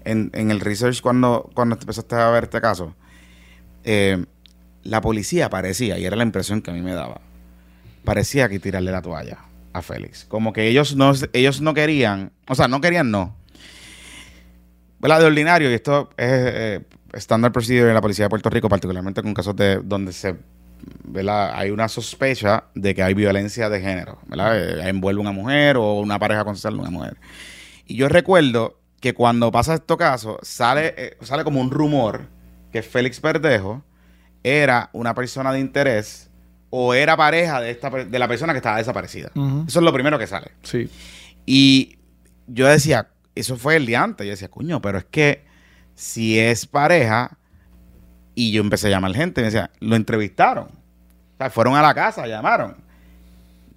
en, 0.05 0.31
en 0.35 0.51
el 0.51 0.61
research 0.61 1.01
cuando, 1.01 1.51
cuando 1.55 1.77
empezaste 1.79 2.15
a 2.15 2.31
ver 2.31 2.45
este 2.45 2.61
caso, 2.61 2.95
eh, 3.85 4.25
la 4.85 5.01
policía 5.01 5.51
parecía, 5.51 5.99
y 5.99 6.05
era 6.05 6.17
la 6.17 6.23
impresión 6.23 6.63
que 6.63 6.71
a 6.71 6.75
mí 6.75 6.81
me 6.81 6.95
daba, 6.95 7.21
parecía 8.05 8.49
que 8.49 8.59
tirarle 8.59 8.93
la 8.93 9.03
toalla 9.03 9.39
a 9.73 9.83
Félix. 9.83 10.25
Como 10.25 10.53
que 10.53 10.69
ellos 10.69 10.97
no, 10.97 11.13
ellos 11.33 11.61
no 11.61 11.75
querían, 11.75 12.33
o 12.49 12.55
sea, 12.55 12.69
no 12.69 12.81
querían 12.81 13.11
no. 13.11 13.37
¿Verdad? 15.01 15.21
De 15.21 15.27
ordinario, 15.27 15.71
y 15.71 15.75
esto 15.75 16.11
es 16.17 16.27
eh, 16.31 16.81
standard 17.13 17.53
procedure 17.53 17.89
en 17.89 17.95
la 17.95 18.01
policía 18.01 18.25
de 18.25 18.29
Puerto 18.31 18.51
Rico, 18.51 18.69
particularmente 18.69 19.23
con 19.23 19.33
casos 19.35 19.55
de 19.55 19.77
donde 19.77 20.13
se 20.13 20.37
¿verdad? 21.05 21.53
hay 21.55 21.71
una 21.71 21.89
sospecha 21.89 22.65
de 22.75 22.95
que 22.95 23.03
hay 23.03 23.15
violencia 23.15 23.69
de 23.69 23.81
género, 23.81 24.19
¿verdad? 24.27 24.59
Eh, 24.59 24.89
envuelve 24.89 25.21
una 25.21 25.33
mujer 25.33 25.77
o 25.77 26.01
una 26.01 26.19
pareja 26.19 26.45
de 26.45 26.69
una 26.69 26.91
mujer. 26.91 27.17
Y 27.87 27.97
yo 27.97 28.09
recuerdo 28.09 28.79
que 29.01 29.15
cuando 29.15 29.51
pasa 29.51 29.75
este 29.75 29.97
caso, 29.97 30.39
sale, 30.43 30.95
eh, 30.97 31.17
sale 31.23 31.45
como 31.45 31.61
un 31.61 31.71
rumor 31.71 32.29
que 32.73 32.83
Félix 32.83 33.21
Verdejo 33.21 33.83
era 34.43 34.91
una 34.93 35.15
persona 35.15 35.53
de 35.53 35.61
interés 35.61 36.31
o 36.71 36.95
era 36.95 37.17
pareja 37.17 37.61
de, 37.61 37.71
esta, 37.71 37.91
de 37.91 38.19
la 38.19 38.29
persona 38.29 38.53
que 38.53 38.59
estaba 38.59 38.77
desaparecida. 38.77 39.31
Eso 39.67 39.79
es 39.79 39.85
lo 39.85 39.93
primero 39.93 40.19
que 40.19 40.27
sale. 40.27 40.53
Sí. 40.63 40.91
Y 41.47 41.99
yo 42.47 42.67
decía, 42.67 43.09
eso 43.35 43.57
fue 43.57 43.77
el 43.77 43.87
día 43.87 44.03
antes. 44.03 44.27
Yo 44.27 44.33
decía, 44.33 44.49
coño, 44.49 44.83
pero 44.83 44.99
es 44.99 45.05
que 45.05 45.45
si 45.95 46.39
es 46.39 46.67
pareja, 46.67 47.38
y 48.39 48.53
yo 48.53 48.61
empecé 48.61 48.87
a 48.87 48.91
llamar 48.91 49.15
gente, 49.15 49.41
me 49.41 49.47
decía, 49.47 49.73
lo 49.81 49.97
entrevistaron. 49.97 50.67
O 50.67 51.37
sea, 51.39 51.51
fueron 51.51 51.75
a 51.75 51.83
la 51.83 51.93
casa, 51.93 52.25
llamaron. 52.29 52.77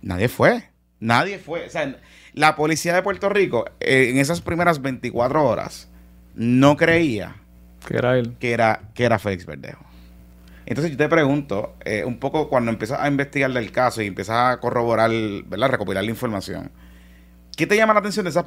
Nadie 0.03 0.27
fue. 0.27 0.69
Nadie 0.99 1.39
fue. 1.39 1.65
O 1.65 1.69
sea, 1.71 1.95
la 2.33 2.55
policía 2.55 2.93
de 2.93 3.01
Puerto 3.01 3.27
Rico, 3.29 3.65
eh, 3.79 4.09
en 4.11 4.19
esas 4.19 4.39
primeras 4.41 4.79
24 4.79 5.43
horas, 5.43 5.89
no 6.35 6.77
creía 6.77 7.37
Que 7.87 7.97
era 7.97 8.19
él. 8.19 8.35
que 8.39 8.51
era, 8.51 8.81
que 8.93 9.03
era 9.03 9.17
Félix 9.17 9.47
Verdejo. 9.47 9.83
Entonces 10.67 10.91
yo 10.91 10.97
te 10.97 11.09
pregunto, 11.09 11.75
eh, 11.83 12.03
un 12.05 12.19
poco 12.19 12.47
cuando 12.47 12.69
empiezas 12.69 12.99
a 12.99 13.07
investigar 13.07 13.51
del 13.51 13.71
caso 13.71 14.03
y 14.03 14.05
empiezas 14.05 14.53
a 14.53 14.59
corroborar, 14.59 15.09
¿verdad? 15.47 15.69
Recopilar 15.69 16.03
la 16.03 16.11
información. 16.11 16.71
¿Qué 17.57 17.65
te 17.65 17.75
llama 17.75 17.93
la 17.95 18.01
atención 18.01 18.25
de 18.25 18.29
esas, 18.29 18.45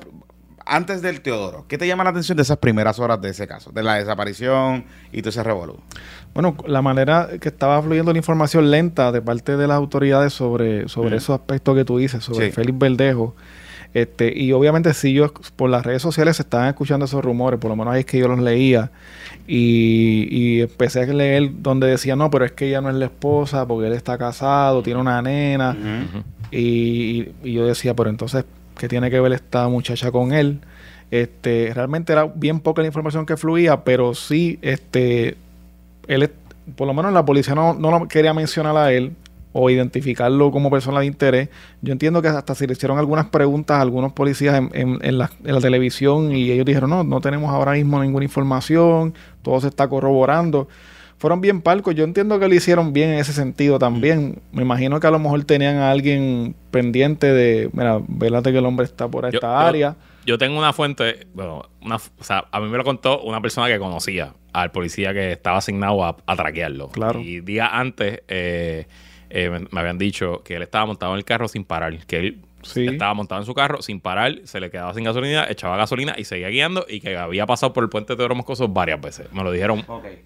antes 0.66 1.02
del 1.02 1.20
Teodoro, 1.20 1.64
qué 1.68 1.76
te 1.78 1.86
llama 1.86 2.04
la 2.04 2.10
atención 2.10 2.36
de 2.36 2.42
esas 2.42 2.58
primeras 2.58 2.98
horas 2.98 3.20
de 3.20 3.30
ese 3.30 3.46
caso? 3.46 3.70
De 3.72 3.82
la 3.82 3.94
desaparición 3.96 4.84
y 5.12 5.20
todo 5.22 5.30
ese 5.30 5.42
revolú. 5.42 5.76
Bueno, 6.34 6.56
la 6.66 6.82
manera 6.82 7.28
que 7.40 7.48
estaba 7.48 7.80
fluyendo 7.82 8.12
la 8.12 8.18
información 8.18 8.70
lenta 8.70 9.12
de 9.12 9.22
parte 9.22 9.56
de 9.56 9.66
las 9.68 9.76
autoridades 9.76 10.32
sobre, 10.32 10.88
sobre 10.88 11.16
esos 11.16 11.38
aspectos 11.38 11.76
que 11.76 11.84
tú 11.84 11.98
dices, 11.98 12.24
sobre 12.24 12.46
Sí. 12.46 12.52
Félix 12.52 12.78
Verdejo. 12.78 13.34
Este, 13.92 14.36
y 14.36 14.50
obviamente 14.50 14.92
si 14.92 15.12
yo 15.12 15.32
por 15.54 15.70
las 15.70 15.86
redes 15.86 16.02
sociales 16.02 16.34
se 16.36 16.42
estaban 16.42 16.66
escuchando 16.66 17.04
esos 17.04 17.24
rumores, 17.24 17.60
por 17.60 17.70
lo 17.70 17.76
menos 17.76 17.94
ahí 17.94 18.00
es 18.00 18.06
que 18.06 18.18
yo 18.18 18.26
los 18.26 18.40
leía 18.40 18.90
y, 19.46 20.26
y 20.30 20.60
empecé 20.62 21.02
a 21.02 21.06
leer 21.06 21.50
donde 21.62 21.86
decía, 21.86 22.16
no, 22.16 22.28
pero 22.28 22.44
es 22.44 22.50
que 22.50 22.66
ella 22.66 22.80
no 22.80 22.88
es 22.88 22.96
la 22.96 23.04
esposa 23.04 23.68
porque 23.68 23.86
él 23.86 23.92
está 23.92 24.18
casado, 24.18 24.82
tiene 24.82 24.98
una 25.00 25.22
nena. 25.22 25.76
Y 26.50 27.26
yo 27.48 27.66
decía, 27.66 27.94
pero 27.94 28.10
entonces, 28.10 28.44
¿qué 28.78 28.88
tiene 28.88 29.10
que 29.10 29.20
ver 29.20 29.32
esta 29.32 29.68
muchacha 29.68 30.10
con 30.10 30.32
él? 30.32 30.60
Este, 31.10 31.72
realmente 31.74 32.12
era 32.12 32.24
bien 32.26 32.60
poca 32.60 32.82
la 32.82 32.88
información 32.88 33.26
que 33.26 33.36
fluía, 33.36 33.84
pero 33.84 34.14
sí, 34.14 34.58
este, 34.62 35.36
él, 36.08 36.30
por 36.76 36.86
lo 36.86 36.94
menos 36.94 37.12
la 37.12 37.24
policía 37.24 37.54
no, 37.54 37.74
no 37.74 37.90
lo 37.90 38.08
quería 38.08 38.34
mencionar 38.34 38.76
a 38.76 38.92
él, 38.92 39.12
o 39.56 39.70
identificarlo 39.70 40.50
como 40.50 40.68
persona 40.68 40.98
de 41.00 41.06
interés. 41.06 41.48
Yo 41.80 41.92
entiendo 41.92 42.20
que 42.20 42.26
hasta 42.28 42.56
se 42.56 42.66
le 42.66 42.72
hicieron 42.72 42.98
algunas 42.98 43.26
preguntas 43.26 43.76
a 43.78 43.82
algunos 43.82 44.12
policías 44.12 44.56
en, 44.56 44.70
en- 44.74 44.98
en 45.02 45.16
la, 45.18 45.30
en 45.44 45.54
la 45.54 45.60
televisión 45.60 46.32
y 46.34 46.50
ellos 46.50 46.66
dijeron, 46.66 46.90
no, 46.90 47.04
no 47.04 47.20
tenemos 47.20 47.50
ahora 47.50 47.72
mismo 47.72 48.02
ninguna 48.02 48.24
información, 48.24 49.14
todo 49.42 49.60
se 49.60 49.68
está 49.68 49.86
corroborando. 49.88 50.66
Fueron 51.18 51.40
bien 51.40 51.62
palcos. 51.62 51.94
Yo 51.94 52.04
entiendo 52.04 52.38
que 52.38 52.48
lo 52.48 52.54
hicieron 52.54 52.92
bien 52.92 53.10
en 53.10 53.18
ese 53.18 53.32
sentido 53.32 53.78
también. 53.78 54.40
Me 54.52 54.62
imagino 54.62 55.00
que 55.00 55.06
a 55.06 55.10
lo 55.10 55.18
mejor 55.18 55.44
tenían 55.44 55.76
a 55.76 55.90
alguien 55.90 56.54
pendiente 56.70 57.32
de, 57.32 57.70
mira, 57.72 58.00
velate 58.06 58.52
que 58.52 58.58
el 58.58 58.66
hombre 58.66 58.84
está 58.84 59.08
por 59.08 59.24
esta 59.24 59.38
Yo- 59.38 59.40
yo- 59.40 59.56
área. 59.58 59.96
Yo 60.26 60.38
tengo 60.38 60.58
una 60.58 60.72
fuente, 60.72 61.26
bueno, 61.34 61.68
una, 61.82 61.96
o 61.96 62.24
sea, 62.24 62.46
a 62.50 62.58
mí 62.58 62.68
me 62.70 62.78
lo 62.78 62.84
contó 62.84 63.20
una 63.20 63.42
persona 63.42 63.68
que 63.68 63.78
conocía 63.78 64.32
al 64.54 64.70
policía 64.70 65.12
que 65.12 65.32
estaba 65.32 65.58
asignado 65.58 66.02
a, 66.02 66.16
a 66.26 66.34
traquearlo. 66.36 66.88
Claro. 66.88 67.20
Y 67.20 67.40
días 67.40 67.68
antes 67.70 68.22
eh, 68.28 68.86
eh, 69.28 69.50
me, 69.50 69.60
me 69.70 69.80
habían 69.80 69.98
dicho 69.98 70.42
que 70.42 70.54
él 70.56 70.62
estaba 70.62 70.86
montado 70.86 71.12
en 71.12 71.18
el 71.18 71.24
carro 71.26 71.46
sin 71.46 71.64
parar, 71.64 72.06
que 72.06 72.16
él 72.16 72.38
Sí. 72.64 72.86
estaba 72.86 73.14
montado 73.14 73.40
en 73.40 73.46
su 73.46 73.54
carro 73.54 73.80
sin 73.82 74.00
parar, 74.00 74.34
se 74.44 74.60
le 74.60 74.70
quedaba 74.70 74.92
sin 74.94 75.04
gasolina, 75.04 75.46
echaba 75.48 75.76
gasolina 75.76 76.14
y 76.16 76.24
seguía 76.24 76.48
guiando 76.48 76.84
y 76.88 77.00
que 77.00 77.16
había 77.16 77.46
pasado 77.46 77.72
por 77.72 77.84
el 77.84 77.90
puente 77.90 78.16
de 78.16 78.24
Oro 78.24 78.34
Moscoso 78.34 78.68
varias 78.68 79.00
veces. 79.00 79.26
Me 79.32 79.42
lo 79.42 79.50
dijeron 79.52 79.84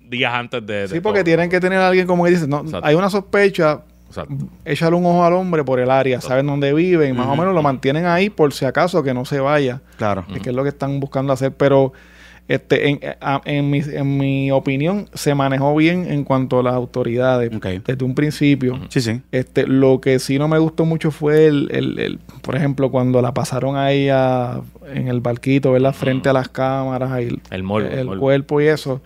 días 0.09 0.33
antes 0.35 0.65
de... 0.67 0.83
de 0.83 0.89
Sí, 0.89 1.01
porque 1.01 1.21
todo. 1.21 1.25
tienen 1.25 1.51
que 1.51 1.61
tener 1.61 1.79
a 1.79 1.89
alguien 1.89 2.07
como 2.07 2.25
que 2.25 2.31
dice, 2.31 2.47
no, 2.47 2.61
Exacto. 2.61 2.87
hay 2.87 2.95
una 2.95 3.11
sospecha, 3.11 3.83
O 4.09 4.13
sea, 4.13 4.25
échale 4.65 4.97
un 4.97 5.05
ojo 5.05 5.23
al 5.25 5.35
hombre 5.35 5.65
por 5.65 5.81
el 5.81 5.91
área, 5.91 6.21
saben 6.23 6.47
dónde 6.47 6.73
vive 6.73 7.09
y 7.09 7.13
más 7.13 7.27
o 7.27 7.37
menos 7.37 7.55
lo 7.55 7.63
mantienen 7.63 8.07
ahí 8.07 8.31
por 8.31 8.53
si 8.55 8.65
acaso 8.65 9.03
que 9.03 9.13
no 9.13 9.25
se 9.27 9.39
vaya, 9.41 9.83
Claro. 9.99 10.25
es 10.35 10.41
que 10.41 10.49
es 10.51 10.57
lo 10.57 10.63
que 10.63 10.71
están 10.71 10.99
buscando 11.01 11.33
hacer, 11.33 11.53
pero 11.53 11.93
este 12.49 12.89
en, 12.89 13.01
a- 13.21 13.41
en, 13.45 13.71
mi, 13.71 13.81
en 13.81 14.17
mi 14.19 14.51
opinión 14.51 15.09
se 15.15 15.35
manejó 15.35 15.77
bien 15.77 16.11
en 16.11 16.25
cuanto 16.25 16.61
a 16.61 16.63
las 16.63 16.75
autoridades 16.75 17.51
desde 17.85 18.05
un 18.05 18.15
principio. 18.15 18.81
Sí, 18.89 19.01
sí. 19.03 19.21
Este, 19.33 19.67
lo 19.67 20.01
que 20.01 20.19
sí 20.19 20.39
no 20.39 20.49
me 20.49 20.59
gustó 20.59 20.85
mucho 20.87 21.11
fue 21.11 21.47
el, 21.47 21.69
el- 21.73 21.99
el- 21.99 22.19
por 22.43 22.57
ejemplo, 22.57 22.91
cuando 22.91 23.21
la 23.23 23.35
pasaron 23.35 23.77
a 23.77 23.93
ella 23.93 24.61
en 24.93 25.09
el 25.09 25.21
barquito, 25.21 25.73
¿verdad? 25.73 25.93
Frente 25.93 26.29
a 26.31 26.33
las 26.33 26.49
cámaras 26.49 27.21
y 27.23 27.39
El 27.51 27.63
morbo, 27.63 27.87
el 27.89 28.07
morbo. 28.07 28.21
cuerpo 28.21 28.61
y 28.61 28.67
eso. 28.69 29.03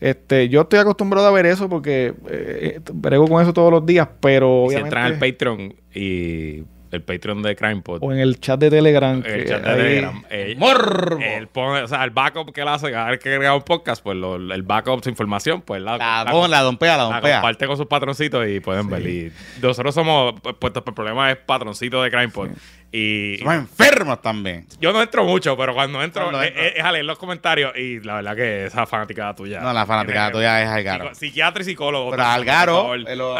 Este, 0.00 0.48
yo 0.48 0.62
estoy 0.62 0.80
acostumbrado 0.80 1.28
a 1.28 1.30
ver 1.30 1.46
eso 1.46 1.68
porque 1.68 2.12
eh, 2.28 2.80
brego 2.92 3.26
con 3.28 3.40
eso 3.40 3.52
todos 3.54 3.70
los 3.70 3.86
días, 3.86 4.08
pero 4.20 4.66
si 4.68 4.74
entran 4.76 5.04
al 5.04 5.18
Patreon 5.18 5.72
y 5.94 6.62
el 6.94 7.02
Patreon 7.02 7.42
de 7.42 7.54
CrimePod, 7.56 7.98
o 8.02 8.12
en 8.12 8.18
el 8.18 8.40
chat 8.40 8.58
de 8.58 8.70
Telegram, 8.70 9.16
el 9.16 9.22
que 9.22 9.44
chat 9.44 9.62
de 9.62 9.70
ahí- 9.70 9.76
Telegram, 9.76 10.22
eh, 10.30 10.54
Morbo. 10.58 11.18
él 11.20 11.48
pone, 11.48 11.82
o 11.82 11.88
sea, 11.88 12.02
el 12.04 12.10
backup 12.10 12.52
que 12.52 12.62
él 12.62 12.68
hace 12.68 12.90
cada 12.90 13.10
vez 13.10 13.20
que 13.20 13.30
graba 13.38 13.56
un 13.56 13.62
podcast, 13.62 14.02
pues 14.02 14.16
lo- 14.16 14.36
el 14.36 14.62
backup 14.62 15.02
de 15.02 15.10
información, 15.10 15.60
pues 15.62 15.82
la, 15.82 15.96
La, 15.98 16.24
la- 16.24 16.30
don, 16.32 16.50
la 16.50 16.60
dompea, 16.62 16.96
la 16.96 17.02
dompea. 17.04 17.40
comparte 17.40 17.66
con 17.66 17.76
sus 17.76 17.86
patroncitos 17.86 18.46
y 18.48 18.60
pueden 18.60 18.88
ver. 18.88 19.06
Y 19.06 19.32
nosotros 19.60 19.94
somos, 19.94 20.34
pues, 20.40 20.54
pues, 20.58 20.72
el 20.76 20.94
problema 20.94 21.30
es 21.30 21.36
patroncito 21.38 22.02
de 22.02 22.10
CrimePod. 22.10 22.50
Y 22.96 23.38
Somos 23.38 23.54
enfermos 23.56 24.22
también. 24.22 24.66
yo 24.80 24.92
no 24.92 25.02
entro 25.02 25.24
mucho, 25.24 25.56
pero 25.56 25.74
cuando 25.74 26.00
entro 26.00 26.22
Cuando 26.22 26.42
es, 26.42 26.48
entro. 26.50 26.62
es- 26.62 26.76
es 26.76 26.84
a 26.84 26.92
leer 26.92 27.04
los 27.04 27.18
comentarios 27.18 27.76
y 27.76 27.98
la 28.00 28.14
verdad 28.14 28.36
que 28.36 28.66
esa 28.66 28.86
fanática 28.86 29.34
tuya. 29.34 29.60
No, 29.60 29.72
la 29.72 29.84
fanaticada 29.84 30.26
tiene- 30.30 30.38
tuya 30.38 30.62
es 30.62 30.68
Algaro. 30.68 31.04
psico- 31.06 31.14
Psiquiatra 31.16 31.62
y 31.62 31.64
psicólogo. 31.64 32.10
Pero 32.12 32.22
Algaro, 32.22 32.76
favor. 32.76 33.00
eh, 33.08 33.16
lo- 33.16 33.36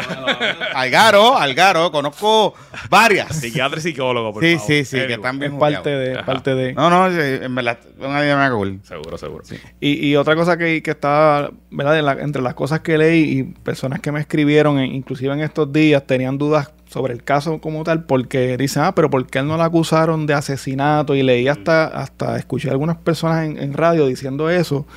Algaro, 0.73 1.37
Algaro, 1.37 1.91
conozco 1.91 2.53
varias. 2.89 3.35
Psiquiatra 3.35 3.79
y 3.79 3.81
psicólogo, 3.81 4.33
por 4.33 4.43
Sí, 4.43 4.55
favor. 4.55 4.67
sí, 4.67 4.85
sí, 4.85 4.91
que 4.97 5.03
Anyway. 5.03 5.15
están 5.15 5.39
bien 5.39 5.53
es 5.53 5.59
parte 5.59 5.89
de, 5.89 6.13
Ajá. 6.15 6.25
parte 6.25 6.55
de. 6.55 6.73
No, 6.73 6.89
no, 6.89 7.09
sí, 7.09 7.17
en 7.41 7.55
verdad, 7.55 7.79
una 7.99 8.21
dinámica 8.21 8.51
cool. 8.51 8.79
Seguro, 8.83 9.17
seguro. 9.17 9.43
Y, 9.79 10.07
y 10.09 10.15
otra 10.15 10.35
cosa 10.35 10.57
que, 10.57 10.81
que 10.83 10.91
estaba, 10.91 11.51
¿verdad? 11.71 12.01
La- 12.01 12.21
entre 12.21 12.41
las 12.41 12.53
cosas 12.55 12.81
que 12.81 12.97
leí 12.97 13.39
y 13.39 13.43
personas 13.43 13.99
que 14.01 14.11
me 14.11 14.19
escribieron, 14.19 14.79
e- 14.79 14.85
inclusive 14.87 15.33
en 15.33 15.41
estos 15.41 15.71
días, 15.71 16.05
tenían 16.05 16.37
dudas 16.37 16.71
sobre 16.95 17.13
el 17.13 17.23
caso 17.23 17.59
como 17.59 17.83
tal, 17.83 18.05
porque 18.05 18.55
dicen, 18.57 18.83
ah, 18.83 18.95
pero 18.95 19.09
¿por 19.09 19.27
qué 19.27 19.39
él 19.39 19.47
no 19.47 19.57
la 19.57 19.65
acusaron 19.65 20.25
de 20.25 20.33
asesinato? 20.33 21.13
Y 21.13 21.23
leí 21.23 21.49
hasta, 21.49 21.87
hasta 21.87 22.37
escuché 22.37 22.69
a 22.69 22.71
algunas 22.71 22.95
personas 22.95 23.45
en, 23.45 23.57
en 23.61 23.73
radio 23.73 24.07
diciendo 24.07 24.49
eso, 24.49 24.87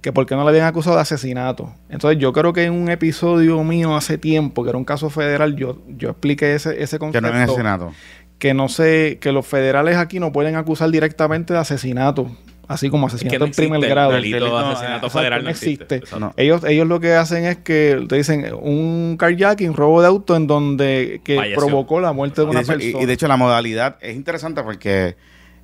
que 0.00 0.12
por 0.12 0.24
qué 0.24 0.34
no 0.34 0.44
le 0.44 0.48
habían 0.50 0.66
acusado 0.66 0.96
de 0.96 1.02
asesinato. 1.02 1.74
Entonces 1.90 2.18
yo 2.18 2.32
creo 2.32 2.54
que 2.54 2.64
en 2.64 2.72
un 2.72 2.88
episodio 2.88 3.62
mío 3.64 3.94
hace 3.96 4.16
tiempo, 4.16 4.62
que 4.62 4.70
era 4.70 4.78
un 4.78 4.84
caso 4.86 5.10
federal, 5.10 5.56
yo, 5.56 5.76
yo 5.88 6.08
expliqué 6.10 6.54
ese, 6.54 6.82
ese 6.82 6.96
Que 6.96 7.00
concepto. 7.00 7.28
no 7.30 7.36
es 7.36 7.44
asesinato. 7.48 7.92
que 8.38 8.54
no 8.54 8.68
sé, 8.70 9.18
que 9.20 9.30
los 9.32 9.46
federales 9.46 9.96
aquí 9.98 10.20
no 10.20 10.32
pueden 10.32 10.56
acusar 10.56 10.90
directamente 10.90 11.52
de 11.52 11.58
asesinato, 11.58 12.30
así 12.70 12.88
como 12.90 13.06
Es 13.08 13.12
que 13.12 13.16
asesinato 13.16 13.38
no 13.40 13.46
en 13.46 13.52
primer 13.52 13.76
existe 13.78 13.86
el 13.88 13.94
grado. 13.94 14.12
delito 14.12 14.36
de 14.36 14.40
Delito, 14.40 14.58
asesinato 14.58 14.96
Exacto, 15.06 15.10
federal 15.18 15.38
no 15.40 15.44
no 15.44 15.50
existe. 15.50 16.02
No. 16.18 16.32
Ellos, 16.36 16.64
ellos 16.64 16.86
lo 16.88 17.00
que 17.00 17.12
hacen 17.14 17.44
es 17.44 17.58
que 17.58 18.04
te 18.08 18.16
dicen 18.16 18.46
un 18.60 19.16
carjacking, 19.18 19.74
robo 19.74 20.00
de 20.00 20.08
auto 20.08 20.36
en 20.36 20.46
donde 20.46 21.20
que 21.24 21.36
Falleció. 21.36 21.56
provocó 21.58 22.00
la 22.00 22.12
muerte 22.12 22.40
de 22.42 22.46
Y 22.46 22.50
una 22.50 22.60
de, 22.60 22.64
hecho, 22.64 22.72
y- 22.74 22.78
persona. 22.78 23.02
y 23.02 23.06
de 23.06 23.12
hecho 23.12 23.28
la 23.28 23.36
modalidad 23.36 23.96
es 24.00 24.16
interesante 24.16 24.62
porque 24.62 25.16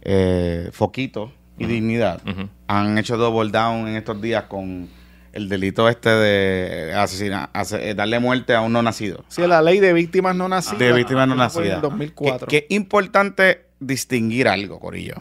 eh, 0.03 0.69
Foquito 0.73 1.33
y 1.59 1.67
Dignidad 1.67 2.21
han 2.69 2.99
hecho 2.99 3.17
double 3.17 3.51
down 3.51 3.89
en 3.89 3.97
estos 3.97 4.21
días 4.21 4.45
con 4.45 4.89
el 5.33 5.49
delito 5.49 5.89
este 5.89 6.09
de 6.11 6.95
asesinar, 6.95 7.51
darle 7.95 8.19
muerte 8.21 8.55
a 8.55 8.61
un 8.63 8.73
no 8.73 8.83
nacido. 8.83 9.25
Sí, 9.29 9.43
la 9.47 9.61
ley 9.63 9.81
de 9.81 9.93
víctimas 9.93 10.35
no 10.35 10.49
nacidas. 10.49 10.79
de 10.79 10.93
víctimas 10.93 11.29
no 11.29 11.35
nacidas. 11.35 11.77
el 11.77 11.81
2004. 11.83 12.47
Que, 12.47 12.61
que 12.61 12.67
es 12.71 12.77
importante 12.77 13.67
distinguir 13.81 14.49
algo, 14.49 14.81
Corillo. 14.81 15.17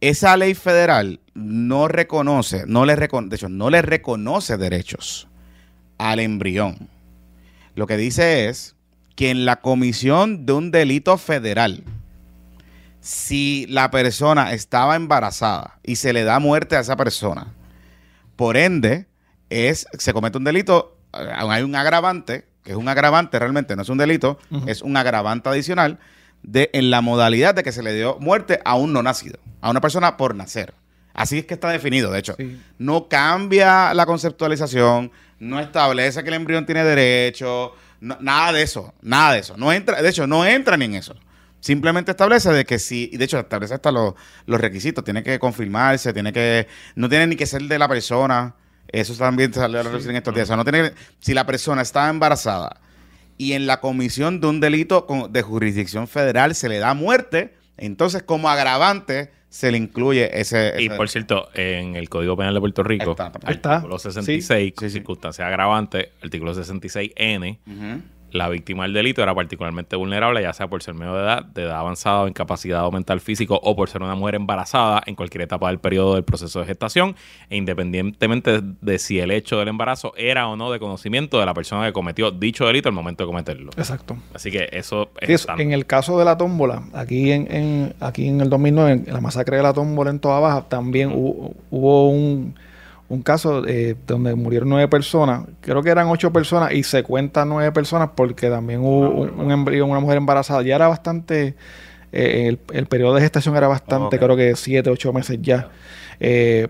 Esa 0.00 0.36
ley 0.36 0.54
federal 0.54 1.20
no 1.34 1.88
reconoce, 1.88 2.64
no 2.66 2.84
le 2.86 2.94
reconoce, 2.94 3.30
de 3.30 3.36
hecho, 3.36 3.48
no 3.48 3.70
le 3.70 3.82
reconoce 3.82 4.56
derechos 4.56 5.28
al 5.98 6.20
embrión. 6.20 6.88
Lo 7.74 7.86
que 7.86 7.96
dice 7.96 8.48
es 8.48 8.76
que 9.16 9.30
en 9.30 9.44
la 9.44 9.56
comisión 9.56 10.46
de 10.46 10.52
un 10.52 10.70
delito 10.70 11.18
federal, 11.18 11.82
si 13.00 13.66
la 13.68 13.90
persona 13.90 14.52
estaba 14.52 14.94
embarazada 14.94 15.78
y 15.82 15.96
se 15.96 16.12
le 16.12 16.22
da 16.22 16.38
muerte 16.38 16.76
a 16.76 16.80
esa 16.80 16.96
persona, 16.96 17.48
por 18.36 18.56
ende, 18.56 19.06
es, 19.50 19.86
se 19.98 20.12
comete 20.12 20.38
un 20.38 20.44
delito, 20.44 20.96
eh, 21.12 21.28
hay 21.34 21.62
un 21.64 21.74
agravante, 21.74 22.46
que 22.62 22.70
es 22.70 22.76
un 22.76 22.88
agravante 22.88 23.36
realmente, 23.38 23.74
no 23.74 23.82
es 23.82 23.88
un 23.88 23.98
delito, 23.98 24.38
es 24.66 24.82
un 24.82 24.96
agravante 24.96 25.48
adicional 25.48 25.98
de, 26.42 26.70
en 26.72 26.90
la 26.90 27.00
modalidad 27.00 27.54
de 27.54 27.62
que 27.62 27.72
se 27.72 27.82
le 27.82 27.94
dio 27.94 28.16
muerte 28.20 28.60
a 28.64 28.74
un 28.76 28.92
no 28.92 29.02
nacido, 29.02 29.38
a 29.60 29.70
una 29.70 29.80
persona 29.80 30.16
por 30.16 30.34
nacer. 30.34 30.74
Así 31.14 31.38
es 31.38 31.46
que 31.46 31.54
está 31.54 31.68
definido, 31.70 32.10
de 32.12 32.18
hecho. 32.20 32.34
Sí. 32.38 32.60
No 32.78 33.08
cambia 33.08 33.92
la 33.94 34.06
conceptualización, 34.06 35.10
no 35.40 35.58
establece 35.60 36.22
que 36.22 36.28
el 36.28 36.34
embrión 36.34 36.64
tiene 36.64 36.84
derecho, 36.84 37.72
no- 38.00 38.16
nada 38.20 38.52
de 38.52 38.62
eso, 38.62 38.94
nada 39.02 39.32
de 39.32 39.40
eso. 39.40 39.56
No 39.56 39.72
entra, 39.72 40.00
de 40.00 40.08
hecho, 40.08 40.26
no 40.26 40.46
entra 40.46 40.76
ni 40.76 40.84
en 40.84 40.94
eso. 40.94 41.14
Simplemente 41.60 42.12
establece 42.12 42.52
de 42.52 42.64
que 42.64 42.78
si, 42.78 43.10
y 43.12 43.16
de 43.16 43.24
hecho 43.24 43.38
establece 43.40 43.74
hasta 43.74 43.90
los, 43.90 44.14
los 44.46 44.60
requisitos, 44.60 45.02
tiene 45.02 45.24
que 45.24 45.40
confirmarse, 45.40 46.12
tiene 46.12 46.32
que, 46.32 46.68
no 46.94 47.08
tiene 47.08 47.26
ni 47.26 47.34
que 47.34 47.46
ser 47.46 47.62
de 47.62 47.78
la 47.80 47.88
persona, 47.88 48.54
eso 48.86 49.12
también 49.14 49.52
salió 49.52 49.80
a 49.80 49.82
la 49.82 49.90
luz 49.90 50.06
en 50.06 50.14
estos 50.14 50.32
días, 50.32 50.44
o 50.46 50.48
sea, 50.48 50.56
no 50.56 50.62
tiene, 50.64 50.92
si 51.18 51.34
la 51.34 51.44
persona 51.44 51.82
está 51.82 52.08
embarazada 52.08 52.80
y 53.38 53.52
en 53.52 53.66
la 53.66 53.80
comisión 53.80 54.40
de 54.40 54.48
un 54.48 54.60
delito 54.60 55.06
de 55.30 55.42
jurisdicción 55.42 56.08
federal 56.08 56.54
se 56.54 56.68
le 56.68 56.78
da 56.78 56.92
muerte, 56.94 57.54
entonces 57.76 58.22
como 58.22 58.48
agravante 58.50 59.30
se 59.48 59.72
le 59.72 59.78
incluye 59.78 60.38
ese... 60.38 60.74
Y 60.78 60.90
por 60.90 61.08
cierto, 61.08 61.48
en 61.54 61.96
el 61.96 62.10
Código 62.10 62.36
Penal 62.36 62.52
de 62.52 62.60
Puerto 62.60 62.82
Rico, 62.82 63.12
Está, 63.12 63.32
está. 63.48 63.74
artículo 63.76 63.98
66, 63.98 64.74
Sí, 64.78 64.86
sí. 64.88 64.90
circunstancia 64.90 65.46
agravante, 65.46 66.12
artículo 66.22 66.52
66N, 66.54 67.58
Ujú. 67.66 68.02
La 68.30 68.48
víctima 68.48 68.82
del 68.84 68.92
delito 68.92 69.22
era 69.22 69.34
particularmente 69.34 69.96
vulnerable, 69.96 70.42
ya 70.42 70.52
sea 70.52 70.68
por 70.68 70.82
ser 70.82 70.94
menor 70.94 71.16
de 71.16 71.22
edad, 71.22 71.44
de 71.44 71.62
edad 71.62 71.78
avanzada 71.78 72.20
o 72.22 72.28
incapacidad 72.28 72.86
o 72.86 72.90
mental 72.90 73.20
físico, 73.20 73.58
o 73.62 73.74
por 73.74 73.88
ser 73.88 74.02
una 74.02 74.14
mujer 74.14 74.34
embarazada 74.34 75.02
en 75.06 75.14
cualquier 75.14 75.42
etapa 75.42 75.68
del 75.68 75.78
periodo 75.78 76.14
del 76.14 76.24
proceso 76.24 76.60
de 76.60 76.66
gestación, 76.66 77.16
e 77.50 77.56
independientemente 77.56 78.60
de 78.80 78.98
si 78.98 79.18
el 79.18 79.30
hecho 79.30 79.58
del 79.58 79.68
embarazo 79.68 80.12
era 80.16 80.48
o 80.48 80.56
no 80.56 80.70
de 80.70 80.78
conocimiento 80.78 81.38
de 81.40 81.46
la 81.46 81.54
persona 81.54 81.86
que 81.86 81.92
cometió 81.92 82.30
dicho 82.30 82.66
delito 82.66 82.88
al 82.88 82.94
momento 82.94 83.24
de 83.24 83.28
cometerlo. 83.28 83.70
Exacto. 83.76 84.16
Así 84.34 84.50
que 84.50 84.68
eso 84.72 85.10
es 85.20 85.26
Sí, 85.26 85.32
eso, 85.34 85.42
estándar. 85.44 85.66
en 85.66 85.72
el 85.72 85.86
caso 85.86 86.18
de 86.18 86.24
la 86.24 86.36
tómbola, 86.36 86.82
aquí 86.92 87.32
en, 87.32 87.50
en- 87.54 87.94
aquí 88.00 88.28
en 88.28 88.40
el 88.40 88.50
2009, 88.50 89.04
en 89.06 89.12
la 89.14 89.20
masacre 89.20 89.56
de 89.56 89.62
la 89.62 89.72
tómbola 89.72 90.10
en 90.10 90.20
Toda 90.20 90.40
Baja, 90.40 90.68
también 90.68 91.12
hubo, 91.14 91.54
hubo 91.70 92.10
un, 92.10 92.54
un 93.08 93.22
caso 93.22 93.66
eh, 93.66 93.96
donde 94.06 94.34
murieron 94.34 94.68
nueve 94.68 94.88
personas. 94.88 95.42
Creo 95.60 95.82
que 95.82 95.90
eran 95.90 96.08
ocho 96.08 96.32
personas 96.32 96.72
y 96.72 96.82
se 96.82 97.02
cuentan 97.02 97.48
nueve 97.48 97.72
personas 97.72 98.10
porque 98.14 98.50
también 98.50 98.80
hubo 98.80 99.08
un, 99.10 99.40
un 99.40 99.50
embrión, 99.50 99.90
una 99.90 100.00
mujer 100.00 100.18
embarazada. 100.18 100.62
Ya 100.62 100.76
era 100.76 100.88
bastante, 100.88 101.54
eh, 102.12 102.48
el, 102.48 102.60
el 102.72 102.86
periodo 102.86 103.14
de 103.14 103.22
gestación 103.22 103.56
era 103.56 103.66
bastante, 103.68 104.18
creo 104.18 104.36
que 104.36 104.54
siete, 104.56 104.90
ocho 104.90 105.12
meses 105.12 105.38
ya. 105.40 105.70
Eh, 106.20 106.68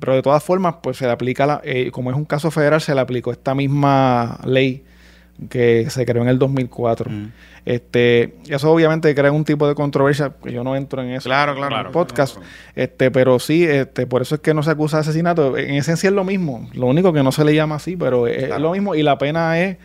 pero 0.00 0.14
de 0.14 0.22
todas 0.22 0.42
formas, 0.42 0.76
pues 0.82 0.96
se 0.96 1.04
le 1.04 1.12
aplica, 1.12 1.44
la, 1.46 1.60
eh, 1.62 1.90
como 1.90 2.10
es 2.10 2.16
un 2.16 2.24
caso 2.24 2.50
federal, 2.50 2.80
se 2.80 2.94
le 2.94 3.00
aplicó 3.00 3.30
esta 3.30 3.54
misma 3.54 4.40
ley 4.44 4.84
que 5.48 5.88
se 5.90 6.06
creó 6.06 6.22
en 6.22 6.28
el 6.28 6.38
2004. 6.38 7.10
Mm. 7.10 7.32
Este, 7.66 8.34
eso 8.48 8.70
obviamente 8.70 9.14
crea 9.14 9.32
un 9.32 9.44
tipo 9.44 9.66
de 9.66 9.74
controversia, 9.74 10.32
que 10.42 10.52
yo 10.52 10.62
no 10.62 10.76
entro 10.76 11.00
en 11.02 11.10
eso 11.12 11.28
Claro, 11.28 11.52
en 11.52 11.58
claro. 11.58 11.88
el 11.88 11.92
podcast, 11.92 12.36
este, 12.74 13.10
pero 13.10 13.38
sí, 13.38 13.64
este, 13.64 14.06
por 14.06 14.20
eso 14.22 14.34
es 14.34 14.40
que 14.42 14.52
no 14.52 14.62
se 14.62 14.70
acusa 14.70 14.98
de 14.98 15.00
asesinato. 15.02 15.56
En 15.56 15.74
esencia 15.74 16.08
es 16.08 16.14
lo 16.14 16.24
mismo, 16.24 16.68
lo 16.74 16.86
único 16.86 17.12
que 17.12 17.22
no 17.22 17.32
se 17.32 17.42
le 17.44 17.54
llama 17.54 17.76
así, 17.76 17.96
pero 17.96 18.26
es 18.26 18.46
Claro. 18.46 18.62
lo 18.62 18.72
mismo 18.72 18.94
y 18.94 19.02
la 19.02 19.16
pena 19.16 19.58
es 19.60 19.78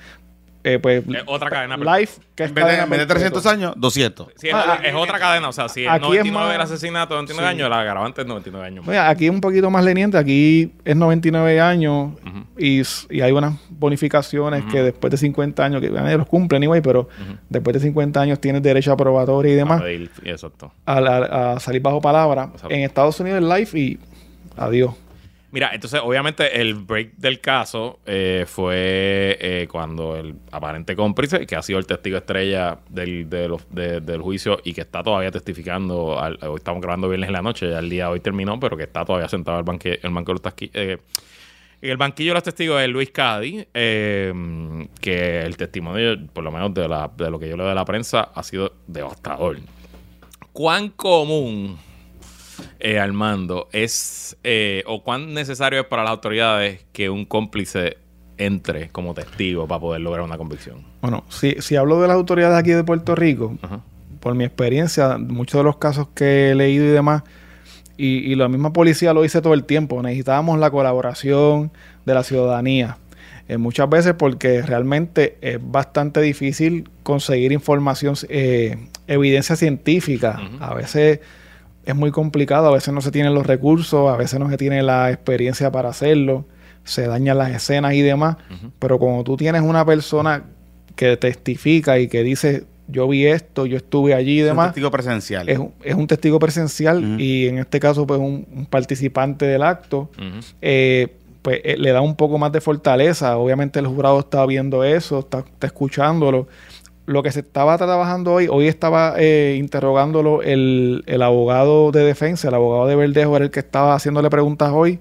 eh, 0.73 0.79
pues, 0.79 1.03
Es 1.07 1.23
otra 1.25 1.49
cadena 1.49 1.77
Life, 1.77 2.21
que 2.35 2.43
es 2.43 2.49
En 2.49 2.55
vez 2.55 2.63
de, 2.65 2.69
cadena 2.69 2.83
en 2.85 2.89
vez 2.89 2.99
de 2.99 3.05
300 3.05 3.43
perpetua. 3.43 3.51
años, 3.67 3.73
200. 3.77 4.27
Sí, 4.37 4.47
es, 4.47 4.53
Ah, 4.53 4.79
es 4.83 4.93
otra 4.95 5.19
cadena. 5.19 5.49
O 5.49 5.51
sea, 5.53 5.69
si 5.69 5.83
es 5.85 5.89
aquí 5.89 6.03
es 6.17 6.23
99 6.25 6.45
más- 6.47 6.55
el 6.55 6.61
asesinato, 6.61 7.13
99 7.15 7.47
Sí. 7.49 7.55
años, 7.55 7.67
el 7.67 7.73
agravante 7.73 8.21
es 8.21 8.27
99 8.27 8.65
años. 8.67 8.85
más. 8.85 8.89
Mira, 8.91 9.09
aquí 9.09 9.25
es 9.25 9.31
un 9.31 9.41
poquito 9.41 9.69
más 9.69 9.83
leniente, 9.83 10.17
aquí 10.17 10.71
es 10.85 10.95
99 10.95 11.59
años 11.61 12.11
y, 12.57 12.79
s- 12.81 13.07
y 13.09 13.21
hay 13.21 13.31
unas 13.31 13.53
bonificaciones 13.69 14.63
que 14.71 14.83
después 14.83 15.11
de 15.11 15.17
50 15.17 15.63
años, 15.65 15.81
que 15.81 15.87
eh, 15.87 16.17
los 16.17 16.27
cumplen 16.27 16.59
anyway, 16.63 16.81
pero 16.81 17.09
después 17.49 17.73
de 17.73 17.79
50 17.79 18.21
años 18.21 18.39
tienes 18.39 18.61
derecho 18.61 18.91
a 18.91 18.97
probatoria 18.97 19.51
y 19.53 19.55
demás 19.55 19.81
A 19.81 19.83
pedir- 19.85 20.11
Exacto. 20.23 20.71
a, 20.85 21.01
la- 21.01 21.53
a 21.55 21.59
salir 21.59 21.81
bajo 21.81 21.99
palabra. 22.01 22.49
Exacto. 22.53 22.69
En 22.73 22.81
Estados 22.81 23.19
Unidos 23.19 23.41
es 23.43 23.59
life 23.59 23.77
y 23.79 23.99
adiós. 24.57 24.91
Mira, 25.51 25.71
entonces 25.73 25.99
obviamente 26.03 26.61
el 26.61 26.76
break 26.76 27.13
del 27.17 27.39
caso 27.41 27.99
eh, 28.05 28.45
fue 28.47 29.35
eh, 29.41 29.67
cuando 29.71 30.15
el 30.15 30.35
aparente 30.51 30.95
cómplice, 30.95 31.47
que 31.47 31.55
ha 31.55 31.63
sido 31.63 31.80
el 31.80 31.88
testigo 31.88 32.17
estrella 32.17 32.77
del, 32.88 33.27
de 33.27 33.99
del 33.99 34.21
juicio 34.21 34.59
y 34.63 34.73
que 34.73 34.81
está 34.81 35.01
todavía 35.01 35.31
testificando, 35.31 36.19
al- 36.19 36.38
hoy 36.43 36.57
estamos 36.57 36.81
grabando 36.84 37.09
viernes 37.09 37.30
en 37.30 37.34
la 37.34 37.41
noche, 37.41 37.67
ya 37.67 37.80
el 37.80 37.89
día 37.89 38.05
de 38.05 38.11
hoy 38.11 38.19
terminó, 38.19 38.59
pero 38.59 38.77
que 38.77 38.84
está 38.84 39.03
todavía 39.03 39.27
sentado 39.27 39.57
en 39.57 39.61
el, 39.61 39.65
banque, 39.65 39.99
el 40.03 40.13
banco 40.13 40.34
de 40.34 40.39
los 40.39 40.43
tasqui- 40.43 40.69
eh, 40.73 40.97
el 41.81 41.97
banquillo 41.97 42.31
de 42.31 42.35
los 42.35 42.43
testigos 42.43 42.81
es 42.81 42.89
Luis 42.89 43.09
Cadi, 43.09 43.65
que 43.73 45.41
el 45.41 45.57
testimonio, 45.57 46.15
por 46.31 46.43
lo 46.43 46.51
menos 46.51 46.73
de, 46.76 46.88
la, 46.88 47.09
de 47.15 47.31
lo 47.31 47.39
que 47.39 47.47
yo 47.49 47.55
leo 47.57 47.67
de 47.67 47.73
la 47.73 47.85
prensa, 47.85 48.30
ha 48.35 48.43
sido 48.43 48.73
devastador. 48.85 49.57
¿Cuán 50.51 50.89
común 50.89 51.80
eh, 52.80 52.99
Armando, 52.99 53.68
es 53.72 54.38
eh, 54.44 54.84
o 54.86 55.03
cuán 55.03 55.34
necesario 55.34 55.81
es 55.81 55.86
para 55.88 56.03
las 56.03 56.11
autoridades 56.11 56.86
que 56.94 57.10
un 57.10 57.26
cómplice 57.26 57.98
entre 58.38 58.90
como 58.90 59.14
testigo 59.14 59.68
para 59.68 59.81
poder 59.81 60.02
lograr 60.02 60.23
una 60.23 60.38
convicción. 60.38 60.84
Bueno, 61.02 61.23
si, 61.30 61.56
si 61.60 61.76
hablo 61.76 62.02
de 62.02 62.07
las 62.07 62.15
autoridades 62.15 62.57
aquí 62.57 62.72
de 62.72 62.84
Puerto 62.84 63.15
Rico, 63.15 63.57
Ajá. 63.61 63.81
por 64.19 64.36
mi 64.36 64.45
experiencia, 64.45 65.18
muchos 65.18 65.60
de 65.60 65.64
los 65.64 65.77
casos 65.77 66.07
que 66.15 66.52
he 66.52 66.56
leído 66.56 66.86
y 66.86 66.90
demás, 66.90 67.23
y, 67.98 68.31
y 68.31 68.36
la 68.36 68.48
misma 68.48 68.72
policía 68.72 69.14
lo 69.14 69.23
dice 69.23 69.41
todo 69.41 69.53
el 69.53 69.65
tiempo, 69.65 70.02
necesitábamos 70.02 70.57
la 70.57 70.72
colaboración 70.72 71.72
de 72.06 72.14
la 72.14 72.23
ciudadanía. 72.23 72.98
Eh, 73.49 73.57
muchas 73.57 73.90
veces 73.90 74.14
porque 74.14 74.61
realmente 74.61 75.38
es 75.41 75.57
bastante 75.60 76.22
difícil 76.22 76.88
conseguir 77.02 77.52
información, 77.52 78.15
eh, 78.30 78.77
evidencia 79.07 79.56
científica. 79.56 80.40
A 80.60 80.76
veces 80.76 81.19
es 81.91 81.95
muy 81.95 82.11
complicado, 82.11 82.67
a 82.67 82.71
veces 82.71 82.93
no 82.93 83.01
se 83.01 83.11
tienen 83.11 83.33
los 83.33 83.45
recursos, 83.45 84.09
a 84.11 84.17
veces 84.17 84.39
no 84.39 84.49
se 84.49 84.57
tiene 84.57 84.81
la 84.83 85.11
experiencia 85.11 85.71
para 85.71 85.89
hacerlo, 85.89 86.45
se 86.83 87.07
dañan 87.07 87.37
las 87.37 87.51
escenas 87.51 87.93
y 87.93 88.01
demás. 88.01 88.37
Pero 88.79 88.99
cuando 88.99 89.23
tú 89.23 89.37
tienes 89.37 89.61
una 89.61 89.85
persona 89.85 90.43
que 90.95 91.17
testifica 91.17 91.99
y 91.99 92.07
que 92.07 92.23
dice, 92.23 92.65
yo 92.87 93.07
vi 93.07 93.25
esto, 93.27 93.65
yo 93.65 93.77
estuve 93.77 94.13
allí 94.13 94.37
y 94.37 94.39
Es 94.39 94.43
un 94.43 94.49
demás, 94.49 94.67
testigo 94.69 94.91
presencial. 94.91 95.47
es 95.47 95.59
un, 95.59 95.73
es 95.83 95.95
un 95.95 96.07
testigo 96.07 96.39
presencial 96.39 97.19
y 97.21 97.47
en 97.47 97.59
este 97.59 97.79
caso 97.79 98.05
pues 98.07 98.19
un, 98.19 98.47
un 98.53 98.65
participante 98.65 99.45
del 99.45 99.61
acto, 99.63 100.09
eh, 100.61 101.15
pues 101.41 101.61
eh, 101.63 101.77
le 101.77 101.91
da 101.91 102.01
un 102.01 102.15
poco 102.15 102.37
más 102.37 102.51
de 102.51 102.59
fortaleza. 102.61 103.37
Obviamente 103.37 103.79
el 103.79 103.87
jurado 103.87 104.19
está 104.19 104.45
viendo 104.45 104.83
eso, 104.83 105.19
está, 105.19 105.39
está 105.39 105.67
escuchándolo. 105.67 106.47
Lo 107.10 107.23
que 107.23 107.31
se 107.31 107.40
estaba 107.40 107.76
trabajando 107.76 108.34
hoy, 108.34 108.48
hoy 108.52 108.68
estaba 108.68 109.15
eh, 109.18 109.56
interrogándolo 109.57 110.44
el, 110.44 111.03
el 111.07 111.23
abogado 111.23 111.91
de 111.91 112.03
defensa, 112.03 112.49
el 112.49 112.53
abogado 112.53 112.86
de 112.86 112.95
Verdejo 112.95 113.36
era 113.36 113.45
el 113.45 113.49
que 113.49 113.61
estaba 113.61 113.95
haciéndole 113.95 114.30
preguntas 114.30 114.69
hoy, 114.72 114.99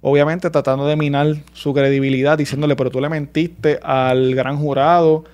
obviamente 0.00 0.48
tratando 0.48 0.86
de 0.86 0.96
minar 0.96 1.36
su 1.52 1.74
credibilidad, 1.74 2.38
diciéndole, 2.38 2.76
pero 2.76 2.90
tú 2.90 2.98
le 2.98 3.10
mentiste 3.10 3.78
al 3.82 4.34
gran 4.34 4.56
jurado, 4.56 5.24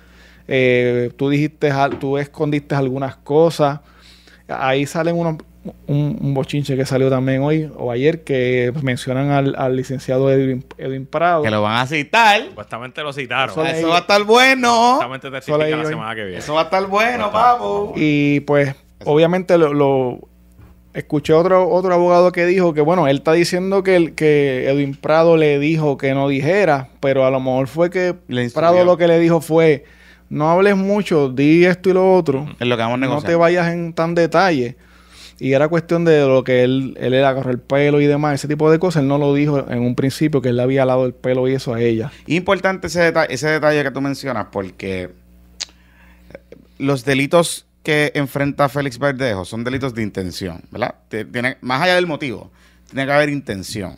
eh, 0.49 1.13
tú 1.17 1.29
dijiste, 1.29 1.71
tú 2.01 2.19
escondiste 2.19 2.75
algunas 2.75 3.15
cosas. 3.15 3.79
Ahí 4.49 4.85
salen 4.85 5.15
unos, 5.15 5.37
un, 5.87 6.19
un 6.21 6.35
bochinche 6.35 6.77
que 6.77 6.85
salió 6.87 7.09
también 7.11 7.43
hoy 7.43 7.71
o 7.77 7.91
ayer 7.93 8.23
que 8.25 8.73
mencionan 8.83 9.31
al, 9.31 9.55
al 9.57 9.77
licenciado 9.77 10.31
Edwin, 10.31 10.65
Edwin 10.79 11.07
Prado. 11.07 11.43
Que 11.43 11.51
lo 11.51 11.63
van 11.63 11.79
a 11.79 11.87
citar. 11.87 12.43
Supuestamente 12.49 13.03
lo 13.03 13.13
citaron. 13.13 13.51
Eso 13.51 13.65
Eso 13.65 13.89
va 13.89 13.97
a 13.97 14.01
estar 14.01 14.23
bueno. 14.25 14.71
Supuestamente 14.95 15.31
testifica 15.31 15.65
leí 15.65 15.75
la 15.75 15.85
semana 15.85 16.15
que 16.15 16.23
viene. 16.25 16.39
Eso 16.39 16.55
va 16.55 16.63
a 16.63 16.65
estar 16.65 16.87
bueno, 16.87 17.31
papu. 17.33 17.93
Y 17.97 18.41
pues, 18.41 18.75
obviamente 19.05 19.57
lo, 19.59 19.73
lo- 19.75 20.21
escuché 20.95 21.35
otro, 21.35 21.69
otro 21.69 21.93
abogado 21.93 22.33
que 22.33 22.47
dijo 22.47 22.73
que, 22.73 22.81
bueno, 22.81 23.07
él 23.07 23.19
está 23.19 23.33
diciendo 23.33 23.83
que, 23.83 23.97
el, 23.97 24.15
que 24.15 24.69
Edwin 24.69 24.95
Prado 24.95 25.37
le 25.37 25.59
dijo 25.59 25.99
que 25.99 26.15
no 26.15 26.27
dijera, 26.29 26.89
pero 27.01 27.27
a 27.27 27.31
lo 27.31 27.39
mejor 27.41 27.69
fue 27.69 27.91
que 27.91 28.15
Le. 28.29 28.49
Prado 28.51 28.85
lo 28.85 28.97
que 28.97 29.07
le 29.07 29.19
dijo 29.19 29.41
fue, 29.43 29.85
no 30.31 30.49
hables 30.51 30.75
mucho, 30.77 31.29
di 31.29 31.67
esto 31.67 31.91
y 31.91 31.93
lo 31.93 32.15
otro, 32.15 32.47
Es 32.59 32.67
lo 32.67 32.77
que 32.77 32.83
vamos 32.83 32.95
a 33.03 33.07
no 33.07 33.21
te 33.23 33.35
vayas 33.35 33.69
en 33.73 33.93
tan 33.93 34.15
detalle. 34.15 34.77
Y 35.39 35.53
era 35.53 35.69
cuestión 35.69 36.05
de 36.05 36.21
lo 36.21 36.45
que 36.45 36.65
él, 36.65 36.97
él 36.99 37.25
agarró 37.25 37.51
el 37.51 37.59
pelo 37.59 38.01
y 38.01 38.07
demás, 38.07 38.35
ese 38.35 38.49
tipo 38.49 38.71
de 38.71 38.79
cosas. 38.79 39.03
Él 39.03 39.09
no 39.09 39.19
lo 39.19 39.35
dijo 39.35 39.71
en 39.71 39.81
un 39.81 39.95
principio 39.95 40.41
que 40.41 40.49
él 40.49 40.57
le 40.57 40.63
había 40.63 40.87
dado 40.87 41.05
el 41.05 41.13
pelo 41.13 41.47
y 41.47 41.53
eso 41.53 41.75
a 41.75 41.81
ella. 41.81 42.11
Importante 42.27 42.87
ese 42.87 43.01
detalle, 43.03 43.35
ese 43.35 43.49
detalle 43.49 43.83
que 43.83 43.91
tú 43.91 44.01
mencionas, 44.01 44.47
porque 44.51 45.11
los 46.79 47.05
delitos 47.05 47.67
que 47.83 48.13
enfrenta 48.15 48.69
Félix 48.69 48.99
Verdejo 48.99 49.45
son 49.45 49.63
delitos 49.63 49.95
de 49.95 50.03
intención, 50.03 50.63
¿verdad? 50.71 50.97
Tiene, 51.09 51.57
más 51.61 51.83
allá 51.83 51.95
del 51.95 52.07
motivo, 52.07 52.51
tiene 52.89 53.07
que 53.07 53.13
haber 53.13 53.29
intención 53.29 53.95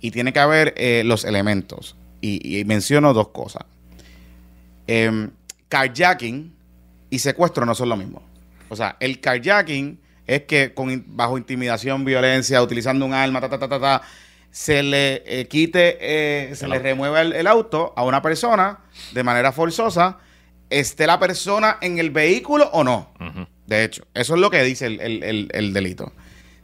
y 0.00 0.10
tiene 0.12 0.32
que 0.32 0.40
haber 0.40 0.74
eh, 0.76 1.02
los 1.04 1.24
elementos. 1.24 1.96
Y, 2.20 2.64
menciono 2.66 3.12
dos 3.12 3.28
cosas. 3.28 3.64
Em, 4.86 5.30
carjacking 5.68 6.54
y 7.10 7.18
secuestro 7.18 7.66
no 7.66 7.74
son 7.74 7.88
lo 7.88 7.96
mismo. 7.96 8.22
O 8.68 8.76
sea, 8.76 8.96
el 9.00 9.20
carjacking 9.20 9.98
es 10.26 10.42
que 10.42 10.72
con 10.74 11.04
bajo 11.16 11.36
intimidación, 11.38 12.04
violencia, 12.04 12.62
utilizando 12.62 13.04
un 13.06 13.14
arma, 13.14 13.40
ta, 13.40 13.48
ta, 13.48 13.58
ta, 13.58 13.68
ta, 13.68 13.80
ta, 13.80 14.02
se 14.50 14.82
le 14.82 15.22
eh, 15.26 15.48
quite, 15.48 15.98
eh, 16.00 16.54
se 16.54 16.64
El 16.66 16.70
le 16.70 16.76
auto. 16.76 16.84
remueva 16.88 17.20
el, 17.22 17.32
el 17.32 17.46
auto 17.46 17.92
a 17.96 18.04
una 18.04 18.20
persona 18.22 18.80
de 19.12 19.22
manera 19.24 19.50
forzosa, 19.52 20.18
esté 20.70 21.06
la 21.06 21.18
persona 21.18 21.78
en 21.80 21.98
el 21.98 22.10
vehículo 22.10 22.68
o 22.72 22.84
no. 22.84 23.12
De 23.66 23.84
hecho, 23.84 24.04
eso 24.14 24.34
es 24.34 24.40
lo 24.40 24.50
que 24.50 24.62
dice 24.62 24.86
el, 24.86 25.00
el- 25.00 25.22
el- 25.22 25.48
el 25.52 25.72
delito. 25.72 26.12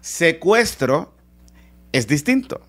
Secuestro 0.00 1.14
es 1.92 2.06
distinto. 2.06 2.60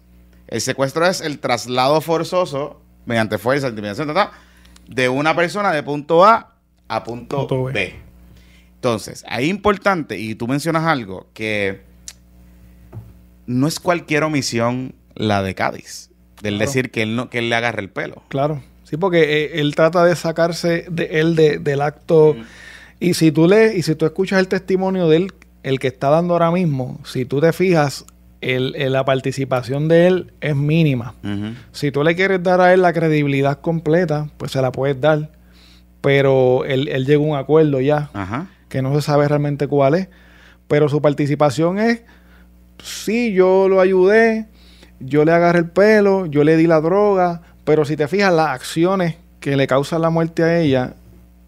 El 0.48 0.62
secuestro 0.62 1.06
es 1.06 1.22
el 1.22 1.40
traslado 1.40 2.00
forzoso 2.02 2.82
mediante 3.06 3.38
fuerza, 3.38 3.68
intimidación, 3.70 4.08
ta, 4.08 4.14
ta, 4.14 4.32
de 4.88 5.10
una 5.10 5.36
persona 5.36 5.72
de 5.72 5.82
punto 5.84 6.26
A 6.26 6.56
a 6.88 7.04
punto, 7.04 7.38
Punto 7.48 7.64
B. 7.66 7.74
B. 7.74 7.96
Entonces, 8.80 9.26
ahí 9.28 9.46
es 9.46 9.50
importante, 9.50 10.18
y 10.18 10.36
tú 10.36 10.48
mencionas 10.48 10.86
algo, 10.86 11.28
que 11.34 11.82
no 13.46 13.68
es 13.68 13.80
cualquier 13.80 14.24
omisión 14.24 14.96
la 15.16 15.42
de 15.44 15.54
Cádiz. 15.56 16.10
Del 16.42 16.56
Claro. 16.56 16.66
decir 16.70 16.92
que 16.92 17.02
él, 17.04 17.16
no, 17.18 17.30
que 17.30 17.40
él 17.40 17.50
le 17.50 17.56
agarre 17.56 17.82
el 17.82 17.90
pelo. 17.90 18.24
Claro. 18.30 18.64
Sí, 18.86 18.96
porque 18.96 19.44
eh, 19.44 19.60
él 19.60 19.76
trata 19.76 20.06
de 20.06 20.16
sacarse 20.16 20.86
de 20.90 21.20
él 21.20 21.36
de- 21.36 21.60
del 21.60 21.82
acto. 21.82 22.36
Y 23.02 23.14
si 23.16 23.32
tú 23.34 23.48
lees, 23.48 23.76
y 23.76 23.82
si 23.84 23.96
tú 23.96 24.06
escuchas 24.06 24.40
el 24.40 24.48
testimonio 24.48 25.10
de 25.10 25.18
él, 25.18 25.34
el 25.64 25.80
que 25.80 25.88
está 25.88 26.10
dando 26.10 26.34
ahora 26.34 26.50
mismo, 26.52 27.00
si 27.04 27.26
tú 27.26 27.42
te 27.42 27.52
fijas, 27.52 28.06
el- 28.40 28.74
el- 28.78 28.94
la 28.94 29.04
participación 29.04 29.90
de 29.90 30.08
él 30.08 30.34
es 30.40 30.56
mínima. 30.56 31.16
Si 31.74 31.92
tú 31.92 32.02
le 32.04 32.16
quieres 32.16 32.42
dar 32.42 32.62
a 32.62 32.74
él 32.74 32.82
la 32.82 32.94
credibilidad 32.94 33.60
completa, 33.60 34.30
pues 34.38 34.54
se 34.54 34.62
la 34.62 34.72
puedes 34.72 35.00
dar. 35.02 35.30
Pero 36.00 36.64
él, 36.64 36.88
él 36.88 37.06
llegó 37.06 37.26
a 37.26 37.28
un 37.28 37.38
acuerdo 37.38 37.82
ya, 37.82 38.10
Ajá. 38.14 38.48
Que 38.70 38.82
no 38.82 38.96
se 38.96 39.02
sabe 39.02 39.28
realmente 39.28 39.68
cuál 39.68 39.96
es. 39.96 40.08
Pero 40.68 40.88
su 40.88 41.02
participación 41.02 41.80
es, 41.80 42.04
sí, 42.84 43.34
yo 43.34 43.68
lo 43.68 43.82
ayudé, 43.82 44.46
yo 45.00 45.26
le 45.26 45.32
agarré 45.32 45.60
el 45.60 45.70
pelo, 45.70 46.26
yo 46.28 46.44
le 46.44 46.58
di 46.58 46.68
la 46.68 46.80
droga, 46.80 47.42
pero 47.64 47.86
si 47.86 47.98
te 47.98 48.08
fijas, 48.08 48.34
las 48.34 48.50
acciones 48.50 49.16
que 49.40 49.56
le 49.58 49.68
causan 49.68 50.02
la 50.02 50.10
muerte 50.10 50.44
a 50.44 50.60
ella, 50.60 50.94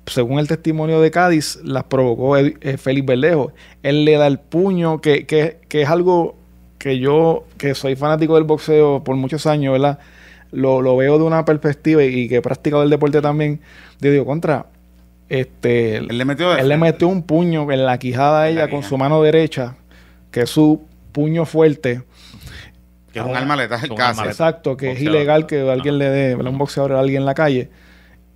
según 0.08 0.40
el 0.40 0.48
testimonio 0.48 1.00
de 1.02 1.12
Cádiz, 1.12 1.60
las 1.64 1.84
provocó 1.84 2.36
Ed- 2.38 2.58
eh, 2.62 2.78
Félix 2.78 3.06
Verdejo. 3.06 3.52
Él 3.84 4.06
le 4.06 4.14
da 4.18 4.28
el 4.28 4.40
puño, 4.40 5.00
que, 5.02 5.26
que, 5.26 5.60
que 5.70 5.84
es 5.84 5.90
algo 5.90 6.36
que 6.80 6.98
yo, 6.98 7.44
que 7.58 7.76
soy 7.76 7.96
fanático 7.96 8.36
del 8.36 8.44
boxeo 8.44 9.04
por 9.04 9.16
muchos 9.16 9.46
años, 9.46 9.74
¿verdad? 9.74 10.00
Lo, 10.52 10.82
lo 10.82 10.98
veo 10.98 11.18
de 11.20 11.24
una 11.24 11.46
perspectiva 11.46 12.04
y 12.04 12.28
que 12.28 12.38
he 12.38 12.42
practicado 12.42 12.82
el 12.84 12.90
deporte 12.90 13.22
también. 13.22 13.62
Yo 14.00 14.12
digo, 14.12 14.26
contra, 14.26 14.66
este, 15.40 15.98
Él 15.98 16.08
le 16.18 16.26
metió 16.26 16.50
de 16.52 16.60
él 16.62 16.68
le 16.68 16.76
frente. 16.78 16.92
metió 16.94 17.08
un 17.08 17.24
puño 17.24 17.72
en 17.72 17.86
la 17.86 17.98
quijada 17.98 18.42
a 18.44 18.50
ella 18.50 18.70
con 18.70 18.84
su 18.84 18.98
mano 18.98 19.22
derecha, 19.22 19.76
que 20.32 20.42
es 20.42 20.50
su 20.50 20.82
puño 21.12 21.46
fuerte. 21.46 22.02
Que 23.14 23.20
es 23.20 23.26
un 23.26 23.36
arma 23.36 23.56
letal 23.56 23.80
arma 23.82 24.10
letal. 24.12 24.28
Exacto, 24.28 24.78
que 24.78 24.92
es 24.92 25.02
ilegal 25.02 25.46
que 25.46 25.70
alguien 25.70 25.98
le 25.98 26.10
dé, 26.10 26.36
un 26.36 26.58
boxeador 26.58 26.94
a 26.94 27.00
alguien 27.00 27.22
en 27.22 27.26
la 27.26 27.34
calle. 27.34 27.70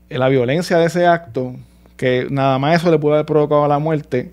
Eh, 0.09 0.17
La 0.17 0.29
violencia 0.29 0.77
de 0.77 0.85
ese 0.85 1.05
acto, 1.07 1.55
que 1.97 2.27
nada 2.29 2.59
más 2.59 2.81
eso 2.81 2.91
le 2.91 2.97
pudo 2.99 3.13
haber 3.13 3.25
provocado 3.25 3.67
la 3.67 3.79
muerte. 3.79 4.31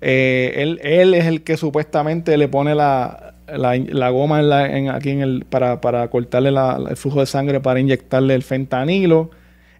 eh, 0.00 0.52
él, 0.56 0.80
él 0.84 1.14
es 1.14 1.26
el 1.26 1.42
que 1.42 1.56
supuestamente 1.56 2.36
le 2.36 2.46
pone 2.48 2.74
la, 2.76 3.34
la, 3.48 3.76
la 3.76 4.10
goma 4.10 4.38
en 4.38 4.48
la- 4.48 4.76
en- 4.76 4.90
aquí 4.90 5.10
en 5.10 5.20
el, 5.22 5.44
para, 5.48 5.80
para 5.80 6.06
cortarle 6.08 6.52
la- 6.52 6.78
el 6.90 6.96
flujo 6.96 7.18
de 7.20 7.26
sangre, 7.26 7.58
para 7.60 7.80
inyectarle 7.80 8.34
el 8.36 8.44
fentanilo. 8.44 9.30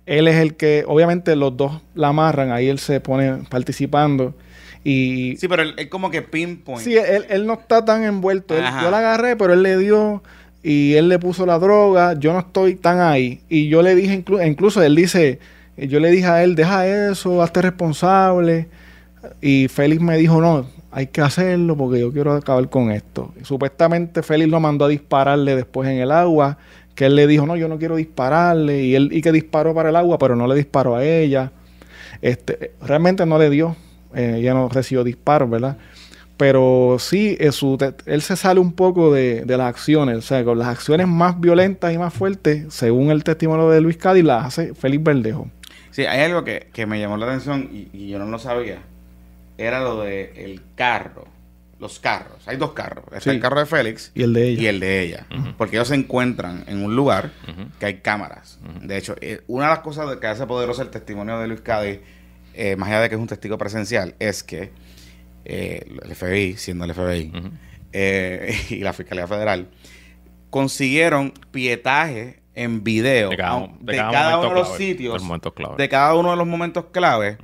Él 0.09 0.27
es 0.29 0.37
el 0.37 0.55
que, 0.55 0.85
obviamente 0.87 1.37
los 1.37 1.57
dos 1.57 1.81
la 1.95 2.09
amarran, 2.09 2.51
ahí 2.53 2.69
él 2.69 2.79
se 2.79 3.01
pone 3.01 3.45
participando. 3.49 4.35
Y 4.85 5.37
Sí, 5.37 5.49
pero 5.49 5.63
él, 5.63 5.75
él 5.77 5.89
como 5.89 6.11
que 6.11 6.23
pinpoint. 6.23 6.83
Sí, 6.83 6.97
él, 6.97 7.27
él 7.29 7.47
no 7.47 7.55
está 7.55 7.85
tan 7.85 8.05
envuelto. 8.05 8.55
Él- 8.57 8.65
yo 8.83 8.91
la 8.91 8.99
agarré, 8.99 9.37
pero 9.37 9.53
él 9.53 9.63
le 9.63 9.77
dio 9.79 10.23
y 10.63 10.95
él 10.95 11.09
le 11.09 11.19
puso 11.19 11.45
la 11.47 11.59
droga. 11.59 12.15
Yo 12.19 12.33
no 12.33 12.39
estoy 12.41 12.75
tan 12.75 13.01
ahí. 13.01 13.41
Y 13.49 13.69
yo 13.69 13.83
le 13.83 13.95
dije, 13.95 14.25
inclu- 14.25 14.47
incluso 14.47 14.83
él 14.83 14.95
dice, 14.95 15.41
yo 15.77 16.01
le 16.01 16.11
dije 16.11 16.27
a 16.27 16.43
él, 16.43 16.55
deja 16.55 16.87
eso, 17.11 17.43
hazte 17.43 17.61
responsable. 17.63 18.69
Y 19.43 19.69
Félix 19.69 20.01
me 20.01 20.17
dijo, 20.17 20.41
no, 20.41 20.67
hay 20.91 21.09
que 21.09 21.21
hacerlo 21.21 21.77
porque 21.77 22.01
yo 22.01 22.13
quiero 22.13 22.33
acabar 22.33 22.69
con 22.71 22.91
esto. 22.91 23.35
Y 23.41 23.45
supuestamente 23.45 24.23
Félix 24.23 24.51
lo 24.51 24.61
mandó 24.61 24.85
a 24.87 24.89
dispararle 24.89 25.55
después 25.57 25.89
en 25.89 25.99
el 25.99 26.13
agua, 26.13 26.57
que 26.99 27.07
él 27.07 27.15
le 27.15 27.29
dijo, 27.29 27.47
no, 27.47 27.55
yo 27.55 27.69
no 27.69 27.79
quiero 27.79 27.95
dispararle. 27.95 28.83
Y 28.83 28.97
él 28.97 29.11
y 29.13 29.23
que 29.23 29.31
disparó 29.31 29.73
para 29.73 29.91
el 29.91 29.95
agua, 29.95 30.19
pero 30.19 30.35
no 30.35 30.49
le 30.49 30.57
disparó 30.57 30.97
a 30.97 31.05
ella. 31.05 31.53
Este, 32.23 32.73
realmente 32.83 33.25
no 33.25 33.39
le 33.39 33.51
dio. 33.51 33.77
Eh, 34.17 34.39
ella 34.39 34.53
no 34.53 34.69
recibió 34.69 35.05
disparos, 35.05 35.49
¿verdad? 35.49 35.79
Pero 36.37 36.97
sí, 36.99 37.37
eh, 37.39 37.53
su 37.53 37.79
él 38.05 38.21
se 38.21 38.35
sale 38.35 38.59
un 38.59 38.73
poco 38.73 39.15
de, 39.15 39.45
de 39.45 39.57
las 39.57 39.69
acciones. 39.69 40.19
O 40.19 40.23
sea, 40.23 40.43
con 40.43 40.59
las 40.59 40.67
acciones 40.67 41.07
más 41.07 41.39
violentas 41.39 41.95
y 41.95 41.99
más 41.99 42.13
fuertes, 42.13 42.67
según 42.75 43.13
el 43.13 43.23
testimonio 43.23 43.71
de 43.71 43.81
Luis 43.81 43.97
Cádiz, 43.97 44.25
las 44.25 44.47
hace 44.47 44.75
Félix 44.75 45.05
Verdejo. 45.05 45.49
Sí, 45.93 46.05
hay 46.05 46.23
algo 46.23 46.43
que, 46.43 46.67
que 46.73 46.85
me 46.87 46.99
llamó 46.99 47.17
la 47.17 47.27
atención 47.27 47.71
y, 47.73 47.91
y 47.93 48.09
yo 48.09 48.19
no 48.19 48.27
lo 48.27 48.41
sabía. 48.41 48.79
Era 49.57 49.81
lo 49.83 50.01
de 50.01 50.33
el 50.37 50.63
carro. 50.75 51.27
Los 51.81 52.01
carros. 52.01 52.47
Hay 52.47 52.57
dos 52.57 52.73
carros. 52.73 53.05
Está 53.07 53.21
Sí. 53.21 53.31
el 53.31 53.41
carro 53.41 53.61
de 53.61 53.67
Félix 53.67 54.11
Y 54.15 54.23
el 54.25 54.33
de 54.33 54.49
ella. 54.49 54.63
y 54.63 54.67
el 54.67 54.81
de 54.81 55.01
ella. 55.03 55.27
Porque 55.57 55.77
ellos 55.77 55.89
se 55.89 55.95
encuentran 55.95 56.65
en 56.67 56.83
un 56.85 56.97
lugar 56.97 57.31
que 57.79 57.87
hay 57.87 57.95
cámaras. 58.01 58.59
De 58.83 58.97
hecho, 58.97 59.15
eh, 59.21 59.43
una 59.47 59.65
de 59.67 59.71
las 59.71 59.79
cosas 59.81 60.17
que 60.17 60.27
hace 60.27 60.47
poderoso 60.47 60.83
el 60.83 60.91
testimonio 60.91 61.39
de 61.39 61.47
Luis 61.47 61.61
Cádiz, 61.61 62.01
eh, 62.55 62.75
más 62.77 62.89
allá 62.89 63.03
de 63.03 63.09
que 63.09 63.15
es 63.15 63.21
un 63.21 63.29
testigo 63.29 63.57
presencial, 63.59 64.15
es 64.19 64.43
que 64.43 64.73
eh, 65.45 65.87
el 66.03 66.15
FBI, 66.17 66.57
siendo 66.57 66.85
el 66.85 66.93
FBI, 66.95 67.33
eh, 67.93 68.57
y 68.71 68.77
la 68.81 68.93
Fiscalía 68.93 69.27
Federal, 69.29 69.69
consiguieron 70.51 71.33
pietaje 71.51 72.41
en 72.55 72.83
video 72.83 73.31
De 73.31 73.37
cada, 73.37 73.53
aun- 73.53 73.79
de 73.81 73.93
de 73.93 73.99
cada 73.99 74.11
cada 74.13 74.31
momento 74.37 74.47
uno 74.49 74.55
de 74.55 74.61
los 74.61 74.69
clave, 74.71 74.85
sitios, 74.85 75.77
de 75.79 75.89
cada 75.89 76.15
uno 76.17 76.31
de 76.33 76.37
los 76.37 76.47
momentos 76.47 76.87
clave. 76.91 77.39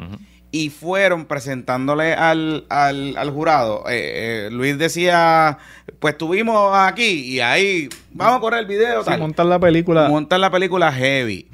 Y 0.56 0.70
fueron 0.70 1.24
presentándole 1.24 2.14
al, 2.14 2.64
al, 2.68 3.16
al 3.16 3.30
jurado. 3.32 3.82
Eh, 3.88 4.46
eh, 4.46 4.50
Luis 4.52 4.78
decía, 4.78 5.58
pues 5.98 6.14
estuvimos 6.14 6.70
aquí 6.76 7.02
y 7.34 7.40
ahí, 7.40 7.88
vamos 8.12 8.36
a 8.36 8.40
correr 8.40 8.60
el 8.60 8.66
video. 8.66 9.02
Sí, 9.02 9.10
tal. 9.10 9.18
montar 9.18 9.46
la 9.46 9.58
película. 9.58 10.08
Montan 10.08 10.40
la 10.40 10.52
película 10.52 10.92
heavy. 10.92 11.48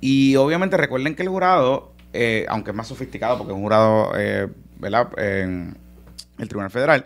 Y 0.00 0.34
obviamente 0.34 0.76
recuerden 0.76 1.14
que 1.14 1.22
el 1.22 1.28
jurado, 1.28 1.92
eh, 2.12 2.44
aunque 2.48 2.72
es 2.72 2.76
más 2.76 2.88
sofisticado, 2.88 3.38
porque 3.38 3.52
es 3.52 3.56
un 3.56 3.62
jurado, 3.62 4.12
eh, 4.18 4.48
¿verdad? 4.80 5.10
En 5.16 5.78
el 6.38 6.48
Tribunal 6.48 6.72
Federal, 6.72 7.04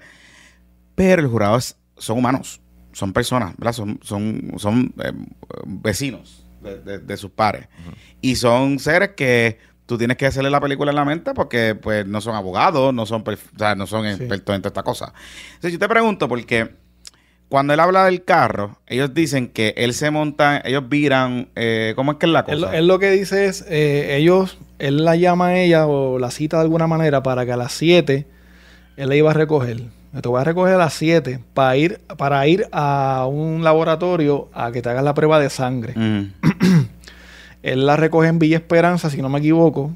pero 0.94 1.20
el 1.20 1.28
jurado 1.28 1.58
es- 1.58 1.76
son 1.98 2.18
humanos, 2.20 2.62
son 2.92 3.12
personas, 3.12 3.54
¿verdad? 3.58 3.72
Son, 3.74 4.00
son, 4.02 4.52
son 4.56 4.94
eh, 5.02 5.12
vecinos 5.66 6.46
de, 6.62 6.78
de- 6.80 6.98
de 7.00 7.16
sus 7.18 7.30
pares. 7.32 7.66
Y 8.22 8.36
son 8.36 8.78
seres 8.78 9.10
que 9.14 9.58
tú 9.86 9.98
tienes 9.98 10.16
que 10.16 10.26
hacerle 10.26 10.50
la 10.50 10.60
película 10.60 10.90
en 10.90 10.96
la 10.96 11.04
mente 11.04 11.34
porque 11.34 11.74
pues 11.74 12.06
no 12.06 12.20
son 12.20 12.34
abogados, 12.34 12.92
no 12.94 13.04
son, 13.06 13.22
o 13.26 13.58
sea, 13.58 13.74
no 13.74 13.86
son 13.86 14.04
Sí. 14.04 14.10
expertos 14.10 14.54
en 14.56 14.62
toda 14.62 14.68
esta 14.70 14.82
cosa. 14.82 15.12
Entonces 15.48 15.72
yo 15.72 15.78
te 15.78 15.88
pregunto 15.88 16.28
porque 16.28 16.74
cuando 17.48 17.74
él 17.74 17.80
habla 17.80 18.04
del 18.06 18.24
carro, 18.24 18.78
ellos 18.86 19.12
dicen 19.14 19.48
que 19.48 19.74
él 19.76 19.92
se 19.94 20.10
monta, 20.10 20.60
ellos 20.64 20.88
viran, 20.88 21.50
eh, 21.54 21.92
¿cómo 21.94 22.12
es 22.12 22.18
que 22.18 22.26
es 22.26 22.32
la 22.32 22.44
Él, 22.48 22.60
cosa? 22.62 22.76
él 22.76 22.86
lo 22.86 22.98
que 22.98 23.10
dice 23.10 23.44
es, 23.46 23.64
eh, 23.68 24.16
ellos, 24.16 24.58
él 24.78 25.04
la 25.04 25.14
llama 25.16 25.48
a 25.48 25.58
ella 25.58 25.86
o 25.86 26.18
la 26.18 26.30
cita 26.30 26.56
de 26.56 26.62
alguna 26.62 26.86
manera 26.86 27.22
para 27.22 27.44
que 27.44 27.52
a 27.52 27.56
las 27.56 27.72
7 27.72 28.26
él 28.96 29.08
la 29.08 29.14
iba 29.16 29.30
a 29.30 29.34
recoger. 29.34 29.82
Te 30.20 30.28
voy 30.28 30.40
a 30.40 30.44
recoger 30.44 30.74
a 30.74 30.78
las 30.78 30.94
7 30.94 31.40
para 31.54 31.76
ir, 31.76 32.00
para 32.16 32.46
ir 32.46 32.66
a 32.72 33.26
un 33.28 33.62
laboratorio 33.64 34.48
a 34.54 34.70
que 34.72 34.80
te 34.80 34.88
hagas 34.88 35.02
la 35.04 35.12
prueba 35.12 35.38
de 35.40 35.50
sangre. 35.50 35.92
Mm. 35.96 36.32
Él 37.64 37.86
la 37.86 37.96
recoge 37.96 38.28
en 38.28 38.38
Villa 38.38 38.58
Esperanza, 38.58 39.08
si 39.10 39.20
no 39.22 39.28
me 39.28 39.38
equivoco. 39.40 39.90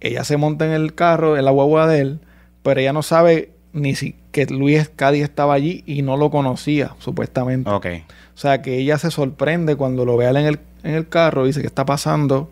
Ella 0.00 0.22
se 0.24 0.36
monta 0.36 0.66
en 0.66 0.72
el 0.72 0.94
carro, 0.94 1.36
en 1.38 1.44
la 1.44 1.50
guagua 1.50 1.86
de 1.88 2.00
él, 2.00 2.20
pero 2.62 2.80
ella 2.80 2.92
no 2.92 3.02
sabe 3.02 3.50
ni 3.72 3.94
si 3.94 4.14
que 4.30 4.44
Luis 4.46 4.90
Cádiz 4.94 5.22
estaba 5.22 5.54
allí 5.54 5.82
y 5.86 6.02
no 6.02 6.16
lo 6.16 6.30
conocía, 6.30 6.94
supuestamente. 6.98 7.70
Ok. 7.70 7.86
O 8.34 8.38
sea, 8.38 8.60
que 8.62 8.76
ella 8.78 8.98
se 8.98 9.10
sorprende 9.10 9.76
cuando 9.76 10.04
lo 10.04 10.16
ve 10.16 10.26
a 10.26 10.30
él 10.30 10.36
en 10.36 10.46
el, 10.46 10.58
en 10.82 10.94
el 10.94 11.08
carro, 11.08 11.46
dice, 11.46 11.60
¿qué 11.62 11.66
está 11.66 11.86
pasando? 11.86 12.50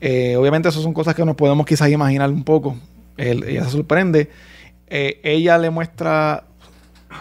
Eh, 0.00 0.36
obviamente, 0.36 0.68
esas 0.68 0.82
son 0.82 0.94
cosas 0.94 1.14
que 1.14 1.24
nos 1.24 1.34
podemos 1.36 1.66
quizás 1.66 1.90
imaginar 1.90 2.30
un 2.30 2.44
poco. 2.44 2.76
Él- 3.16 3.44
ella 3.44 3.64
se 3.64 3.70
sorprende. 3.70 4.30
Eh, 4.86 5.20
ella 5.24 5.58
le 5.58 5.70
muestra 5.70 6.44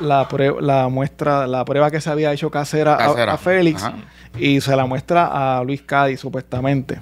la, 0.01 0.27
prue- 0.29 0.59
la 0.61 0.87
muestra 0.89 1.47
la 1.47 1.65
prueba 1.65 1.89
que 1.91 2.01
se 2.01 2.09
había 2.09 2.31
hecho 2.33 2.49
casera, 2.51 2.95
a- 2.95 2.97
Casera. 2.97 3.33
A, 3.33 3.37
Félix 3.37 3.83
Ajá. 3.83 3.95
y 4.37 4.61
se 4.61 4.75
la 4.75 4.85
muestra 4.85 5.57
a 5.59 5.63
Luis 5.63 5.81
Cádiz, 5.81 6.19
supuestamente. 6.19 6.99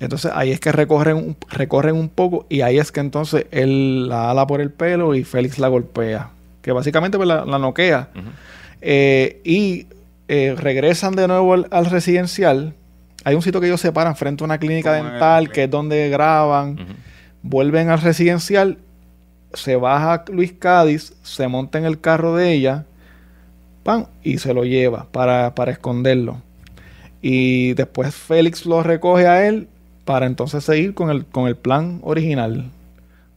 Entonces 0.00 0.32
ahí 0.34 0.50
es 0.50 0.58
que 0.60 0.72
recorren, 0.72 1.16
un- 1.16 1.36
recorren 1.48 1.94
un 1.96 2.08
poco 2.08 2.46
y 2.48 2.62
ahí 2.62 2.78
es 2.78 2.90
que 2.90 3.00
entonces 3.00 3.46
él 3.52 4.08
la 4.08 4.30
ala 4.30 4.46
por 4.46 4.60
el 4.60 4.70
pelo 4.70 5.14
y 5.14 5.22
Félix 5.24 5.58
la 5.58 5.68
golpea. 5.68 6.30
Que 6.60 6.72
básicamente 6.72 7.16
pues, 7.18 7.28
la, 7.28 7.44
la 7.44 7.58
noquea. 7.58 8.08
Eh, 8.80 9.40
y 9.44 9.86
eh, 10.28 10.54
regresan 10.58 11.14
de 11.14 11.28
nuevo 11.28 11.54
al, 11.54 11.66
al 11.70 11.86
residencial. 11.86 12.74
Hay 13.24 13.36
un 13.36 13.42
sitio 13.42 13.60
que 13.60 13.68
ellos 13.68 13.80
separan 13.80 14.16
frente 14.16 14.42
a 14.42 14.46
una 14.46 14.58
clínica 14.58 14.92
dental, 14.94 15.50
que 15.50 15.64
es 15.64 15.70
donde 15.70 16.08
graban. 16.08 16.78
Vuelven 17.42 17.88
al 17.90 18.00
residencial. 18.00 18.78
Se 19.54 19.76
baja 19.76 20.24
Luis 20.28 20.52
Cádiz, 20.58 21.14
se 21.22 21.48
monta 21.48 21.78
en 21.78 21.84
el 21.84 22.00
carro 22.00 22.34
de 22.36 22.52
ella, 22.52 22.84
¡pam! 23.82 24.06
y 24.22 24.38
se 24.38 24.54
lo 24.54 24.64
lleva 24.64 25.06
para, 25.12 25.54
para 25.54 25.72
esconderlo. 25.72 26.38
Y 27.20 27.74
después 27.74 28.14
Félix 28.14 28.66
lo 28.66 28.82
recoge 28.82 29.26
a 29.28 29.46
él 29.46 29.68
para 30.04 30.26
entonces 30.26 30.64
seguir 30.64 30.94
con 30.94 31.10
el, 31.10 31.24
con 31.24 31.46
el 31.46 31.56
plan 31.56 32.00
original 32.02 32.70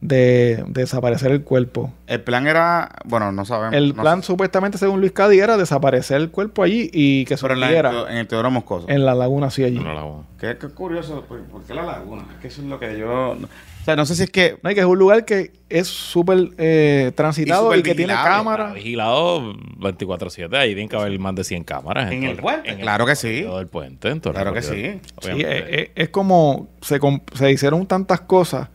de, 0.00 0.64
de 0.66 0.80
desaparecer 0.82 1.30
el 1.30 1.42
cuerpo. 1.42 1.92
El 2.06 2.20
plan 2.20 2.46
era, 2.46 2.90
bueno, 3.04 3.32
no 3.32 3.44
sabemos. 3.44 3.74
El 3.74 3.94
no 3.94 4.02
plan, 4.02 4.22
sé. 4.22 4.26
supuestamente, 4.26 4.78
según 4.78 5.00
Luis 5.00 5.12
Cádiz, 5.12 5.40
era 5.40 5.56
desaparecer 5.56 6.16
el 6.20 6.30
cuerpo 6.30 6.62
allí 6.62 6.90
y 6.92 7.24
que 7.24 7.36
se 7.36 7.46
en, 7.46 7.62
en 7.62 8.16
el 8.18 8.26
Teodoro 8.26 8.50
Moscoso. 8.50 8.88
en 8.88 9.04
la 9.04 9.14
laguna 9.14 9.46
así 9.48 9.64
allí. 9.64 9.78
No 9.78 9.94
la. 9.94 10.04
Qué, 10.40 10.58
qué 10.58 10.68
curioso, 10.68 11.24
¿por, 11.28 11.40
por 11.44 11.62
qué 11.62 11.74
la 11.74 11.84
laguna? 11.84 12.24
Es 12.34 12.40
que 12.40 12.48
eso 12.48 12.62
es 12.62 12.68
lo 12.68 12.78
que 12.78 12.98
yo... 12.98 13.36
no- 13.86 13.92
O 13.92 13.94
sea, 13.94 13.96
no 13.96 14.04
sé 14.06 14.14
si 14.16 14.22
es 14.24 14.30
que... 14.30 14.58
No, 14.62 14.70
que 14.70 14.80
es 14.80 14.86
un 14.86 14.98
lugar 14.98 15.24
que 15.24 15.52
es 15.68 15.86
súper 15.86 16.48
eh, 16.58 17.12
transitado 17.14 17.72
Y 17.74 17.82
que 17.82 17.94
tiene 17.94 18.12
vigilado. 18.14 18.24
Está 18.26 18.36
cámara. 18.36 18.72
vigilado 18.72 19.54
24-7. 19.78 20.56
Ahí 20.56 20.68
tienen 20.70 20.88
que 20.88 20.96
haber 20.96 21.16
más 21.20 21.34
de 21.36 21.44
100 21.44 21.62
cámaras. 21.64 22.10
¿En 22.10 22.20
todo 22.22 22.30
el 22.32 22.36
puente? 22.38 22.70
en 22.70 22.80
Claro 22.80 23.06
que 23.06 23.14
sí. 23.16 23.42
todo 23.44 23.60
el 23.60 23.68
puente. 23.68 24.08
en 24.08 24.20
todo 24.20 24.32
el 24.32 24.34
Claro 24.34 24.52
que 24.52 24.62
sí. 24.62 25.00
Es, 25.94 26.08
como 26.08 26.68
se, 26.80 26.98
se 27.34 27.50
hicieron 27.52 27.86
tantas 27.86 28.20
cosas 28.22 28.68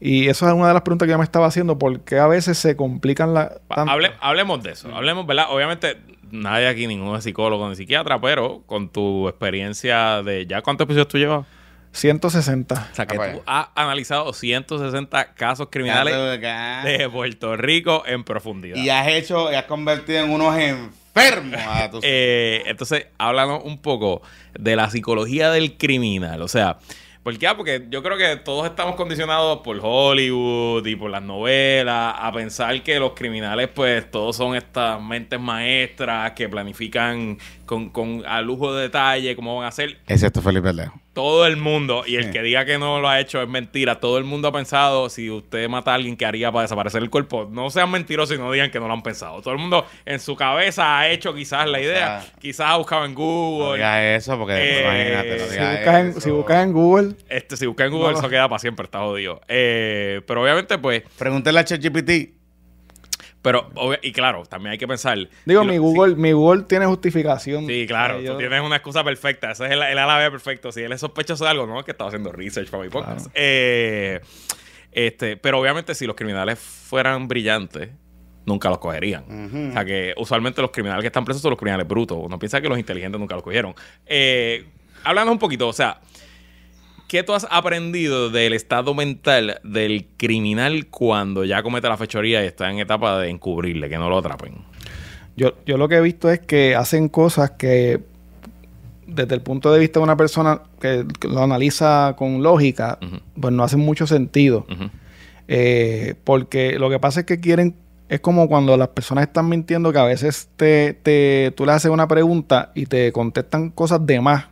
y 0.00 0.28
eso 0.28 0.46
es 0.48 0.54
una 0.54 0.68
de 0.68 0.72
las 0.74 0.82
preguntas 0.82 1.06
que 1.06 1.12
yo 1.12 1.18
me 1.18 1.24
estaba 1.24 1.46
haciendo, 1.46 1.78
porque 1.78 2.18
a 2.18 2.26
veces 2.26 2.56
se 2.56 2.74
complican 2.76 3.34
la... 3.34 3.58
Pa- 3.68 3.76
tanto. 3.76 3.92
hable- 3.92 4.12
hablemos 4.20 4.62
de 4.62 4.72
eso. 4.72 4.94
Hablemos, 4.94 5.26
¿verdad? 5.26 5.46
Obviamente, 5.50 5.98
nadie 6.30 6.68
aquí, 6.68 6.86
ninguno 6.86 7.16
es 7.16 7.24
psicólogo 7.24 7.68
ni 7.68 7.76
psiquiatra, 7.76 8.18
pero 8.20 8.62
con 8.66 8.88
tu 8.88 9.28
experiencia 9.28 10.22
de 10.22 10.46
ya 10.46 10.62
cuántos 10.62 10.84
episodios 10.86 11.08
tú 11.08 11.18
llevas. 11.18 11.46
160. 11.92 12.88
O 12.92 12.94
sea, 12.94 13.06
que 13.06 13.14
Ah, 13.14 13.18
pues. 13.18 13.32
tú 13.34 13.42
has 13.46 13.66
analizado 13.74 14.32
160 14.32 15.34
casos 15.34 15.68
criminales 15.70 16.14
de 16.40 17.08
Puerto 17.12 17.56
Rico 17.56 18.02
en 18.06 18.24
profundidad. 18.24 18.76
Y 18.76 18.88
has 18.90 19.08
hecho, 19.08 19.50
y 19.50 19.54
has 19.54 19.64
convertido 19.64 20.20
en 20.24 20.30
unos 20.30 20.56
enfermos 20.56 21.60
a 21.66 21.90
tus... 21.90 22.00
Eh, 22.04 22.62
entonces, 22.66 23.06
háblanos 23.18 23.62
un 23.64 23.78
poco 23.82 24.22
de 24.58 24.76
la 24.76 24.88
psicología 24.90 25.50
del 25.50 25.76
criminal. 25.76 26.40
O 26.42 26.48
sea, 26.48 26.78
¿por 27.24 27.36
qué? 27.36 27.48
Ah, 27.48 27.56
Porque 27.56 27.86
yo 27.90 28.02
creo 28.04 28.16
que 28.16 28.36
todos 28.36 28.66
estamos 28.66 28.94
condicionados 28.94 29.58
por 29.58 29.78
Hollywood 29.82 30.86
y 30.86 30.94
por 30.96 31.10
las 31.10 31.22
novelas 31.22 32.14
a 32.16 32.30
pensar 32.32 32.82
que 32.84 32.98
los 33.00 33.12
criminales, 33.14 33.68
pues, 33.74 34.08
todos 34.10 34.36
son 34.36 34.54
estas 34.54 35.02
mentes 35.02 35.40
maestras 35.40 36.32
que 36.32 36.48
planifican 36.48 37.38
con, 37.66 37.90
con 37.90 38.22
a 38.26 38.40
lujo 38.40 38.72
de 38.74 38.82
detalle 38.82 39.34
cómo 39.36 39.56
van 39.56 39.64
a 39.64 39.68
hacer. 39.68 39.98
Excepto 40.06 40.40
Felipe 40.40 40.66
Verdejo. 40.72 41.00
Todo 41.20 41.44
el 41.46 41.58
mundo, 41.58 42.04
y 42.06 42.16
el 42.16 42.24
Sí. 42.24 42.30
que 42.30 42.42
diga 42.42 42.64
que 42.64 42.78
no 42.78 42.98
lo 42.98 43.06
ha 43.10 43.20
hecho 43.20 43.42
es 43.42 43.48
mentira. 43.48 44.00
Todo 44.00 44.16
el 44.16 44.24
mundo 44.24 44.48
ha 44.48 44.52
pensado, 44.52 45.10
si 45.10 45.28
usted 45.30 45.68
mata 45.68 45.90
a 45.92 45.96
alguien, 45.96 46.16
¿qué 46.16 46.24
haría 46.24 46.50
para 46.50 46.62
desaparecer 46.62 47.02
el 47.02 47.10
cuerpo? 47.10 47.46
No 47.52 47.68
sean 47.68 47.90
mentirosos 47.90 48.34
y 48.36 48.38
no 48.38 48.50
digan 48.50 48.70
que 48.70 48.80
no 48.80 48.88
lo 48.88 48.94
han 48.94 49.02
pensado. 49.02 49.42
Todo 49.42 49.52
el 49.52 49.60
mundo 49.60 49.84
en 50.06 50.18
su 50.18 50.34
cabeza 50.34 50.98
ha 50.98 51.10
hecho 51.10 51.34
quizás 51.34 51.68
la 51.68 51.78
idea, 51.78 52.22
sea, 52.22 52.32
quizás 52.40 52.68
ha 52.70 52.76
buscado 52.78 53.04
en 53.04 53.12
No 53.12 53.18
Google. 53.18 53.74
digas 53.76 54.02
eso 54.22 54.38
porque 54.38 54.54
Eh, 54.54 54.80
imagínate, 54.82 55.28
no 55.28 55.44
si 55.44 55.58
buscas, 55.58 56.00
en, 56.00 56.06
eso. 56.08 56.20
si 56.22 56.30
buscas 56.30 56.64
en 56.64 56.72
Google, 56.72 57.14
Este, 57.28 57.56
si 57.58 57.66
busca 57.66 57.84
en 57.84 57.90
Google, 57.92 58.12
No. 58.12 58.18
eso 58.18 58.28
queda 58.30 58.48
para 58.48 58.58
siempre, 58.58 58.84
está 58.86 59.00
jodido. 59.00 59.42
Eh, 59.48 60.22
pero 60.26 60.42
obviamente, 60.42 60.78
pues, 60.78 61.02
Pregúntale 61.18 61.58
a 61.60 61.64
ChatGPT. 61.64 62.39
Pero, 63.42 63.70
y 64.02 64.12
claro, 64.12 64.44
también 64.44 64.72
hay 64.72 64.78
que 64.78 64.86
pensar. 64.86 65.16
Digo, 65.46 65.62
lo- 65.62 65.64
mi 65.64 65.72
sí, 65.72 65.78
Google, 65.78 66.14
mi 66.16 66.32
Google 66.32 66.64
tiene 66.64 66.84
justificación. 66.86 67.66
Sí, 67.66 67.86
claro, 67.86 68.16
Eh, 68.16 68.20
tú 68.20 68.24
yo- 68.32 68.36
tienes 68.36 68.60
una 68.60 68.76
excusa 68.76 69.02
perfecta. 69.02 69.50
Ese 69.52 69.64
es 69.66 69.70
el, 69.72 69.82
el 69.82 69.98
ala 69.98 70.18
B 70.18 70.30
perfecto. 70.30 70.70
Si 70.72 70.82
él 70.82 70.92
es 70.92 71.00
sospechoso 71.00 71.44
de 71.44 71.50
algo, 71.50 71.66
no 71.66 71.78
es 71.78 71.84
que 71.86 71.92
estaba 71.92 72.08
haciendo 72.08 72.32
research 72.32 72.68
para 72.70 72.82
mi 72.82 72.90
podcast. 72.90 73.20
Claro. 73.28 73.30
Eh, 73.34 74.20
este, 74.92 75.36
pero 75.36 75.58
obviamente, 75.60 75.94
si 75.94 76.06
los 76.06 76.16
criminales 76.16 76.58
fueran 76.58 77.28
brillantes, 77.28 77.90
nunca 78.44 78.68
los 78.68 78.78
cogerían. 78.78 79.70
O 79.70 79.72
sea 79.72 79.84
que 79.84 80.12
usualmente 80.16 80.60
los 80.60 80.70
criminales 80.70 81.02
que 81.02 81.06
están 81.06 81.24
presos 81.24 81.40
son 81.40 81.50
los 81.50 81.58
criminales 81.58 81.86
brutos. 81.86 82.18
Uno 82.20 82.38
piensa 82.38 82.60
que 82.60 82.68
los 82.68 82.78
inteligentes 82.78 83.18
nunca 83.18 83.34
los 83.34 83.44
cogieron. 83.44 83.74
Eh, 84.06 84.66
hablando 85.04 85.32
un 85.32 85.38
poquito, 85.38 85.68
o 85.68 85.72
sea, 85.72 86.00
¿qué 87.10 87.24
tú 87.24 87.34
has 87.34 87.44
aprendido 87.50 88.30
del 88.30 88.52
estado 88.52 88.94
mental 88.94 89.60
del 89.64 90.06
criminal 90.16 90.86
cuando 90.86 91.44
ya 91.44 91.60
comete 91.60 91.88
la 91.88 91.96
fechoría 91.96 92.44
y 92.44 92.46
está 92.46 92.70
en 92.70 92.78
etapa 92.78 93.18
de 93.18 93.30
encubrirle, 93.30 93.88
que 93.88 93.98
no 93.98 94.08
lo 94.08 94.18
atrapen? 94.18 94.58
Yo, 95.36 95.54
yo 95.66 95.76
lo 95.76 95.88
que 95.88 95.96
he 95.96 96.00
visto 96.00 96.30
es 96.30 96.38
que 96.38 96.76
hacen 96.76 97.08
cosas 97.08 97.50
que 97.50 97.98
desde 99.08 99.34
el 99.34 99.40
punto 99.40 99.72
de 99.72 99.80
vista 99.80 99.98
de 99.98 100.04
una 100.04 100.16
persona 100.16 100.62
que 100.80 101.04
lo 101.28 101.42
analiza 101.42 102.14
con 102.16 102.44
lógica, 102.44 103.00
Ujú. 103.02 103.16
pues 103.40 103.52
no 103.52 103.64
hacen 103.64 103.80
mucho 103.80 104.06
sentido. 104.06 104.64
Eh, 105.48 106.14
porque 106.22 106.78
lo 106.78 106.90
que 106.90 107.00
pasa 107.00 107.20
es 107.20 107.26
que 107.26 107.40
quieren, 107.40 107.74
es 108.08 108.20
como 108.20 108.48
cuando 108.48 108.76
las 108.76 108.86
personas 108.86 109.26
están 109.26 109.48
mintiendo 109.48 109.92
que 109.92 109.98
a 109.98 110.04
veces 110.04 110.48
te, 110.54 110.94
te, 110.94 111.52
tú 111.56 111.66
le 111.66 111.72
haces 111.72 111.90
una 111.90 112.06
pregunta 112.06 112.70
y 112.76 112.86
te 112.86 113.10
contestan 113.10 113.70
cosas 113.70 114.06
de 114.06 114.20
más 114.20 114.44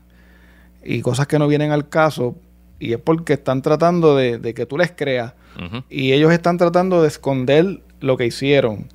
y 0.82 1.02
cosas 1.02 1.28
que 1.28 1.38
no 1.38 1.46
vienen 1.46 1.70
al 1.70 1.88
caso 1.88 2.34
y 2.80 2.92
es 2.92 2.98
porque 3.00 3.32
están 3.34 3.62
tratando 3.62 4.16
de, 4.16 4.38
de 4.38 4.54
que 4.54 4.66
tú 4.66 4.78
les 4.78 4.90
creas 4.92 5.34
y 5.88 6.12
ellos 6.12 6.32
están 6.32 6.56
tratando 6.58 7.02
de 7.02 7.08
esconder 7.08 7.80
lo 8.00 8.16
que 8.16 8.26
hicieron. 8.26 8.86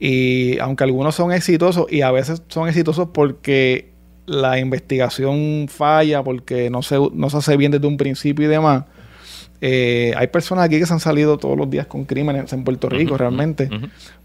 Y 0.00 0.58
aunque 0.60 0.84
algunos 0.84 1.14
son 1.16 1.32
exitosos 1.32 1.86
y 1.90 2.02
a 2.02 2.10
veces 2.12 2.42
son 2.48 2.68
exitosos 2.68 3.08
porque 3.12 3.90
la 4.26 4.58
investigación 4.58 5.66
falla, 5.68 6.22
porque 6.22 6.70
no 6.70 6.82
se, 6.82 6.96
no 7.12 7.30
se 7.30 7.36
hace 7.38 7.56
bien 7.56 7.72
desde 7.72 7.86
un 7.86 7.96
principio 7.96 8.44
y 8.46 8.48
demás, 8.48 8.84
eh, 9.60 10.12
hay 10.16 10.28
personas 10.28 10.66
aquí 10.66 10.78
que 10.78 10.86
se 10.86 10.92
han 10.92 11.00
salido 11.00 11.36
todos 11.38 11.56
los 11.58 11.68
días 11.68 11.86
con 11.86 12.04
crímenes 12.04 12.52
en 12.52 12.62
Puerto 12.62 12.88
Rico 12.88 13.16
realmente. 13.18 13.68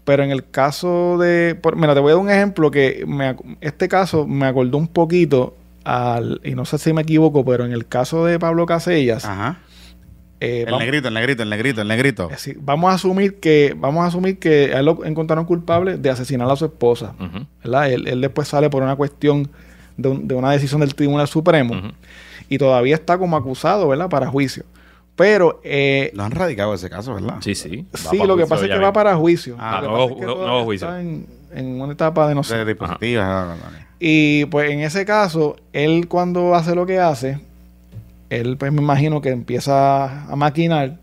Pero 0.04 0.22
en 0.22 0.30
el 0.30 0.48
caso 0.48 1.18
de... 1.18 1.56
por- 1.60 1.74
mira, 1.76 1.94
te 1.94 2.00
voy 2.00 2.10
a 2.12 2.14
dar 2.14 2.22
un 2.22 2.30
ejemplo 2.30 2.70
que 2.70 3.04
me 3.06 3.34
este 3.60 3.88
caso 3.88 4.26
me 4.28 4.46
acordó 4.46 4.78
un 4.78 4.86
poquito 4.86 5.56
al... 5.84 6.40
Y 6.44 6.54
no 6.54 6.64
sé 6.64 6.78
si 6.78 6.92
me 6.92 7.02
equivoco, 7.02 7.44
pero 7.44 7.64
en 7.64 7.72
el 7.72 7.86
caso 7.86 8.24
de 8.24 8.38
Pablo 8.38 8.66
Casellas... 8.66 9.24
Ajá. 9.24 9.58
eh, 10.40 10.60
El 10.60 10.64
vamos- 10.66 10.80
negrito, 10.80 11.08
el 11.08 11.14
negrito, 11.14 11.42
el 11.42 11.50
negrito, 11.50 11.80
el 11.82 11.88
negrito. 11.88 12.24
es 12.24 12.30
decir, 12.30 12.58
vamos 12.60 12.90
a 12.90 12.94
asumir 12.94 13.40
que 13.40 13.74
vamos 13.76 14.04
a 14.04 14.08
asumir 14.08 14.38
que 14.38 14.72
a 14.74 14.80
él 14.80 14.86
lo 14.86 15.04
encontraron 15.04 15.44
culpable 15.44 15.96
de 15.98 16.10
asesinar 16.10 16.50
a 16.50 16.56
su 16.56 16.64
esposa. 16.66 17.14
¿verdad? 17.62 17.90
Él, 17.90 18.06
él 18.08 18.20
después 18.20 18.48
sale 18.48 18.70
por 18.70 18.82
una 18.82 18.96
cuestión 18.96 19.50
de, 19.96 20.08
un- 20.08 20.26
de 20.28 20.34
una 20.34 20.50
decisión 20.50 20.80
del 20.80 20.94
Tribunal 20.94 21.28
Supremo 21.28 21.74
y 22.48 22.58
todavía 22.58 22.94
está 22.94 23.16
como 23.18 23.36
acusado, 23.36 23.88
¿verdad? 23.88 24.08
Para 24.08 24.26
juicio. 24.28 24.64
Pero 25.16 25.60
eh, 25.62 26.10
Lo 26.14 26.24
han 26.24 26.32
radicado 26.32 26.74
ese 26.74 26.90
caso, 26.90 27.14
¿verdad? 27.14 27.36
Sí, 27.40 27.54
sí. 27.54 27.86
Va 27.94 27.98
sí, 28.10 28.18
lo 28.18 28.36
que 28.36 28.46
pasa 28.46 28.64
es 28.64 28.70
que 28.72 28.78
va 28.78 28.92
para 28.92 29.14
juicio. 29.16 29.54
Ah, 29.60 29.80
nuevo 29.80 30.08
todavía 30.08 30.26
nuevo 30.26 30.64
juicio. 30.64 30.88
está 30.88 31.00
en, 31.00 31.26
en 31.54 31.80
una 31.80 31.92
etapa 31.92 32.26
de 32.28 32.34
no 32.34 32.42
sé. 32.42 32.64
De 32.64 32.76
ah, 32.80 32.98
ah, 33.20 33.54
ah. 33.64 33.70
Y 34.06 34.44
pues 34.44 34.70
en 34.70 34.80
ese 34.80 35.06
caso, 35.06 35.56
él 35.72 36.08
cuando 36.08 36.54
hace 36.54 36.74
lo 36.74 36.84
que 36.84 36.98
hace, 36.98 37.38
él 38.28 38.58
pues 38.58 38.70
me 38.70 38.82
imagino 38.82 39.22
que 39.22 39.30
empieza 39.30 40.30
a 40.30 40.36
maquinar 40.36 40.98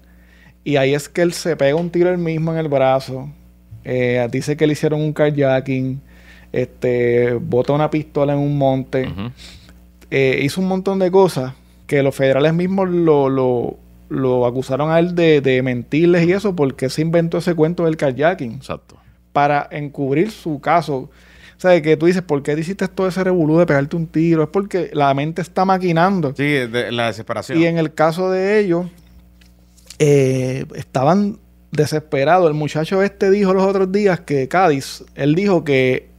y 0.63 0.75
ahí 0.75 0.93
es 0.93 1.09
que 1.09 1.23
él 1.23 1.33
se 1.33 1.55
pega 1.55 1.73
un 1.73 1.89
tiro 1.89 2.11
él 2.11 2.19
mismo 2.19 2.51
en 2.51 2.59
el 2.59 2.67
brazo, 2.67 3.27
eh, 3.83 4.27
dice 4.31 4.55
que 4.55 4.67
le 4.67 4.73
hicieron 4.73 5.01
un 5.01 5.13
carjacking, 5.13 5.99
este, 6.51 7.33
bota 7.33 7.73
una 7.73 7.89
pistola 7.89 8.33
en 8.33 8.39
un 8.39 8.55
monte, 8.55 9.11
eh, 10.11 10.39
hizo 10.43 10.61
un 10.61 10.67
montón 10.67 10.99
de 10.99 11.09
cosas 11.09 11.55
que 11.87 12.03
los 12.03 12.13
federales 12.13 12.53
mismos 12.53 12.87
lo, 12.87 13.29
lo, 13.29 13.77
lo 14.09 14.45
acusaron 14.45 14.91
a 14.91 14.99
él 14.99 15.15
de, 15.15 15.41
de 15.41 15.63
mentirles 15.63 16.27
y 16.27 16.33
eso 16.33 16.55
porque 16.55 16.87
se 16.87 17.01
inventó 17.01 17.39
ese 17.39 17.55
cuento 17.55 17.85
del 17.85 17.97
carjacking 17.97 18.53
Exacto. 18.57 18.97
para 19.33 19.67
encubrir 19.71 20.29
su 20.29 20.61
caso. 20.61 21.09
O 21.61 21.63
sea, 21.63 21.71
de 21.71 21.83
que 21.83 21.95
tú 21.95 22.07
dices, 22.07 22.23
¿por 22.23 22.41
qué 22.41 22.55
te 22.55 22.61
hiciste 22.61 22.87
todo 22.87 23.07
ese 23.07 23.23
revolú 23.23 23.59
de 23.59 23.67
pegarte 23.67 23.95
un 23.95 24.07
tiro? 24.07 24.41
Es 24.41 24.49
porque 24.49 24.89
la 24.93 25.13
mente 25.13 25.43
está 25.43 25.63
maquinando. 25.63 26.33
Sí, 26.35 26.43
de, 26.43 26.91
la 26.91 27.05
desesperación. 27.05 27.59
Y 27.59 27.67
en 27.67 27.77
el 27.77 27.93
caso 27.93 28.31
de 28.31 28.57
ellos, 28.59 28.87
eh, 29.99 30.65
estaban 30.73 31.37
desesperados. 31.71 32.47
El 32.49 32.55
muchacho 32.55 33.03
este 33.03 33.29
dijo 33.29 33.53
los 33.53 33.63
otros 33.63 33.91
días 33.91 34.21
que 34.21 34.47
Cádiz, 34.47 35.03
él 35.13 35.35
dijo 35.35 35.63
que, 35.63 36.09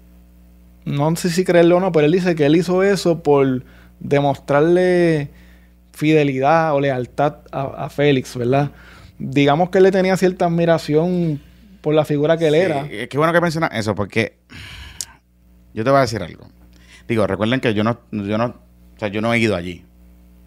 no 0.85 1.17
sé 1.17 1.29
si 1.29 1.43
creerlo 1.45 1.79
o 1.79 1.81
no, 1.81 1.91
pero 1.91 2.07
él 2.07 2.13
dice 2.13 2.37
que 2.37 2.47
él 2.47 2.55
hizo 2.55 2.85
eso 2.85 3.25
por 3.25 3.65
demostrarle 3.99 5.29
fidelidad 5.93 6.73
o 6.75 6.81
lealtad 6.81 7.39
a, 7.51 7.63
a 7.85 7.91
Félix, 7.91 8.37
¿verdad? 8.37 8.71
Digamos 9.19 9.71
que 9.71 9.79
él 9.79 9.85
le 9.85 9.91
tenía 9.91 10.17
cierta 10.17 10.45
admiración 10.47 11.41
por 11.81 11.95
la 11.95 12.05
figura 12.05 12.37
que 12.39 12.47
él 12.47 12.55
Sí, 12.55 12.61
era. 12.61 12.87
eh, 12.89 13.09
Qué 13.11 13.19
bueno 13.19 13.33
que 13.33 13.41
mencionas 13.41 13.71
eso, 13.75 13.97
porque 13.97 14.37
yo 15.75 15.85
te 15.85 15.91
voy 15.91 15.99
a 15.99 16.03
decir 16.03 16.23
algo. 16.23 16.49
Digo, 17.09 17.27
recuerden 17.27 17.61
que 17.61 17.75
yo 17.75 17.85
no, 17.85 18.01
yo 18.13 18.39
no, 18.39 18.45
o 18.47 18.99
sea, 18.99 19.09
yo 19.09 19.21
no 19.21 19.33
he 19.35 19.39
ido 19.39 19.57
allí. 19.57 19.85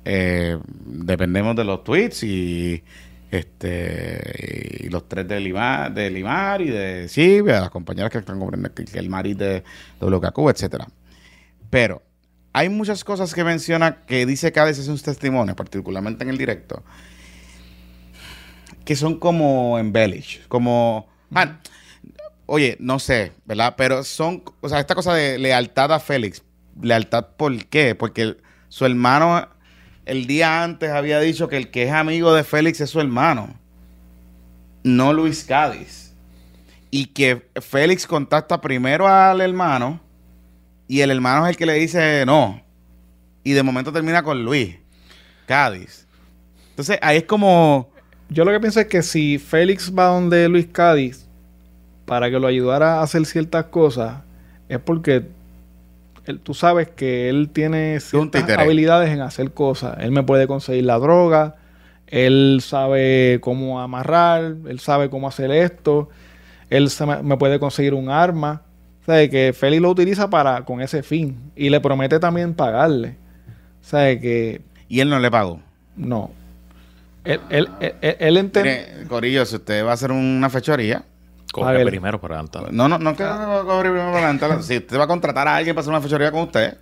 Eh, 0.05 0.57
dependemos 0.85 1.55
de 1.55 1.63
los 1.63 1.83
tweets 1.83 2.23
y 2.23 2.83
este 3.31 4.79
y 4.85 4.89
los 4.89 5.09
tres 5.09 5.27
de 5.27 5.39
Limar, 5.39 5.93
de 5.93 6.09
Limar 6.09 6.61
y 6.61 6.69
de 6.69 7.07
Silvia, 7.09 7.59
las 7.59 7.69
compañeras 7.71 8.11
que 8.11 8.19
están 8.19 8.39
cubriendo 8.39 8.73
que- 8.73 8.85
que 8.85 8.99
el 8.99 9.09
Maris 9.09 9.37
de 9.37 9.63
WKQ, 9.99 10.49
etcétera. 10.51 10.87
Pero 11.69 12.03
hay 12.53 12.69
muchas 12.69 13.03
cosas 13.03 13.33
que 13.33 13.43
menciona 13.43 14.05
que 14.05 14.25
dice 14.25 14.51
cada 14.51 14.67
vez 14.67 14.77
en 14.77 14.85
sus 14.85 15.03
testimonios, 15.03 15.57
particularmente 15.57 16.23
en 16.23 16.29
el 16.29 16.37
directo, 16.37 16.83
que 18.85 18.95
son 18.95 19.19
como 19.19 19.77
embellish, 19.79 20.47
como 20.47 21.07
oye, 22.45 22.77
no 22.79 22.99
sé, 22.99 23.33
¿verdad? 23.45 23.75
Pero 23.77 24.03
son, 24.03 24.43
o 24.61 24.69
sea, 24.69 24.79
esta 24.79 24.95
cosa 24.95 25.13
de 25.13 25.37
lealtad 25.37 25.91
a 25.91 25.99
Félix, 25.99 26.43
lealtad 26.81 27.25
¿por 27.37 27.65
qué? 27.65 27.95
Porque 27.95 28.37
su 28.69 28.85
hermano 28.85 29.47
el 30.05 30.27
día 30.27 30.63
antes 30.63 30.91
había 30.91 31.19
dicho 31.19 31.47
que 31.47 31.57
el 31.57 31.71
que 31.71 31.83
es 31.83 31.91
amigo 31.91 32.33
de 32.33 32.43
Félix 32.43 32.79
es 32.79 32.91
su 32.91 32.99
hermano, 33.01 33.59
no 34.83 35.13
Luis 35.13 35.43
Cádiz. 35.43 36.13
Y 36.91 37.07
que 37.07 37.49
Félix 37.59 38.05
contacta 38.05 38.61
primero 38.61 39.07
al 39.07 39.41
hermano 39.41 39.99
y 40.87 41.01
el 41.01 41.11
hermano 41.11 41.45
es 41.45 41.51
el 41.51 41.57
que 41.57 41.65
le 41.65 41.73
dice 41.73 42.23
no. 42.25 42.61
Y 43.43 43.53
de 43.53 43.63
momento 43.63 43.91
termina 43.91 44.23
con 44.23 44.43
Luis 44.45 44.77
Cádiz. 45.45 46.07
Entonces 46.69 46.99
ahí 47.01 47.17
es 47.17 47.23
como... 47.23 47.91
Yo 48.29 48.43
lo 48.45 48.51
que 48.51 48.59
pienso 48.59 48.79
es 48.79 48.87
que 48.87 49.03
si 49.03 49.37
Félix 49.37 49.93
va 49.93 50.05
donde 50.07 50.47
Luis 50.47 50.67
Cádiz 50.67 51.24
para 52.05 52.29
que 52.29 52.39
lo 52.39 52.47
ayudara 52.47 52.99
a 52.99 53.03
hacer 53.03 53.25
ciertas 53.25 53.65
cosas, 53.65 54.21
es 54.69 54.79
porque 54.79 55.27
él- 56.25 56.39
tú 56.39 56.53
sabes 56.53 56.87
que 56.89 57.29
él 57.29 57.49
tiene 57.51 57.99
ciertas 57.99 58.41
habilidades 58.63 59.09
en 59.11 59.21
hacer 59.21 59.51
cosas. 59.51 59.97
Él 59.99 60.11
me 60.11 60.23
puede 60.23 60.47
conseguir 60.47 60.85
la 60.85 60.97
droga, 60.99 61.55
él 62.07 62.59
sabe 62.63 63.39
cómo 63.41 63.81
amarrar, 63.81 64.55
él 64.67 64.79
sabe 64.79 65.09
cómo 65.09 65.27
hacer 65.27 65.51
esto, 65.51 66.09
él 66.69 66.89
se 66.89 67.05
me, 67.05 67.21
me 67.23 67.37
puede 67.37 67.59
conseguir 67.59 67.93
un 67.93 68.09
arma. 68.09 68.61
O 69.01 69.05
sea, 69.05 69.29
que 69.29 69.53
Félix 69.53 69.81
lo 69.83 69.91
utiliza 69.91 70.29
para 70.31 70.65
con 70.65 70.81
ese 70.81 71.03
fin 71.03 71.37
y 71.55 71.69
le 71.69 71.79
promete 71.79 72.19
también 72.19 72.55
pagarle. 72.55 73.15
O 73.81 73.87
sea, 73.87 74.19
que 74.19 74.61
Y 74.89 74.99
él 74.99 75.09
no 75.09 75.19
le 75.19 75.29
pagó. 75.29 75.59
no. 75.95 76.31
Él, 77.23 77.39
él, 77.49 77.67
él, 77.79 77.93
él- 78.01 78.37
él. 78.37 78.51
Mire, 78.53 78.85
Corillo, 79.07 79.45
si 79.45 79.55
usted 79.55 79.83
va 79.83 79.89
a 79.91 79.93
hacer 79.93 80.11
una 80.11 80.47
fechoría, 80.49 81.03
Páguele. 81.61 81.91
primero 81.91 82.19
para 82.19 82.35
adelantar. 82.35 82.71
no, 82.73 82.87
no, 82.87 82.97
no 82.97 83.15
que 83.15 83.23
no 83.23 83.63
cobre 83.65 83.89
primero 83.89 84.11
para 84.11 84.29
adelantar. 84.29 84.63
Si 84.63 84.77
usted 84.77 84.97
va 84.99 85.03
a 85.03 85.07
contratar 85.07 85.47
a 85.47 85.55
alguien 85.57 85.75
para 85.75 85.81
hacer 85.81 85.91
una 85.93 86.01
fechoría 86.01 86.31
con 86.31 86.41
usted, 86.41 86.77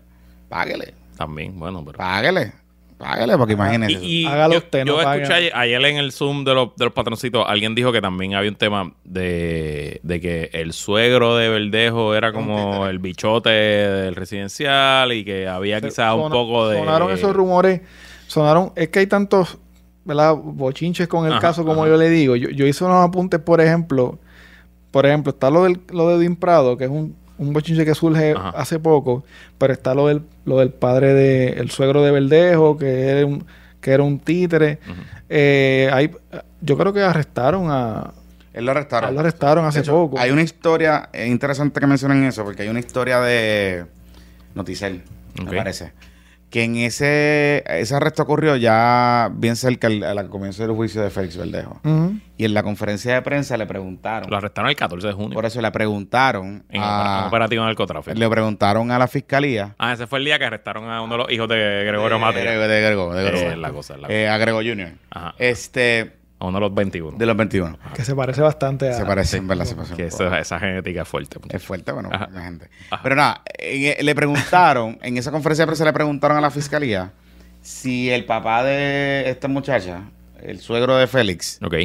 páguele, 0.49 0.93
También, 1.17 1.57
bueno, 1.59 1.83
pero. 1.85 1.97
páguele, 1.97 2.53
páguele, 2.97 3.37
porque 3.37 3.53
imagínese. 3.53 3.93
Y, 3.93 4.21
y 4.21 4.25
Hágalo 4.25 4.53
yo, 4.53 4.59
usted, 4.59 4.85
no 4.85 4.97
yo 4.97 5.03
pague. 5.03 5.21
escuché 5.23 5.37
ayer, 5.37 5.51
ayer 5.55 5.85
en 5.85 5.97
el 5.97 6.11
Zoom 6.11 6.43
de 6.45 6.53
los, 6.53 6.75
de 6.75 6.85
los 6.85 6.93
patroncitos, 6.93 7.43
alguien 7.47 7.75
dijo 7.75 7.91
que 7.91 8.01
también 8.01 8.35
había 8.35 8.49
un 8.49 8.55
tema 8.55 8.93
de, 9.03 9.99
de 10.03 10.21
que 10.21 10.49
el 10.53 10.73
suegro 10.73 11.35
de 11.37 11.49
Verdejo 11.49 12.15
era 12.15 12.31
como 12.31 12.87
el 12.87 12.99
bichote 12.99 13.49
del 13.49 14.15
residencial 14.15 15.11
y 15.13 15.25
que 15.25 15.47
había 15.47 15.81
quizás 15.81 16.13
un 16.15 16.29
poco 16.31 16.69
de... 16.69 16.79
Sonaron 16.79 17.11
esos 17.11 17.35
rumores. 17.35 17.81
Sonaron. 18.27 18.71
Es 18.75 18.89
que 18.89 18.99
hay 18.99 19.07
tantos. 19.07 19.57
¿Verdad? 20.05 20.35
Bochinches 20.35 21.07
con 21.07 21.25
el 21.25 21.31
Ajá, 21.31 21.39
caso, 21.41 21.63
como 21.63 21.83
ajá. 21.83 21.91
yo 21.91 21.97
le 21.97 22.09
digo. 22.09 22.35
Yo, 22.35 22.49
yo 22.49 22.65
hice 22.67 22.83
unos 22.83 23.07
apuntes, 23.07 23.39
por 23.39 23.61
ejemplo. 23.61 24.19
Por 24.93 25.07
ejemplo, 25.07 25.31
está 25.31 25.49
lo, 25.49 25.63
del, 25.63 25.81
lo 25.91 26.07
de 26.07 26.17
Edwin 26.17 26.35
Prado, 26.35 26.77
que 26.77 26.83
es 26.83 26.89
un, 26.91 27.15
un 27.39 27.51
bochinche 27.51 27.83
que 27.83 27.95
surge 27.95 28.33
Ajá. 28.33 28.49
hace 28.49 28.77
poco. 28.77 29.23
Pero 29.57 29.73
está 29.73 29.95
lo 29.95 30.05
del, 30.05 30.21
lo 30.45 30.59
del 30.59 30.69
padre 30.69 31.15
de. 31.15 31.47
El 31.53 31.71
suegro 31.71 32.03
de 32.03 32.11
Verdejo, 32.11 32.77
que 32.77 33.07
era 33.07 33.25
un, 33.25 33.43
que 33.81 33.89
era 33.89 34.03
un 34.03 34.19
títere. 34.19 34.77
Eh, 35.29 35.89
hay, 35.91 36.11
yo 36.61 36.77
creo 36.77 36.93
que 36.93 37.01
arrestaron 37.01 37.71
a. 37.71 38.13
Él 38.53 38.65
lo 38.65 38.71
arrestaron. 38.71 39.09
Él 39.09 39.15
lo 39.15 39.21
arrestaron 39.21 39.65
hace 39.65 39.79
hecho, 39.79 39.93
poco. 39.93 40.19
Hay 40.19 40.29
una 40.29 40.43
historia, 40.43 41.09
es 41.11 41.27
interesante 41.27 41.79
que 41.79 41.87
mencionen 41.87 42.23
eso, 42.25 42.43
porque 42.43 42.61
hay 42.61 42.69
una 42.69 42.79
historia 42.79 43.19
de 43.19 43.87
Noticel, 44.53 45.01
me 45.43 45.57
parece. 45.57 45.91
Que 46.53 46.65
en 46.65 46.75
ese, 46.75 47.63
ese 47.65 47.95
arresto 47.95 48.21
ocurrió 48.21 48.55
ya 48.55 49.31
bien 49.33 49.55
cerca 49.55 49.87
al, 49.87 50.03
al 50.03 50.29
comienzo 50.29 50.61
del 50.61 50.75
juicio 50.75 51.01
de 51.01 51.09
Félix 51.09 51.35
Verdejo. 51.35 51.81
Y 52.37 52.45
en 52.45 52.53
la 52.53 52.61
conferencia 52.61 53.15
de 53.15 53.23
prensa 53.23 53.57
le 53.57 53.65
preguntaron, 53.65 54.29
Lo 54.29 54.37
arrestaron 54.37 54.69
el 54.69 54.75
14 54.75 55.07
de 55.07 55.13
junio. 55.13 55.33
por 55.33 55.45
eso 55.47 55.59
le 55.61 55.71
preguntaron, 55.71 56.63
en 56.69 56.79
a- 56.79 57.21
un 57.21 57.27
operativo 57.29 57.63
de 57.63 57.69
narcotráfico. 57.69 58.15
le 58.19 58.29
preguntaron 58.29 58.91
a 58.91 58.99
la 58.99 59.07
fiscalía. 59.07 59.73
Ah, 59.79 59.93
ese 59.93 60.05
fue 60.05 60.19
el 60.19 60.25
día 60.25 60.37
que 60.37 60.45
arrestaron 60.45 60.91
a 60.91 61.01
uno 61.01 61.13
de 61.13 61.23
los 61.23 61.31
hijos 61.31 61.47
de 61.49 61.85
Gregorio 61.87 62.17
de, 62.17 62.21
Mate. 62.21 62.39
de, 62.43 62.67
de 62.67 62.81
Grego, 62.83 63.15
de 63.15 63.23
Grego. 63.23 63.51
Eh, 63.51 63.57
la 63.57 63.71
cosa, 63.71 63.97
la 63.97 64.07
Eh, 64.09 64.29
a 64.29 64.37
Grego 64.37 64.59
Jr. 64.59 64.91
Ajá. 65.09 65.33
Este, 65.39 66.17
A 66.43 66.47
uno 66.49 66.57
de 66.57 66.61
los 66.61 66.73
21. 66.75 67.17
de 67.17 67.25
los 67.25 67.37
21. 67.37 67.77
Que 67.95 68.03
se 68.03 68.13
parece 68.15 68.41
bastante 68.41 68.89
a... 68.89 68.93
Se 68.93 69.05
parece, 69.05 69.37
en 69.37 69.47
verdad, 69.47 69.65
se 69.65 69.75
parece 69.75 69.95
que 69.95 70.07
esa, 70.07 70.59
genética 70.59 71.03
es 71.03 71.07
fuerte. 71.07 71.37
Es 71.49 71.63
fuerte, 71.63 71.91
bueno, 71.93 72.09
Ajá. 72.11 72.27
la 72.33 72.41
gente. 72.43 72.69
Ajá. 72.91 73.01
Pero 73.01 73.15
nada, 73.15 73.41
en- 73.57 74.05
le 74.05 74.13
preguntaron, 74.15 74.99
en 75.01 75.17
esa 75.17 75.31
conferencia 75.31 75.63
de 75.63 75.67
prensa 75.67 75.85
le 75.85 75.93
preguntaron 75.93 76.37
a 76.37 76.41
la 76.41 76.51
fiscalía 76.51 77.13
si 77.61 78.09
el 78.09 78.25
papá 78.25 78.63
de 78.63 79.29
esta 79.29 79.47
muchacha, 79.47 80.01
el 80.41 80.59
suegro 80.59 80.97
de 80.97 81.07
Félix, 81.07 81.59
Ok. 81.63 81.75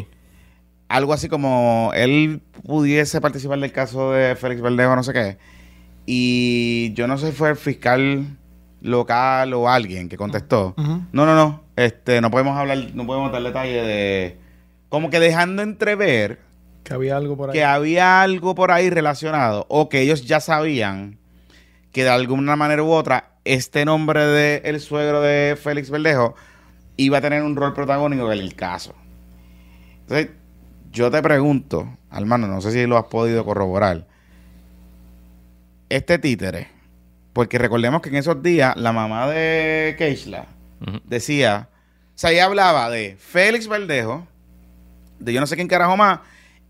algo 0.89 1.13
así 1.13 1.29
como 1.29 1.93
él 1.95 2.41
pudiese 2.67 3.21
participar 3.21 3.61
del 3.61 3.71
caso 3.71 4.11
de 4.13 4.35
Félix 4.35 4.61
Verdejo, 4.61 4.97
no 4.97 5.05
sé 5.05 5.13
qué. 5.13 5.39
Y 6.05 6.93
yo 6.95 7.07
no 7.07 7.17
sé 7.19 7.27
si 7.31 7.33
fue 7.37 7.51
el 7.51 7.57
fiscal 7.57 8.27
local 8.81 9.53
o 9.55 9.69
alguien 9.69 10.09
que 10.09 10.17
contestó. 10.17 10.75
No, 10.77 11.27
no, 11.27 11.35
no. 11.37 11.63
Este, 11.77 12.21
no 12.21 12.31
podemos 12.31 12.57
hablar, 12.59 12.79
no 12.95 13.07
podemos 13.07 13.31
dar 13.31 13.43
detalle 13.43 13.83
de. 13.83 14.39
Como 14.89 15.11
que 15.11 15.21
dejando 15.21 15.63
entrever 15.63 16.39
Que 16.85 16.95
había 16.95 17.17
algo 17.17 17.37
por 17.37 17.51
ahí. 17.51 17.53
que 17.55 17.65
había 17.65 18.23
algo 18.23 18.55
por 18.55 18.71
ahí 18.71 18.89
relacionado 18.91 19.67
o 19.69 19.89
que 19.89 20.01
ellos 20.01 20.25
ya 20.27 20.41
sabían 20.41 21.19
que 21.93 22.05
de 22.05 22.11
alguna 22.11 22.57
manera 22.57 22.83
u 22.83 22.91
otra 22.91 23.31
este 23.45 23.85
nombre 23.85 24.25
de 24.25 24.63
el 24.65 24.81
suegro 24.81 25.21
de 25.23 25.57
Félix 25.61 25.91
Verdejo 25.91 26.35
iba 26.97 27.19
a 27.19 27.21
tener 27.21 27.43
un 27.43 27.57
rol 27.57 27.73
protagónico 27.75 28.31
en 28.33 28.39
el 28.39 28.55
caso. 28.55 28.95
Entonces, 30.01 30.29
yo 30.93 31.11
te 31.11 31.23
pregunto, 31.23 31.89
hermano, 32.13 32.47
no 32.47 32.61
sé 32.61 32.73
si 32.73 32.87
lo 32.87 32.97
has 32.99 33.05
podido 33.05 33.45
corroborar. 33.45 34.07
Este 35.89 36.19
títere, 36.19 36.69
porque 37.33 37.57
recordemos 37.59 38.03
que 38.03 38.11
en 38.11 38.17
esos 38.17 38.43
días 38.43 38.77
la 38.77 38.93
mamá 38.93 39.29
de 39.29 39.95
Keishla 39.97 40.47
decía, 41.05 41.69
o 42.15 42.19
sea, 42.19 42.31
ella 42.33 42.45
hablaba 42.45 42.91
de 42.91 43.17
Félix 43.19 43.67
Verdejo, 43.69 44.27
de 45.19 45.33
yo 45.33 45.41
no 45.41 45.47
sé 45.47 45.57
quién 45.57 45.69
carajo 45.69 45.97
más, 45.97 46.21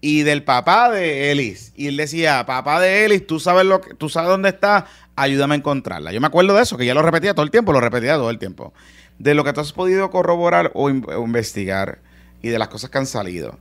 y 0.01 0.23
del 0.23 0.45
papá 0.45 0.91
de 0.91 1.33
Elis. 1.33 1.73
Y 1.77 1.89
él 1.89 1.97
decía, 1.97 2.45
papá 2.47 2.81
de 2.81 3.05
Elis, 3.05 3.27
tú 3.27 3.41
sabes 3.41 3.65
lo 3.67 3.81
que, 3.81 3.95
tú 3.95 4.09
sabes 4.09 4.31
dónde 4.31 4.49
está, 4.51 4.87
ayúdame 5.17 5.55
a 5.55 5.59
encontrarla. 5.59 6.13
Yo 6.13 6.21
me 6.21 6.27
acuerdo 6.29 6.55
de 6.55 6.63
eso, 6.63 6.77
que 6.77 6.85
ella 6.85 6.95
lo 6.95 7.03
repetía 7.03 7.35
todo 7.35 7.45
el 7.45 7.51
tiempo, 7.51 7.73
lo 7.73 7.81
repetía 7.81 8.15
todo 8.15 8.31
el 8.31 8.39
tiempo. 8.39 8.73
De 9.19 9.35
lo 9.35 9.43
que 9.43 9.53
tú 9.53 9.61
has 9.61 9.73
podido 9.73 10.11
corroborar 10.11 10.71
o, 10.75 10.89
in- 10.91 11.05
o 11.09 11.25
investigar 11.25 11.99
y 12.43 12.49
de 12.51 12.59
las 12.59 12.69
cosas 12.69 12.91
que 12.91 12.99
han 12.99 13.07
salido. 13.07 13.59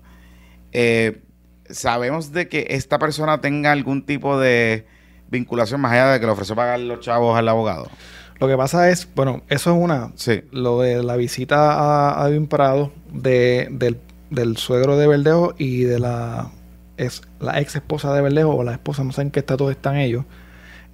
eh, 0.72 1.22
sabemos 1.69 2.31
de 2.31 2.47
que 2.47 2.68
esta 2.69 2.97
persona 2.97 3.41
tenga 3.41 3.72
algún 3.73 4.05
tipo 4.05 4.39
de 4.39 4.85
vinculación 5.30 5.81
más 5.81 5.91
allá 5.91 6.11
de 6.14 6.19
que 6.22 6.26
le 6.26 6.31
ofreció 6.31 6.55
pagar 6.55 6.80
los 6.80 7.01
chavos 7.01 7.38
al 7.38 7.47
abogado. 7.49 7.89
Lo 8.39 8.47
que 8.47 8.55
pasa 8.55 8.89
es, 8.89 9.07
bueno, 9.15 9.41
eso 9.49 9.72
es 9.76 9.84
una. 9.84 10.11
Sí. 10.15 10.43
Lo 10.51 10.80
de 10.80 11.03
la 11.03 11.18
visita 11.18 11.73
a, 11.73 12.23
a 12.23 12.30
Edwin 12.30 12.47
Prado 12.47 12.93
de, 13.11 13.68
del, 13.72 13.99
del 14.30 14.58
suegro 14.58 14.98
de 14.98 15.08
Verdejo 15.08 15.54
y 15.58 15.84
de 15.84 15.99
la 15.99 16.49
ex, 16.98 17.22
la 17.40 17.60
ex 17.60 17.76
esposa 17.76 18.14
de 18.14 18.22
Verdejo 18.22 18.56
o 18.56 18.64
la 18.64 18.74
esposa, 18.74 19.04
no 19.04 19.12
sé 19.12 19.22
en 19.22 19.32
qué 19.32 19.40
estatus 19.40 19.72
están 19.72 19.98
ellos, 19.98 20.26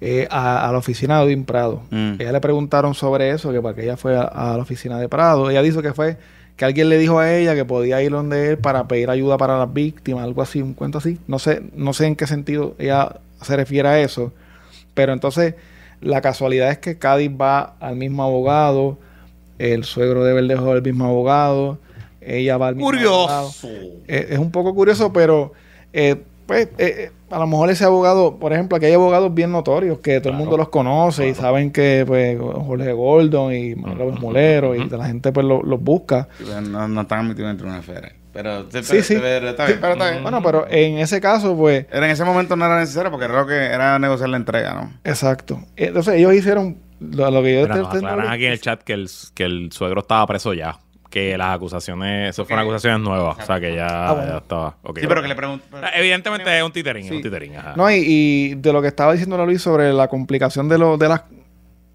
eh, 0.00 0.26
a, 0.30 0.68
a 0.68 0.72
la 0.72 0.78
oficina 0.78 1.18
de 1.18 1.24
Edwin 1.24 1.44
Prado. 1.44 1.82
Mm. 1.90 2.14
Ella 2.18 2.32
le 2.32 2.40
preguntaron 2.40 2.94
sobre 2.94 3.30
eso, 3.30 3.52
que 3.52 3.60
para 3.60 3.74
que 3.74 3.84
ella 3.84 3.96
fue 3.96 4.16
a, 4.16 4.22
a 4.22 4.56
la 4.56 4.62
oficina 4.62 4.98
de 4.98 5.08
Prado. 5.08 5.50
Ella 5.50 5.62
dijo 5.62 5.82
que 5.82 5.92
fue 5.92 6.16
que 6.56 6.64
alguien 6.64 6.88
le 6.88 6.98
dijo 6.98 7.18
a 7.18 7.32
ella 7.32 7.54
que 7.54 7.64
podía 7.64 8.02
ir 8.02 8.12
donde 8.12 8.50
él 8.50 8.58
para 8.58 8.86
pedir 8.86 9.10
ayuda 9.10 9.36
para 9.36 9.58
las 9.58 9.72
víctimas, 9.72 10.24
algo 10.24 10.42
así, 10.42 10.62
un 10.62 10.74
cuento 10.74 10.98
así. 10.98 11.18
No 11.26 11.38
sé, 11.38 11.62
no 11.74 11.92
sé 11.92 12.06
en 12.06 12.16
qué 12.16 12.26
sentido 12.26 12.74
ella 12.78 13.16
se 13.40 13.56
refiere 13.56 13.88
a 13.88 14.00
eso. 14.00 14.32
Pero 14.94 15.12
entonces, 15.12 15.54
la 16.00 16.20
casualidad 16.20 16.70
es 16.70 16.78
que 16.78 16.98
Cádiz 16.98 17.30
va 17.30 17.74
al 17.80 17.96
mismo 17.96 18.22
abogado, 18.22 18.98
el 19.58 19.84
suegro 19.84 20.24
de 20.24 20.32
Verdejo 20.32 20.72
al 20.72 20.82
mismo 20.82 21.06
abogado, 21.06 21.78
ella 22.26 22.56
va 22.56 22.68
al 22.68 22.76
mismo 22.76 22.90
abogado. 22.90 23.50
Curioso. 23.60 23.68
Eh, 24.08 24.26
es 24.30 24.38
un 24.38 24.50
poco 24.50 24.74
curioso, 24.74 25.12
pero 25.12 25.52
eh, 25.92 26.16
pues 26.46 26.68
eh, 26.78 27.10
a 27.30 27.38
lo 27.38 27.46
mejor 27.46 27.70
ese 27.70 27.84
abogado, 27.84 28.36
por 28.38 28.52
ejemplo, 28.52 28.76
aquí 28.76 28.86
hay 28.86 28.92
abogados 28.94 29.32
bien 29.34 29.50
notorios 29.50 29.98
que 30.00 30.20
todo 30.20 30.32
el 30.32 30.38
mundo 30.38 30.56
los 30.56 30.68
conoce 30.68 31.28
y 31.28 31.34
saben 31.34 31.70
que 31.72 32.04
pues 32.06 32.38
Jorge 32.38 32.92
Gordon 32.92 33.52
y 33.54 33.74
Robert 33.74 34.20
Molero 34.20 34.74
y 34.74 34.88
la 34.88 35.06
gente 35.06 35.32
pues 35.32 35.46
lo- 35.46 35.62
los 35.62 35.80
busca. 35.82 36.28
Pero 36.38 36.60
No, 36.60 36.86
no 36.86 37.00
están 37.00 37.28
metidos 37.28 37.48
dentro 37.50 37.66
de 37.66 37.72
una 37.72 37.80
esfera. 37.80 38.12
Pero, 38.32 38.62
Sí, 38.64 38.80
pero- 38.88 39.02
sí. 39.04 39.16
pero 39.20 39.48
está 39.50 39.66
bien, 39.66 39.78
pero 39.80 39.92
está 39.92 40.10
bien. 40.10 40.22
Bueno, 40.24 40.42
pero 40.42 40.66
en 40.68 40.98
ese 40.98 41.20
caso, 41.20 41.56
pues, 41.56 41.86
Era 41.90 42.04
en 42.06 42.10
ese 42.12 42.24
momento 42.24 42.56
no 42.56 42.66
era 42.66 42.80
necesario 42.80 43.10
porque 43.12 43.26
era 43.26 43.40
lo 43.40 43.46
que 43.46 43.54
era 43.54 43.96
negociar 44.00 44.28
la 44.28 44.36
entrega, 44.36 44.74
¿no? 44.74 44.92
exacto. 45.04 45.60
Entonces 45.76 46.14
ellos 46.16 46.34
hicieron 46.34 46.76
lo, 46.98 47.30
lo 47.30 47.42
que 47.44 47.54
yo 47.54 47.62
Mira, 47.62 47.74
te- 47.74 47.80
nos 47.80 47.90
te- 47.90 48.06
aquí 48.28 48.46
en 48.46 48.52
el 48.52 48.60
chat 48.60 48.82
que 48.82 48.92
el, 48.94 49.08
que 49.34 49.44
el 49.44 49.70
suegro 49.72 50.00
estaba 50.00 50.26
preso 50.26 50.52
ya. 50.52 50.78
Que 51.14 51.38
las 51.38 51.54
acusaciones, 51.54 52.30
eso 52.30 52.44
fueron 52.44 52.64
acusaciones 52.64 53.00
nuevas. 53.00 53.36
O 53.40 53.46
sea, 53.46 53.60
que 53.60 53.72
ya, 53.76 54.08
Ah, 54.08 54.12
bueno. 54.14 54.30
ya 54.32 54.38
estaba. 54.38 54.76
ok, 54.82 54.98
Sí, 54.98 55.06
pero 55.06 55.22
que 55.22 55.28
le 55.28 55.36
pregunto. 55.36 55.64
Evidentemente 55.94 56.58
es 56.58 56.64
un 56.64 56.72
titerín, 56.72 57.04
es 57.06 57.12
un 57.12 57.22
titerín. 57.22 57.54
Ajá. 57.56 57.74
No, 57.76 57.88
y, 57.88 57.94
y 58.04 58.54
de 58.56 58.72
lo 58.72 58.82
que 58.82 58.88
estaba 58.88 59.12
diciendo 59.12 59.36
Luis 59.46 59.62
sobre 59.62 59.92
la 59.92 60.08
complicación 60.08 60.68
de, 60.68 60.76
lo, 60.76 60.96
de, 60.98 61.08
las, 61.08 61.22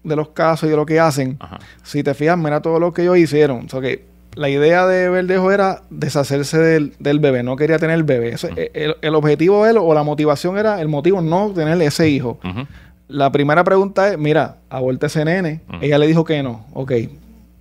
de 0.04 0.16
los 0.16 0.30
casos 0.30 0.68
y 0.68 0.70
de 0.70 0.76
lo 0.76 0.86
que 0.86 0.98
hacen, 1.00 1.36
Ajá. 1.38 1.58
si 1.82 2.02
te 2.02 2.14
fijas, 2.14 2.38
mira 2.38 2.62
todo 2.62 2.80
lo 2.80 2.94
que 2.94 3.02
ellos 3.02 3.18
hicieron. 3.18 3.66
O 3.66 3.68
sea, 3.68 3.82
que 3.82 4.06
la 4.36 4.48
idea 4.48 4.86
de 4.86 5.10
Verdejo 5.10 5.52
era 5.52 5.82
deshacerse 5.90 6.56
del, 6.56 6.94
del 6.98 7.18
bebé, 7.18 7.42
no 7.42 7.56
quería 7.56 7.78
tener 7.78 7.96
el 7.96 8.04
bebé. 8.04 8.30
Eso, 8.30 8.48
eh, 8.56 8.70
el, 8.72 8.96
el 9.02 9.14
objetivo 9.14 9.64
de 9.64 9.72
él 9.72 9.76
o 9.78 9.92
la 9.92 10.02
motivación 10.02 10.56
era, 10.56 10.80
el 10.80 10.88
motivo 10.88 11.20
no 11.20 11.50
tener 11.52 11.82
ese 11.82 12.08
hijo. 12.08 12.38
La 13.08 13.30
primera 13.32 13.64
pregunta 13.64 14.08
es, 14.12 14.16
mira, 14.18 14.56
aborta 14.70 15.08
ese 15.08 15.24
nene. 15.24 15.60
Ella 15.82 15.98
le 15.98 16.06
dijo 16.06 16.24
que 16.24 16.42
no. 16.42 16.64
Ok. 16.72 16.92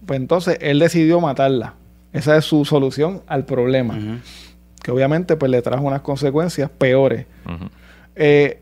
Pues 0.10 0.20
entonces 0.20 0.58
él 0.60 0.80
decidió 0.80 1.22
matarla. 1.22 1.76
Esa 2.14 2.36
es 2.36 2.44
su 2.44 2.66
solución 2.66 3.22
al 3.28 3.46
problema. 3.46 3.96
Que 4.82 4.90
obviamente 4.90 5.36
pues 5.36 5.52
le 5.52 5.62
trajo 5.62 5.84
unas 5.84 6.02
consecuencias 6.02 6.68
peores. 6.68 7.28
Eh, 8.16 8.60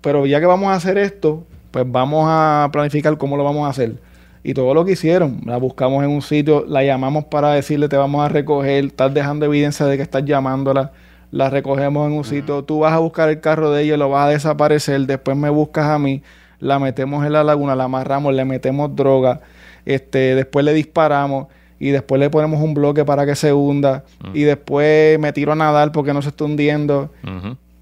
pero 0.00 0.26
ya 0.26 0.38
que 0.38 0.46
vamos 0.46 0.68
a 0.68 0.74
hacer 0.74 0.96
esto, 0.96 1.44
pues 1.72 1.84
vamos 1.90 2.26
a 2.28 2.68
planificar 2.70 3.18
cómo 3.18 3.36
lo 3.36 3.42
vamos 3.42 3.66
a 3.66 3.70
hacer. 3.70 3.96
Y 4.44 4.54
todo 4.54 4.74
lo 4.74 4.84
que 4.84 4.92
hicieron, 4.92 5.40
la 5.44 5.56
buscamos 5.56 6.04
en 6.04 6.10
un 6.10 6.22
sitio, 6.22 6.64
la 6.68 6.84
llamamos 6.84 7.24
para 7.24 7.50
decirle 7.50 7.88
te 7.88 7.96
vamos 7.96 8.24
a 8.24 8.28
recoger, 8.28 8.84
estás 8.84 9.12
dejando 9.12 9.44
evidencia 9.46 9.86
de 9.86 9.96
que 9.96 10.04
estás 10.04 10.24
llamándola, 10.24 10.92
la 11.32 11.50
recogemos 11.50 12.06
en 12.06 12.12
un 12.12 12.22
sitio, 12.22 12.62
tú 12.62 12.78
vas 12.78 12.92
a 12.92 12.98
buscar 12.98 13.28
el 13.28 13.40
carro 13.40 13.72
de 13.72 13.82
ella, 13.82 13.96
lo 13.96 14.08
vas 14.08 14.28
a 14.28 14.30
desaparecer, 14.30 15.00
después 15.00 15.36
me 15.36 15.50
buscas 15.50 15.86
a 15.86 15.98
mí, 15.98 16.22
la 16.60 16.78
metemos 16.78 17.26
en 17.26 17.32
la 17.32 17.42
laguna, 17.42 17.74
la 17.74 17.84
amarramos, 17.84 18.32
le 18.32 18.44
metemos 18.44 18.94
droga, 18.94 19.40
este, 19.86 20.34
después 20.34 20.64
le 20.64 20.74
disparamos 20.74 21.46
y 21.78 21.90
después 21.90 22.20
le 22.20 22.28
ponemos 22.28 22.60
un 22.60 22.74
bloque 22.74 23.04
para 23.04 23.24
que 23.24 23.34
se 23.34 23.52
hunda 23.52 24.04
y 24.34 24.42
después 24.42 25.18
me 25.18 25.32
tiro 25.32 25.52
a 25.52 25.56
nadar 25.56 25.92
porque 25.92 26.12
no 26.12 26.20
se 26.20 26.28
está 26.28 26.44
hundiendo 26.44 27.10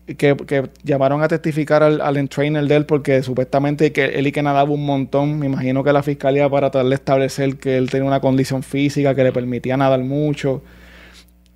que, 0.06 0.36
que 0.36 0.68
llamaron 0.82 1.22
a 1.22 1.28
testificar 1.28 1.82
al, 1.82 2.00
al 2.00 2.16
entrainer 2.16 2.66
de 2.66 2.76
él 2.76 2.86
porque 2.86 3.22
supuestamente 3.22 3.92
que 3.92 4.04
él 4.04 4.26
y 4.26 4.32
que 4.32 4.42
nadaba 4.42 4.70
un 4.70 4.84
montón. 4.84 5.38
Me 5.38 5.46
imagino 5.46 5.82
que 5.82 5.92
la 5.92 6.02
fiscalía 6.02 6.48
para 6.48 6.70
tratar 6.70 6.88
de 6.88 6.94
establecer 6.94 7.56
que 7.56 7.76
él 7.76 7.90
tenía 7.90 8.06
una 8.06 8.20
condición 8.20 8.62
física 8.62 9.14
que 9.14 9.24
le 9.24 9.32
permitía 9.32 9.76
nadar 9.76 10.00
mucho. 10.00 10.62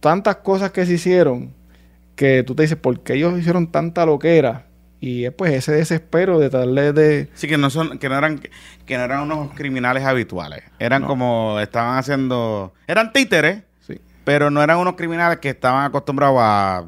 Tantas 0.01 0.37
cosas 0.37 0.71
que 0.71 0.87
se 0.87 0.95
hicieron 0.95 1.53
que 2.15 2.43
tú 2.43 2.55
te 2.55 2.63
dices, 2.63 2.79
¿por 2.79 3.01
qué 3.01 3.15
ellos 3.15 3.39
hicieron 3.39 3.67
tanta 3.69 4.07
loquera? 4.07 4.65
Y 5.01 5.25
es 5.25 5.33
pues 5.33 5.53
ese 5.53 5.73
desespero 5.73 6.39
de 6.41 6.49
darle 6.51 6.93
de... 6.93 7.29
Sí, 7.35 7.47
que 7.47 7.57
no 7.57 7.71
son, 7.71 7.99
que 7.99 8.09
no 8.09 8.19
eran, 8.19 8.41
que 8.85 8.97
no 8.97 9.05
eran 9.05 9.23
unos 9.23 9.53
criminales 9.55 10.05
habituales. 10.05 10.65
Eran 10.81 11.03
No. 11.03 11.09
como, 11.09 11.61
estaban 11.61 11.99
haciendo, 11.99 12.73
eran 12.87 13.13
títeres, 13.13 13.63
Sí. 13.87 14.01
pero 14.25 14.51
no 14.51 14.61
eran 14.63 14.79
unos 14.79 14.95
criminales 14.97 15.39
que 15.39 15.51
estaban 15.51 15.85
acostumbrados 15.85 16.39
a 16.41 16.85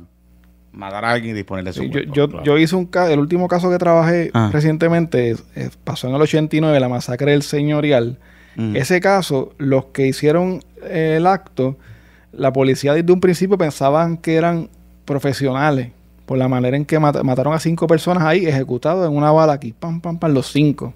matar 0.72 1.04
a 1.04 1.10
alguien 1.12 1.34
y 1.34 1.38
disponer 1.38 1.64
de 1.64 1.72
su 1.72 1.82
Sí, 1.82 1.86
yo, 1.88 1.92
cuerpo. 1.92 2.14
yo, 2.14 2.28
claro. 2.28 2.44
yo 2.44 2.58
hice 2.58 2.74
un 2.76 2.86
caso, 2.86 3.12
el 3.12 3.18
último 3.20 3.46
caso 3.48 3.70
que 3.70 3.78
trabajé 3.78 4.30
Ah. 4.34 4.50
recientemente 4.52 5.36
eh, 5.54 5.70
pasó 5.84 6.08
en 6.08 6.14
el 6.16 6.22
89, 6.22 6.78
la 6.80 6.88
masacre 6.88 7.30
del 7.32 7.42
señorial. 7.42 8.18
Mm. 8.56 8.74
Ese 8.76 9.00
caso, 9.00 9.52
los 9.58 9.86
que 9.86 10.06
hicieron 10.08 10.64
eh, 10.82 11.14
el 11.18 11.26
acto, 11.28 11.76
la 12.32 12.52
policía 12.52 12.92
desde 12.94 13.12
un 13.12 13.20
principio 13.20 13.56
pensaban 13.58 14.16
que 14.16 14.34
eran 14.36 14.68
profesionales 15.04 15.90
por 16.30 16.38
la 16.38 16.46
manera 16.46 16.76
en 16.76 16.84
que 16.84 16.96
mat- 17.00 17.24
mataron 17.24 17.54
a 17.54 17.58
cinco 17.58 17.88
personas 17.88 18.22
ahí, 18.22 18.46
ejecutados 18.46 19.04
en 19.10 19.16
una 19.16 19.32
bala 19.32 19.54
aquí, 19.54 19.72
pam, 19.76 20.00
pam, 20.00 20.16
pam, 20.16 20.32
los 20.32 20.46
cinco, 20.52 20.94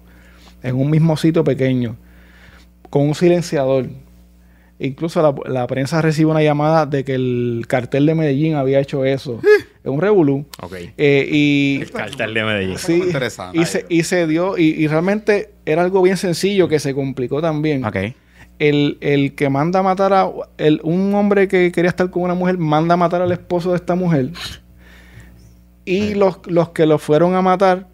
en 0.63 0.77
un 0.77 0.89
mismo 0.89 1.17
sitio 1.17 1.43
pequeño, 1.43 1.97
con 2.89 3.01
un 3.09 3.15
silenciador. 3.15 3.87
Incluso 4.79 5.21
la, 5.21 5.35
la 5.51 5.67
prensa 5.67 6.01
recibe 6.01 6.31
una 6.31 6.41
llamada 6.41 6.85
de 6.85 7.03
que 7.03 7.15
el 7.15 7.65
cartel 7.67 8.05
de 8.05 8.15
Medellín 8.15 8.55
había 8.55 8.79
hecho 8.79 9.03
eso. 9.03 9.41
es 9.83 9.89
un 9.91 9.99
revolú. 9.99 10.45
Ok. 10.63 10.73
Eh, 10.97 11.27
y 11.29 11.79
El 11.81 11.91
cartel 11.91 12.33
de 12.33 12.43
Medellín. 12.45 12.77
sí, 12.77 12.93
interesante. 12.93 13.57
y 13.59 13.65
se, 13.65 13.85
y 13.89 14.03
se 14.03 14.27
dio, 14.27 14.57
y, 14.57 14.67
y 14.69 14.87
realmente 14.87 15.49
era 15.65 15.81
algo 15.81 16.01
bien 16.01 16.15
sencillo 16.15 16.69
que 16.69 16.79
se 16.79 16.95
complicó 16.95 17.41
también. 17.41 17.83
Ok. 17.83 17.97
El, 18.59 18.97
el 19.01 19.35
que 19.35 19.49
manda 19.49 19.81
a 19.81 19.83
matar 19.83 20.13
a 20.13 20.29
el, 20.57 20.79
un 20.83 21.13
hombre 21.13 21.49
que 21.49 21.73
quería 21.73 21.89
estar 21.89 22.09
con 22.09 22.23
una 22.23 22.35
mujer, 22.35 22.57
manda 22.57 22.93
a 22.93 22.97
matar 22.97 23.21
al 23.21 23.33
esposo 23.33 23.71
de 23.71 23.75
esta 23.75 23.95
mujer. 23.95 24.29
Y 25.85 26.15
los, 26.15 26.39
los 26.47 26.69
que 26.69 26.85
lo 26.85 26.97
fueron 26.97 27.35
a 27.35 27.41
matar 27.41 27.85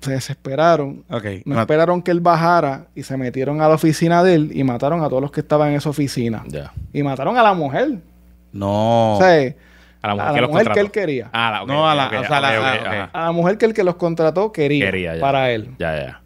se 0.00 0.12
desesperaron. 0.12 1.04
Ok. 1.10 1.24
No 1.46 1.54
No- 1.54 1.60
esperaron 1.62 2.02
que 2.02 2.10
él 2.10 2.20
bajara 2.20 2.86
y 2.94 3.02
se 3.02 3.16
metieron 3.16 3.60
a 3.62 3.68
la 3.68 3.74
oficina 3.74 4.22
de 4.22 4.34
él 4.34 4.50
y 4.54 4.62
mataron 4.64 5.02
a 5.02 5.08
todos 5.08 5.22
los 5.22 5.30
que 5.32 5.40
estaban 5.40 5.70
en 5.70 5.76
esa 5.76 5.88
oficina. 5.90 6.44
Ya. 6.46 6.72
Y 6.92 7.02
mataron 7.02 7.36
a 7.38 7.42
la 7.42 7.54
mujer. 7.54 7.98
No. 8.52 9.14
O 9.16 9.18
sea, 9.20 9.54
A 10.02 10.08
la 10.08 10.14
mujer, 10.14 10.28
a 10.28 10.32
que 10.34 10.34
la 10.36 10.40
los 10.42 10.50
mujer 10.50 10.62
que 10.64 10.68
contrató. 10.68 10.80
él 10.80 10.90
quería. 10.90 11.30
Ah, 11.32 11.50
la, 11.66 11.72
No, 11.74 11.88
a 11.88 11.94
la- 11.94 12.06
ok, 12.06 12.12
o 12.20 12.24
sea, 12.26 12.40
la- 12.40 12.50
ok, 12.60 12.66
ok, 12.76 12.80
ok. 12.80 12.86
ajá. 12.86 13.10
A 13.12 13.24
la 13.26 13.32
mujer 13.32 13.58
que 13.58 13.64
el 13.66 13.74
que 13.74 13.82
los 13.84 13.96
contrató 13.96 14.52
quería, 14.52 14.84
Quería, 14.86 15.14
ya. 15.16 15.20
para 15.20 15.50
él. 15.50 15.70
Ya, 15.78 15.96
ya. 15.98 16.20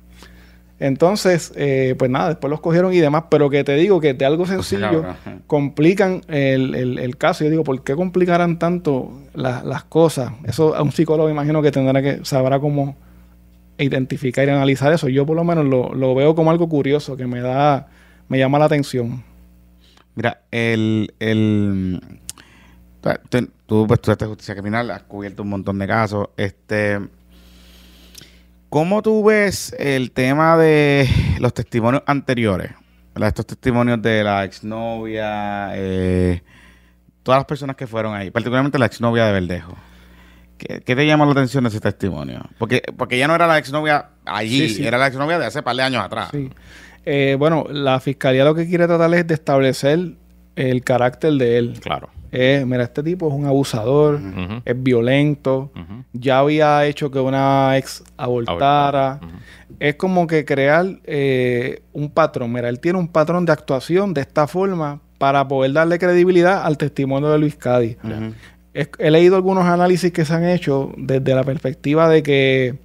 Entonces, 0.80 1.52
eh, 1.56 1.94
pues 1.98 2.10
nada, 2.10 2.30
después 2.30 2.50
los 2.50 2.60
cogieron 2.60 2.92
y 2.94 2.98
demás, 2.98 3.24
pero 3.30 3.50
que 3.50 3.62
te 3.64 3.74
digo 3.74 4.00
que 4.00 4.14
de 4.14 4.24
algo 4.24 4.46
sencillo 4.46 5.02
complican 5.46 6.22
el, 6.28 6.74
el- 6.74 6.98
el 6.98 7.16
caso. 7.18 7.44
Yo 7.44 7.50
digo, 7.50 7.64
¿por 7.64 7.84
qué 7.84 7.94
complicarán 7.94 8.58
tanto 8.58 9.12
la- 9.34 9.62
las 9.62 9.84
cosas? 9.84 10.32
Eso 10.44 10.74
a 10.74 10.82
un 10.82 10.90
psicólogo 10.90 11.28
imagino 11.28 11.60
que 11.60 11.70
tendrá 11.70 12.00
que, 12.02 12.24
sabrá 12.24 12.58
cómo 12.58 12.96
identificar 13.78 14.46
y 14.48 14.50
analizar 14.50 14.90
eso. 14.92 15.08
Yo 15.08 15.26
por 15.26 15.36
lo 15.36 15.44
menos 15.44 15.66
lo, 15.66 15.94
lo 15.94 16.14
veo 16.14 16.34
como 16.34 16.50
algo 16.50 16.68
curioso 16.68 17.16
que 17.16 17.26
me 17.26 17.40
da, 17.40 17.88
me 18.28 18.38
llama 18.38 18.58
la 18.58 18.64
atención. 18.64 19.22
Mira, 20.14 20.40
el. 20.50 21.12
el 21.20 22.00
tú, 23.66 23.86
pues, 23.86 24.00
tú 24.00 24.10
eres 24.10 24.28
justicia 24.28 24.54
criminal, 24.54 24.90
has 24.90 25.02
cubierto 25.02 25.42
un 25.42 25.50
montón 25.50 25.78
de 25.78 25.86
casos. 25.86 26.28
Este. 26.36 26.98
¿Cómo 28.70 29.02
tú 29.02 29.24
ves 29.24 29.74
el 29.78 30.12
tema 30.12 30.56
de 30.56 31.08
los 31.40 31.52
testimonios 31.52 32.02
anteriores? 32.06 32.70
¿Verdad? 33.14 33.28
Estos 33.28 33.46
testimonios 33.48 34.00
de 34.00 34.22
la 34.22 34.44
exnovia, 34.44 35.72
eh, 35.74 36.42
todas 37.24 37.40
las 37.40 37.46
personas 37.46 37.74
que 37.74 37.88
fueron 37.88 38.14
ahí, 38.14 38.30
particularmente 38.30 38.78
la 38.78 38.86
exnovia 38.86 39.26
de 39.26 39.32
Verdejo. 39.32 39.74
¿Qué, 40.56 40.82
qué 40.84 40.94
te 40.94 41.04
llama 41.06 41.24
la 41.26 41.32
atención 41.32 41.64
de 41.64 41.70
ese 41.70 41.80
testimonio? 41.80 42.42
Porque, 42.58 42.82
porque 42.96 43.18
ya 43.18 43.26
no 43.26 43.34
era 43.34 43.48
la 43.48 43.58
exnovia 43.58 44.10
allí, 44.24 44.68
Sí, 44.68 44.74
sí. 44.76 44.86
era 44.86 44.98
la 44.98 45.08
exnovia 45.08 45.38
de 45.40 45.46
hace 45.46 45.62
par 45.62 45.74
de 45.74 45.82
años 45.82 46.04
atrás. 46.04 46.28
Sí. 46.30 46.50
Eh, 47.04 47.34
bueno, 47.38 47.64
la 47.70 47.98
fiscalía 47.98 48.44
lo 48.44 48.54
que 48.54 48.68
quiere 48.68 48.86
tratar 48.86 49.12
es 49.14 49.26
de 49.26 49.34
establecer 49.34 50.12
el 50.60 50.82
carácter 50.82 51.32
de 51.34 51.58
él. 51.58 51.78
Claro. 51.80 52.08
Eh, 52.32 52.64
mira, 52.66 52.84
este 52.84 53.02
tipo 53.02 53.26
es 53.28 53.34
un 53.34 53.46
abusador, 53.46 54.20
es 54.64 54.82
violento, 54.82 55.70
ya 56.12 56.38
había 56.38 56.86
hecho 56.86 57.10
que 57.10 57.18
una 57.18 57.76
ex 57.76 58.04
abortara. 58.16 59.18
Es 59.80 59.94
como 59.96 60.26
que 60.26 60.44
crear 60.44 60.86
eh, 61.04 61.82
un 61.92 62.10
patrón. 62.10 62.52
Mira, 62.52 62.68
él 62.68 62.78
tiene 62.78 62.98
un 62.98 63.08
patrón 63.08 63.46
de 63.46 63.52
actuación 63.52 64.14
de 64.14 64.20
esta 64.20 64.46
forma 64.46 65.00
para 65.18 65.46
poder 65.48 65.72
darle 65.72 65.98
credibilidad 65.98 66.62
al 66.64 66.76
testimonio 66.78 67.30
de 67.30 67.38
Luis 67.38 67.56
Cádiz. 67.56 67.96
Es- 68.74 68.90
he 68.98 69.10
leído 69.10 69.34
algunos 69.36 69.64
análisis 69.64 70.12
que 70.12 70.24
se 70.24 70.32
han 70.32 70.44
hecho 70.44 70.92
desde 70.96 71.34
la 71.34 71.42
perspectiva 71.42 72.08
de 72.08 72.22
que 72.22 72.78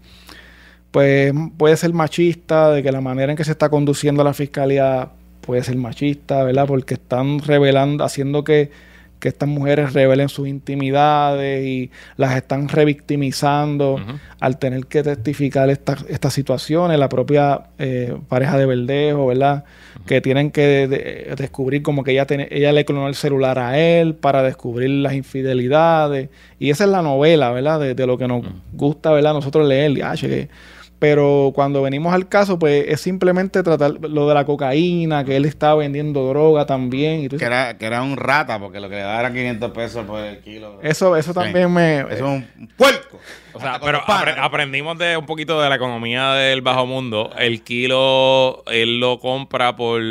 pues 0.91 1.34
puede 1.57 1.76
ser 1.77 1.93
machista, 1.93 2.72
de 2.72 2.81
que 2.81 2.91
la 2.91 3.02
manera 3.02 3.31
en 3.31 3.38
que 3.38 3.43
se 3.43 3.52
está 3.52 3.69
conduciendo 3.69 4.23
la 4.23 4.34
fiscalía 4.34 5.10
puede 5.45 5.63
ser 5.63 5.76
machista, 5.77 6.43
¿verdad? 6.43 6.65
Porque 6.67 6.95
están 6.95 7.39
revelando, 7.39 8.03
haciendo 8.03 8.43
que, 8.43 8.72
que 9.19 9.30
estas 9.30 9.47
mujeres 9.47 9.93
revelen 9.93 10.27
sus 10.30 10.47
intimidades 10.47 11.65
y 11.65 11.89
las 12.17 12.35
están 12.35 12.67
revictimizando 12.67 13.99
al 14.39 14.59
tener 14.59 14.85
que 14.88 15.03
testificar 15.03 15.69
estas 15.69 16.05
estas 16.09 16.34
situaciones, 16.34 16.99
la 16.99 17.09
propia 17.09 17.61
eh, 17.80 18.15
pareja 18.27 18.57
de 18.57 18.65
Verdejo, 18.65 19.27
¿verdad? 19.27 19.63
Que 20.05 20.22
tienen 20.22 20.51
que 20.51 20.88
de- 20.88 21.34
descubrir 21.38 21.81
como 21.81 22.03
que 22.03 22.11
ella, 22.11 22.26
tiene- 22.27 22.47
ella 22.51 22.72
le 22.72 22.85
clonó 22.85 23.07
el 23.07 23.15
celular 23.15 23.57
a 23.57 23.80
él 23.80 24.13
para 24.15 24.43
descubrir 24.43 24.89
las 24.89 25.13
infidelidades. 25.13 26.30
Y 26.59 26.69
esa 26.69 26.84
es 26.84 26.89
la 26.89 27.01
novela, 27.01 27.51
¿verdad? 27.51 27.80
De, 27.80 27.95
de 27.95 28.05
lo 28.07 28.17
que 28.17 28.27
nos 28.27 28.43
gusta, 28.73 29.11
¿verdad? 29.11 29.34
Nosotros 29.34 29.67
leer. 29.67 29.91
y, 29.97 30.01
ah, 30.01 30.13
che, 30.15 30.27
que- 30.27 30.49
Pero 30.97 31.51
cuando 31.53 31.81
venimos 31.81 32.13
al 32.13 32.30
caso, 32.30 32.57
pues 32.57 32.85
es 32.88 33.01
simplemente 33.01 33.61
tratar 33.63 33.91
lo 34.01 34.27
de 34.30 34.34
la 34.34 34.45
cocaína, 34.45 35.26
que 35.26 35.35
él 35.35 35.43
estaba 35.45 35.76
vendiendo 35.76 36.26
droga 36.30 36.65
también. 36.65 37.19
Y 37.22 37.27
tú 37.30 37.38
Que 37.38 37.45
era, 37.45 37.77
que 37.77 37.85
era 37.85 38.01
un 38.01 38.15
rata, 38.15 38.59
porque 38.59 38.80
lo 38.80 38.88
que 38.89 38.95
le 38.95 39.01
daba 39.01 39.19
era 39.19 39.34
500 39.34 39.72
pesos 39.72 40.05
por 40.05 40.22
el 40.22 40.39
kilo. 40.39 40.80
eso, 40.81 41.17
eso 41.17 41.34
Sí. 41.34 41.39
también 41.39 41.72
me... 41.73 41.99
Eso 41.99 42.13
es 42.13 42.22
un 42.22 42.47
puerco. 42.77 43.19
O 43.53 43.59
sea, 43.59 43.80
pero 43.84 43.99
apre- 44.01 44.35
aprendimos 44.39 44.97
de 44.97 45.17
un 45.17 45.26
poquito 45.26 45.61
de 45.61 45.67
la 45.69 45.76
economía 45.76 46.31
del 46.34 46.61
bajo 46.61 46.85
mundo. 46.85 47.30
El 47.38 47.61
kilo, 47.63 48.63
él 48.67 48.99
lo 48.99 49.19
compra 49.19 49.76
por 49.76 50.01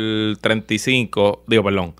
35, 0.41 1.43
digo, 1.47 1.63
perdón. 1.63 1.95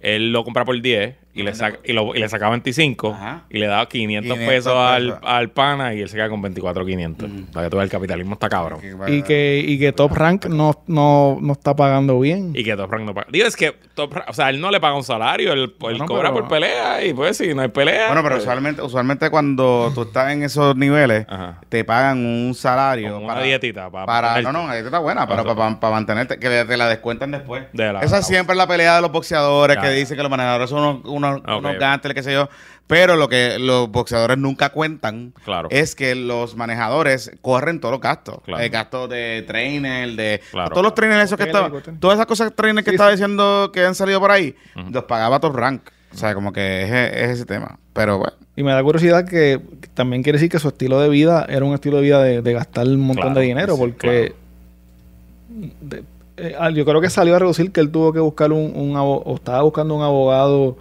Él 0.00 0.32
lo 0.32 0.44
compra 0.44 0.64
por 0.64 0.80
10 0.80 1.16
y 1.34 1.42
le, 1.44 1.54
saca, 1.54 1.78
y, 1.84 1.92
lo- 1.92 2.16
y 2.16 2.18
le 2.18 2.28
saca 2.28 2.48
25 2.50 3.12
Ajá. 3.12 3.42
y 3.48 3.58
le 3.58 3.66
da 3.68 3.86
500, 3.86 4.32
500 4.32 4.48
pesos 4.54 4.74
al, 4.74 5.20
al 5.22 5.50
pana 5.50 5.94
y 5.94 6.00
él 6.00 6.08
se 6.08 6.16
queda 6.16 6.28
con 6.28 6.42
24 6.42 6.84
500. 6.84 7.30
Para 7.52 7.66
que 7.66 7.70
tú 7.70 7.76
veas, 7.76 7.84
el 7.86 7.90
capitalismo 7.92 8.32
está 8.34 8.48
cabrón. 8.48 8.80
Y 9.06 9.22
que, 9.22 9.62
y 9.64 9.78
que 9.78 9.92
Top 9.92 10.12
Rank 10.16 10.46
no, 10.46 10.82
no, 10.88 11.38
no 11.40 11.52
está 11.52 11.76
pagando 11.76 12.18
bien. 12.18 12.52
Y 12.56 12.64
que 12.64 12.74
Top 12.76 12.90
Rank 12.90 13.02
no 13.04 13.14
paga. 13.14 13.28
Digo, 13.30 13.46
es 13.46 13.54
que 13.56 13.72
Top 13.94 14.12
Rank- 14.14 14.24
o 14.28 14.32
sea, 14.32 14.48
él 14.50 14.60
no 14.60 14.70
le 14.72 14.80
paga 14.80 14.96
un 14.96 15.04
salario, 15.04 15.52
él, 15.52 15.60
él 15.60 15.74
Bueno, 15.78 16.06
cobra 16.06 16.30
pero- 16.32 16.40
por 16.40 16.48
pelea 16.48 17.04
y 17.04 17.14
pues 17.14 17.36
si 17.36 17.54
no 17.54 17.62
hay 17.62 17.68
pelea. 17.68 18.06
Bueno, 18.08 18.22
pero 18.22 18.34
pues, 18.34 18.42
usualmente, 18.44 18.82
usualmente 18.82 19.30
cuando 19.30 19.92
tú 19.94 20.02
estás 20.02 20.32
en 20.32 20.42
esos 20.42 20.74
niveles, 20.76 21.24
Ajá. 21.28 21.60
te 21.68 21.84
pagan 21.84 22.18
un 22.24 22.54
salario. 22.54 23.12
Como 23.12 23.26
una 23.26 23.40
dietita 23.42 23.90
para 23.90 24.06
Para, 24.06 24.42
no, 24.42 24.50
no, 24.52 24.64
una 24.64 24.72
dieta 24.72 24.88
está 24.88 24.98
buena, 24.98 25.26
pero 25.28 25.42
Ajá. 25.42 25.54
para, 25.54 25.78
para 25.78 25.92
mantenerte, 25.94 26.38
que 26.40 26.64
te 26.64 26.76
la 26.76 26.88
descuentan 26.88 27.30
después. 27.30 27.64
De 27.72 27.92
la- 27.92 28.00
Esa 28.00 28.22
siempre 28.22 28.54
es 28.54 28.58
la 28.58 28.66
pelea 28.66 28.96
de 28.96 29.02
los 29.02 29.12
boxeadores 29.12 29.76
Ya, 29.76 29.82
que 29.82 29.90
dicen 29.90 30.16
que 30.16 30.22
los 30.24 30.30
manejadores 30.30 30.68
son 30.70 30.78
unos, 30.82 31.04
unos, 31.04 31.27
Ok. 31.36 31.58
unos 31.58 31.78
gánsteres, 31.78 32.14
qué 32.14 32.22
sé 32.22 32.32
yo. 32.32 32.48
Pero 32.86 33.16
lo 33.16 33.28
que 33.28 33.58
los 33.58 33.90
boxeadores 33.90 34.38
nunca 34.38 34.70
cuentan 34.70 35.34
Claro. 35.44 35.68
es 35.70 35.94
que 35.94 36.14
los 36.14 36.56
manejadores 36.56 37.30
corren 37.42 37.80
todos 37.80 37.92
los 37.92 38.00
gastos. 38.00 38.38
Claro. 38.44 38.62
El 38.62 38.70
gasto 38.70 39.08
de 39.08 39.44
trainer, 39.46 40.10
de 40.16 40.40
Claro. 40.50 40.70
todos 40.70 40.82
los 40.82 40.94
trainers 40.94 41.24
esos 41.24 41.36
que 41.36 41.44
estaban, 41.44 41.72
todas 42.00 42.16
esas 42.16 42.26
cosas 42.26 42.52
trainers 42.54 42.84
que 42.84 42.92
Sí, 42.92 42.94
estaba 42.94 43.10
sí. 43.10 43.16
diciendo 43.16 43.70
que 43.74 43.84
han 43.84 43.94
salido 43.94 44.20
por 44.20 44.30
ahí, 44.30 44.54
los 44.90 45.04
pagaba 45.04 45.38
Top 45.38 45.54
Rank. 45.54 45.82
O 46.14 46.16
sea, 46.16 46.34
como 46.34 46.54
que 46.54 46.84
es, 46.84 46.90
es 46.90 47.30
ese 47.32 47.44
tema. 47.44 47.78
Pero 47.92 48.16
bueno. 48.16 48.32
Y 48.56 48.62
me 48.62 48.72
da 48.72 48.82
curiosidad 48.82 49.28
que 49.28 49.60
también 49.92 50.22
quiere 50.22 50.38
decir 50.38 50.50
que 50.50 50.58
su 50.58 50.68
estilo 50.68 50.98
de 51.00 51.10
vida 51.10 51.44
era 51.50 51.66
un 51.66 51.74
estilo 51.74 51.96
de 51.98 52.02
vida 52.02 52.22
de, 52.22 52.40
de 52.40 52.52
gastar 52.54 52.86
un 52.86 53.00
montón 53.00 53.24
Claro, 53.26 53.40
de 53.40 53.46
dinero, 53.46 53.74
sí, 53.74 53.78
porque 53.80 54.32
de- 55.82 56.02
eh, 56.36 56.54
ah, 56.58 56.70
yo 56.70 56.84
creo 56.84 57.00
que 57.00 57.10
salió 57.10 57.34
a 57.36 57.38
reducir 57.38 57.72
que 57.72 57.80
él 57.80 57.90
tuvo 57.90 58.12
que 58.12 58.20
buscar 58.20 58.52
un, 58.52 58.72
un 58.74 58.96
abo- 58.96 59.22
o 59.24 59.34
estaba 59.34 59.62
buscando 59.62 59.94
un 59.94 60.02
abogado 60.02 60.76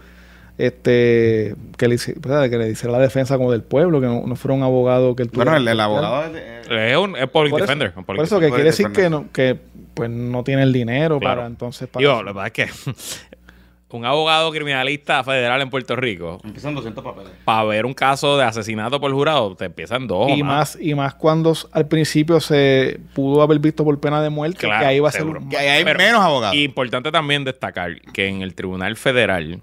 este 0.57 1.55
que 1.77 1.87
le, 1.87 1.97
que 1.97 2.57
le 2.57 2.69
hiciera 2.69 2.91
la 2.91 2.99
defensa 2.99 3.37
como 3.37 3.51
del 3.51 3.63
pueblo, 3.63 4.01
que 4.01 4.07
no, 4.07 4.23
no 4.25 4.35
fuera 4.35 4.55
un 4.55 4.63
abogado 4.63 5.15
que 5.15 5.23
él 5.23 5.29
Bueno, 5.33 5.51
tuviera 5.51 5.57
el, 5.59 5.65
que 5.65 5.71
el 5.71 5.79
abogado 5.79 6.23
es 6.25 6.97
un 6.97 7.15
es 7.15 7.29
public 7.29 7.51
Por 7.51 7.61
eso- 7.61 7.65
defender. 7.67 7.93
un 7.95 8.03
public 8.03 8.17
Por 8.17 8.25
eso 8.25 8.39
que 8.39 8.47
quiere 8.49 8.63
decir 8.63 8.87
defender. 8.89 9.03
que 9.03 9.09
no, 9.09 9.31
que 9.31 9.57
pues 9.93 10.09
no 10.09 10.43
tiene 10.43 10.63
el 10.63 10.73
dinero 10.73 11.19
Claro. 11.19 11.37
para 11.37 11.47
entonces 11.47 11.87
para 11.87 12.05
lo 12.21 12.25
que 12.25 12.33
pasa 12.33 12.47
es 12.47 12.53
que 12.53 12.67
un 13.89 14.03
abogado 14.05 14.51
criminalista 14.51 15.23
federal 15.23 15.61
en 15.61 15.69
Puerto 15.69 15.95
Rico, 15.95 16.41
Empiezan 16.43 16.75
200 16.75 17.01
papeles. 17.03 17.31
para 17.45 17.63
ver 17.63 17.85
un 17.85 17.93
caso 17.93 18.37
de 18.37 18.43
asesinato 18.43 18.99
por 18.99 19.11
jurado, 19.13 19.55
te 19.55 19.63
empiezan 19.65 20.07
dos. 20.07 20.29
y 20.35 20.43
más 20.43 20.77
y 20.81 20.93
más 20.93 21.13
cuando 21.15 21.53
al 21.71 21.87
principio 21.87 22.39
se 22.41 22.99
pudo 23.15 23.41
haber 23.41 23.59
visto 23.59 23.85
por 23.85 23.97
pena 23.99 24.21
de 24.21 24.29
muerte 24.29 24.57
Claro, 24.67 24.81
que 24.81 24.85
ahí 24.87 24.99
va 24.99 25.07
a 25.09 25.11
ser 25.13 25.23
un- 25.23 25.47
Que 25.49 25.57
ahí 25.57 25.67
hay 25.69 25.83
Pero- 25.85 25.99
menos 25.99 26.19
abogados. 26.21 26.55
Importante 26.57 27.11
también 27.11 27.43
destacar 27.45 28.01
que 28.13 28.27
en 28.27 28.41
el 28.41 28.55
Tribunal 28.55 28.97
Federal 28.97 29.61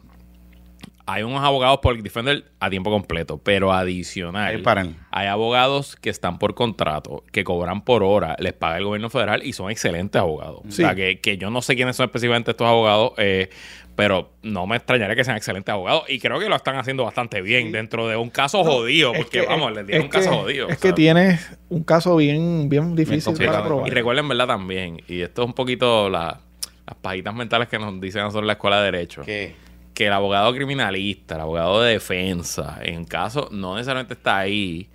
hay 1.07 1.23
unos 1.23 1.43
abogados 1.45 1.81
public 1.83 2.03
defender 2.03 2.45
a 2.61 2.71
tiempo 2.71 2.91
completo, 2.91 3.39
pero 3.43 3.73
adicional. 3.73 4.63
Ahí. 4.65 4.97
Hay 5.11 5.27
abogados 5.27 5.97
que 5.97 6.09
están 6.11 6.39
por 6.39 6.55
contrato, 6.55 7.25
que 7.31 7.45
cobran 7.45 7.83
por 7.85 8.03
hora, 8.03 8.37
les 8.39 8.55
paga 8.55 8.79
el 8.79 8.85
gobierno 8.85 9.11
federal 9.11 9.43
y 9.45 9.53
son 9.53 9.71
excelentes 9.71 10.21
abogados. 10.21 10.63
O 10.67 10.71
sea, 10.71 10.91
Sí. 10.91 10.97
que, 10.97 11.21
que 11.21 11.37
yo 11.37 11.51
no 11.51 11.61
sé 11.63 11.77
quiénes 11.77 11.97
son 11.97 12.05
específicamente 12.07 12.53
estos 12.53 12.67
abogados, 12.67 13.13
eh, 13.19 13.51
pero 13.97 14.33
no 14.43 14.67
me 14.67 14.77
extrañaría 14.77 15.15
que 15.15 15.23
sean 15.25 15.37
excelentes 15.37 15.73
abogados 15.73 16.05
y 16.09 16.19
creo 16.19 16.41
que 16.41 16.49
lo 16.49 16.57
están 16.57 16.77
haciendo 16.77 17.05
bastante 17.05 17.43
bien 17.43 17.71
dentro 17.71 18.09
de 18.09 18.17
un 18.17 18.31
caso 18.31 18.65
jodido, 18.65 19.13
porque 19.13 19.41
que- 19.43 19.47
vamos, 19.47 19.73
les 19.73 19.87
dieron 19.87 20.07
es 20.07 20.07
un 20.07 20.11
caso 20.11 20.31
que- 20.31 20.37
jodido. 20.37 20.69
Es 20.71 20.79
o 20.79 20.81
que 20.81 20.93
tienes 20.95 21.59
un 21.69 21.85
caso 21.85 22.17
bien, 22.17 22.69
bien 22.69 22.97
difícil 22.97 23.35
para 23.47 23.63
probar. 23.63 23.87
Y 23.87 23.91
recuerden, 23.91 24.27
¿verdad? 24.27 24.47
También, 24.49 25.01
y 25.07 25.21
esto 25.21 25.43
es 25.43 25.47
un 25.49 25.55
poquito 25.55 26.09
la- 26.09 26.41
las 26.87 26.97
pajitas 27.01 27.35
mentales 27.35 27.69
que 27.69 27.79
nos 27.79 28.01
dicen 28.01 28.23
nosotros 28.23 28.43
en 28.43 28.47
la 28.49 28.53
escuela 28.55 28.79
de 28.83 28.85
Derecho, 28.91 29.23
¿Qué? 29.23 29.55
Que 29.95 30.07
el 30.09 30.13
abogado 30.13 30.53
criminalista, 30.55 31.37
el 31.37 31.41
abogado 31.43 31.81
de 31.83 31.93
defensa, 31.93 32.79
en 32.83 33.05
caso, 33.05 33.49
no 33.53 33.77
necesariamente 33.77 34.15
está 34.15 34.39
ahí 34.39 34.89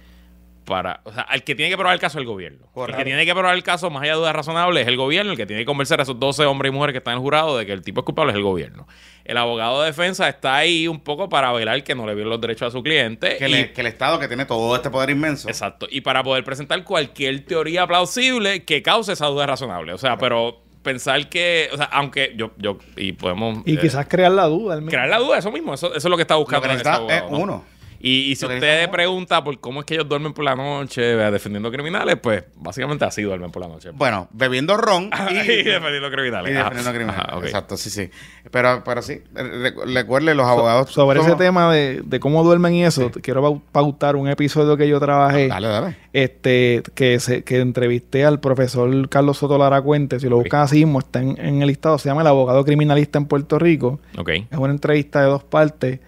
para. 0.66 1.00
O 1.06 1.12
sea, 1.14 1.26
el 1.34 1.44
que 1.44 1.56
tiene 1.56 1.70
que 1.72 1.78
probar 1.78 1.94
el 1.96 2.00
caso 2.00 2.18
es 2.20 2.22
el 2.22 2.28
gobierno. 2.28 2.60
El 2.66 2.72
Correcto. 2.74 2.98
que 3.00 3.06
tiene 3.06 3.26
que 3.26 3.34
probar 3.34 3.56
el 3.56 3.64
caso, 3.64 3.90
más 3.90 4.04
allá 4.04 4.12
de 4.12 4.18
dudas 4.20 4.36
razonables, 4.36 4.82
es 4.84 4.88
el 4.88 4.98
gobierno. 4.98 5.32
El 5.32 5.38
que 5.38 5.46
tiene 5.46 5.62
que 5.64 5.66
convencer 5.66 6.00
a 6.00 6.04
esos 6.04 6.20
12 6.20 6.46
hombres 6.46 6.72
y 6.72 6.74
mujeres 6.74 6.94
que 6.94 6.98
están 7.00 7.14
en 7.14 7.18
el 7.20 7.22
jurado 7.24 7.58
de 7.58 7.66
que 7.66 7.72
el 7.72 7.82
tipo 7.82 8.02
es 8.02 8.06
culpable 8.06 8.32
es 8.34 8.38
el 8.38 8.44
gobierno. 8.44 8.88
El 9.26 9.38
abogado 9.38 9.80
de 9.82 9.88
defensa 9.88 10.28
está 10.28 10.56
ahí 10.58 10.88
un 10.88 11.00
poco 11.00 11.30
para 11.30 11.52
velar 11.54 11.84
que 11.84 11.96
no 11.96 12.06
le 12.06 12.14
violen 12.14 12.30
los 12.32 12.42
derechos 12.42 12.68
a 12.68 12.72
su 12.72 12.84
cliente. 12.84 13.38
Que, 13.38 13.48
y- 13.48 13.52
le- 13.52 13.72
que 13.74 13.82
el 13.82 13.88
Estado 13.88 14.20
que 14.20 14.28
tiene 14.28 14.46
todo 14.46 14.76
este 14.76 14.90
poder 14.90 15.10
inmenso. 15.12 15.48
Exacto. 15.48 15.88
Y 15.90 16.02
para 16.02 16.24
poder 16.24 16.44
presentar 16.44 16.84
cualquier 16.84 17.46
teoría 17.46 17.88
plausible 17.88 18.64
que 18.66 18.82
cause 18.84 19.14
esa 19.14 19.28
duda 19.28 19.46
razonable. 19.48 19.94
O 19.94 19.98
sea, 19.98 20.18
pero 20.18 20.62
pensar 20.82 21.30
que. 21.30 21.70
O 21.74 21.78
sea, 21.78 21.86
aunque 21.86 22.34
yo. 22.36 22.52
yo 22.58 22.78
y 22.96 23.14
podemos. 23.14 23.60
Y 23.66 23.76
eh, 23.76 23.80
quizás 23.80 24.08
crear 24.08 24.32
la 24.32 24.46
duda. 24.46 24.80
crear 24.86 25.10
la 25.10 25.20
duda, 25.20 25.38
eso 25.38 25.52
mismo. 25.52 25.74
Eso, 25.74 25.88
eso 25.88 25.98
es 25.98 26.06
lo 26.06 26.16
que 26.16 26.24
está 26.24 26.36
Lo 26.36 26.42
buscando 26.42 26.68
que 26.68 26.74
ese 26.74 26.84
necesita 26.84 27.16
es 27.16 27.22
abogado, 27.22 27.32
¿no? 27.32 27.38
uno. 27.44 27.79
Y, 28.02 28.32
y 28.32 28.36
si 28.38 28.46
usted 28.46 28.90
pregunta 28.90 29.44
por 29.44 29.60
cómo 29.60 29.82
es 29.82 29.86
que 29.86 29.96
ellos 29.96 30.08
duermen 30.08 30.32
por 30.34 30.46
la 30.46 30.56
noche 30.56 31.02
defendiendo 31.02 31.70
criminales, 31.72 32.16
pues 32.22 32.44
básicamente 32.56 33.04
así 33.04 33.22
duermen 33.24 33.52
por 33.52 33.62
la 33.62 33.68
noche. 33.68 33.90
Bueno, 33.94 34.30
bebiendo 34.32 34.78
ron 34.78 35.10
y 35.32 35.34
y, 35.34 35.64
defendiendo 35.64 36.10
criminales. 36.10 36.54
y 36.54 36.56
Ajá. 36.56 36.70
defendiendo 36.70 36.92
criminales. 36.94 37.26
Ajá, 37.28 37.38
ok. 37.38 37.44
Exacto, 37.46 37.76
sí, 37.78 37.90
sí. 37.90 38.10
Pero, 38.52 38.84
pero 38.86 39.02
sí, 39.02 39.22
re- 39.34 39.74
recuerde, 39.94 40.34
los 40.34 40.46
abogados. 40.48 40.92
Sobre 40.92 41.20
ese 41.20 41.36
tema 41.36 41.74
de, 41.74 42.02
de 42.04 42.20
cómo 42.22 42.44
duermen 42.44 42.74
y 42.74 42.86
eso, 42.86 43.10
te 43.12 43.20
quiero 43.22 43.42
pau- 43.44 43.62
pautar 43.72 44.16
un 44.16 44.30
episodio 44.30 44.78
que 44.78 44.88
yo 44.88 45.00
trabajé. 45.00 45.48
Dale, 45.50 45.68
dale. 45.68 45.98
este 46.14 46.82
que 46.96 47.20
se, 47.20 47.44
que 47.44 47.60
entrevisté 47.60 48.24
al 48.24 48.40
profesor 48.40 49.10
Carlos 49.10 49.38
Soto 49.38 49.58
Lara 49.58 49.82
Cuente, 49.82 50.20
si 50.20 50.30
lo 50.30 50.38
buscan 50.38 50.62
así 50.62 50.78
mismo, 50.78 51.00
está 51.00 51.22
en, 51.22 51.38
en 51.38 51.62
el 51.62 51.68
listado, 51.68 51.98
se 51.98 52.08
llama 52.10 52.22
El 52.22 52.28
abogado 52.28 52.64
criminalista 52.64 53.20
en 53.20 53.26
Puerto 53.26 53.60
Rico. 53.60 54.00
Ok. 54.18 54.30
Es 54.30 54.58
una 54.58 54.72
entrevista 54.72 55.20
de 55.22 55.28
dos 55.28 55.44
partes. 55.44 56.00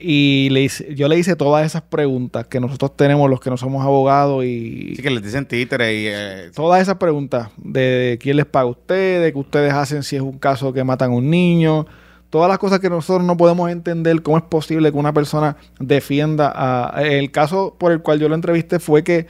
Y 0.00 0.48
le 0.52 0.62
hice- 0.62 0.94
yo 0.94 1.08
le 1.08 1.18
hice 1.18 1.34
todas 1.34 1.66
esas 1.66 1.82
preguntas 1.82 2.46
que 2.46 2.60
nosotros 2.60 2.96
tenemos, 2.96 3.28
los 3.28 3.40
que 3.40 3.50
no 3.50 3.56
somos 3.56 3.84
abogados, 3.84 4.44
y 4.44 4.94
Sí, 4.94 5.02
que 5.02 5.10
les 5.10 5.22
dicen 5.24 5.44
títere 5.46 5.92
y. 6.00 6.06
eh, 6.06 6.50
todas 6.54 6.80
esas 6.80 6.96
preguntas 6.98 7.48
de 7.56 8.16
quién 8.22 8.36
les 8.36 8.46
paga 8.46 8.64
a 8.66 8.70
ustedes, 8.70 9.32
qué 9.32 9.38
ustedes 9.38 9.72
hacen 9.72 10.04
si 10.04 10.14
es 10.14 10.22
un 10.22 10.38
caso 10.38 10.72
que 10.72 10.84
matan 10.84 11.10
a 11.10 11.14
un 11.14 11.28
niño, 11.28 11.84
todas 12.30 12.48
las 12.48 12.58
cosas 12.58 12.78
que 12.78 12.88
nosotros 12.88 13.26
no 13.26 13.36
podemos 13.36 13.70
entender, 13.72 14.22
cómo 14.22 14.36
es 14.38 14.44
posible 14.44 14.92
que 14.92 14.98
una 14.98 15.12
persona 15.12 15.56
defienda 15.80 16.52
a... 16.54 17.02
El 17.02 17.32
caso 17.32 17.74
por 17.76 17.90
el 17.90 18.00
cual 18.00 18.20
yo 18.20 18.28
lo 18.28 18.36
entrevisté 18.36 18.78
fue 18.78 19.02
que 19.02 19.26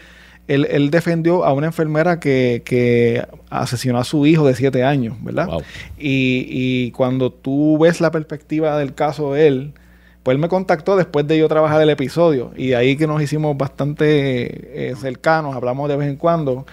él, 0.48 0.66
él 0.70 0.90
defendió 0.90 1.44
a 1.46 1.52
una 1.54 1.68
enfermera 1.68 2.20
que, 2.20 2.62
que 2.64 3.24
asesinó 3.48 3.98
a 3.98 4.04
su 4.04 4.26
hijo 4.26 4.46
de 4.46 4.54
siete 4.54 4.82
años, 4.84 5.16
¿verdad? 5.22 5.46
Wow. 5.46 5.62
Y, 5.98 6.46
y 6.50 6.90
cuando 6.90 7.30
tú 7.32 7.78
ves 7.78 8.00
la 8.02 8.10
perspectiva 8.10 8.76
del 8.78 8.94
caso 8.94 9.32
de 9.32 9.46
él, 9.46 9.72
pues 10.28 10.34
él 10.34 10.42
me 10.42 10.50
contactó 10.50 10.94
después 10.94 11.26
de 11.26 11.38
yo 11.38 11.48
trabajar 11.48 11.80
el 11.80 11.88
episodio 11.88 12.52
y 12.54 12.66
de 12.66 12.76
ahí 12.76 12.98
que 12.98 13.06
nos 13.06 13.22
hicimos 13.22 13.56
bastante 13.56 14.90
eh, 14.90 14.94
cercanos, 14.94 15.56
hablamos 15.56 15.88
de 15.88 15.96
vez 15.96 16.06
en 16.06 16.16
cuando 16.16 16.66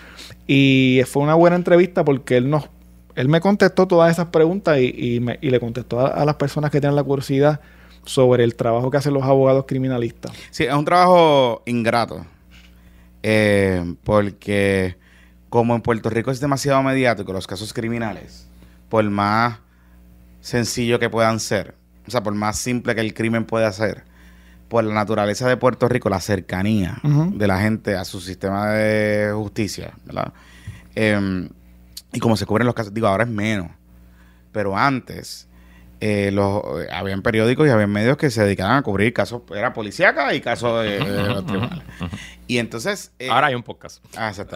y 0.46 1.00
fue 1.08 1.24
una 1.24 1.36
buena 1.36 1.56
entrevista 1.56 2.04
porque 2.04 2.36
él 2.36 2.50
nos 2.50 2.68
él 3.16 3.30
me 3.30 3.40
contestó 3.40 3.88
todas 3.88 4.12
esas 4.12 4.26
preguntas 4.26 4.78
y, 4.80 5.22
y 5.40 5.50
le 5.50 5.60
contestó 5.62 6.02
a, 6.02 6.08
a 6.08 6.26
las 6.26 6.36
personas 6.36 6.70
que 6.70 6.82
tienen 6.82 6.98
la 6.98 7.04
curiosidad 7.06 7.62
sobre 8.04 8.44
el 8.44 8.56
trabajo 8.56 8.92
que 8.92 8.98
hacen 8.98 9.14
los 9.14 9.24
abogados 9.24 9.64
criminalistas. 9.66 10.34
Sí, 10.52 10.66
es 10.66 10.74
un 10.74 10.84
trabajo 10.84 11.64
ingrato. 11.66 12.26
Eh, 13.24 13.96
porque 14.04 14.98
como 15.48 15.76
en 15.76 15.82
Puerto 15.82 16.10
Rico 16.10 16.30
es 16.30 16.42
demasiado 16.42 16.84
mediático 16.84 17.32
los 17.32 17.48
casos 17.48 17.72
criminales, 17.72 18.50
por 18.90 19.06
más 19.06 19.60
sencillo 20.42 21.00
que 21.00 21.10
puedan 21.10 21.40
ser, 21.40 21.74
o 22.08 22.12
sea, 22.12 22.22
por 22.24 22.34
más 22.36 22.58
simple 22.58 22.96
que 22.96 23.02
el 23.02 23.14
crimen 23.14 23.46
pueda 23.46 23.72
ser, 23.72 24.04
por 24.68 24.84
la 24.84 24.94
naturaleza 24.94 25.48
de 25.48 25.58
Puerto 25.58 25.88
Rico, 25.88 26.10
la 26.10 26.20
cercanía 26.20 26.98
de 27.04 27.48
la 27.48 27.60
gente 27.60 27.96
a 27.96 28.04
su 28.06 28.20
sistema 28.20 28.70
de 28.72 29.32
justicia, 29.34 29.94
¿verdad? 30.06 30.34
Eh, 30.96 31.50
y 32.14 32.20
como 32.20 32.38
se 32.38 32.46
cubren 32.46 32.66
los 32.66 32.74
casos, 32.76 32.94
digo, 32.94 33.08
ahora 33.08 33.26
es 33.26 33.30
menos, 33.30 33.68
pero 34.52 34.78
antes 34.78 35.48
eh, 36.00 36.30
los, 36.32 36.62
eh, 36.82 36.88
habían 36.92 37.22
periódicos 37.22 37.68
y 37.68 37.70
habían 37.70 37.90
medios 37.92 38.18
que 38.18 38.30
se 38.30 38.44
dedicaban 38.44 38.78
a 38.78 38.82
cubrir 38.82 39.14
casos, 39.14 39.42
era 39.56 39.74
policíaca 39.74 40.34
y 40.34 40.42
casos 40.42 40.84
de, 40.84 41.00
de 41.00 41.24
los 41.28 41.46
tribunales. 41.46 41.84
Y 42.48 42.58
entonces... 42.60 43.12
eh, 43.20 43.30
Ahora 43.30 43.48
hay 43.48 43.56
un 43.56 43.64
podcast. 43.64 44.04
Ah, 44.16 44.30
exacto. 44.30 44.56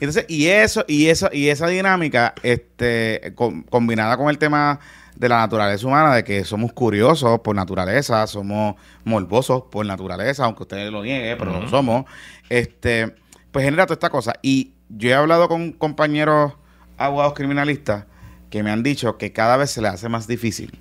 Entonces, 0.00 0.26
y 0.28 0.46
eso, 0.46 0.84
y 0.88 1.06
eso, 1.08 1.28
y 1.32 1.48
esa 1.48 1.66
dinámica, 1.66 2.34
este, 2.42 3.32
com- 3.34 3.62
combinada 3.64 4.16
con 4.16 4.28
el 4.28 4.38
tema 4.38 4.80
de 5.22 5.28
la 5.28 5.36
naturaleza 5.38 5.86
humana, 5.86 6.16
de 6.16 6.24
que 6.24 6.44
somos 6.44 6.72
curiosos 6.72 7.38
por 7.44 7.54
naturaleza, 7.54 8.26
somos 8.26 8.74
morbosos 9.04 9.62
por 9.70 9.86
naturaleza, 9.86 10.44
aunque 10.44 10.64
usted 10.64 10.90
lo 10.90 11.04
niegue, 11.04 11.36
pero 11.36 11.52
lo 11.52 11.58
Ujú. 11.60 11.68
somos, 11.68 12.06
este, 12.48 13.14
pues 13.52 13.64
genera 13.64 13.86
toda 13.86 13.94
esta 13.94 14.10
cosa. 14.10 14.32
Y 14.42 14.72
yo 14.88 15.10
he 15.10 15.14
hablado 15.14 15.46
con 15.46 15.70
compañeros 15.74 16.54
abogados 16.98 17.34
criminalistas 17.34 18.06
que 18.50 18.64
me 18.64 18.72
han 18.72 18.82
dicho 18.82 19.16
que 19.16 19.32
cada 19.32 19.56
vez 19.56 19.70
se 19.70 19.80
les 19.80 19.92
hace 19.92 20.08
más 20.08 20.26
difícil 20.26 20.76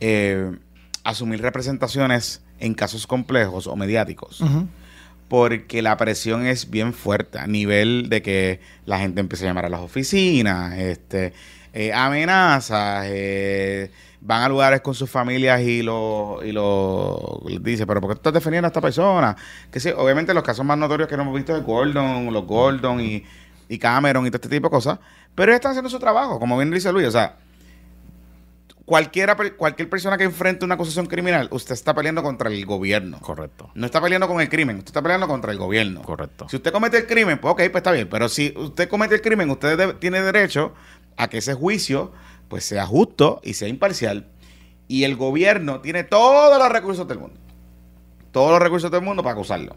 eh, 0.00 0.56
asumir 1.04 1.42
representaciones 1.42 2.42
en 2.58 2.72
casos 2.72 3.06
complejos 3.06 3.66
o 3.66 3.76
mediáticos 3.76 4.42
porque 5.28 5.82
la 5.82 5.94
presión 5.98 6.46
es 6.46 6.70
bien 6.70 6.94
fuerte 6.94 7.38
a 7.38 7.46
nivel 7.46 8.08
de 8.08 8.22
que 8.22 8.60
la 8.86 8.98
gente 8.98 9.20
empieza 9.20 9.44
a 9.44 9.48
llamar 9.48 9.66
a 9.66 9.68
las 9.68 9.80
oficinas, 9.80 10.78
este, 10.78 11.34
eh, 11.80 11.92
amenazas, 11.92 13.06
eh, 13.08 13.92
van 14.20 14.42
a 14.42 14.48
lugares 14.48 14.80
con 14.80 14.94
sus 14.94 15.08
familias 15.08 15.60
y 15.60 15.82
lo, 15.82 16.40
y 16.44 16.50
lo 16.50 17.40
dice, 17.60 17.86
pero 17.86 18.00
¿por 18.00 18.10
qué 18.10 18.14
tú 18.16 18.18
estás 18.18 18.34
defendiendo 18.34 18.66
a 18.66 18.70
esta 18.70 18.80
persona? 18.80 19.36
Que 19.70 19.78
sí, 19.78 19.90
obviamente 19.96 20.34
los 20.34 20.42
casos 20.42 20.66
más 20.66 20.76
notorios 20.76 21.08
que 21.08 21.16
no 21.16 21.22
hemos 21.22 21.36
visto 21.36 21.56
es 21.56 21.62
Gordon, 21.62 22.32
los 22.32 22.44
Gordon 22.46 23.00
y, 23.00 23.22
y 23.68 23.78
Cameron 23.78 24.26
y 24.26 24.30
todo 24.30 24.38
este 24.38 24.48
tipo 24.48 24.66
de 24.66 24.72
cosas, 24.72 24.98
pero 25.36 25.52
ellos 25.52 25.58
están 25.58 25.70
haciendo 25.70 25.88
su 25.88 26.00
trabajo, 26.00 26.40
como 26.40 26.56
bien 26.56 26.68
dice 26.72 26.90
Luis, 26.90 27.06
o 27.06 27.12
sea, 27.12 27.36
cualquiera, 28.84 29.36
cualquier 29.36 29.88
persona 29.88 30.18
que 30.18 30.24
enfrente 30.24 30.64
una 30.64 30.74
acusación 30.74 31.06
criminal, 31.06 31.46
usted 31.52 31.74
está 31.74 31.94
peleando 31.94 32.24
contra 32.24 32.50
el 32.50 32.66
gobierno. 32.66 33.20
Correcto. 33.20 33.70
No 33.74 33.86
está 33.86 34.00
peleando 34.00 34.26
con 34.26 34.40
el 34.40 34.48
crimen, 34.48 34.78
usted 34.78 34.88
está 34.88 35.02
peleando 35.02 35.28
contra 35.28 35.52
el 35.52 35.58
gobierno. 35.58 36.02
Correcto. 36.02 36.48
Si 36.48 36.56
usted 36.56 36.72
comete 36.72 36.96
el 36.96 37.06
crimen, 37.06 37.38
pues 37.38 37.52
ok, 37.52 37.58
pues 37.58 37.76
está 37.76 37.92
bien. 37.92 38.08
Pero 38.08 38.28
si 38.28 38.52
usted 38.56 38.88
comete 38.88 39.14
el 39.14 39.20
crimen, 39.20 39.48
usted 39.50 39.96
tiene 39.96 40.22
derecho 40.22 40.72
a 41.18 41.28
que 41.28 41.38
ese 41.38 41.52
juicio 41.54 42.12
pues 42.48 42.64
sea 42.64 42.86
justo 42.86 43.40
y 43.44 43.52
sea 43.54 43.68
imparcial. 43.68 44.26
Y 44.86 45.04
el 45.04 45.16
gobierno 45.16 45.80
tiene 45.82 46.02
todos 46.04 46.58
los 46.58 46.68
recursos 46.70 47.06
del 47.06 47.18
mundo. 47.18 47.38
Todos 48.32 48.50
los 48.52 48.60
recursos 48.60 48.90
del 48.90 49.02
mundo 49.02 49.22
para 49.22 49.34
acusarlo. 49.34 49.76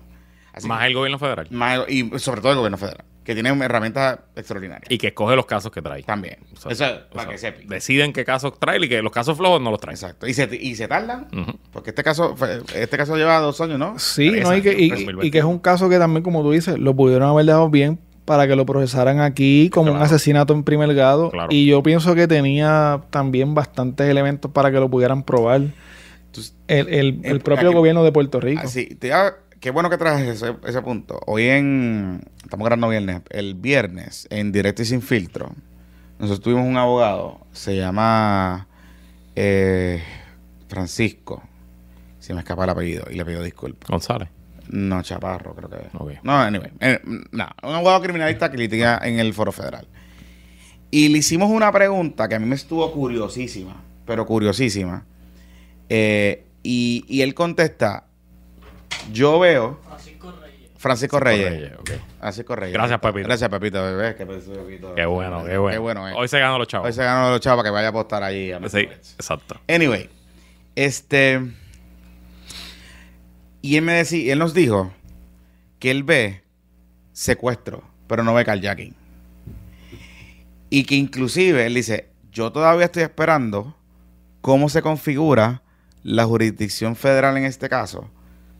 Así 0.53 0.67
Más 0.67 0.81
que- 0.81 0.87
el 0.87 0.93
gobierno 0.93 1.19
federal. 1.19 1.47
más- 1.51 1.81
y 1.89 2.09
sobre 2.19 2.41
todo 2.41 2.51
el 2.51 2.57
gobierno 2.57 2.77
federal, 2.77 3.05
que 3.23 3.33
tiene 3.33 3.49
herramientas 3.49 4.19
extraordinarias. 4.35 4.89
Y 4.91 4.97
que 4.97 5.07
escoge 5.07 5.35
los 5.35 5.45
casos 5.45 5.71
que 5.71 5.81
trae. 5.81 6.03
También. 6.03 6.37
O 6.53 6.59
sea, 6.59 6.71
Eso 6.71 6.85
o 6.85 7.13
para 7.15 7.23
sea, 7.23 7.31
que 7.31 7.37
sepa. 7.37 7.59
Deciden 7.73 8.11
qué 8.13 8.25
casos 8.25 8.59
trae 8.59 8.77
y 8.83 8.89
que 8.89 9.01
los 9.01 9.11
casos 9.13 9.37
flojos 9.37 9.61
no 9.61 9.71
los 9.71 9.79
traen. 9.79 9.95
Exacto. 9.95 10.27
Y 10.27 10.33
se, 10.33 10.49
y 10.53 10.75
se 10.75 10.87
tardan. 10.89 11.27
Porque 11.71 11.91
este 11.91 12.03
caso, 12.03 12.35
este 12.75 12.97
caso 12.97 13.15
lleva 13.17 13.39
dos 13.39 13.59
años, 13.61 13.79
¿no? 13.79 13.97
Sí, 13.99 14.29
no, 14.31 14.55
y, 14.55 14.61
que, 14.61 14.73
y- 14.77 14.93
y 15.21 15.31
que 15.31 15.37
es 15.39 15.45
un 15.45 15.59
caso 15.59 15.87
que 15.89 15.97
también, 15.97 16.23
como 16.23 16.41
tú 16.43 16.51
dices, 16.51 16.77
lo 16.77 16.95
pudieron 16.95 17.29
haber 17.29 17.45
dejado 17.45 17.69
bien 17.69 17.99
para 18.25 18.47
que 18.47 18.55
lo 18.55 18.65
procesaran 18.65 19.19
aquí 19.19 19.69
como 19.73 19.91
un 19.91 19.97
asesinato 20.01 20.53
en 20.53 20.63
primer 20.63 20.93
grado. 20.93 21.31
Claro. 21.31 21.49
Y 21.51 21.65
yo 21.65 21.81
pienso 21.83 22.13
que 22.15 22.27
tenía 22.27 23.01
también 23.09 23.53
bastantes 23.55 24.07
elementos 24.07 24.51
para 24.51 24.71
que 24.71 24.79
lo 24.79 24.89
pudieran 24.89 25.23
probar 25.23 25.61
Entonces, 26.27 26.55
el, 26.67 26.87
el- 26.89 27.21
el 27.23 27.37
Eh, 27.37 27.39
propio 27.39 27.69
aquí- 27.69 27.75
gobierno 27.75 28.03
de 28.03 28.11
Puerto 28.11 28.39
Rico. 28.39 28.61
Así, 28.63 28.85
te 28.95 29.07
iba- 29.07 29.33
qué 29.59 29.71
bueno 29.71 29.89
que 29.89 29.97
traes 29.97 30.27
ese, 30.27 30.55
ese 30.65 30.81
punto. 30.81 31.19
Hoy 31.25 31.43
en, 31.47 32.21
estamos 32.43 32.65
grabando 32.65 32.87
viernes, 32.89 33.21
el 33.31 33.55
viernes, 33.55 34.27
en 34.29 34.51
Directo 34.51 34.81
y 34.81 34.85
Sin 34.85 35.01
Filtro, 35.01 35.51
nosotros 36.19 36.41
tuvimos 36.41 36.65
un 36.65 36.77
abogado, 36.77 37.39
se 37.51 37.75
llama 37.75 38.67
eh, 39.35 40.01
Francisco, 40.67 41.43
se 42.19 42.33
me 42.33 42.39
escapa 42.41 42.63
el 42.63 42.69
apellido 42.69 43.03
y 43.11 43.15
le 43.15 43.25
pido 43.25 43.43
disculpas. 43.43 43.89
González. 43.89 44.29
No, 44.69 45.01
Chaparro, 45.03 45.53
creo 45.55 45.69
que 45.69 45.75
es. 45.77 45.93
Ok. 45.93 46.11
No, 46.23 46.33
anyway. 46.39 46.71
eh, 46.79 46.99
no, 47.03 47.47
un 47.63 47.75
abogado 47.75 48.01
criminalista 48.01 48.49
que 48.51 48.57
litiga 48.57 48.99
en 49.03 49.19
el 49.19 49.33
foro 49.33 49.51
federal. 49.51 49.87
Y 50.89 51.09
le 51.09 51.19
hicimos 51.19 51.49
una 51.49 51.71
pregunta 51.71 52.27
que 52.27 52.35
a 52.35 52.39
mí 52.39 52.45
me 52.45 52.55
estuvo 52.55 52.89
curiosísima, 52.91 53.81
pero 54.05 54.25
curiosísima. 54.25 55.05
Eh, 55.89 56.45
y, 56.63 57.05
y 57.07 57.21
él 57.21 57.33
contesta, 57.33 58.05
yo 59.11 59.39
veo... 59.39 59.79
Francisco 60.77 61.19
Reyes. 61.19 61.49
Reyes, 61.51 61.71
ok. 61.79 61.91
Francisco 62.19 62.55
Reyes. 62.55 62.73
Gracias, 62.73 62.99
Pepito. 62.99 63.27
Gracias, 63.27 63.49
Pepito. 63.51 63.83
bebé, 63.83 64.15
que 64.15 64.25
Pepito- 64.25 64.95
Qué 64.95 65.05
bueno, 65.05 65.45
qué 65.45 65.55
bueno. 65.57 65.75
Qué 65.75 65.77
bueno, 65.77 66.09
eh. 66.09 66.13
Hoy 66.15 66.27
se 66.27 66.39
ganó 66.39 66.57
los 66.57 66.67
chavos. 66.67 66.87
Hoy 66.87 66.93
se 66.93 67.03
ganó 67.03 67.29
los 67.29 67.39
chavos 67.39 67.57
para 67.61 67.69
que 67.69 67.73
vaya 67.73 67.87
a 67.87 67.89
apostar 67.91 68.23
allí. 68.23 68.51
A 68.51 68.59
Sí, 68.67 68.79
exacto. 68.79 69.59
Anyway, 69.67 70.09
este. 70.75 71.39
Y 73.61 73.77
él 73.77 73.83
me 73.83 73.93
decía, 73.93 74.33
él 74.33 74.39
nos 74.39 74.53
dijo 74.53 74.91
que 75.79 75.91
él 75.91 76.03
ve 76.03 76.43
secuestro, 77.13 77.83
pero 78.07 78.23
no 78.23 78.33
ve 78.33 78.45
carjacking. 78.45 78.95
Y 80.69 80.85
que 80.85 80.95
inclusive 80.95 81.65
él 81.65 81.73
dice, 81.73 82.09
yo 82.31 82.51
todavía 82.51 82.85
estoy 82.85 83.03
esperando 83.03 83.75
cómo 84.41 84.69
se 84.69 84.81
configura 84.81 85.61
la 86.03 86.25
jurisdicción 86.25 86.95
federal 86.95 87.37
en 87.37 87.45
este 87.45 87.69
caso 87.69 88.09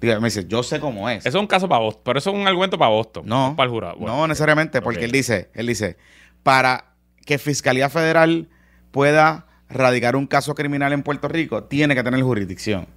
Digo, 0.02 0.20
me 0.20 0.28
dice, 0.28 0.48
yo 0.48 0.64
sé 0.64 0.80
cómo 0.80 1.08
es. 1.08 1.20
Eso 1.28 1.38
es 1.38 1.42
un 1.42 1.48
caso 1.48 1.70
para 1.70 1.80
Boston, 1.80 2.02
pero 2.04 2.18
eso 2.18 2.32
es 2.32 2.36
un 2.36 2.48
argumento 2.48 2.78
para 2.78 2.90
Boston. 2.90 3.24
No, 3.28 3.54
para 3.56 3.66
el 3.66 3.72
jurado. 3.72 3.98
Bueno, 3.98 4.18
no 4.18 4.28
necesariamente, 4.28 4.82
porque 4.82 5.06
él 5.06 5.12
dice, 5.12 5.52
él 5.54 5.68
dice, 5.68 5.96
para 6.42 6.96
que 7.24 7.38
Fiscalía 7.38 7.88
Federal 7.88 8.50
pueda 8.90 9.46
radicar 9.70 10.16
un 10.16 10.26
caso 10.26 10.56
criminal 10.56 10.92
en 10.92 11.04
Puerto 11.04 11.28
Rico, 11.28 11.66
tiene 11.66 11.94
que 11.94 12.04
tener 12.04 12.20
jurisdicción. 12.24 12.88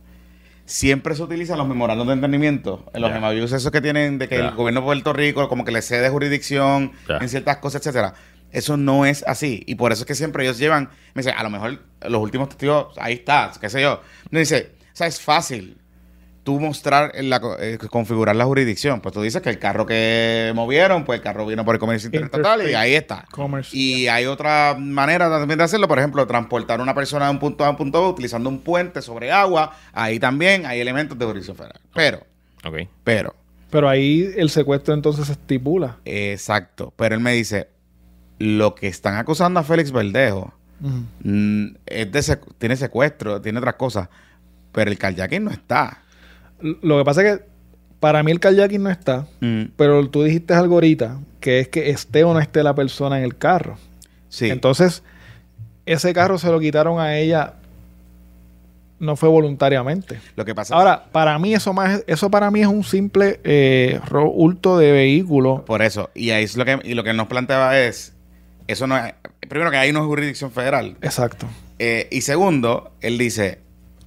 Siempre 0.66 1.15
se 1.15 1.23
utilizan 1.23 1.59
los 1.59 1.69
memorandos 1.69 2.07
de 2.07 2.15
entendimiento, 2.15 2.91
en 2.95 3.03
los 3.03 3.11
Ya. 3.11 3.20
MOUs 3.20 3.53
esos 3.53 3.70
que 3.70 3.81
tienen 3.82 4.19
de 4.19 4.28
que 4.28 4.36
el 4.36 4.53
gobierno 4.53 4.81
de 4.81 4.86
Puerto 4.86 5.12
Rico 5.12 5.49
como 5.49 5.65
que 5.65 5.73
le 5.73 5.82
cede 5.82 6.09
jurisdicción 6.09 6.93
en 7.09 7.28
ciertas 7.28 7.59
cosas, 7.59 7.82
etcétera. 7.82 8.15
Eso 8.51 8.77
no 8.77 9.05
es 9.05 9.24
así. 9.27 9.62
Y 9.66 9.74
por 9.74 9.93
eso 9.93 10.03
es 10.03 10.07
que 10.07 10.15
siempre 10.15 10.45
ellos 10.45 10.59
llevan, 10.59 10.89
me 11.12 11.23
dice, 11.23 11.32
a 11.32 11.43
lo 11.43 11.51
mejor 11.51 11.82
los 12.03 12.23
últimos 12.23 12.49
testigos, 12.49 12.97
ahí 12.99 13.15
está, 13.15 13.53
qué 13.61 13.69
sé 13.69 13.82
yo. 13.82 14.01
Me 14.31 14.41
dice, 14.41 14.73
o 14.81 14.97
sea, 14.97 15.07
es 15.07 15.20
fácil 15.20 15.77
tú 16.45 16.61
mostrar, 16.61 17.12
la, 17.23 17.41
eh, 17.59 17.79
configurar 17.91 18.37
la 18.37 18.45
jurisdicción. 18.45 19.01
Pues 19.01 19.12
tú 19.15 19.23
dices 19.23 19.43
que 19.43 19.51
el 19.51 19.59
carro 19.59 19.87
que 19.87 20.53
movieron, 20.55 21.05
pues 21.05 21.19
el 21.19 21.23
carro 21.25 21.45
vino 21.47 21.65
por 21.65 21.75
el 21.75 21.79
comercio 21.81 22.07
interestatal 22.09 22.71
y 22.71 22.75
ahí 22.75 22.95
está. 22.95 23.25
Commerce. 23.33 23.77
Y 23.77 24.07
hay 24.09 24.27
otra 24.27 24.77
manera 24.79 25.29
también 25.31 25.59
de 25.59 25.65
hacerlo, 25.65 25.89
por 25.89 25.99
ejemplo, 25.99 26.27
transportar 26.27 26.79
a 26.79 26.83
una 26.83 26.95
persona 26.95 27.25
de 27.25 27.31
un 27.33 27.39
punto 27.39 27.65
A 27.65 27.69
a 27.69 27.71
un 27.71 27.77
punto 27.77 28.03
B 28.03 28.09
utilizando 28.11 28.49
un 28.51 28.61
puente 28.61 29.03
sobre 29.03 29.33
agua. 29.33 29.75
Ahí 29.93 30.21
también 30.21 30.66
hay 30.66 30.79
elementos 30.81 31.19
de 31.19 31.25
jurisdicción 31.25 31.57
federal. 31.57 31.81
Pero, 31.95 32.21
pero, 33.03 33.35
Pero 33.71 33.89
ahí 33.89 34.31
el 34.37 34.51
secuestro 34.51 34.95
entonces 34.95 35.27
se 35.27 35.33
estipula. 35.33 35.97
exacto. 36.05 36.93
Pero 36.97 37.15
él 37.15 37.21
me 37.23 37.33
dice, 37.33 37.69
lo 38.39 38.75
que 38.75 38.87
están 38.89 39.16
acusando 39.16 39.61
a 39.61 39.62
Félix 39.65 39.91
Verdejo 39.93 40.53
mm, 41.23 41.66
es 41.87 42.12
de 42.12 42.21
secu- 42.21 42.53
tiene 42.59 42.77
secuestro, 42.77 43.41
tiene 43.41 43.59
otras 43.59 43.75
cosas, 43.77 44.09
pero 44.73 44.91
el 44.91 44.99
kayaking 44.99 45.45
no 45.45 45.51
está. 45.51 46.03
Lo 46.82 46.99
que 46.99 47.05
pasa 47.05 47.23
es 47.23 47.39
que 47.39 47.45
para 48.01 48.23
mí 48.23 48.32
el 48.32 48.41
kayaking 48.41 48.82
no 48.82 48.91
está, 48.91 49.27
Mm, 49.41 49.65
pero 49.77 50.09
tú 50.09 50.23
dijiste 50.23 50.55
algo 50.55 50.74
ahorita, 50.77 51.19
que 51.41 51.61
es 51.61 51.69
que 51.69 51.91
esté 51.91 52.24
o 52.24 52.32
no 52.32 52.41
esté 52.41 52.62
la 52.62 52.74
persona 52.74 53.19
en 53.19 53.24
el 53.24 53.36
carro. 53.36 53.77
sí. 54.28 54.51
Entonces, 54.51 55.03
ese 55.86 56.12
carro 56.15 56.39
se 56.39 56.51
lo 56.51 56.59
quitaron 56.61 56.99
a 56.99 57.19
ella, 57.19 57.55
no 58.99 59.16
fue 59.16 59.28
voluntariamente. 59.28 60.19
lo 60.36 60.45
que 60.47 60.55
pasa 60.55 60.74
Ahora, 60.74 61.05
para 61.12 61.39
mí 61.39 61.53
eso 61.55 61.73
más, 61.74 62.03
eso 62.07 62.31
para 62.31 62.51
mí 62.51 62.61
es 62.62 62.66
un 62.66 62.82
simple 62.85 63.41
eh, 63.45 64.01
hurto 64.11 64.78
de 64.78 64.93
vehículo. 64.93 65.65
Por 65.66 65.82
eso. 65.82 66.11
Y 66.15 66.31
ahí 66.31 66.45
es 66.45 66.57
lo 66.57 66.65
que, 66.65 66.78
y 66.85 66.95
lo 66.95 67.05
que 67.05 67.12
nos 67.12 67.27
planteaba 67.27 67.78
es, 67.78 68.15
eso 68.66 68.86
no 68.86 68.97
es, 68.97 69.12
primero 69.49 69.70
que 69.70 69.77
ahí 69.77 69.93
no 69.93 70.01
es 70.01 70.07
jurisdicción 70.07 70.51
federal. 70.51 70.97
Exacto. 71.03 71.47
Eh, 71.78 72.09
y 72.11 72.23
segundo, 72.23 72.93
él 73.03 73.19
dice, 73.19 73.59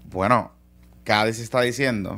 bueno, 0.10 0.52
Cádiz 1.04 1.40
está 1.40 1.62
diciendo, 1.62 2.18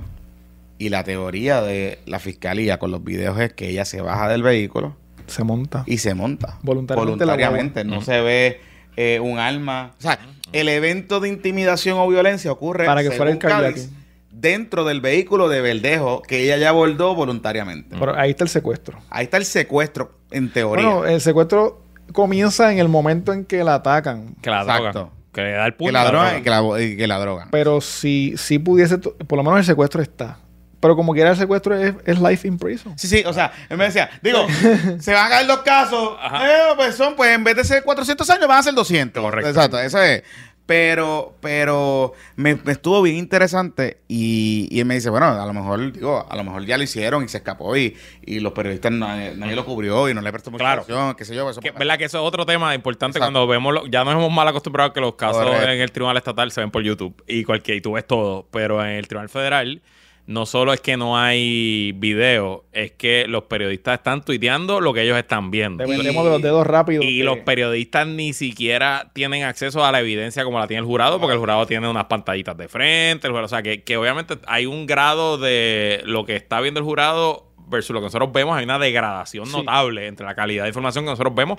y 0.80 0.90
la 0.90 1.04
teoría 1.04 1.62
de 1.62 2.00
la 2.08 2.18
fiscalía 2.20 2.80
con 2.80 2.90
los 2.90 3.04
videos 3.04 3.40
es 3.40 3.54
que 3.54 3.70
ella 3.70 3.86
se 3.86 4.02
baja 4.02 4.30
del 4.30 4.42
vehículo 4.42 4.96
Se 5.28 5.44
monta. 5.44 5.84
y 5.86 6.00
se 6.00 6.16
monta. 6.16 6.58
Voluntariamente 6.64 7.26
la 7.26 7.34
Voluntariamente. 7.34 7.84
No 7.84 8.02
se 8.02 8.22
ve 8.22 8.62
eh, 8.96 9.20
un 9.20 9.38
arma. 9.38 9.92
O 10.00 10.02
sea, 10.02 10.18
el 10.54 10.70
evento 10.70 11.20
de 11.20 11.30
intimidación 11.30 12.00
o 12.00 12.08
violencia 12.08 12.52
ocurre 12.52 12.86
Para 12.86 13.04
que 13.04 13.12
fuera 13.12 13.32
el 13.32 13.38
Cádiz, 13.38 13.92
dentro 14.32 14.86
del 14.86 15.02
vehículo 15.02 15.50
de 15.50 15.62
Verdejo 15.62 16.22
que 16.22 16.44
ella 16.44 16.58
ya 16.58 16.70
abordó 16.70 17.14
voluntariamente. 17.14 17.98
Pero 18.00 18.18
ahí 18.18 18.32
está 18.32 18.46
el 18.46 18.50
secuestro. 18.50 19.00
Ahí 19.10 19.26
está 19.26 19.38
el 19.38 19.46
secuestro, 19.46 20.18
en 20.32 20.52
teoría. 20.52 20.86
Bueno, 20.88 21.06
el 21.06 21.20
secuestro 21.20 21.84
comienza 22.14 22.72
en 22.72 22.80
el 22.80 22.88
momento 22.88 23.34
en 23.34 23.44
que 23.46 23.64
la 23.66 23.76
atacan. 23.76 24.36
Que 24.42 24.50
la 24.50 24.62
Exacto. 24.62 24.92
droga. 24.92 25.12
Que 25.34 25.42
le 25.42 25.52
da 25.52 25.66
el 25.68 25.74
que 25.74 25.78
punto. 25.78 25.92
la 25.92 26.02
a 26.02 26.04
la 26.06 26.10
droga 26.10 26.38
y 26.38 26.42
que 26.42 26.50
la, 26.50 26.82
y 26.82 26.98
que 26.98 27.08
la 27.08 27.20
droga. 27.20 27.48
Pero 27.52 27.82
si, 27.82 28.34
si 28.38 28.58
pudiese, 28.60 28.98
por 28.98 29.38
lo 29.38 29.44
menos 29.44 29.60
el 29.60 29.66
secuestro 29.66 30.02
está. 30.02 30.40
Pero 30.80 30.96
como 30.96 31.14
quiera 31.14 31.32
el 31.32 31.36
secuestro 31.38 31.76
es, 31.76 31.94
es 32.06 32.20
life 32.20 32.48
in 32.48 32.58
prison. 32.58 32.98
Sí, 32.98 33.08
sí, 33.08 33.24
o 33.26 33.34
sea, 33.34 33.52
él 33.70 33.78
me 33.78 33.86
decía, 33.86 34.10
digo, 34.22 34.48
se 35.00 35.14
van 35.14 35.26
a 35.26 35.30
caer 35.30 35.48
dos 35.48 35.60
casos, 35.60 36.18
eh, 36.42 36.58
pues 36.78 36.96
son, 36.96 37.16
pues 37.16 37.36
en 37.36 37.44
vez 37.44 37.56
de 37.58 37.64
ser 37.66 37.84
400 37.84 38.30
años 38.30 38.48
van 38.48 38.60
a 38.60 38.64
ser 38.64 38.74
200. 38.74 39.22
Correcto. 39.22 39.50
Exacto, 39.50 39.80
eso 39.80 40.02
es. 40.02 40.24
Pero, 40.66 41.36
pero 41.42 42.14
me, 42.36 42.54
me 42.54 42.74
estuvo 42.74 43.02
bien 43.02 43.16
interesante 43.18 44.02
y, 44.08 44.68
y 44.70 44.80
él 44.80 44.86
me 44.86 44.94
dice, 44.94 45.10
bueno, 45.10 45.26
a 45.26 45.44
lo 45.48 45.52
mejor, 45.52 45.92
digo, 45.92 46.28
a 46.30 46.36
lo 46.36 46.44
mejor 46.44 46.64
ya 46.64 46.78
lo 46.78 46.84
hicieron 46.84 47.24
y 47.24 47.28
se 47.28 47.38
escapó 47.38 47.76
y, 47.76 47.98
y 48.24 48.40
los 48.40 48.54
periodistas 48.54 48.92
nadie, 48.92 49.34
nadie 49.36 49.56
lo 49.56 49.66
cubrió 49.66 50.08
y 50.10 50.14
no 50.14 50.22
le 50.22 50.32
prestó 50.32 50.52
mucha 50.52 50.64
Claro. 50.64 50.82
atención, 50.84 51.16
qué 51.16 51.26
sé 51.26 51.34
yo. 51.34 51.50
Eso 51.50 51.60
Que, 51.60 51.72
¿Verdad 51.72 51.98
que 51.98 52.06
eso 52.06 52.20
es 52.20 52.24
otro 52.24 52.46
tema 52.46 52.76
importante 52.76 53.18
Exacto. 53.18 53.34
cuando 53.34 53.48
vemos, 53.52 53.74
lo- 53.74 53.88
ya 53.88 54.04
nos 54.04 54.14
hemos 54.14 54.32
mal 54.32 54.48
acostumbrado 54.48 54.94
que 54.94 55.02
los 55.02 55.16
casos 55.16 55.42
Correcto. 55.44 55.70
en 55.72 55.82
el 55.82 55.92
Tribunal 55.92 56.18
Estatal 56.18 56.52
se 56.52 56.62
ven 56.62 56.70
por 56.70 56.84
YouTube 56.84 57.20
y 57.28 57.44
cualquier, 57.46 57.78
y 57.78 57.82
tú 57.82 57.94
ves 57.94 58.06
todo, 58.06 58.48
pero 58.52 58.80
en 58.86 58.92
el 58.92 59.08
Tribunal 59.08 59.30
Federal 59.30 59.82
no 60.30 60.46
solo 60.46 60.74
es 60.74 60.80
que 60.80 60.96
no 60.96 61.18
hay 61.18 61.92
video, 61.94 62.64
es 62.72 62.92
que 62.92 63.26
los 63.28 63.46
periodistas 63.46 63.96
están 63.98 64.24
tuiteando 64.24 64.80
lo 64.80 64.94
que 64.94 65.02
ellos 65.02 65.18
están 65.18 65.50
viendo. 65.50 65.84
Dependemos 65.84 66.24
de 66.24 66.30
los 66.30 66.42
dedos 66.44 66.68
rápidos. 66.68 67.04
Y 67.04 67.18
que- 67.18 67.24
los 67.24 67.40
periodistas 67.40 68.06
ni 68.06 68.34
siquiera 68.34 69.10
tienen 69.16 69.42
acceso 69.42 69.84
a 69.84 69.92
la 69.92 70.02
evidencia 70.02 70.44
como 70.44 70.60
la 70.60 70.68
tiene 70.68 70.82
el 70.82 70.86
jurado, 70.86 71.20
porque 71.20 71.34
el 71.34 71.40
jurado 71.40 71.66
tiene 71.66 71.90
unas 71.90 72.06
pantallitas 72.06 72.56
de 72.56 72.68
frente. 72.68 73.26
el 73.26 73.32
jurado- 73.32 73.48
o 73.48 73.50
sea, 73.50 73.64
que, 73.64 73.82
que 73.84 73.98
obviamente 73.98 74.36
hay 74.46 74.68
un 74.68 74.86
grado 74.86 75.40
de 75.40 76.02
lo 76.06 76.26
que 76.26 76.36
está 76.36 76.62
viendo 76.62 76.80
el 76.80 76.86
jurado 76.86 77.48
versus 77.68 77.94
lo 77.94 78.00
que 78.00 78.06
nosotros 78.06 78.32
vemos. 78.32 78.56
Hay 78.58 78.66
una 78.66 78.78
degradación 78.80 79.46
Sí. 79.48 79.52
notable 79.58 80.06
entre 80.08 80.26
la 80.28 80.36
calidad 80.36 80.64
de 80.64 80.70
información 80.70 81.06
que 81.06 81.10
nosotros 81.12 81.34
vemos 81.34 81.58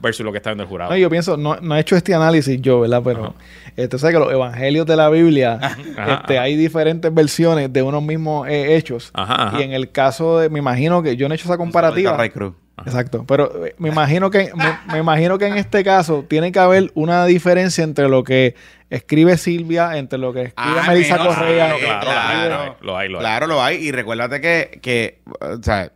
versus 0.00 0.24
lo 0.24 0.32
que 0.32 0.38
está 0.38 0.50
viendo 0.50 0.62
el 0.64 0.68
jurado. 0.68 0.90
No, 0.90 0.96
yo 0.96 1.10
pienso, 1.10 1.36
no, 1.36 1.56
no 1.60 1.76
he 1.76 1.80
hecho 1.80 1.96
este 1.96 2.14
análisis 2.14 2.60
yo, 2.60 2.80
¿verdad? 2.80 3.02
Pero 3.04 3.34
este, 3.76 3.98
sabes 3.98 4.14
que 4.14 4.20
los 4.20 4.32
evangelios 4.32 4.86
de 4.86 4.96
la 4.96 5.08
Biblia, 5.10 5.58
Ajá, 5.62 5.76
este, 6.20 6.34
ajá. 6.38 6.42
hay 6.42 6.56
diferentes 6.56 7.12
versiones 7.12 7.72
de 7.72 7.82
unos 7.82 8.02
mismos 8.02 8.48
eh, 8.48 8.76
hechos. 8.76 9.10
Ajá, 9.14 9.48
ajá. 9.48 9.60
Y 9.60 9.62
en 9.64 9.72
el 9.72 9.90
caso 9.92 10.38
de, 10.38 10.48
me 10.48 10.58
imagino 10.58 11.02
que 11.02 11.16
yo 11.16 11.28
no 11.28 11.34
he 11.34 11.36
hecho 11.36 11.46
esa 11.46 11.56
comparativa. 11.56 12.16
Ray 12.16 12.30
Cruz. 12.30 12.54
Exacto, 12.86 13.26
pero 13.28 13.66
eh, 13.66 13.74
me 13.76 13.90
imagino 13.90 14.30
que 14.30 14.50
me, 14.54 14.78
me 14.90 14.98
imagino 15.00 15.36
que 15.36 15.46
en 15.46 15.58
este 15.58 15.84
caso 15.84 16.24
tiene 16.26 16.50
que 16.50 16.58
haber 16.60 16.90
una 16.94 17.26
diferencia 17.26 17.84
entre 17.84 18.08
lo 18.08 18.24
que 18.24 18.54
escribe 18.88 19.36
Silvia, 19.36 19.98
entre 19.98 20.18
lo 20.18 20.32
que 20.32 20.44
escribe 20.44 20.80
Ah, 20.80 20.84
Melissa 20.88 21.18
Correa. 21.18 21.74
ah, 21.74 22.00
claro, 22.00 22.06
claro. 22.06 22.54
lo 22.54 22.62
hay, 22.62 22.76
lo 22.80 22.96
hay, 22.96 23.08
lo 23.10 23.18
hay. 23.18 23.22
Claro, 23.22 23.46
lo 23.48 23.62
hay. 23.62 23.76
Y 23.86 23.92
recuérdate 23.92 24.40
que, 24.40 24.78
que, 24.80 25.20
o 25.42 25.62
sea, 25.62 25.92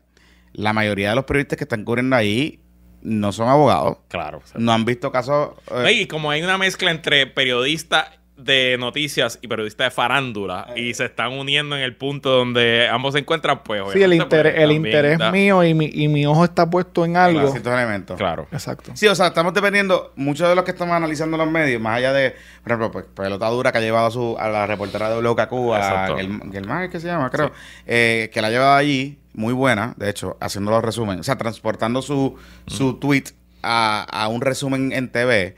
la 0.53 0.75
mayoría 0.75 1.09
de 1.09 1.17
los 1.17 1.25
periodistas 1.25 1.57
que 1.57 1.65
están 1.65 1.85
cubriendo 1.85 2.17
ahí 2.17 2.61
no 3.05 3.31
son 3.33 3.49
abogados. 3.49 3.99
Claro. 4.09 4.39
o 4.45 4.47
sea. 4.47 4.61
No 4.61 4.73
han 4.73 4.85
visto 4.85 5.13
casos. 5.13 5.51
eh, 5.71 5.93
Y 5.93 6.07
como 6.07 6.31
hay 6.31 6.43
una 6.43 6.59
mezcla 6.59 6.91
entre 6.91 7.27
periodista 7.27 8.13
de 8.37 8.77
noticias 8.81 9.39
y 9.43 9.47
periodista 9.49 9.85
de 9.85 9.91
farándula 9.93 10.67
y 10.75 10.93
se 10.95 11.05
están 11.05 11.33
uniendo 11.35 11.77
en 11.77 11.83
el 11.83 11.95
punto 11.95 12.31
donde 12.31 12.89
ambos 12.89 13.15
se 13.15 13.21
encuentran, 13.21 13.63
pues 13.63 13.83
Sí, 13.93 14.03
el, 14.03 14.13
interés, 14.15 14.55
pues, 14.55 14.63
el 14.65 14.71
también 14.71 14.87
interés 14.87 15.19
da- 15.19 15.31
mío 15.31 15.63
y 15.63 15.73
mi, 15.73 15.87
y 15.93 16.09
mi 16.09 16.27
ojo 16.27 16.45
está 16.45 16.69
puesto 16.69 17.05
en 17.05 17.17
algo. 17.17 17.49
ciertos 17.53 17.73
elementos. 17.73 18.17
Claro. 18.17 18.49
Exacto. 18.51 18.91
Sí, 18.95 19.07
o 19.07 19.15
sea, 19.15 19.29
estamos 19.29 19.55
dependiendo, 19.55 20.13
muchos 20.17 20.49
de 20.49 20.57
los 20.57 20.65
que 20.65 20.73
estamos 20.73 20.95
analizando 20.97 21.37
los 21.37 21.49
medios, 21.49 21.81
más 21.81 21.97
allá 21.99 22.13
de, 22.13 22.33
por 22.63 22.73
ejemplo, 22.73 22.91
pues, 22.91 23.05
pelota 23.15 23.49
dura 23.51 23.71
que 23.71 23.79
ha 23.79 23.81
llevado 23.83 24.07
a, 24.07 24.11
su, 24.11 24.37
a 24.39 24.49
la 24.49 24.67
reportera 24.67 25.11
de 25.11 25.17
WKQ, 25.23 25.53
a 25.73 25.77
Exacto. 25.79 26.17
Gel- 26.19 26.53
Gelmar, 26.53 26.91
que 26.91 26.99
se 26.99 27.07
llama, 27.07 27.31
creo, 27.31 27.53
eh, 27.87 28.31
que 28.33 28.43
la 28.43 28.49
ha 28.49 28.51
llevado 28.51 28.75
allí, 28.75 29.19
muy 29.33 29.53
buena, 29.53 29.95
de 29.97 30.11
hecho, 30.11 30.37
haciendo 30.41 30.73
los 30.73 30.83
resúmenes, 30.83 31.21
o 31.21 31.25
sea, 31.25 31.37
transportando 31.39 32.03
su, 32.03 32.37
su 32.67 32.95
tweet 32.95 33.25
a, 33.63 34.03
a 34.11 34.27
un 34.27 34.41
resumen 34.41 34.93
en 34.93 35.09
TV. 35.09 35.55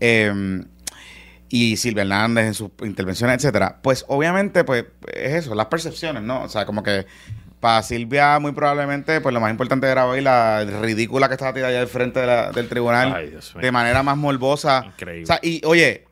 eh, 0.00 0.62
y 1.48 1.76
Silvia 1.76 2.02
Hernández 2.02 2.46
en 2.46 2.54
sus 2.54 2.70
intervenciones, 2.82 3.36
etcétera, 3.36 3.78
pues 3.82 4.04
obviamente, 4.08 4.64
pues, 4.64 4.84
es 5.14 5.32
eso, 5.44 5.54
las 5.54 5.66
percepciones, 5.66 6.22
¿no? 6.22 6.42
O 6.42 6.48
sea, 6.48 6.66
como 6.66 6.82
que 6.82 7.06
para 7.60 7.82
Silvia, 7.82 8.38
muy 8.38 8.52
probablemente, 8.52 9.20
pues 9.20 9.32
lo 9.32 9.40
más 9.40 9.50
importante 9.50 9.86
era 9.88 10.06
hoy 10.06 10.20
la 10.20 10.64
ridícula 10.64 11.26
que 11.28 11.34
estaba 11.34 11.52
tirada 11.52 11.70
allá 11.70 11.80
al 11.80 11.88
frente 11.88 12.20
de 12.20 12.26
la- 12.26 12.52
del 12.52 12.68
tribunal 12.68 13.12
Ay, 13.14 13.34
de 13.60 13.72
manera 13.72 14.02
más 14.02 14.16
morbosa. 14.16 14.84
Increíble. 14.86 15.24
O 15.24 15.26
sea, 15.26 15.40
y 15.42 15.60
oye, 15.64 16.04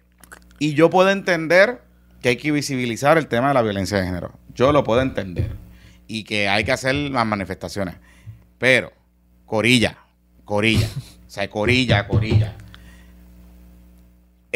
y 0.58 0.74
yo 0.74 0.90
puedo 0.90 1.10
entender 1.10 1.82
que 2.22 2.30
hay 2.30 2.36
que 2.36 2.50
visibilizar 2.50 3.16
el 3.18 3.28
tema 3.28 3.48
de 3.48 3.54
la 3.54 3.62
violencia 3.62 3.98
de 3.98 4.06
género. 4.06 4.32
Yo 4.54 4.72
lo 4.72 4.82
puedo 4.82 5.02
entender. 5.02 5.52
Y 6.08 6.24
que 6.24 6.48
hay 6.48 6.64
que 6.64 6.72
hacer 6.72 6.94
las 6.94 7.26
manifestaciones. 7.26 7.96
Pero, 8.58 8.92
corilla, 9.44 9.98
corilla. 10.44 10.88
o 10.96 11.30
sea, 11.30 11.48
corilla, 11.50 12.08
corilla. 12.08 12.56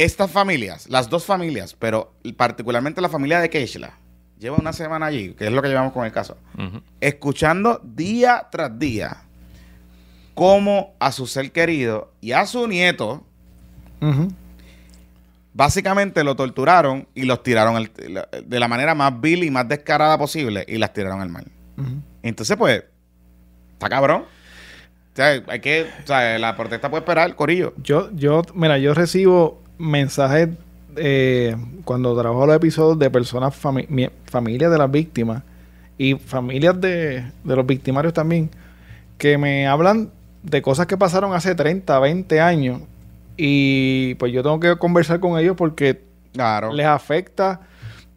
Estas 0.01 0.31
familias, 0.31 0.89
las 0.89 1.11
dos 1.11 1.27
familias, 1.27 1.77
pero 1.79 2.15
particularmente 2.35 3.03
la 3.03 3.11
familia 3.11 3.39
de 3.39 3.51
Keishla, 3.51 3.99
lleva 4.39 4.57
una 4.57 4.73
semana 4.73 5.05
allí, 5.05 5.35
que 5.35 5.45
es 5.45 5.53
lo 5.53 5.61
que 5.61 5.69
llevamos 5.69 5.93
con 5.93 6.07
el 6.07 6.11
caso, 6.11 6.39
escuchando 7.03 7.83
día 7.85 8.49
tras 8.51 8.79
día 8.79 9.25
cómo 10.33 10.95
a 11.01 11.13
su 11.13 11.27
ser 11.27 11.53
querido 11.53 12.15
y 12.23 12.33
a 12.33 12.47
su 12.47 12.67
nieto 12.67 13.27
básicamente 15.53 16.25
lo 16.25 16.35
torturaron 16.35 17.07
y 17.15 17.25
los 17.25 17.43
tiraron 17.43 17.91
de 18.47 18.59
la 18.59 18.69
manera 18.69 18.95
más 18.95 19.21
vil 19.21 19.45
y 19.45 19.51
más 19.51 19.69
descarada 19.69 20.17
posible 20.17 20.65
y 20.67 20.79
las 20.79 20.95
tiraron 20.95 21.21
al 21.21 21.29
mar. 21.29 21.45
Entonces, 22.23 22.57
pues, 22.57 22.85
está 23.75 23.91
cabrón. 23.91 24.23
O 25.13 25.17
sea, 25.17 25.43
hay 25.47 25.61
que, 25.61 25.91
o 26.03 26.07
sea, 26.07 26.39
la 26.39 26.57
protesta 26.57 26.89
puede 26.89 27.03
esperar, 27.03 27.37
corillo. 27.37 27.75
Yo, 27.83 28.09
yo, 28.15 28.41
mira, 28.55 28.79
yo 28.79 28.95
recibo 28.95 29.61
mensajes 29.81 30.49
eh, 30.97 31.57
cuando 31.85 32.19
trabajo 32.21 32.47
los 32.47 32.57
episodios 32.57 32.99
de 32.99 33.11
personas, 33.11 33.55
fami 33.55 33.87
mi- 33.89 34.09
familias 34.27 34.71
de 34.71 34.79
las 34.79 34.91
víctimas, 34.91 35.43
y 35.99 36.15
familias 36.15 36.81
de, 36.81 37.25
de 37.45 37.57
los 37.57 37.67
victimarios 37.67 38.13
también, 38.15 38.51
que 39.19 39.37
me 39.39 39.67
hablan 39.67 40.11
de 40.43 40.63
cosas 40.63 40.87
que 40.87 40.97
pasaron 40.97 41.35
hace 41.35 41.55
30, 41.55 41.99
20 41.99 42.41
años. 42.41 42.81
Y 43.37 44.15
pues 44.17 44.33
yo 44.33 44.43
tengo 44.43 44.59
que 44.61 44.77
conversar 44.77 45.21
con 45.21 45.39
ellos 45.39 45.57
porque 45.57 46.03
Claro. 46.33 46.73
les 46.73 46.87
afecta 46.87 47.61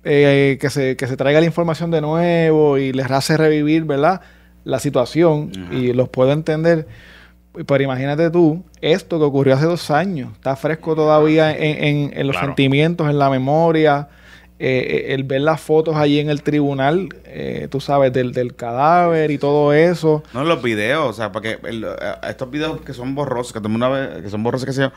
eh, 0.04 0.58
que, 0.62 0.70
se, 0.70 0.96
que 0.98 1.08
se 1.08 1.18
traiga 1.18 1.40
la 1.40 1.46
información 1.46 1.92
de 1.92 2.02
nuevo 2.02 2.78
y 2.78 2.92
les 2.94 3.10
hace 3.10 3.38
revivir, 3.38 3.84
¿verdad? 3.86 4.22
La 4.66 4.80
situación 4.80 5.52
Ajá. 5.66 5.74
y 5.74 5.94
los 5.94 6.10
puedo 6.10 6.32
entender. 6.32 6.88
Pero 7.68 7.84
imagínate 7.84 8.30
tú, 8.32 8.64
esto 8.82 9.20
que 9.20 9.26
ocurrió 9.26 9.54
hace 9.56 9.66
dos 9.66 9.92
años, 9.92 10.32
está 10.34 10.56
fresco 10.56 10.96
todavía 10.96 11.56
en, 11.56 11.84
en- 11.84 12.18
en 12.18 12.28
los 12.28 12.36
Claro. 12.36 12.48
sentimientos, 12.48 13.10
en 13.10 13.20
la 13.20 13.30
memoria. 13.30 14.08
eh, 14.60 15.08
eh, 15.10 15.14
el 15.16 15.24
ver 15.26 15.42
las 15.42 15.60
fotos 15.60 15.96
allí 15.98 16.20
en 16.20 16.30
el 16.30 16.42
tribunal, 16.42 17.10
eh, 17.26 17.68
tú 17.70 17.82
sabes, 17.82 18.14
del, 18.14 18.32
del 18.32 18.56
cadáver 18.56 19.30
y 19.32 19.38
todo 19.38 19.74
eso. 19.74 20.24
No, 20.34 20.46
los 20.46 20.62
videos, 20.64 21.10
o 21.10 21.14
sea, 21.14 21.32
porque 21.34 21.58
el- 21.64 21.84
eh, 21.84 22.16
estos 22.30 22.50
videos 22.50 22.80
que 22.82 22.94
son 22.94 23.14
borrosos, 23.14 23.52
que 23.52 23.60
todo 23.60 23.68
el 23.68 23.72
mundo 23.74 23.92
ve, 23.92 24.22
que 24.22 24.30
son 24.30 24.42
borrosos, 24.42 24.66
que 24.66 24.72
yo, 24.82 24.92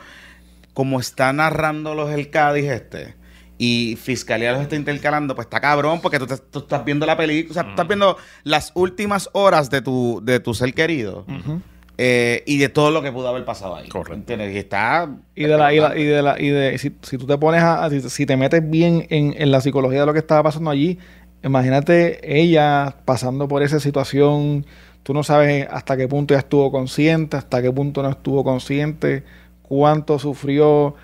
como 0.73 0.99
está 1.01 1.33
narrándolos 1.33 2.11
el 2.11 2.29
Cádiz 2.29 2.65
este, 2.65 3.15
y 3.57 3.97
Fiscalía 4.01 4.53
los 4.53 4.61
está 4.61 4.75
intercalando, 4.77 5.35
pues 5.35 5.47
está 5.47 5.59
cabrón, 5.59 5.99
porque 6.01 6.19
tú, 6.19 6.27
te- 6.27 6.37
tú 6.37 6.59
estás 6.59 6.85
viendo 6.85 7.05
la 7.05 7.17
película, 7.17 7.51
o 7.51 7.53
sea, 7.55 7.63
tú 7.63 7.69
estás 7.71 7.87
viendo 7.87 8.15
las 8.43 8.71
últimas 8.75 9.27
horas 9.33 9.69
de 9.69 9.81
tu, 9.81 10.21
de 10.23 10.39
tu 10.39 10.53
ser 10.53 10.73
querido, 10.73 11.25
Ujú. 11.27 11.61
Eh, 11.97 12.43
y 12.45 12.57
de 12.59 12.69
todo 12.69 12.91
lo 12.91 13.01
que 13.01 13.11
pudo 13.11 13.27
haber 13.27 13.43
pasado 13.45 13.75
ahí. 13.75 13.89
Correcto. 13.89 14.13
¿Entiendes? 14.13 14.53
Y 14.55 14.57
está... 14.59 15.09
Y 15.35 15.43
de 15.45 15.57
la, 15.57 15.73
y 15.73 15.79
la- 15.79 15.97
y 15.97 16.03
de 16.03 16.21
la, 16.21 16.39
y 16.39 16.49
de, 16.49 16.77
si, 16.77 16.95
si 17.01 17.17
tú 17.17 17.25
te 17.25 17.37
pones 17.37 17.61
a, 17.63 17.89
si, 17.89 18.01
si 18.09 18.25
te 18.25 18.37
metes 18.37 18.67
bien 18.69 19.07
en, 19.09 19.33
en 19.37 19.51
la 19.51 19.61
psicología 19.61 20.01
de 20.01 20.05
lo 20.05 20.13
que 20.13 20.19
estaba 20.19 20.43
pasando 20.43 20.69
allí, 20.69 20.99
imagínate 21.43 22.19
ella 22.39 22.95
pasando 23.05 23.47
por 23.47 23.63
esa 23.63 23.79
situación, 23.79 24.65
tú 25.03 25.13
no 25.13 25.23
sabes 25.23 25.67
hasta 25.71 25.97
qué 25.97 26.07
punto 26.07 26.33
ella 26.33 26.39
estuvo 26.41 26.71
consciente, 26.71 27.37
hasta 27.37 27.61
qué 27.61 27.71
punto 27.71 28.03
no 28.03 28.09
estuvo 28.09 28.43
consciente, 28.43 29.23
cuánto 29.63 30.19
sufrió, 30.19 30.95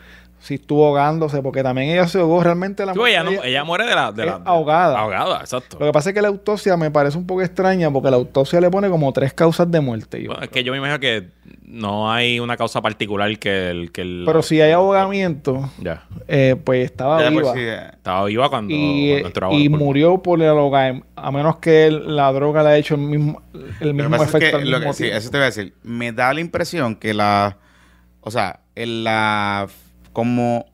si 0.43 0.55
estuvo 0.55 0.85
ahogándose, 0.87 1.41
porque 1.41 1.63
también 1.63 1.89
ella 1.89 2.05
se 2.07 2.19
ahogó 2.19 2.43
realmente 2.43 2.85
la 2.85 2.93
Sí, 2.93 2.99
ella, 3.07 3.23
no- 3.23 3.31
ella- 3.43 3.63
muere 3.63 3.85
de 3.85 3.95
la, 3.95 4.11
de 4.11 4.25
la- 4.25 4.41
ahogada. 4.43 4.99
Ahogada, 4.99 5.39
exacto. 5.39 5.77
Lo 5.79 5.85
que 5.85 5.91
pasa 5.93 6.09
es 6.09 6.13
que 6.15 6.21
la 6.21 6.27
autopsia 6.27 6.75
me 6.75 6.91
parece 6.91 7.17
un 7.17 7.25
poco 7.25 7.41
extraña 7.41 7.89
porque 7.89 8.09
la 8.11 8.17
autopsia 8.17 8.59
le 8.59 8.69
pone 8.69 8.89
como 8.89 9.13
tres 9.13 9.33
causas 9.33 9.71
de 9.71 9.79
muerte. 9.79 10.21
Yo- 10.21 10.27
Bueno, 10.31 10.43
es 10.43 10.49
que 10.49 10.63
yo 10.65 10.73
me 10.73 10.79
imagino 10.79 10.99
que 10.99 11.29
no 11.65 12.11
hay 12.11 12.39
una 12.41 12.57
causa 12.57 12.81
particular 12.81 13.39
que 13.39 13.69
el... 13.69 13.91
Que 13.93 14.01
el 14.01 14.23
pero 14.25 14.41
si 14.41 14.59
hay 14.59 14.73
ahogamiento, 14.73 15.69
Ya. 15.79 16.03
eh, 16.27 16.57
pues 16.61 16.85
estaba 16.85 17.21
Ya 17.23 17.29
viva. 17.29 17.53
sí, 17.53 17.59
eh, 17.61 17.79
Estaba 17.93 18.25
viva 18.25 18.49
cuando, 18.49 18.73
y, 18.75 19.09
cuando 19.11 19.27
entró 19.27 19.51
y 19.53 19.69
murió 19.69 20.17
por 20.21 20.41
el 20.41 20.49
ahogamiento, 20.49 21.07
a 21.15 21.31
menos 21.31 21.57
que 21.59 21.87
el- 21.87 22.15
la 22.17 22.31
droga 22.33 22.63
le 22.63 22.69
haya 22.69 22.77
hecho 22.79 22.95
el 22.95 23.01
mismo, 23.01 23.41
el 23.79 23.93
mismo 23.93 24.15
es 24.17 24.23
efecto 24.23 24.57
que 24.57 24.63
al 24.63 24.69
lo 24.71 24.79
que- 24.81 24.93
sí, 24.93 25.05
eso 25.07 25.29
te 25.31 25.37
voy 25.37 25.43
a 25.43 25.45
decir. 25.45 25.73
Me 25.83 26.11
da 26.11 26.33
la 26.33 26.41
impresión 26.41 26.95
que 26.95 27.13
la. 27.13 27.57
O 28.19 28.29
sea, 28.31 28.59
en 28.75 29.03
la. 29.03 29.67
Como. 30.13 30.65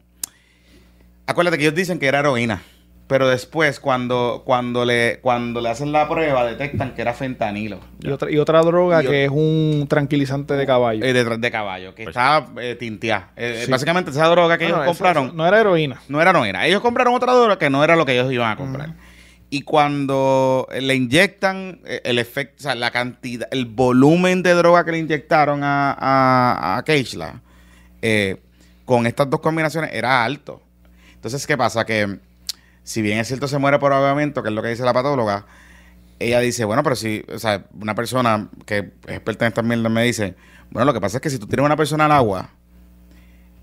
Acuérdate 1.26 1.58
que 1.58 1.64
ellos 1.66 1.76
dicen 1.76 2.00
que 2.00 2.08
era 2.08 2.20
heroína. 2.20 2.62
Pero 3.08 3.28
después, 3.28 3.80
cuando, 3.80 4.44
cuando, 4.46 4.86
le, 4.86 5.18
cuando 5.22 5.62
le 5.62 5.70
hacen 5.70 5.92
la 5.92 6.08
prueba, 6.08 6.46
detectan 6.46 6.94
que 6.94 7.02
era 7.02 7.16
fentanilo. 7.16 7.80
y, 8.04 8.10
otra, 8.10 8.30
y 8.30 8.38
otra 8.38 8.62
droga 8.62 9.02
Y 9.02 9.08
que 9.08 9.26
es 9.26 9.32
un 9.32 9.88
tranquilizante 9.90 10.54
de 10.54 10.66
caballo. 10.68 11.04
Eh, 11.04 11.12
de, 11.14 11.38
de 11.40 11.52
caballo, 11.52 11.96
que 11.96 12.04
Pues- 12.04 12.16
estaba 12.16 12.50
eh, 12.62 12.76
tinteada. 12.76 13.32
Eh, 13.36 13.64
Sí. 13.66 13.72
Básicamente, 13.72 14.12
esa 14.12 14.28
droga 14.28 14.60
que 14.60 14.66
ellos 14.68 14.82
compraron 14.86 15.26
eso 15.28 15.36
no 15.36 15.48
era 15.48 15.60
heroína. 15.60 16.00
no 16.08 16.22
era, 16.22 16.34
no 16.34 16.46
era. 16.46 16.68
Ellos 16.68 16.82
compraron 16.82 17.16
otra 17.16 17.34
droga 17.34 17.58
que 17.58 17.72
no 17.72 17.84
era 17.84 17.96
lo 17.96 18.06
que 18.06 18.12
ellos 18.14 18.32
iban 18.32 18.52
a 18.52 18.56
comprar. 18.56 18.94
Y 19.50 19.64
cuando 19.64 20.68
le 20.80 20.94
inyectan 20.94 21.80
eh, 21.86 22.02
el 22.04 22.20
efecto, 22.20 22.58
o 22.60 22.62
sea, 22.62 22.76
la 22.76 22.92
cantidad, 22.92 23.48
el 23.50 23.66
volumen 23.66 24.44
de 24.44 24.54
droga 24.54 24.86
que 24.86 24.92
le 24.92 25.00
inyectaron 25.00 25.64
a, 25.64 25.94
a, 25.94 26.78
a 26.78 26.84
Keishla, 26.84 27.42
eh, 28.04 28.38
con 28.90 29.06
estas 29.06 29.30
dos 29.30 29.40
combinaciones 29.40 29.92
era 29.94 30.24
alto. 30.26 30.64
Entonces, 31.14 31.46
¿qué 31.46 31.56
pasa? 31.56 31.86
Que 31.86 32.18
si 32.84 33.04
bien 33.04 33.20
es 33.20 33.28
cierto 33.28 33.48
se 33.48 33.60
muere 33.60 33.78
por 33.78 33.94
ahogamiento, 33.94 34.42
que 34.42 34.50
es 34.50 34.56
lo 34.56 34.64
que 34.64 34.70
dice 34.70 34.82
la 34.84 34.94
patóloga, 34.94 35.46
ella 36.18 36.40
dice, 36.40 36.66
bueno, 36.66 36.82
pero 36.82 36.96
si, 36.96 37.24
o 37.32 37.38
sea, 37.38 37.66
una 37.80 37.94
persona 37.94 38.50
que 38.66 38.78
es 39.06 39.14
experta 39.14 39.46
en 39.46 39.50
esta 39.50 39.62
mierda 39.62 39.90
me 39.90 40.04
dice, 40.04 40.34
bueno, 40.72 40.86
lo 40.88 40.94
que 40.96 41.00
pasa 41.02 41.18
es 41.18 41.22
que 41.22 41.30
si 41.30 41.38
tú 41.38 41.46
tienes 41.46 41.64
una 41.64 41.76
persona 41.78 42.06
al 42.06 42.12
agua, 42.14 42.50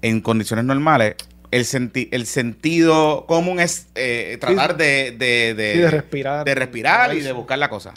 en 0.00 0.20
condiciones 0.20 0.64
normales, 0.64 1.16
el, 1.50 1.64
senti- 1.64 2.08
el 2.12 2.26
sentido 2.26 3.26
común 3.26 3.58
es 3.58 3.88
eh, 3.96 4.38
tratar 4.40 4.76
de, 4.76 5.10
de, 5.18 5.54
de- 5.54 5.72
Sí, 5.74 5.78
de 5.80 5.90
respirar. 5.90 6.44
de 6.44 6.54
respirar 6.54 7.14
y 7.16 7.20
de 7.20 7.32
buscar 7.32 7.58
la 7.58 7.68
cosa. 7.68 7.94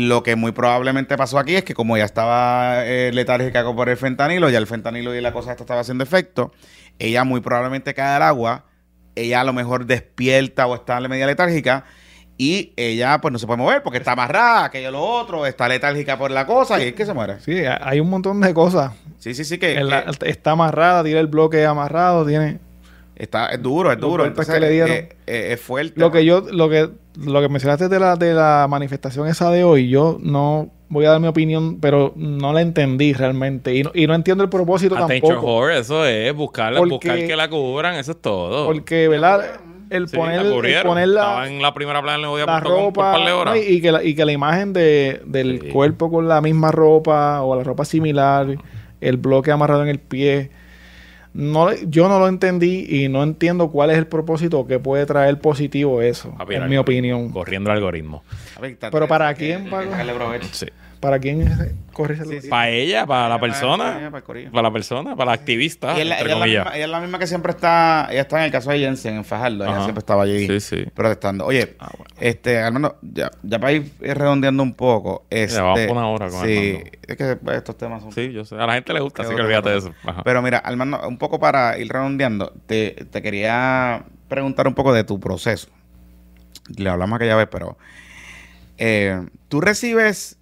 Lo 0.00 0.22
que 0.22 0.34
muy 0.34 0.52
probablemente 0.52 1.14
pasó 1.18 1.38
aquí 1.38 1.56
es 1.56 1.62
que 1.62 1.74
como 1.74 1.94
ella 1.94 2.06
estaba 2.06 2.86
eh, 2.86 3.10
letárgica 3.12 3.62
por 3.74 3.90
el 3.90 3.98
fentanilo, 3.98 4.48
ya 4.48 4.56
el 4.56 4.66
fentanilo 4.66 5.14
y 5.14 5.20
la 5.20 5.30
cosa 5.30 5.50
esta 5.50 5.62
estaba 5.62 5.80
haciendo 5.80 6.02
efecto, 6.02 6.52
ella 6.98 7.24
muy 7.24 7.42
probablemente 7.42 7.92
cae 7.92 8.16
al 8.16 8.22
agua, 8.22 8.64
ella 9.14 9.42
a 9.42 9.44
lo 9.44 9.52
mejor 9.52 9.84
despierta 9.84 10.66
o 10.66 10.74
está 10.74 10.98
media 11.00 11.26
letárgica 11.26 11.84
y 12.38 12.72
ella 12.76 13.20
pues 13.20 13.30
no 13.30 13.38
se 13.38 13.46
puede 13.46 13.58
mover 13.58 13.82
porque 13.82 13.98
está 13.98 14.12
amarrada, 14.12 14.64
aquello 14.64 14.90
lo 14.90 15.02
otro, 15.02 15.44
está 15.44 15.68
letárgica 15.68 16.16
por 16.16 16.30
la 16.30 16.46
cosa 16.46 16.82
y 16.82 16.88
es 16.88 16.94
que 16.94 17.04
se 17.04 17.12
muere. 17.12 17.38
Sí, 17.40 17.60
hay 17.66 18.00
un 18.00 18.08
montón 18.08 18.40
de 18.40 18.54
cosas. 18.54 18.92
Sí, 19.18 19.34
sí, 19.34 19.44
sí, 19.44 19.58
que, 19.58 19.78
está 20.24 20.52
amarrada, 20.52 21.04
tiene 21.04 21.20
el 21.20 21.26
bloque 21.26 21.66
amarrado, 21.66 22.24
tiene... 22.24 22.58
está, 23.16 23.48
es 23.48 23.60
duro, 23.60 23.92
es 23.92 24.00
duro. 24.00 24.24
Entonces, 24.24 24.54
que 24.54 24.60
le 24.60 24.70
dieron. 24.70 24.90
eh, 24.90 25.16
eh, 25.26 25.48
es 25.52 25.60
fuerte. 25.60 26.00
Lo 26.00 26.10
que 26.10 26.24
yo, 26.24 26.40
lo 26.50 26.70
que, 26.70 26.88
lo 27.16 27.40
que 27.40 27.48
mencionaste 27.48 27.88
de 27.88 27.98
la, 28.00 28.16
de 28.16 28.34
la 28.34 28.66
manifestación 28.68 29.26
esa 29.28 29.50
de 29.50 29.64
hoy, 29.64 29.88
yo 29.88 30.18
no 30.22 30.70
voy 30.88 31.04
a 31.06 31.10
dar 31.10 31.20
mi 31.20 31.26
opinión, 31.28 31.78
pero 31.80 32.12
no 32.16 32.52
la 32.52 32.60
entendí 32.62 33.12
realmente. 33.12 33.74
Y 33.74 33.82
no, 33.82 33.90
y 33.94 34.06
no 34.06 34.14
entiendo 34.14 34.42
el 34.44 34.50
propósito 34.50 34.96
Attention 34.96 35.34
tampoco. 35.34 35.54
whore, 35.58 35.78
eso 35.78 36.04
es 36.06 36.34
buscar, 36.34 36.74
Porque- 36.76 36.90
buscar 36.94 37.16
que 37.18 37.36
la 37.36 37.48
cubran, 37.48 37.94
eso 37.96 38.12
es 38.12 38.20
todo. 38.20 38.66
Porque, 38.66 39.08
¿verdad? 39.08 39.60
El 39.90 40.08
Sí, 40.08 40.16
poner, 40.16 40.42
la 40.42 40.54
el 40.78 40.82
poner 40.86 41.08
Estaba 41.08 41.40
la, 41.40 41.48
en 41.48 41.60
la 41.62 41.74
primera 41.74 42.00
plana 42.00 42.18
de 42.28 42.46
la 42.46 42.60
por 42.62 42.72
un 42.72 42.92
par 42.92 43.18
de 43.18 43.24
ropa 43.30 43.36
horas. 43.40 43.54
¿no? 43.56 43.60
y, 43.60 43.64
y 43.74 43.80
que 43.80 43.90
la, 43.90 44.04
y 44.04 44.14
que 44.14 44.24
la 44.24 44.30
imagen 44.32 44.72
de, 44.72 45.20
del 45.26 45.60
Sí. 45.62 45.68
cuerpo 45.68 46.10
con 46.12 46.28
la 46.28 46.40
misma 46.40 46.70
ropa 46.70 47.42
o 47.42 47.56
la 47.56 47.64
ropa 47.64 47.84
similar, 47.84 48.46
el 49.00 49.16
bloque 49.16 49.50
amarrado 49.50 49.82
en 49.82 49.88
el 49.88 49.98
pie. 49.98 50.50
No, 51.32 51.72
yo 51.74 52.08
no 52.08 52.18
lo 52.18 52.26
entendí 52.26 52.86
y 52.88 53.08
no 53.08 53.22
entiendo 53.22 53.70
cuál 53.70 53.90
es 53.90 53.98
el 53.98 54.06
propósito 54.06 54.66
que 54.66 54.80
puede 54.80 55.06
traer 55.06 55.38
positivo 55.38 56.02
eso, 56.02 56.34
en 56.48 56.62
el 56.62 56.68
mi 56.68 56.76
opinión. 56.76 57.30
Corriendo 57.30 57.70
el 57.70 57.76
algoritmo. 57.76 58.24
Ver, 58.60 58.76
Pero 58.78 59.06
¿para 59.06 59.32
quién, 59.34 59.70
Paco? 59.70 59.90
Sí. 60.52 60.66
¿Para 61.00 61.18
quién 61.18 61.40
es- 61.42 61.58
corre 61.94 62.14
ese 62.14 62.42
Sí. 62.42 62.48
Para 62.48 62.68
ella, 62.68 63.06
para 63.06 63.28
la 63.28 63.40
para- 63.40 63.52
persona. 63.52 64.10
para 64.52 64.62
la 64.62 64.70
persona, 64.72 65.16
para 65.16 65.30
la 65.30 65.32
activista. 65.32 65.96
Y 65.98 66.02
ella, 66.02 66.18
es 66.20 66.26
la 66.26 66.44
misma, 66.46 66.70
ella 66.74 66.84
es 66.84 66.90
la 66.90 67.00
misma 67.00 67.18
que 67.18 67.26
siempre 67.26 67.52
está, 67.52 68.06
ella 68.10 68.20
está 68.20 68.38
en 68.38 68.44
el 68.44 68.50
caso 68.52 68.70
de 68.70 68.78
Jensen, 68.80 69.16
en 69.16 69.24
Fajardo, 69.24 69.64
ella 69.64 69.72
Ajá. 69.72 69.82
siempre 69.84 70.00
estaba 70.00 70.22
allí 70.24 70.46
Sí, 70.46 70.60
sí. 70.60 70.84
protestando. 70.94 71.46
Oye, 71.46 71.76
Ah, 71.78 71.90
bueno. 71.96 72.14
este, 72.20 72.58
Armando, 72.58 72.98
ya, 73.02 73.30
ya 73.42 73.58
para 73.58 73.72
ir 73.72 73.90
redondeando 73.98 74.62
un 74.62 74.74
poco, 74.74 75.24
este, 75.30 75.56
Ya 75.56 75.62
vamos 75.62 75.80
por 75.80 75.96
una 75.96 76.08
hora 76.08 76.28
con 76.28 76.44
sí, 76.46 76.56
Armando. 76.76 76.90
es 77.08 77.16
que 77.16 77.36
pues, 77.36 77.56
estos 77.56 77.78
temas 77.78 78.02
son... 78.02 78.12
Sí, 78.12 78.32
yo 78.32 78.44
sé. 78.44 78.54
A 78.56 78.66
la 78.66 78.74
gente 78.74 78.92
le 78.92 79.00
gusta, 79.00 79.22
así 79.22 79.34
que 79.34 79.40
olvídate 79.40 79.70
de 79.70 79.78
eso. 79.78 79.94
Ajá. 80.04 80.22
Pero 80.22 80.42
mira, 80.42 80.58
Armando, 80.58 81.00
un 81.08 81.16
poco 81.18 81.40
para 81.40 81.78
ir 81.78 81.90
redondeando, 81.90 82.52
te, 82.66 82.90
te 83.10 83.22
quería 83.22 84.04
preguntar 84.28 84.68
un 84.68 84.74
poco 84.74 84.92
de 84.92 85.04
tu 85.04 85.18
proceso. 85.18 85.68
Le 86.76 86.88
hablamos 86.90 87.16
aquella 87.16 87.36
vez, 87.36 87.48
pero 87.50 87.76
eh, 88.78 89.26
tú 89.48 89.60
recibes 89.60 90.36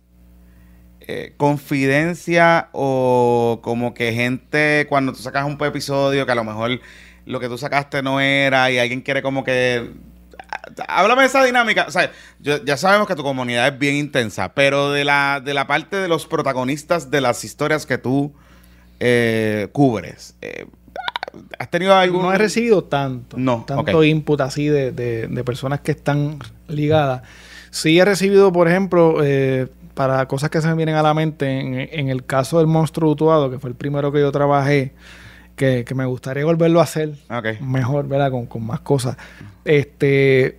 eh, 1.11 1.33
confidencia 1.39 2.69
o 2.73 3.61
como 3.63 3.95
que 3.95 4.13
gente 4.13 4.87
cuando 4.89 5.13
tú 5.13 5.19
sacas 5.21 5.45
un 5.47 5.57
episodio 5.65 6.27
que 6.27 6.33
a 6.33 6.35
lo 6.35 6.45
mejor 6.45 6.81
lo 7.25 7.41
que 7.41 7.49
tú 7.49 7.57
sacaste 7.57 8.03
no 8.03 8.21
era 8.21 8.71
y 8.71 8.79
alguien 8.79 9.01
quiere 9.01 9.23
como 9.23 9.43
que 9.43 9.91
háblame 10.87 11.23
de 11.23 11.29
esa 11.29 11.43
dinámica 11.45 11.87
o 11.89 11.91
sea 11.91 12.13
yo- 12.41 12.63
ya 12.65 12.77
sabemos 12.77 13.07
que 13.09 13.15
tu 13.15 13.23
comunidad 13.23 13.69
es 13.69 13.79
bien 13.79 13.97
intensa 13.97 14.53
pero 14.55 14.91
de 14.93 15.05
la 15.05 15.41
de 15.45 15.55
la 15.55 15.67
parte 15.67 15.97
de 15.97 16.09
los 16.09 16.27
protagonistas 16.27 17.11
de 17.11 17.21
las 17.23 17.43
historias 17.43 17.87
que 17.87 17.97
tú 17.99 18.35
eh, 19.01 19.69
cubres 19.73 20.35
eh, 20.43 20.67
has 21.59 21.71
tenido 21.71 21.95
algún 21.95 22.23
No 22.23 22.33
he 22.35 22.39
recibido 22.39 22.85
tanto, 22.85 23.37
No, 23.39 23.65
tanto 23.67 24.03
input 24.05 24.41
así 24.41 24.67
de, 24.67 24.93
de- 24.93 25.27
de 25.29 25.45
personas 25.45 25.81
que 25.81 25.93
están 25.93 26.39
ligadas. 26.69 27.23
Sí 27.71 27.99
he 28.01 28.05
recibido, 28.05 28.51
por 28.51 28.67
ejemplo, 28.67 29.19
eh, 29.23 29.69
para 29.99 30.25
cosas 30.29 30.49
que 30.49 30.61
se 30.61 30.69
me 30.69 30.75
vienen 30.75 30.95
a 30.95 31.03
la 31.03 31.13
mente, 31.13 31.59
en, 31.59 31.75
en 31.91 32.09
el 32.09 32.25
caso 32.25 32.59
del 32.59 32.69
monstruo 32.69 33.11
utuado, 33.11 33.51
que 33.51 33.59
fue 33.59 33.69
el 33.71 33.75
primero 33.75 34.13
que 34.13 34.21
yo 34.21 34.31
trabajé, 34.31 34.93
que, 35.57 35.85
que 35.85 35.93
me 35.97 36.07
gustaría 36.07 36.45
volverlo 36.45 36.79
a 36.79 36.85
hacer 36.85 37.15
mejor, 37.61 38.07
¿verdad? 38.07 38.31
Con, 38.31 38.47
con 38.47 38.65
más 38.65 38.79
cosas. 38.79 39.17
Este, 39.65 40.59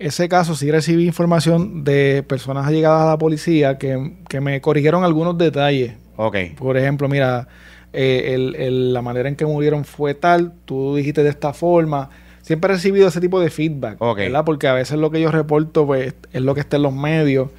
ese 0.00 0.28
caso 0.28 0.56
sí 0.56 0.70
recibí 0.72 1.06
información 1.06 1.84
de 1.84 2.24
personas 2.26 2.66
allegadas 2.66 3.02
a 3.02 3.10
la 3.10 3.16
policía 3.18 3.78
que, 3.78 4.16
que 4.28 4.40
me 4.40 4.60
corrigieron 4.60 5.04
algunos 5.04 5.38
detalles. 5.38 5.92
ok 6.16 6.36
Por 6.58 6.76
ejemplo, 6.76 7.08
mira, 7.08 7.46
eh, 7.92 8.32
el- 8.34 8.56
el- 8.56 8.92
la 8.92 9.02
manera 9.02 9.28
en 9.28 9.36
que 9.36 9.46
murieron 9.46 9.84
fue 9.84 10.14
tal, 10.14 10.52
tú 10.64 10.96
dijiste 10.96 11.22
de 11.22 11.30
esta 11.30 11.52
forma. 11.52 12.10
siempre 12.42 12.72
he 12.72 12.74
recibido 12.74 13.06
ese 13.06 13.20
tipo 13.20 13.38
de 13.38 13.50
feedback, 13.50 13.96
Ok. 14.02 14.16
¿verdad? 14.18 14.44
Porque 14.44 14.66
a 14.66 14.72
veces 14.72 14.98
lo 14.98 15.10
que 15.12 15.20
yo 15.20 15.30
reporto 15.30 15.86
pues, 15.86 16.14
es 16.32 16.42
lo 16.42 16.54
que 16.54 16.60
está 16.60 16.76
en 16.76 16.82
los 16.82 16.92
medios 16.92 17.50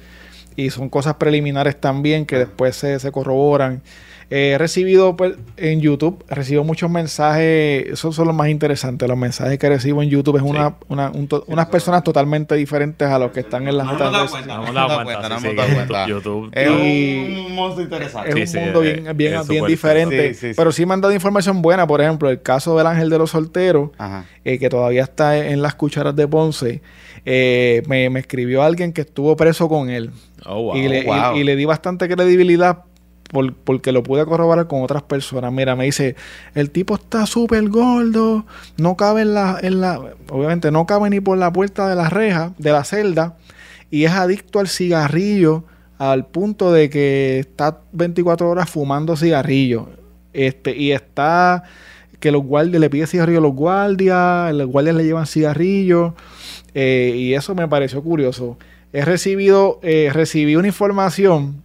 y 0.56 0.70
son 0.70 0.88
cosas 0.88 1.14
preliminares 1.14 1.80
también 1.80 2.26
que 2.26 2.38
después 2.38 2.76
se, 2.76 2.98
se 2.98 3.10
corroboran. 3.12 3.82
Eh, 4.34 4.52
he 4.54 4.58
recibido 4.58 5.14
pues, 5.14 5.34
en 5.58 5.80
YouTube, 5.82 6.24
recibo 6.26 6.64
muchos 6.64 6.88
mensajes, 6.90 7.84
esos 7.92 8.14
son 8.16 8.26
los 8.28 8.34
más 8.34 8.48
interesantes, 8.48 9.06
los 9.06 9.18
mensajes 9.18 9.58
que 9.58 9.68
recibo 9.68 10.02
en 10.02 10.08
YouTube 10.08 10.36
es 10.36 10.42
una, 10.42 10.76
una- 10.88 11.10
un 11.10 11.28
to- 11.28 11.44
unas 11.48 11.66
personas 11.66 12.02
totalmente 12.02 12.54
diferentes 12.54 13.06
a 13.06 13.18
los 13.18 13.30
que 13.30 13.40
están 13.40 13.68
en 13.68 13.76
las 13.76 13.86
No 13.86 13.92
otras 13.92 14.10
redes 14.10 14.22
No 14.22 14.28
sociales. 14.38 14.56
hemos 14.62 14.74
dado 14.74 14.88
no 14.88 14.94
hemos 14.94 15.04
cuenta, 15.04 15.28
no 15.28 15.36
hemos 15.36 15.56
dado 15.56 15.74
cuenta. 15.74 16.06
YouTube. 16.06 16.50
Es 16.54 16.70
un 16.70 17.54
monstruo 17.54 17.84
interesante. 17.84 18.42
Es 18.42 18.54
un 18.54 18.60
mundo 18.64 18.80
bien, 18.80 19.06
bien, 19.14 19.34
es 19.34 19.48
bien 19.48 19.66
diferente. 19.66 20.28
Sí, 20.32 20.40
sí, 20.40 20.46
sí. 20.48 20.54
Pero 20.56 20.72
sí 20.72 20.86
me 20.86 20.94
han 20.94 21.02
dado 21.02 21.12
información 21.12 21.60
buena. 21.60 21.86
Por 21.86 22.00
ejemplo, 22.00 22.30
el 22.30 22.40
caso 22.40 22.78
del 22.78 22.86
ángel 22.86 23.10
de 23.10 23.18
los 23.18 23.30
solteros, 23.32 23.90
eh, 24.46 24.58
que 24.58 24.70
todavía 24.70 25.02
está 25.02 25.36
en 25.36 25.60
las 25.60 25.74
cucharas 25.74 26.16
de 26.16 26.26
Ponce. 26.26 26.80
eh, 27.26 27.82
me, 27.86 28.08
me 28.08 28.20
escribió 28.20 28.62
alguien 28.62 28.94
que 28.94 29.02
estuvo 29.02 29.36
preso 29.36 29.68
con 29.68 29.90
él. 29.90 30.10
Oh, 30.46 30.62
wow. 30.62 30.76
y, 30.76 30.88
le, 30.88 31.00
y- 31.00 31.04
wow. 31.06 31.36
y 31.36 31.44
le 31.44 31.56
di 31.56 31.64
bastante 31.64 32.08
credibilidad 32.08 32.84
por- 33.30 33.54
porque 33.54 33.92
lo 33.92 34.02
pude 34.02 34.24
corroborar 34.26 34.66
con 34.66 34.82
otras 34.82 35.02
personas. 35.02 35.52
Mira, 35.52 35.74
me 35.76 35.84
dice, 35.84 36.16
el 36.54 36.70
tipo 36.70 36.94
está 36.94 37.24
súper 37.26 37.68
gordo, 37.68 38.44
no 38.76 38.96
cabe 38.96 39.22
en 39.22 39.34
la, 39.34 39.58
en 39.62 39.80
la, 39.80 40.00
obviamente 40.30 40.70
no 40.70 40.84
cabe 40.86 41.08
ni 41.10 41.20
por 41.20 41.38
la 41.38 41.52
puerta 41.52 41.88
de 41.88 41.96
la 41.96 42.10
reja, 42.10 42.52
de 42.58 42.72
la 42.72 42.84
celda, 42.84 43.36
y 43.90 44.04
es 44.04 44.12
adicto 44.12 44.58
al 44.60 44.68
cigarrillo 44.68 45.64
al 45.98 46.26
punto 46.26 46.72
de 46.72 46.90
que 46.90 47.38
está 47.38 47.78
24 47.92 48.50
horas 48.50 48.68
fumando 48.68 49.16
cigarrillos. 49.16 49.84
Este, 50.32 50.76
y 50.76 50.90
está 50.92 51.62
que 52.18 52.32
los 52.32 52.42
guardias 52.42 52.80
le 52.80 52.90
pide 52.90 53.06
cigarrillo 53.06 53.38
a 53.38 53.42
los 53.42 53.54
guardias, 53.54 54.52
los 54.54 54.66
guardias 54.66 54.96
le 54.96 55.04
llevan 55.04 55.26
cigarrillos, 55.26 56.12
eh, 56.74 57.14
y 57.16 57.34
eso 57.34 57.54
me 57.54 57.68
pareció 57.68 58.02
curioso. 58.02 58.58
He 58.92 59.04
recibido, 59.04 59.80
eh, 59.82 60.10
recibí 60.12 60.56
una 60.56 60.68
información 60.68 61.62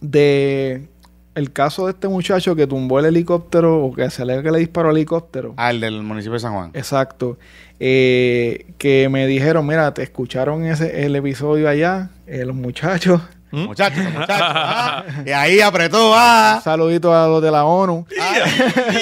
de 0.00 0.88
el 1.34 1.52
caso 1.52 1.86
de 1.86 1.92
este 1.92 2.08
muchacho 2.08 2.56
que 2.56 2.66
tumbó 2.66 2.98
el 2.98 3.04
helicóptero 3.06 3.84
o 3.84 3.94
que 3.94 4.10
se 4.10 4.22
alega 4.22 4.42
que 4.42 4.50
le 4.50 4.58
disparó 4.58 4.88
al 4.90 4.96
helicóptero. 4.96 5.54
Ah, 5.56 5.70
el 5.70 5.80
del 5.80 6.02
municipio 6.02 6.32
de 6.34 6.40
San 6.40 6.52
Juan. 6.54 6.70
Exacto. 6.74 7.38
Eh, 7.78 8.66
que 8.76 9.08
me 9.08 9.26
dijeron, 9.28 9.64
mira, 9.64 9.94
te 9.94 10.02
escucharon 10.02 10.64
ese 10.64 11.04
el 11.06 11.14
episodio 11.14 11.68
allá, 11.68 12.10
eh, 12.26 12.44
los 12.44 12.56
muchachos. 12.56 13.20
¿Mm? 13.52 13.64
Muchachos, 13.66 14.02
muchachos. 14.12 14.36
ah, 14.40 15.04
y 15.24 15.30
ahí 15.30 15.60
apretó, 15.60 16.12
ah. 16.14 16.54
Un 16.56 16.62
saludito 16.64 17.14
a 17.14 17.28
los 17.28 17.40
de 17.40 17.50
la 17.52 17.64
ONU. 17.64 18.04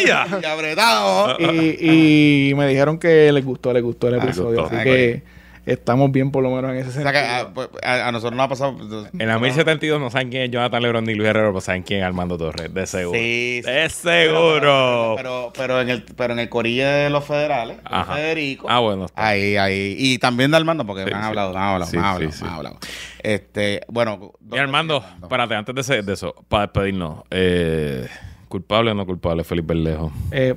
Y 0.07 0.11
apretado. 0.47 1.37
y, 1.41 2.51
y 2.51 2.55
me 2.55 2.67
dijeron 2.69 2.99
que 2.99 3.33
les 3.33 3.45
gustó, 3.45 3.73
les 3.73 3.83
gustó 3.83 4.09
el 4.09 4.21
Ah, 4.21 4.25
episodio. 4.25 4.61
gustó. 4.63 4.77
Así 4.77 4.77
Ah, 4.77 4.85
que 4.85 5.23
estamos 5.67 6.11
bien 6.13 6.31
por 6.31 6.43
lo 6.43 6.51
menos 6.51 6.71
en 6.71 6.77
ese 6.79 6.89
O 6.89 6.93
sentido. 6.93 7.13
sea 7.13 7.21
que 7.23 7.29
a, 7.29 7.53
pues, 7.53 7.69
a- 7.83 8.09
a 8.09 8.13
nosotros 8.13 8.37
nos 8.37 8.45
ha 8.47 8.49
pasado. 8.49 8.77
En 9.19 9.29
la 9.29 9.39
1072 9.39 10.01
no 10.01 10.11
saben 10.11 10.31
quién 10.31 10.45
es 10.45 10.51
Jonathan 10.51 10.83
Lebron 10.83 11.05
ni 11.05 11.15
Luis 11.15 11.29
Herrero, 11.29 11.49
pero 11.51 11.61
saben 11.61 11.83
quién 11.83 12.01
es 12.01 12.07
Armando 12.07 12.39
Torres, 12.39 12.73
de 12.73 12.87
seguro. 12.87 13.19
Sí, 13.19 13.61
sí. 13.65 13.71
De 13.71 13.89
seguro. 13.91 15.15
Pero, 15.17 15.53
pero, 15.57 15.81
en 15.81 15.89
el, 15.91 16.03
pero 16.05 16.33
en 16.33 16.39
el 16.39 16.49
corillo 16.49 16.87
de 16.89 17.11
los 17.11 17.25
federales, 17.25 17.77
de 17.79 17.83
Ajá. 17.85 18.15
Federico. 18.15 18.67
Ah, 18.71 18.79
bueno. 18.79 19.07
está. 19.07 19.27
Ahí, 19.29 19.57
ahí. 19.57 19.97
Y 19.99 20.19
también 20.19 20.51
de 20.51 20.57
Armando, 20.57 20.87
porque 20.87 21.05
Sí, 21.05 21.11
me 21.11 21.17
han 21.17 21.23
sí. 21.23 21.29
hablado, 21.29 21.53
me 21.53 21.59
han 21.59 21.65
hablado, 21.65 21.91
Sí, 21.91 21.97
me 21.97 22.03
han 22.03 22.09
hablado, 22.15 22.33
sí. 22.33 22.43
me 22.45 22.49
han 22.51 22.55
hablado. 22.57 22.79
Este, 23.23 23.81
bueno. 23.89 24.33
Y 24.53 24.57
Armando, 24.59 25.05
espérate, 25.23 25.55
antes 25.55 25.75
de, 25.75 25.81
ese- 25.81 26.03
de 26.03 26.13
eso, 26.13 26.35
para 26.49 26.63
despedirnos, 26.67 27.25
eh, 27.31 28.07
¿culpable 28.49 28.93
o 28.93 28.95
no 28.95 29.05
culpable, 29.05 29.43
Felipe 29.43 29.75
Berlejo? 29.75 30.13
Eh, 30.31 30.55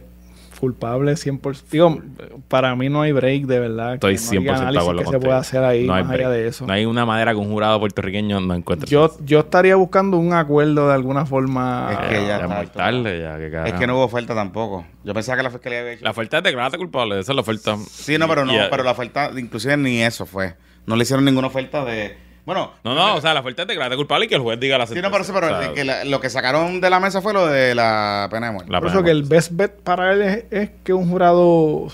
culpable 0.60 1.14
100%. 1.14 1.64
Digo, 1.72 2.02
para 2.48 2.76
mí 2.76 2.90
no 2.90 3.02
hay 3.02 3.12
break, 3.12 3.46
de 3.46 3.60
verdad. 3.60 3.94
Estoy 3.96 4.16
que 4.16 4.22
no 4.22 4.30
hay 4.32 4.38
100% 4.38 4.44
de 4.44 4.50
análisis 4.52 4.82
acuerdo 4.82 5.02
que 5.04 5.10
se 5.10 5.20
puede 5.20 5.34
hacer 5.38 5.64
ahí 5.64 5.88
No 5.88 5.94
hay 5.94 6.04
más 6.04 6.12
allá 6.14 6.28
break. 6.30 6.42
de 6.42 6.48
eso. 6.48 6.68
No 6.68 6.74
hay 6.74 6.86
una 6.86 7.06
manera 7.06 7.32
que 7.32 7.38
un 7.38 7.50
jurado 7.50 7.80
puertorriqueño 7.80 8.40
no 8.42 8.54
encuentre. 8.54 8.90
Yo, 8.90 9.16
yo 9.26 9.40
estaría 9.40 9.76
buscando 9.76 10.18
un 10.18 10.34
acuerdo 10.34 10.88
de 10.88 10.94
alguna 10.94 11.26
forma. 11.26 11.90
Es 11.92 11.98
que 12.10 12.14
ya 12.22 12.28
ya 12.28 12.36
es 12.38 12.42
está 12.44 12.56
muy 12.56 12.66
todo. 12.68 12.74
tarde, 12.78 13.22
ya, 13.22 13.38
que 13.64 13.70
Es 13.70 13.74
que 13.76 13.88
no 13.88 13.96
hubo 13.96 14.04
oferta 14.04 14.36
tampoco. 14.36 14.86
Yo 15.04 15.14
pensaba 15.14 15.38
que 15.38 15.44
la 15.44 15.50
fiscalía 15.52 15.80
había 15.80 15.92
hecho. 15.94 16.04
La 16.06 16.12
oferta 16.12 16.38
es 16.40 16.44
declararte 16.44 16.78
culpable, 16.78 17.20
esa 17.20 17.32
es 17.32 17.36
la 17.36 17.42
oferta. 17.42 17.78
Sí, 17.90 18.18
no, 18.18 18.28
pero 18.28 18.46
no, 18.46 18.54
Y- 18.54 18.60
pero 18.70 18.84
la 18.84 18.92
oferta, 18.92 19.32
inclusive 19.38 19.78
ni 19.78 20.02
eso 20.02 20.26
fue. 20.26 20.56
No 20.86 20.96
le 20.96 21.04
hicieron 21.04 21.24
ninguna 21.26 21.48
oferta 21.48 21.86
de. 21.86 22.29
Bueno. 22.50 22.72
No, 22.84 22.96
no, 22.96 23.16
o 23.16 23.22
sea, 23.22 23.36
la 23.36 23.42
oferta 23.42 23.62
es 23.62 23.68
declararte 23.68 23.96
culpable 23.96 24.26
y 24.26 24.28
que 24.28 24.34
el 24.34 24.42
juez 24.42 24.60
diga 24.60 24.76
la 24.80 24.88
Sí, 24.88 24.96
no, 25.04 25.12
pero, 25.12 25.24
sí, 25.24 25.32
pero 25.32 25.46
O 25.56 25.62
sea, 25.62 25.72
que 25.72 25.84
la- 25.84 26.04
lo 26.04 26.20
que 26.20 26.32
sacaron 26.32 26.82
de 26.82 26.90
la 26.90 27.00
mesa 27.00 27.22
fue 27.22 27.32
lo 27.32 27.46
de 27.46 27.76
la 27.76 28.28
pena 28.32 28.48
de 28.48 28.54
muerte. 28.54 28.72
La 28.72 28.80
Por 28.80 28.90
eso 28.90 29.04
que 29.04 29.12
el 29.12 29.22
best 29.22 29.52
bet 29.54 29.72
para 29.84 30.14
él 30.14 30.22
es, 30.24 30.46
es 30.50 30.70
que 30.84 30.92
un 30.94 31.08
jurado 31.12 31.90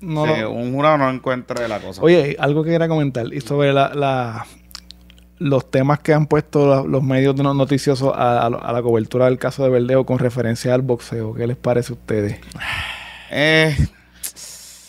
no 0.00 0.26
Sí, 0.34 0.40
lo- 0.40 0.50
un 0.50 0.72
jurado 0.74 0.98
no 0.98 1.10
encuentre 1.10 1.68
la 1.68 1.78
cosa. 1.78 2.02
Oye, 2.02 2.36
algo 2.40 2.64
que 2.64 2.70
quería 2.72 2.88
comentar 2.88 3.32
y 3.32 3.40
sobre 3.40 3.72
la, 3.72 3.94
la- 3.94 4.46
los 5.38 5.70
temas 5.70 6.00
que 6.00 6.12
han 6.12 6.26
puesto 6.26 6.66
la- 6.68 6.82
los 6.82 7.02
medios 7.04 7.36
no- 7.36 7.54
noticiosos 7.54 8.12
a, 8.16 8.44
a 8.44 8.50
lo- 8.50 8.64
a 8.64 8.72
la 8.72 8.82
cobertura 8.82 9.26
del 9.26 9.38
caso 9.38 9.62
de 9.62 9.70
Verdeo 9.70 10.04
con 10.04 10.18
referencia 10.18 10.74
al 10.74 10.82
boxeo. 10.82 11.34
¿Qué 11.34 11.46
les 11.46 11.56
parece 11.56 11.92
a 11.92 11.96
ustedes? 11.96 12.40
Eh, 13.30 13.76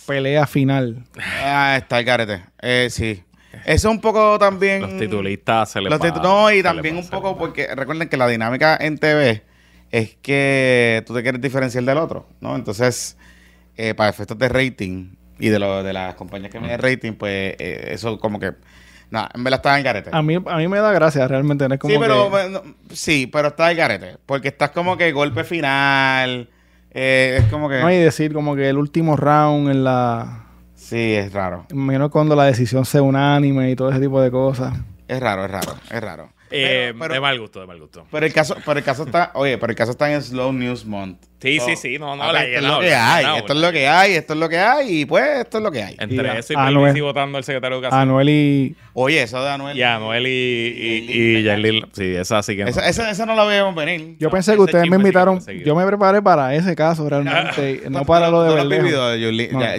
Pelea 0.08 0.46
final. 0.48 1.04
ah, 1.44 1.76
está 1.78 2.00
el 2.00 2.06
carete. 2.06 2.44
Eh, 2.62 2.88
sí. 2.92 3.24
Eso 3.66 3.90
un 3.90 4.00
poco 4.00 4.38
también. 4.40 4.82
Los 4.82 4.98
titulistas 4.98 5.72
se 5.72 5.82
les 5.82 5.90
Los 5.92 6.00
va- 6.00 6.06
titu- 6.14 6.22
no, 6.22 6.52
y 6.52 6.62
también 6.62 6.98
un 6.98 7.08
poco 7.10 7.38
porque 7.38 7.68
recuerden 7.76 8.08
que 8.10 8.18
la 8.18 8.28
dinámica 8.28 8.78
en 8.80 8.98
TV 8.98 9.44
es 9.92 10.16
que 10.22 11.04
tú 11.08 11.14
te 11.14 11.22
quieres 11.24 11.42
diferenciar 11.42 11.84
del 11.84 11.98
otro, 11.98 12.28
¿no? 12.42 12.56
Entonces, 12.56 13.18
eh, 13.78 13.94
para 13.94 14.10
efectos 14.10 14.38
de 14.38 14.50
rating 14.50 15.16
y 15.40 15.50
de, 15.50 15.60
lo, 15.60 15.84
de 15.84 15.94
las 15.94 16.16
compañías 16.16 16.52
que 16.52 16.60
miden 16.60 16.80
rating, 16.80 17.14
pues 17.14 17.56
eh, 17.60 17.90
eso 17.92 18.20
como 18.20 18.40
que. 18.40 18.54
No, 19.12 19.28
en 19.34 19.44
verdad 19.44 19.60
está 19.60 19.78
en 19.78 19.84
carete. 19.84 20.10
A 20.14 20.22
mí, 20.22 20.36
a 20.36 20.58
mí 20.58 20.68
me 20.68 20.80
da 20.80 20.92
gracia 20.92 21.28
realmente. 21.28 21.68
No 21.68 21.76
es 21.76 21.80
como 21.80 21.94
Sí, 21.94 22.00
pero, 22.00 22.32
que- 22.32 22.96
sí, 22.96 23.28
pero 23.28 23.50
está 23.50 23.70
el 23.72 23.78
carete. 23.78 24.18
Porque 24.26 24.48
estás 24.48 24.72
como 24.72 24.98
que 24.98 25.12
golpe 25.12 25.44
final. 25.44 26.50
eh, 26.92 27.38
es 27.40 27.46
como 27.52 27.70
que. 27.70 27.80
no 27.80 27.88
hay 27.88 27.98
decir 28.00 28.34
como 28.34 28.56
que 28.56 28.68
el 28.70 28.78
último 28.78 29.16
round 29.16 29.70
en 29.70 29.84
la... 29.84 30.45
Sí, 30.86 31.14
es 31.16 31.34
raro. 31.34 31.66
Menos 31.74 32.12
cuando 32.12 32.36
la 32.36 32.44
decisión 32.46 32.86
sea 32.86 33.02
unánime 33.02 33.72
y 33.72 33.76
todo 33.76 33.90
ese 33.90 34.00
tipo 34.00 34.22
de 34.22 34.30
cosas. 34.30 34.72
Es 35.08 35.20
raro, 35.20 35.46
es 35.46 35.50
raro, 35.52 35.74
es 35.90 36.02
raro. 36.02 36.30
Eh, 36.52 36.90
Pero- 36.94 37.00
pero- 37.00 37.14
de 37.16 37.20
mal 37.22 37.40
gusto, 37.40 37.60
de 37.60 37.66
mal 37.66 37.80
gusto. 37.80 38.06
Pero 38.12 38.24
el 38.26 38.32
caso, 38.32 38.56
pero 38.64 38.78
el 38.78 38.86
caso 38.86 39.04
está, 39.04 39.32
oye, 39.34 39.58
pero 39.58 39.72
el 39.72 39.76
caso 39.76 39.92
está 39.92 40.14
en 40.14 40.22
Slow 40.22 40.54
News 40.54 40.86
Month. 40.86 41.18
Sí, 41.42 41.60
Oh, 41.62 41.66
sí, 41.66 41.76
sí, 41.76 42.00
no, 42.00 42.16
no, 42.16 42.32
la 42.32 42.44
esto 42.44 42.58
es 42.58 42.64
lo 42.64 42.80
que 42.80 42.96
hay, 42.96 43.18
llenado, 43.22 43.38
esto 43.38 43.54
es 43.54 43.60
lo 43.60 43.72
que 43.72 43.88
hay, 43.88 44.14
esto 44.14 44.34
es 44.34 44.40
lo 44.40 44.50
que 44.50 44.58
hay, 44.58 45.02
y 45.02 45.06
pues 45.06 45.24
esto 45.42 45.58
es 45.58 45.64
lo 45.64 45.72
que 45.72 45.84
hay. 45.84 45.96
Entre 46.00 46.34
Y 46.34 46.38
eso 46.38 46.54
y 46.54 46.56
Anuel. 46.56 46.74
Pierluisi 46.76 47.02
votando 47.02 47.38
al 47.38 47.44
secretario 47.44 47.76
de 47.76 47.80
Educación. 47.82 48.02
Anuel 48.02 48.30
y... 48.30 48.76
Oye, 48.94 49.22
eso 49.22 49.44
de 49.44 49.50
Anuel. 49.52 49.78
Y 49.78 49.84
Anuel 49.84 50.26
y, 50.26 50.30
y, 50.30 51.38
y 51.40 51.44
Yailin. 51.44 51.86
Sí, 51.92 52.16
esa 52.16 52.42
sí 52.42 52.56
que 52.56 52.64
no. 52.64 52.70
Esa, 52.70 52.88
esa, 52.88 53.12
esa 53.12 53.26
no 53.26 53.36
la 53.36 53.44
veíamos 53.44 53.76
venir. 53.76 54.16
Yo 54.18 54.28
No, 54.28 54.32
pensé 54.32 54.54
que 54.56 54.62
ustedes 54.62 54.90
me 54.90 54.96
invitaron... 54.96 55.40
Yo 55.64 55.76
me 55.76 55.86
preparé 55.86 56.22
para 56.22 56.56
ese 56.56 56.76
caso 56.76 57.08
realmente. 57.08 57.82
y 57.86 57.90
no 57.90 58.06
para 58.06 58.30
lo 58.30 58.42
de 58.44 58.50
¿Tú 58.50 58.56
no 58.56 58.62
has 58.62 58.70
vivido 58.70 59.10
de 59.10 59.20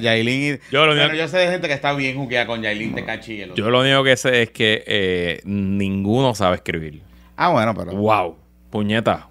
Yailin- 0.02 0.60
y... 0.60 0.72
Yo 0.72 0.86
lo 0.86 0.92
único- 0.92 1.14
yo 1.16 1.26
sé 1.26 1.38
de 1.38 1.48
gente 1.48 1.66
que 1.68 1.74
está 1.74 1.94
bien 1.94 2.16
juqueada 2.16 2.46
con 2.46 2.62
Yailin, 2.62 2.94
Tecachi 2.94 3.32
y 3.34 3.40
el 3.40 3.50
otro. 3.52 3.64
Yo 3.64 3.70
lo 3.70 3.80
único 3.80 4.04
que 4.04 4.16
sé 4.16 4.42
es 4.42 4.50
que 4.50 4.84
eh, 4.86 5.40
ninguno 5.44 6.34
sabe 6.34 6.56
escribir. 6.56 7.02
Ah, 7.36 7.48
bueno, 7.48 7.74
pero... 7.74 7.92
Wow. 7.92 8.36
Puñeta. 8.70 9.28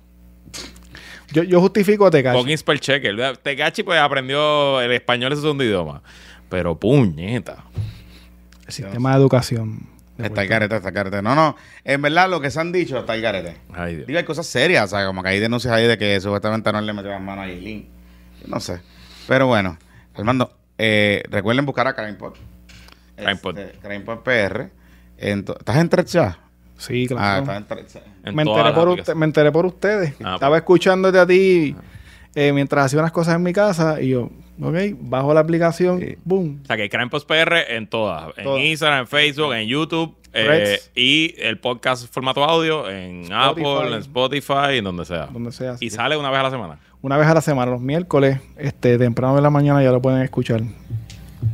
Yo, 1.36 1.44
yo 1.44 1.60
justifico 1.60 2.06
a 2.06 2.12
Tecachi. 2.12 2.38
Fucking 2.38 2.58
spell 2.58 2.80
checker. 2.80 3.38
Tegachi 3.38 3.84
pues 3.84 4.00
aprendió 4.00 4.80
el 4.80 4.92
español 4.94 5.34
es 5.34 5.40
su 5.40 5.44
segundo 5.44 5.66
idioma. 5.66 6.02
Pero 6.50 6.80
puñeta. 6.80 7.66
El 8.66 8.72
sistema 8.72 9.12
de 9.12 9.18
educación. 9.18 9.90
de 10.18 10.28
Está 10.28 10.44
el 10.44 10.48
carete, 10.48 10.78
está 10.78 10.88
el 10.88 10.96
carete. 10.96 11.22
No, 11.22 11.36
no. 11.36 11.58
En 11.84 12.02
verdad, 12.02 12.30
lo 12.30 12.40
que 12.40 12.50
se 12.50 12.62
han 12.62 12.72
dicho 12.72 13.00
está 13.00 13.16
el 13.16 13.22
carete. 13.22 13.58
Ay, 13.74 13.96
Dios. 13.96 14.08
Digo, 14.08 14.18
hay 14.18 14.24
cosas 14.26 14.48
serias, 14.48 14.86
o 14.86 14.88
sea, 14.96 15.06
como 15.06 15.22
que 15.24 15.30
hay 15.30 15.40
denuncias 15.40 15.74
ahí 15.74 15.86
de 15.88 15.98
que 15.98 16.22
supuestamente 16.22 16.72
no 16.72 16.80
le 16.80 16.94
metió 16.94 17.12
las 17.12 17.22
manos 17.22 17.46
a 17.46 17.48
Yailin. 17.50 17.90
No 18.48 18.62
sé. 18.62 18.80
Pero 19.28 19.48
bueno, 19.48 19.78
Armando, 20.14 20.56
eh, 20.78 21.22
recuerden 21.30 21.66
buscar 21.66 21.88
a 21.88 21.96
CrimePod. 21.96 22.36
CrimePod. 23.18 23.58
Este, 23.58 23.80
CrimePod 23.80 24.20
PR. 24.20 24.70
¿Estás 25.18 25.76
en 25.78 25.90
Threads 25.90 26.14
ya? 26.14 26.40
Sí, 26.78 27.08
Ah, 27.18 27.42
claro. 27.44 27.66
en. 27.70 27.78
En 28.26 28.36
me, 28.36 28.42
enteré 28.44 28.72
por 28.74 28.90
usted- 28.90 29.02
aplicaciones. 29.02 29.16
me 29.20 29.26
enteré 29.26 29.52
por 29.52 29.66
ustedes. 29.66 30.14
Ah, 30.24 30.34
Estaba 30.36 30.52
pues. 30.52 30.62
escuchándote 30.62 31.20
a 31.20 31.26
ti 31.26 31.76
eh, 32.36 32.52
mientras 32.54 32.86
hacía 32.88 33.00
unas 33.00 33.12
cosas 33.12 33.36
en 33.36 33.44
mi 33.44 33.54
casa 33.54 34.02
y 34.02 34.10
yo, 34.10 34.30
ok, 34.62 34.76
bajo 35.00 35.34
la 35.34 35.40
aplicación, 35.40 36.00
Sí. 36.02 36.16
boom. 36.26 36.60
O 36.64 36.66
sea, 36.66 36.76
que 36.76 36.90
Crime 36.90 37.08
Post 37.08 37.28
PR 37.28 37.76
en 37.78 37.88
todas. 37.88 38.34
En. 38.38 38.48
Instagram, 38.58 39.00
en 39.02 39.08
Facebook, 39.08 39.54
en 39.54 39.68
YouTube. 39.68 40.16
eh, 40.38 40.80
y 40.96 41.34
el 41.38 41.60
podcast 41.60 42.14
formato 42.14 42.44
audio 42.44 42.90
en 42.90 43.32
Apple, 43.32 43.88
en 43.88 43.94
Spotify, 44.00 44.78
en 44.80 44.84
donde 44.84 45.06
sea. 45.06 45.28
Donde 45.28 45.54
sea. 45.54 45.78
Y 45.80 45.90
sale 45.90 46.18
una 46.18 46.30
vez 46.30 46.40
a 46.42 46.44
la 46.44 46.52
semana. 46.52 46.78
Una 47.02 47.16
vez 47.18 47.28
a 47.28 47.34
la 47.36 47.40
semana, 47.42 47.72
los 47.72 47.80
miércoles, 47.80 48.40
este, 48.58 48.98
temprano 48.98 49.36
de 49.38 49.42
la 49.42 49.50
mañana 49.50 49.82
ya 49.82 49.92
lo 49.94 50.02
pueden 50.02 50.22
escuchar. 50.24 50.62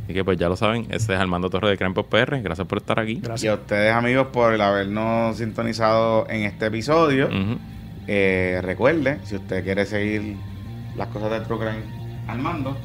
Así 0.03 0.13
que 0.13 0.23
pues 0.23 0.37
ya 0.37 0.49
lo 0.49 0.55
saben, 0.55 0.87
este 0.89 1.13
es 1.13 1.19
Armando 1.19 1.49
Torres 1.49 1.71
de 1.71 1.77
Crime 1.77 1.93
Post 1.93 2.09
PR. 2.09 2.41
Gracias 2.41 2.67
por 2.67 2.79
estar 2.79 2.99
aquí. 2.99 3.21
Y 3.41 3.47
a 3.47 3.53
ustedes, 3.53 3.93
amigos, 3.93 4.27
por 4.27 4.53
el 4.53 4.61
habernos 4.61 5.37
sintonizado 5.37 6.27
en 6.29 6.43
este 6.43 6.67
episodio. 6.67 7.27
Ujú. 7.27 7.57
Eh, 8.07 8.59
recuerde, 8.63 9.19
si 9.23 9.35
usted 9.35 9.63
quiere 9.63 9.85
seguir 9.85 10.35
las 10.95 11.07
cosas 11.07 11.31
de 11.31 11.41
True 11.41 11.59
Crime 11.59 12.01
Armando, 12.27 12.77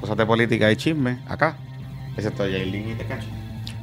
cosas 0.00 0.16
de 0.16 0.26
política 0.26 0.70
y 0.70 0.76
chisme, 0.76 1.18
acá. 1.28 1.56
Excepto 2.16 2.44
Jailin 2.44 2.90
y 2.90 2.94
Tecachi. 2.94 3.28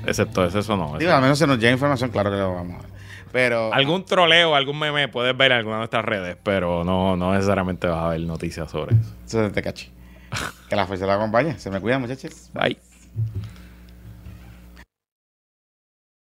Excepto 0.06 0.46
ese, 0.46 0.60
eso 0.60 0.78
no. 0.78 0.98
Digo, 0.98 1.12
al 1.12 1.22
menos 1.22 1.40
se 1.40 1.48
nos 1.48 1.58
llega 1.58 1.72
información, 1.72 2.12
claro 2.12 2.30
que 2.30 2.38
lo 2.38 2.54
vamos 2.54 2.80
a 2.80 2.82
ver. 2.84 2.96
Pero. 3.32 3.74
Algún 3.74 4.06
troleo, 4.06 4.56
algún 4.56 4.80
meme 4.80 5.08
puedes 5.08 5.36
ver 5.36 5.52
en 5.52 5.58
alguna 5.58 5.76
de 5.76 5.80
nuestras 5.80 6.06
redes, 6.06 6.38
pero 6.44 6.84
no, 6.84 7.18
no 7.18 7.34
necesariamente 7.34 7.88
vas 7.88 8.04
a 8.04 8.10
ver 8.10 8.22
noticias 8.22 8.70
sobre 8.70 8.96
eso. 8.96 9.14
Eso 9.26 9.42
es 9.42 9.48
de 9.48 9.50
Tecachi. 9.50 9.92
Que 10.70 10.76
la 10.76 10.86
fuerza 10.86 11.06
la 11.06 11.16
acompañe. 11.16 11.60
Se 11.60 11.70
me 11.70 11.80
cuidan, 11.80 12.02
muchachos. 12.02 12.50
Bye. 12.54 12.78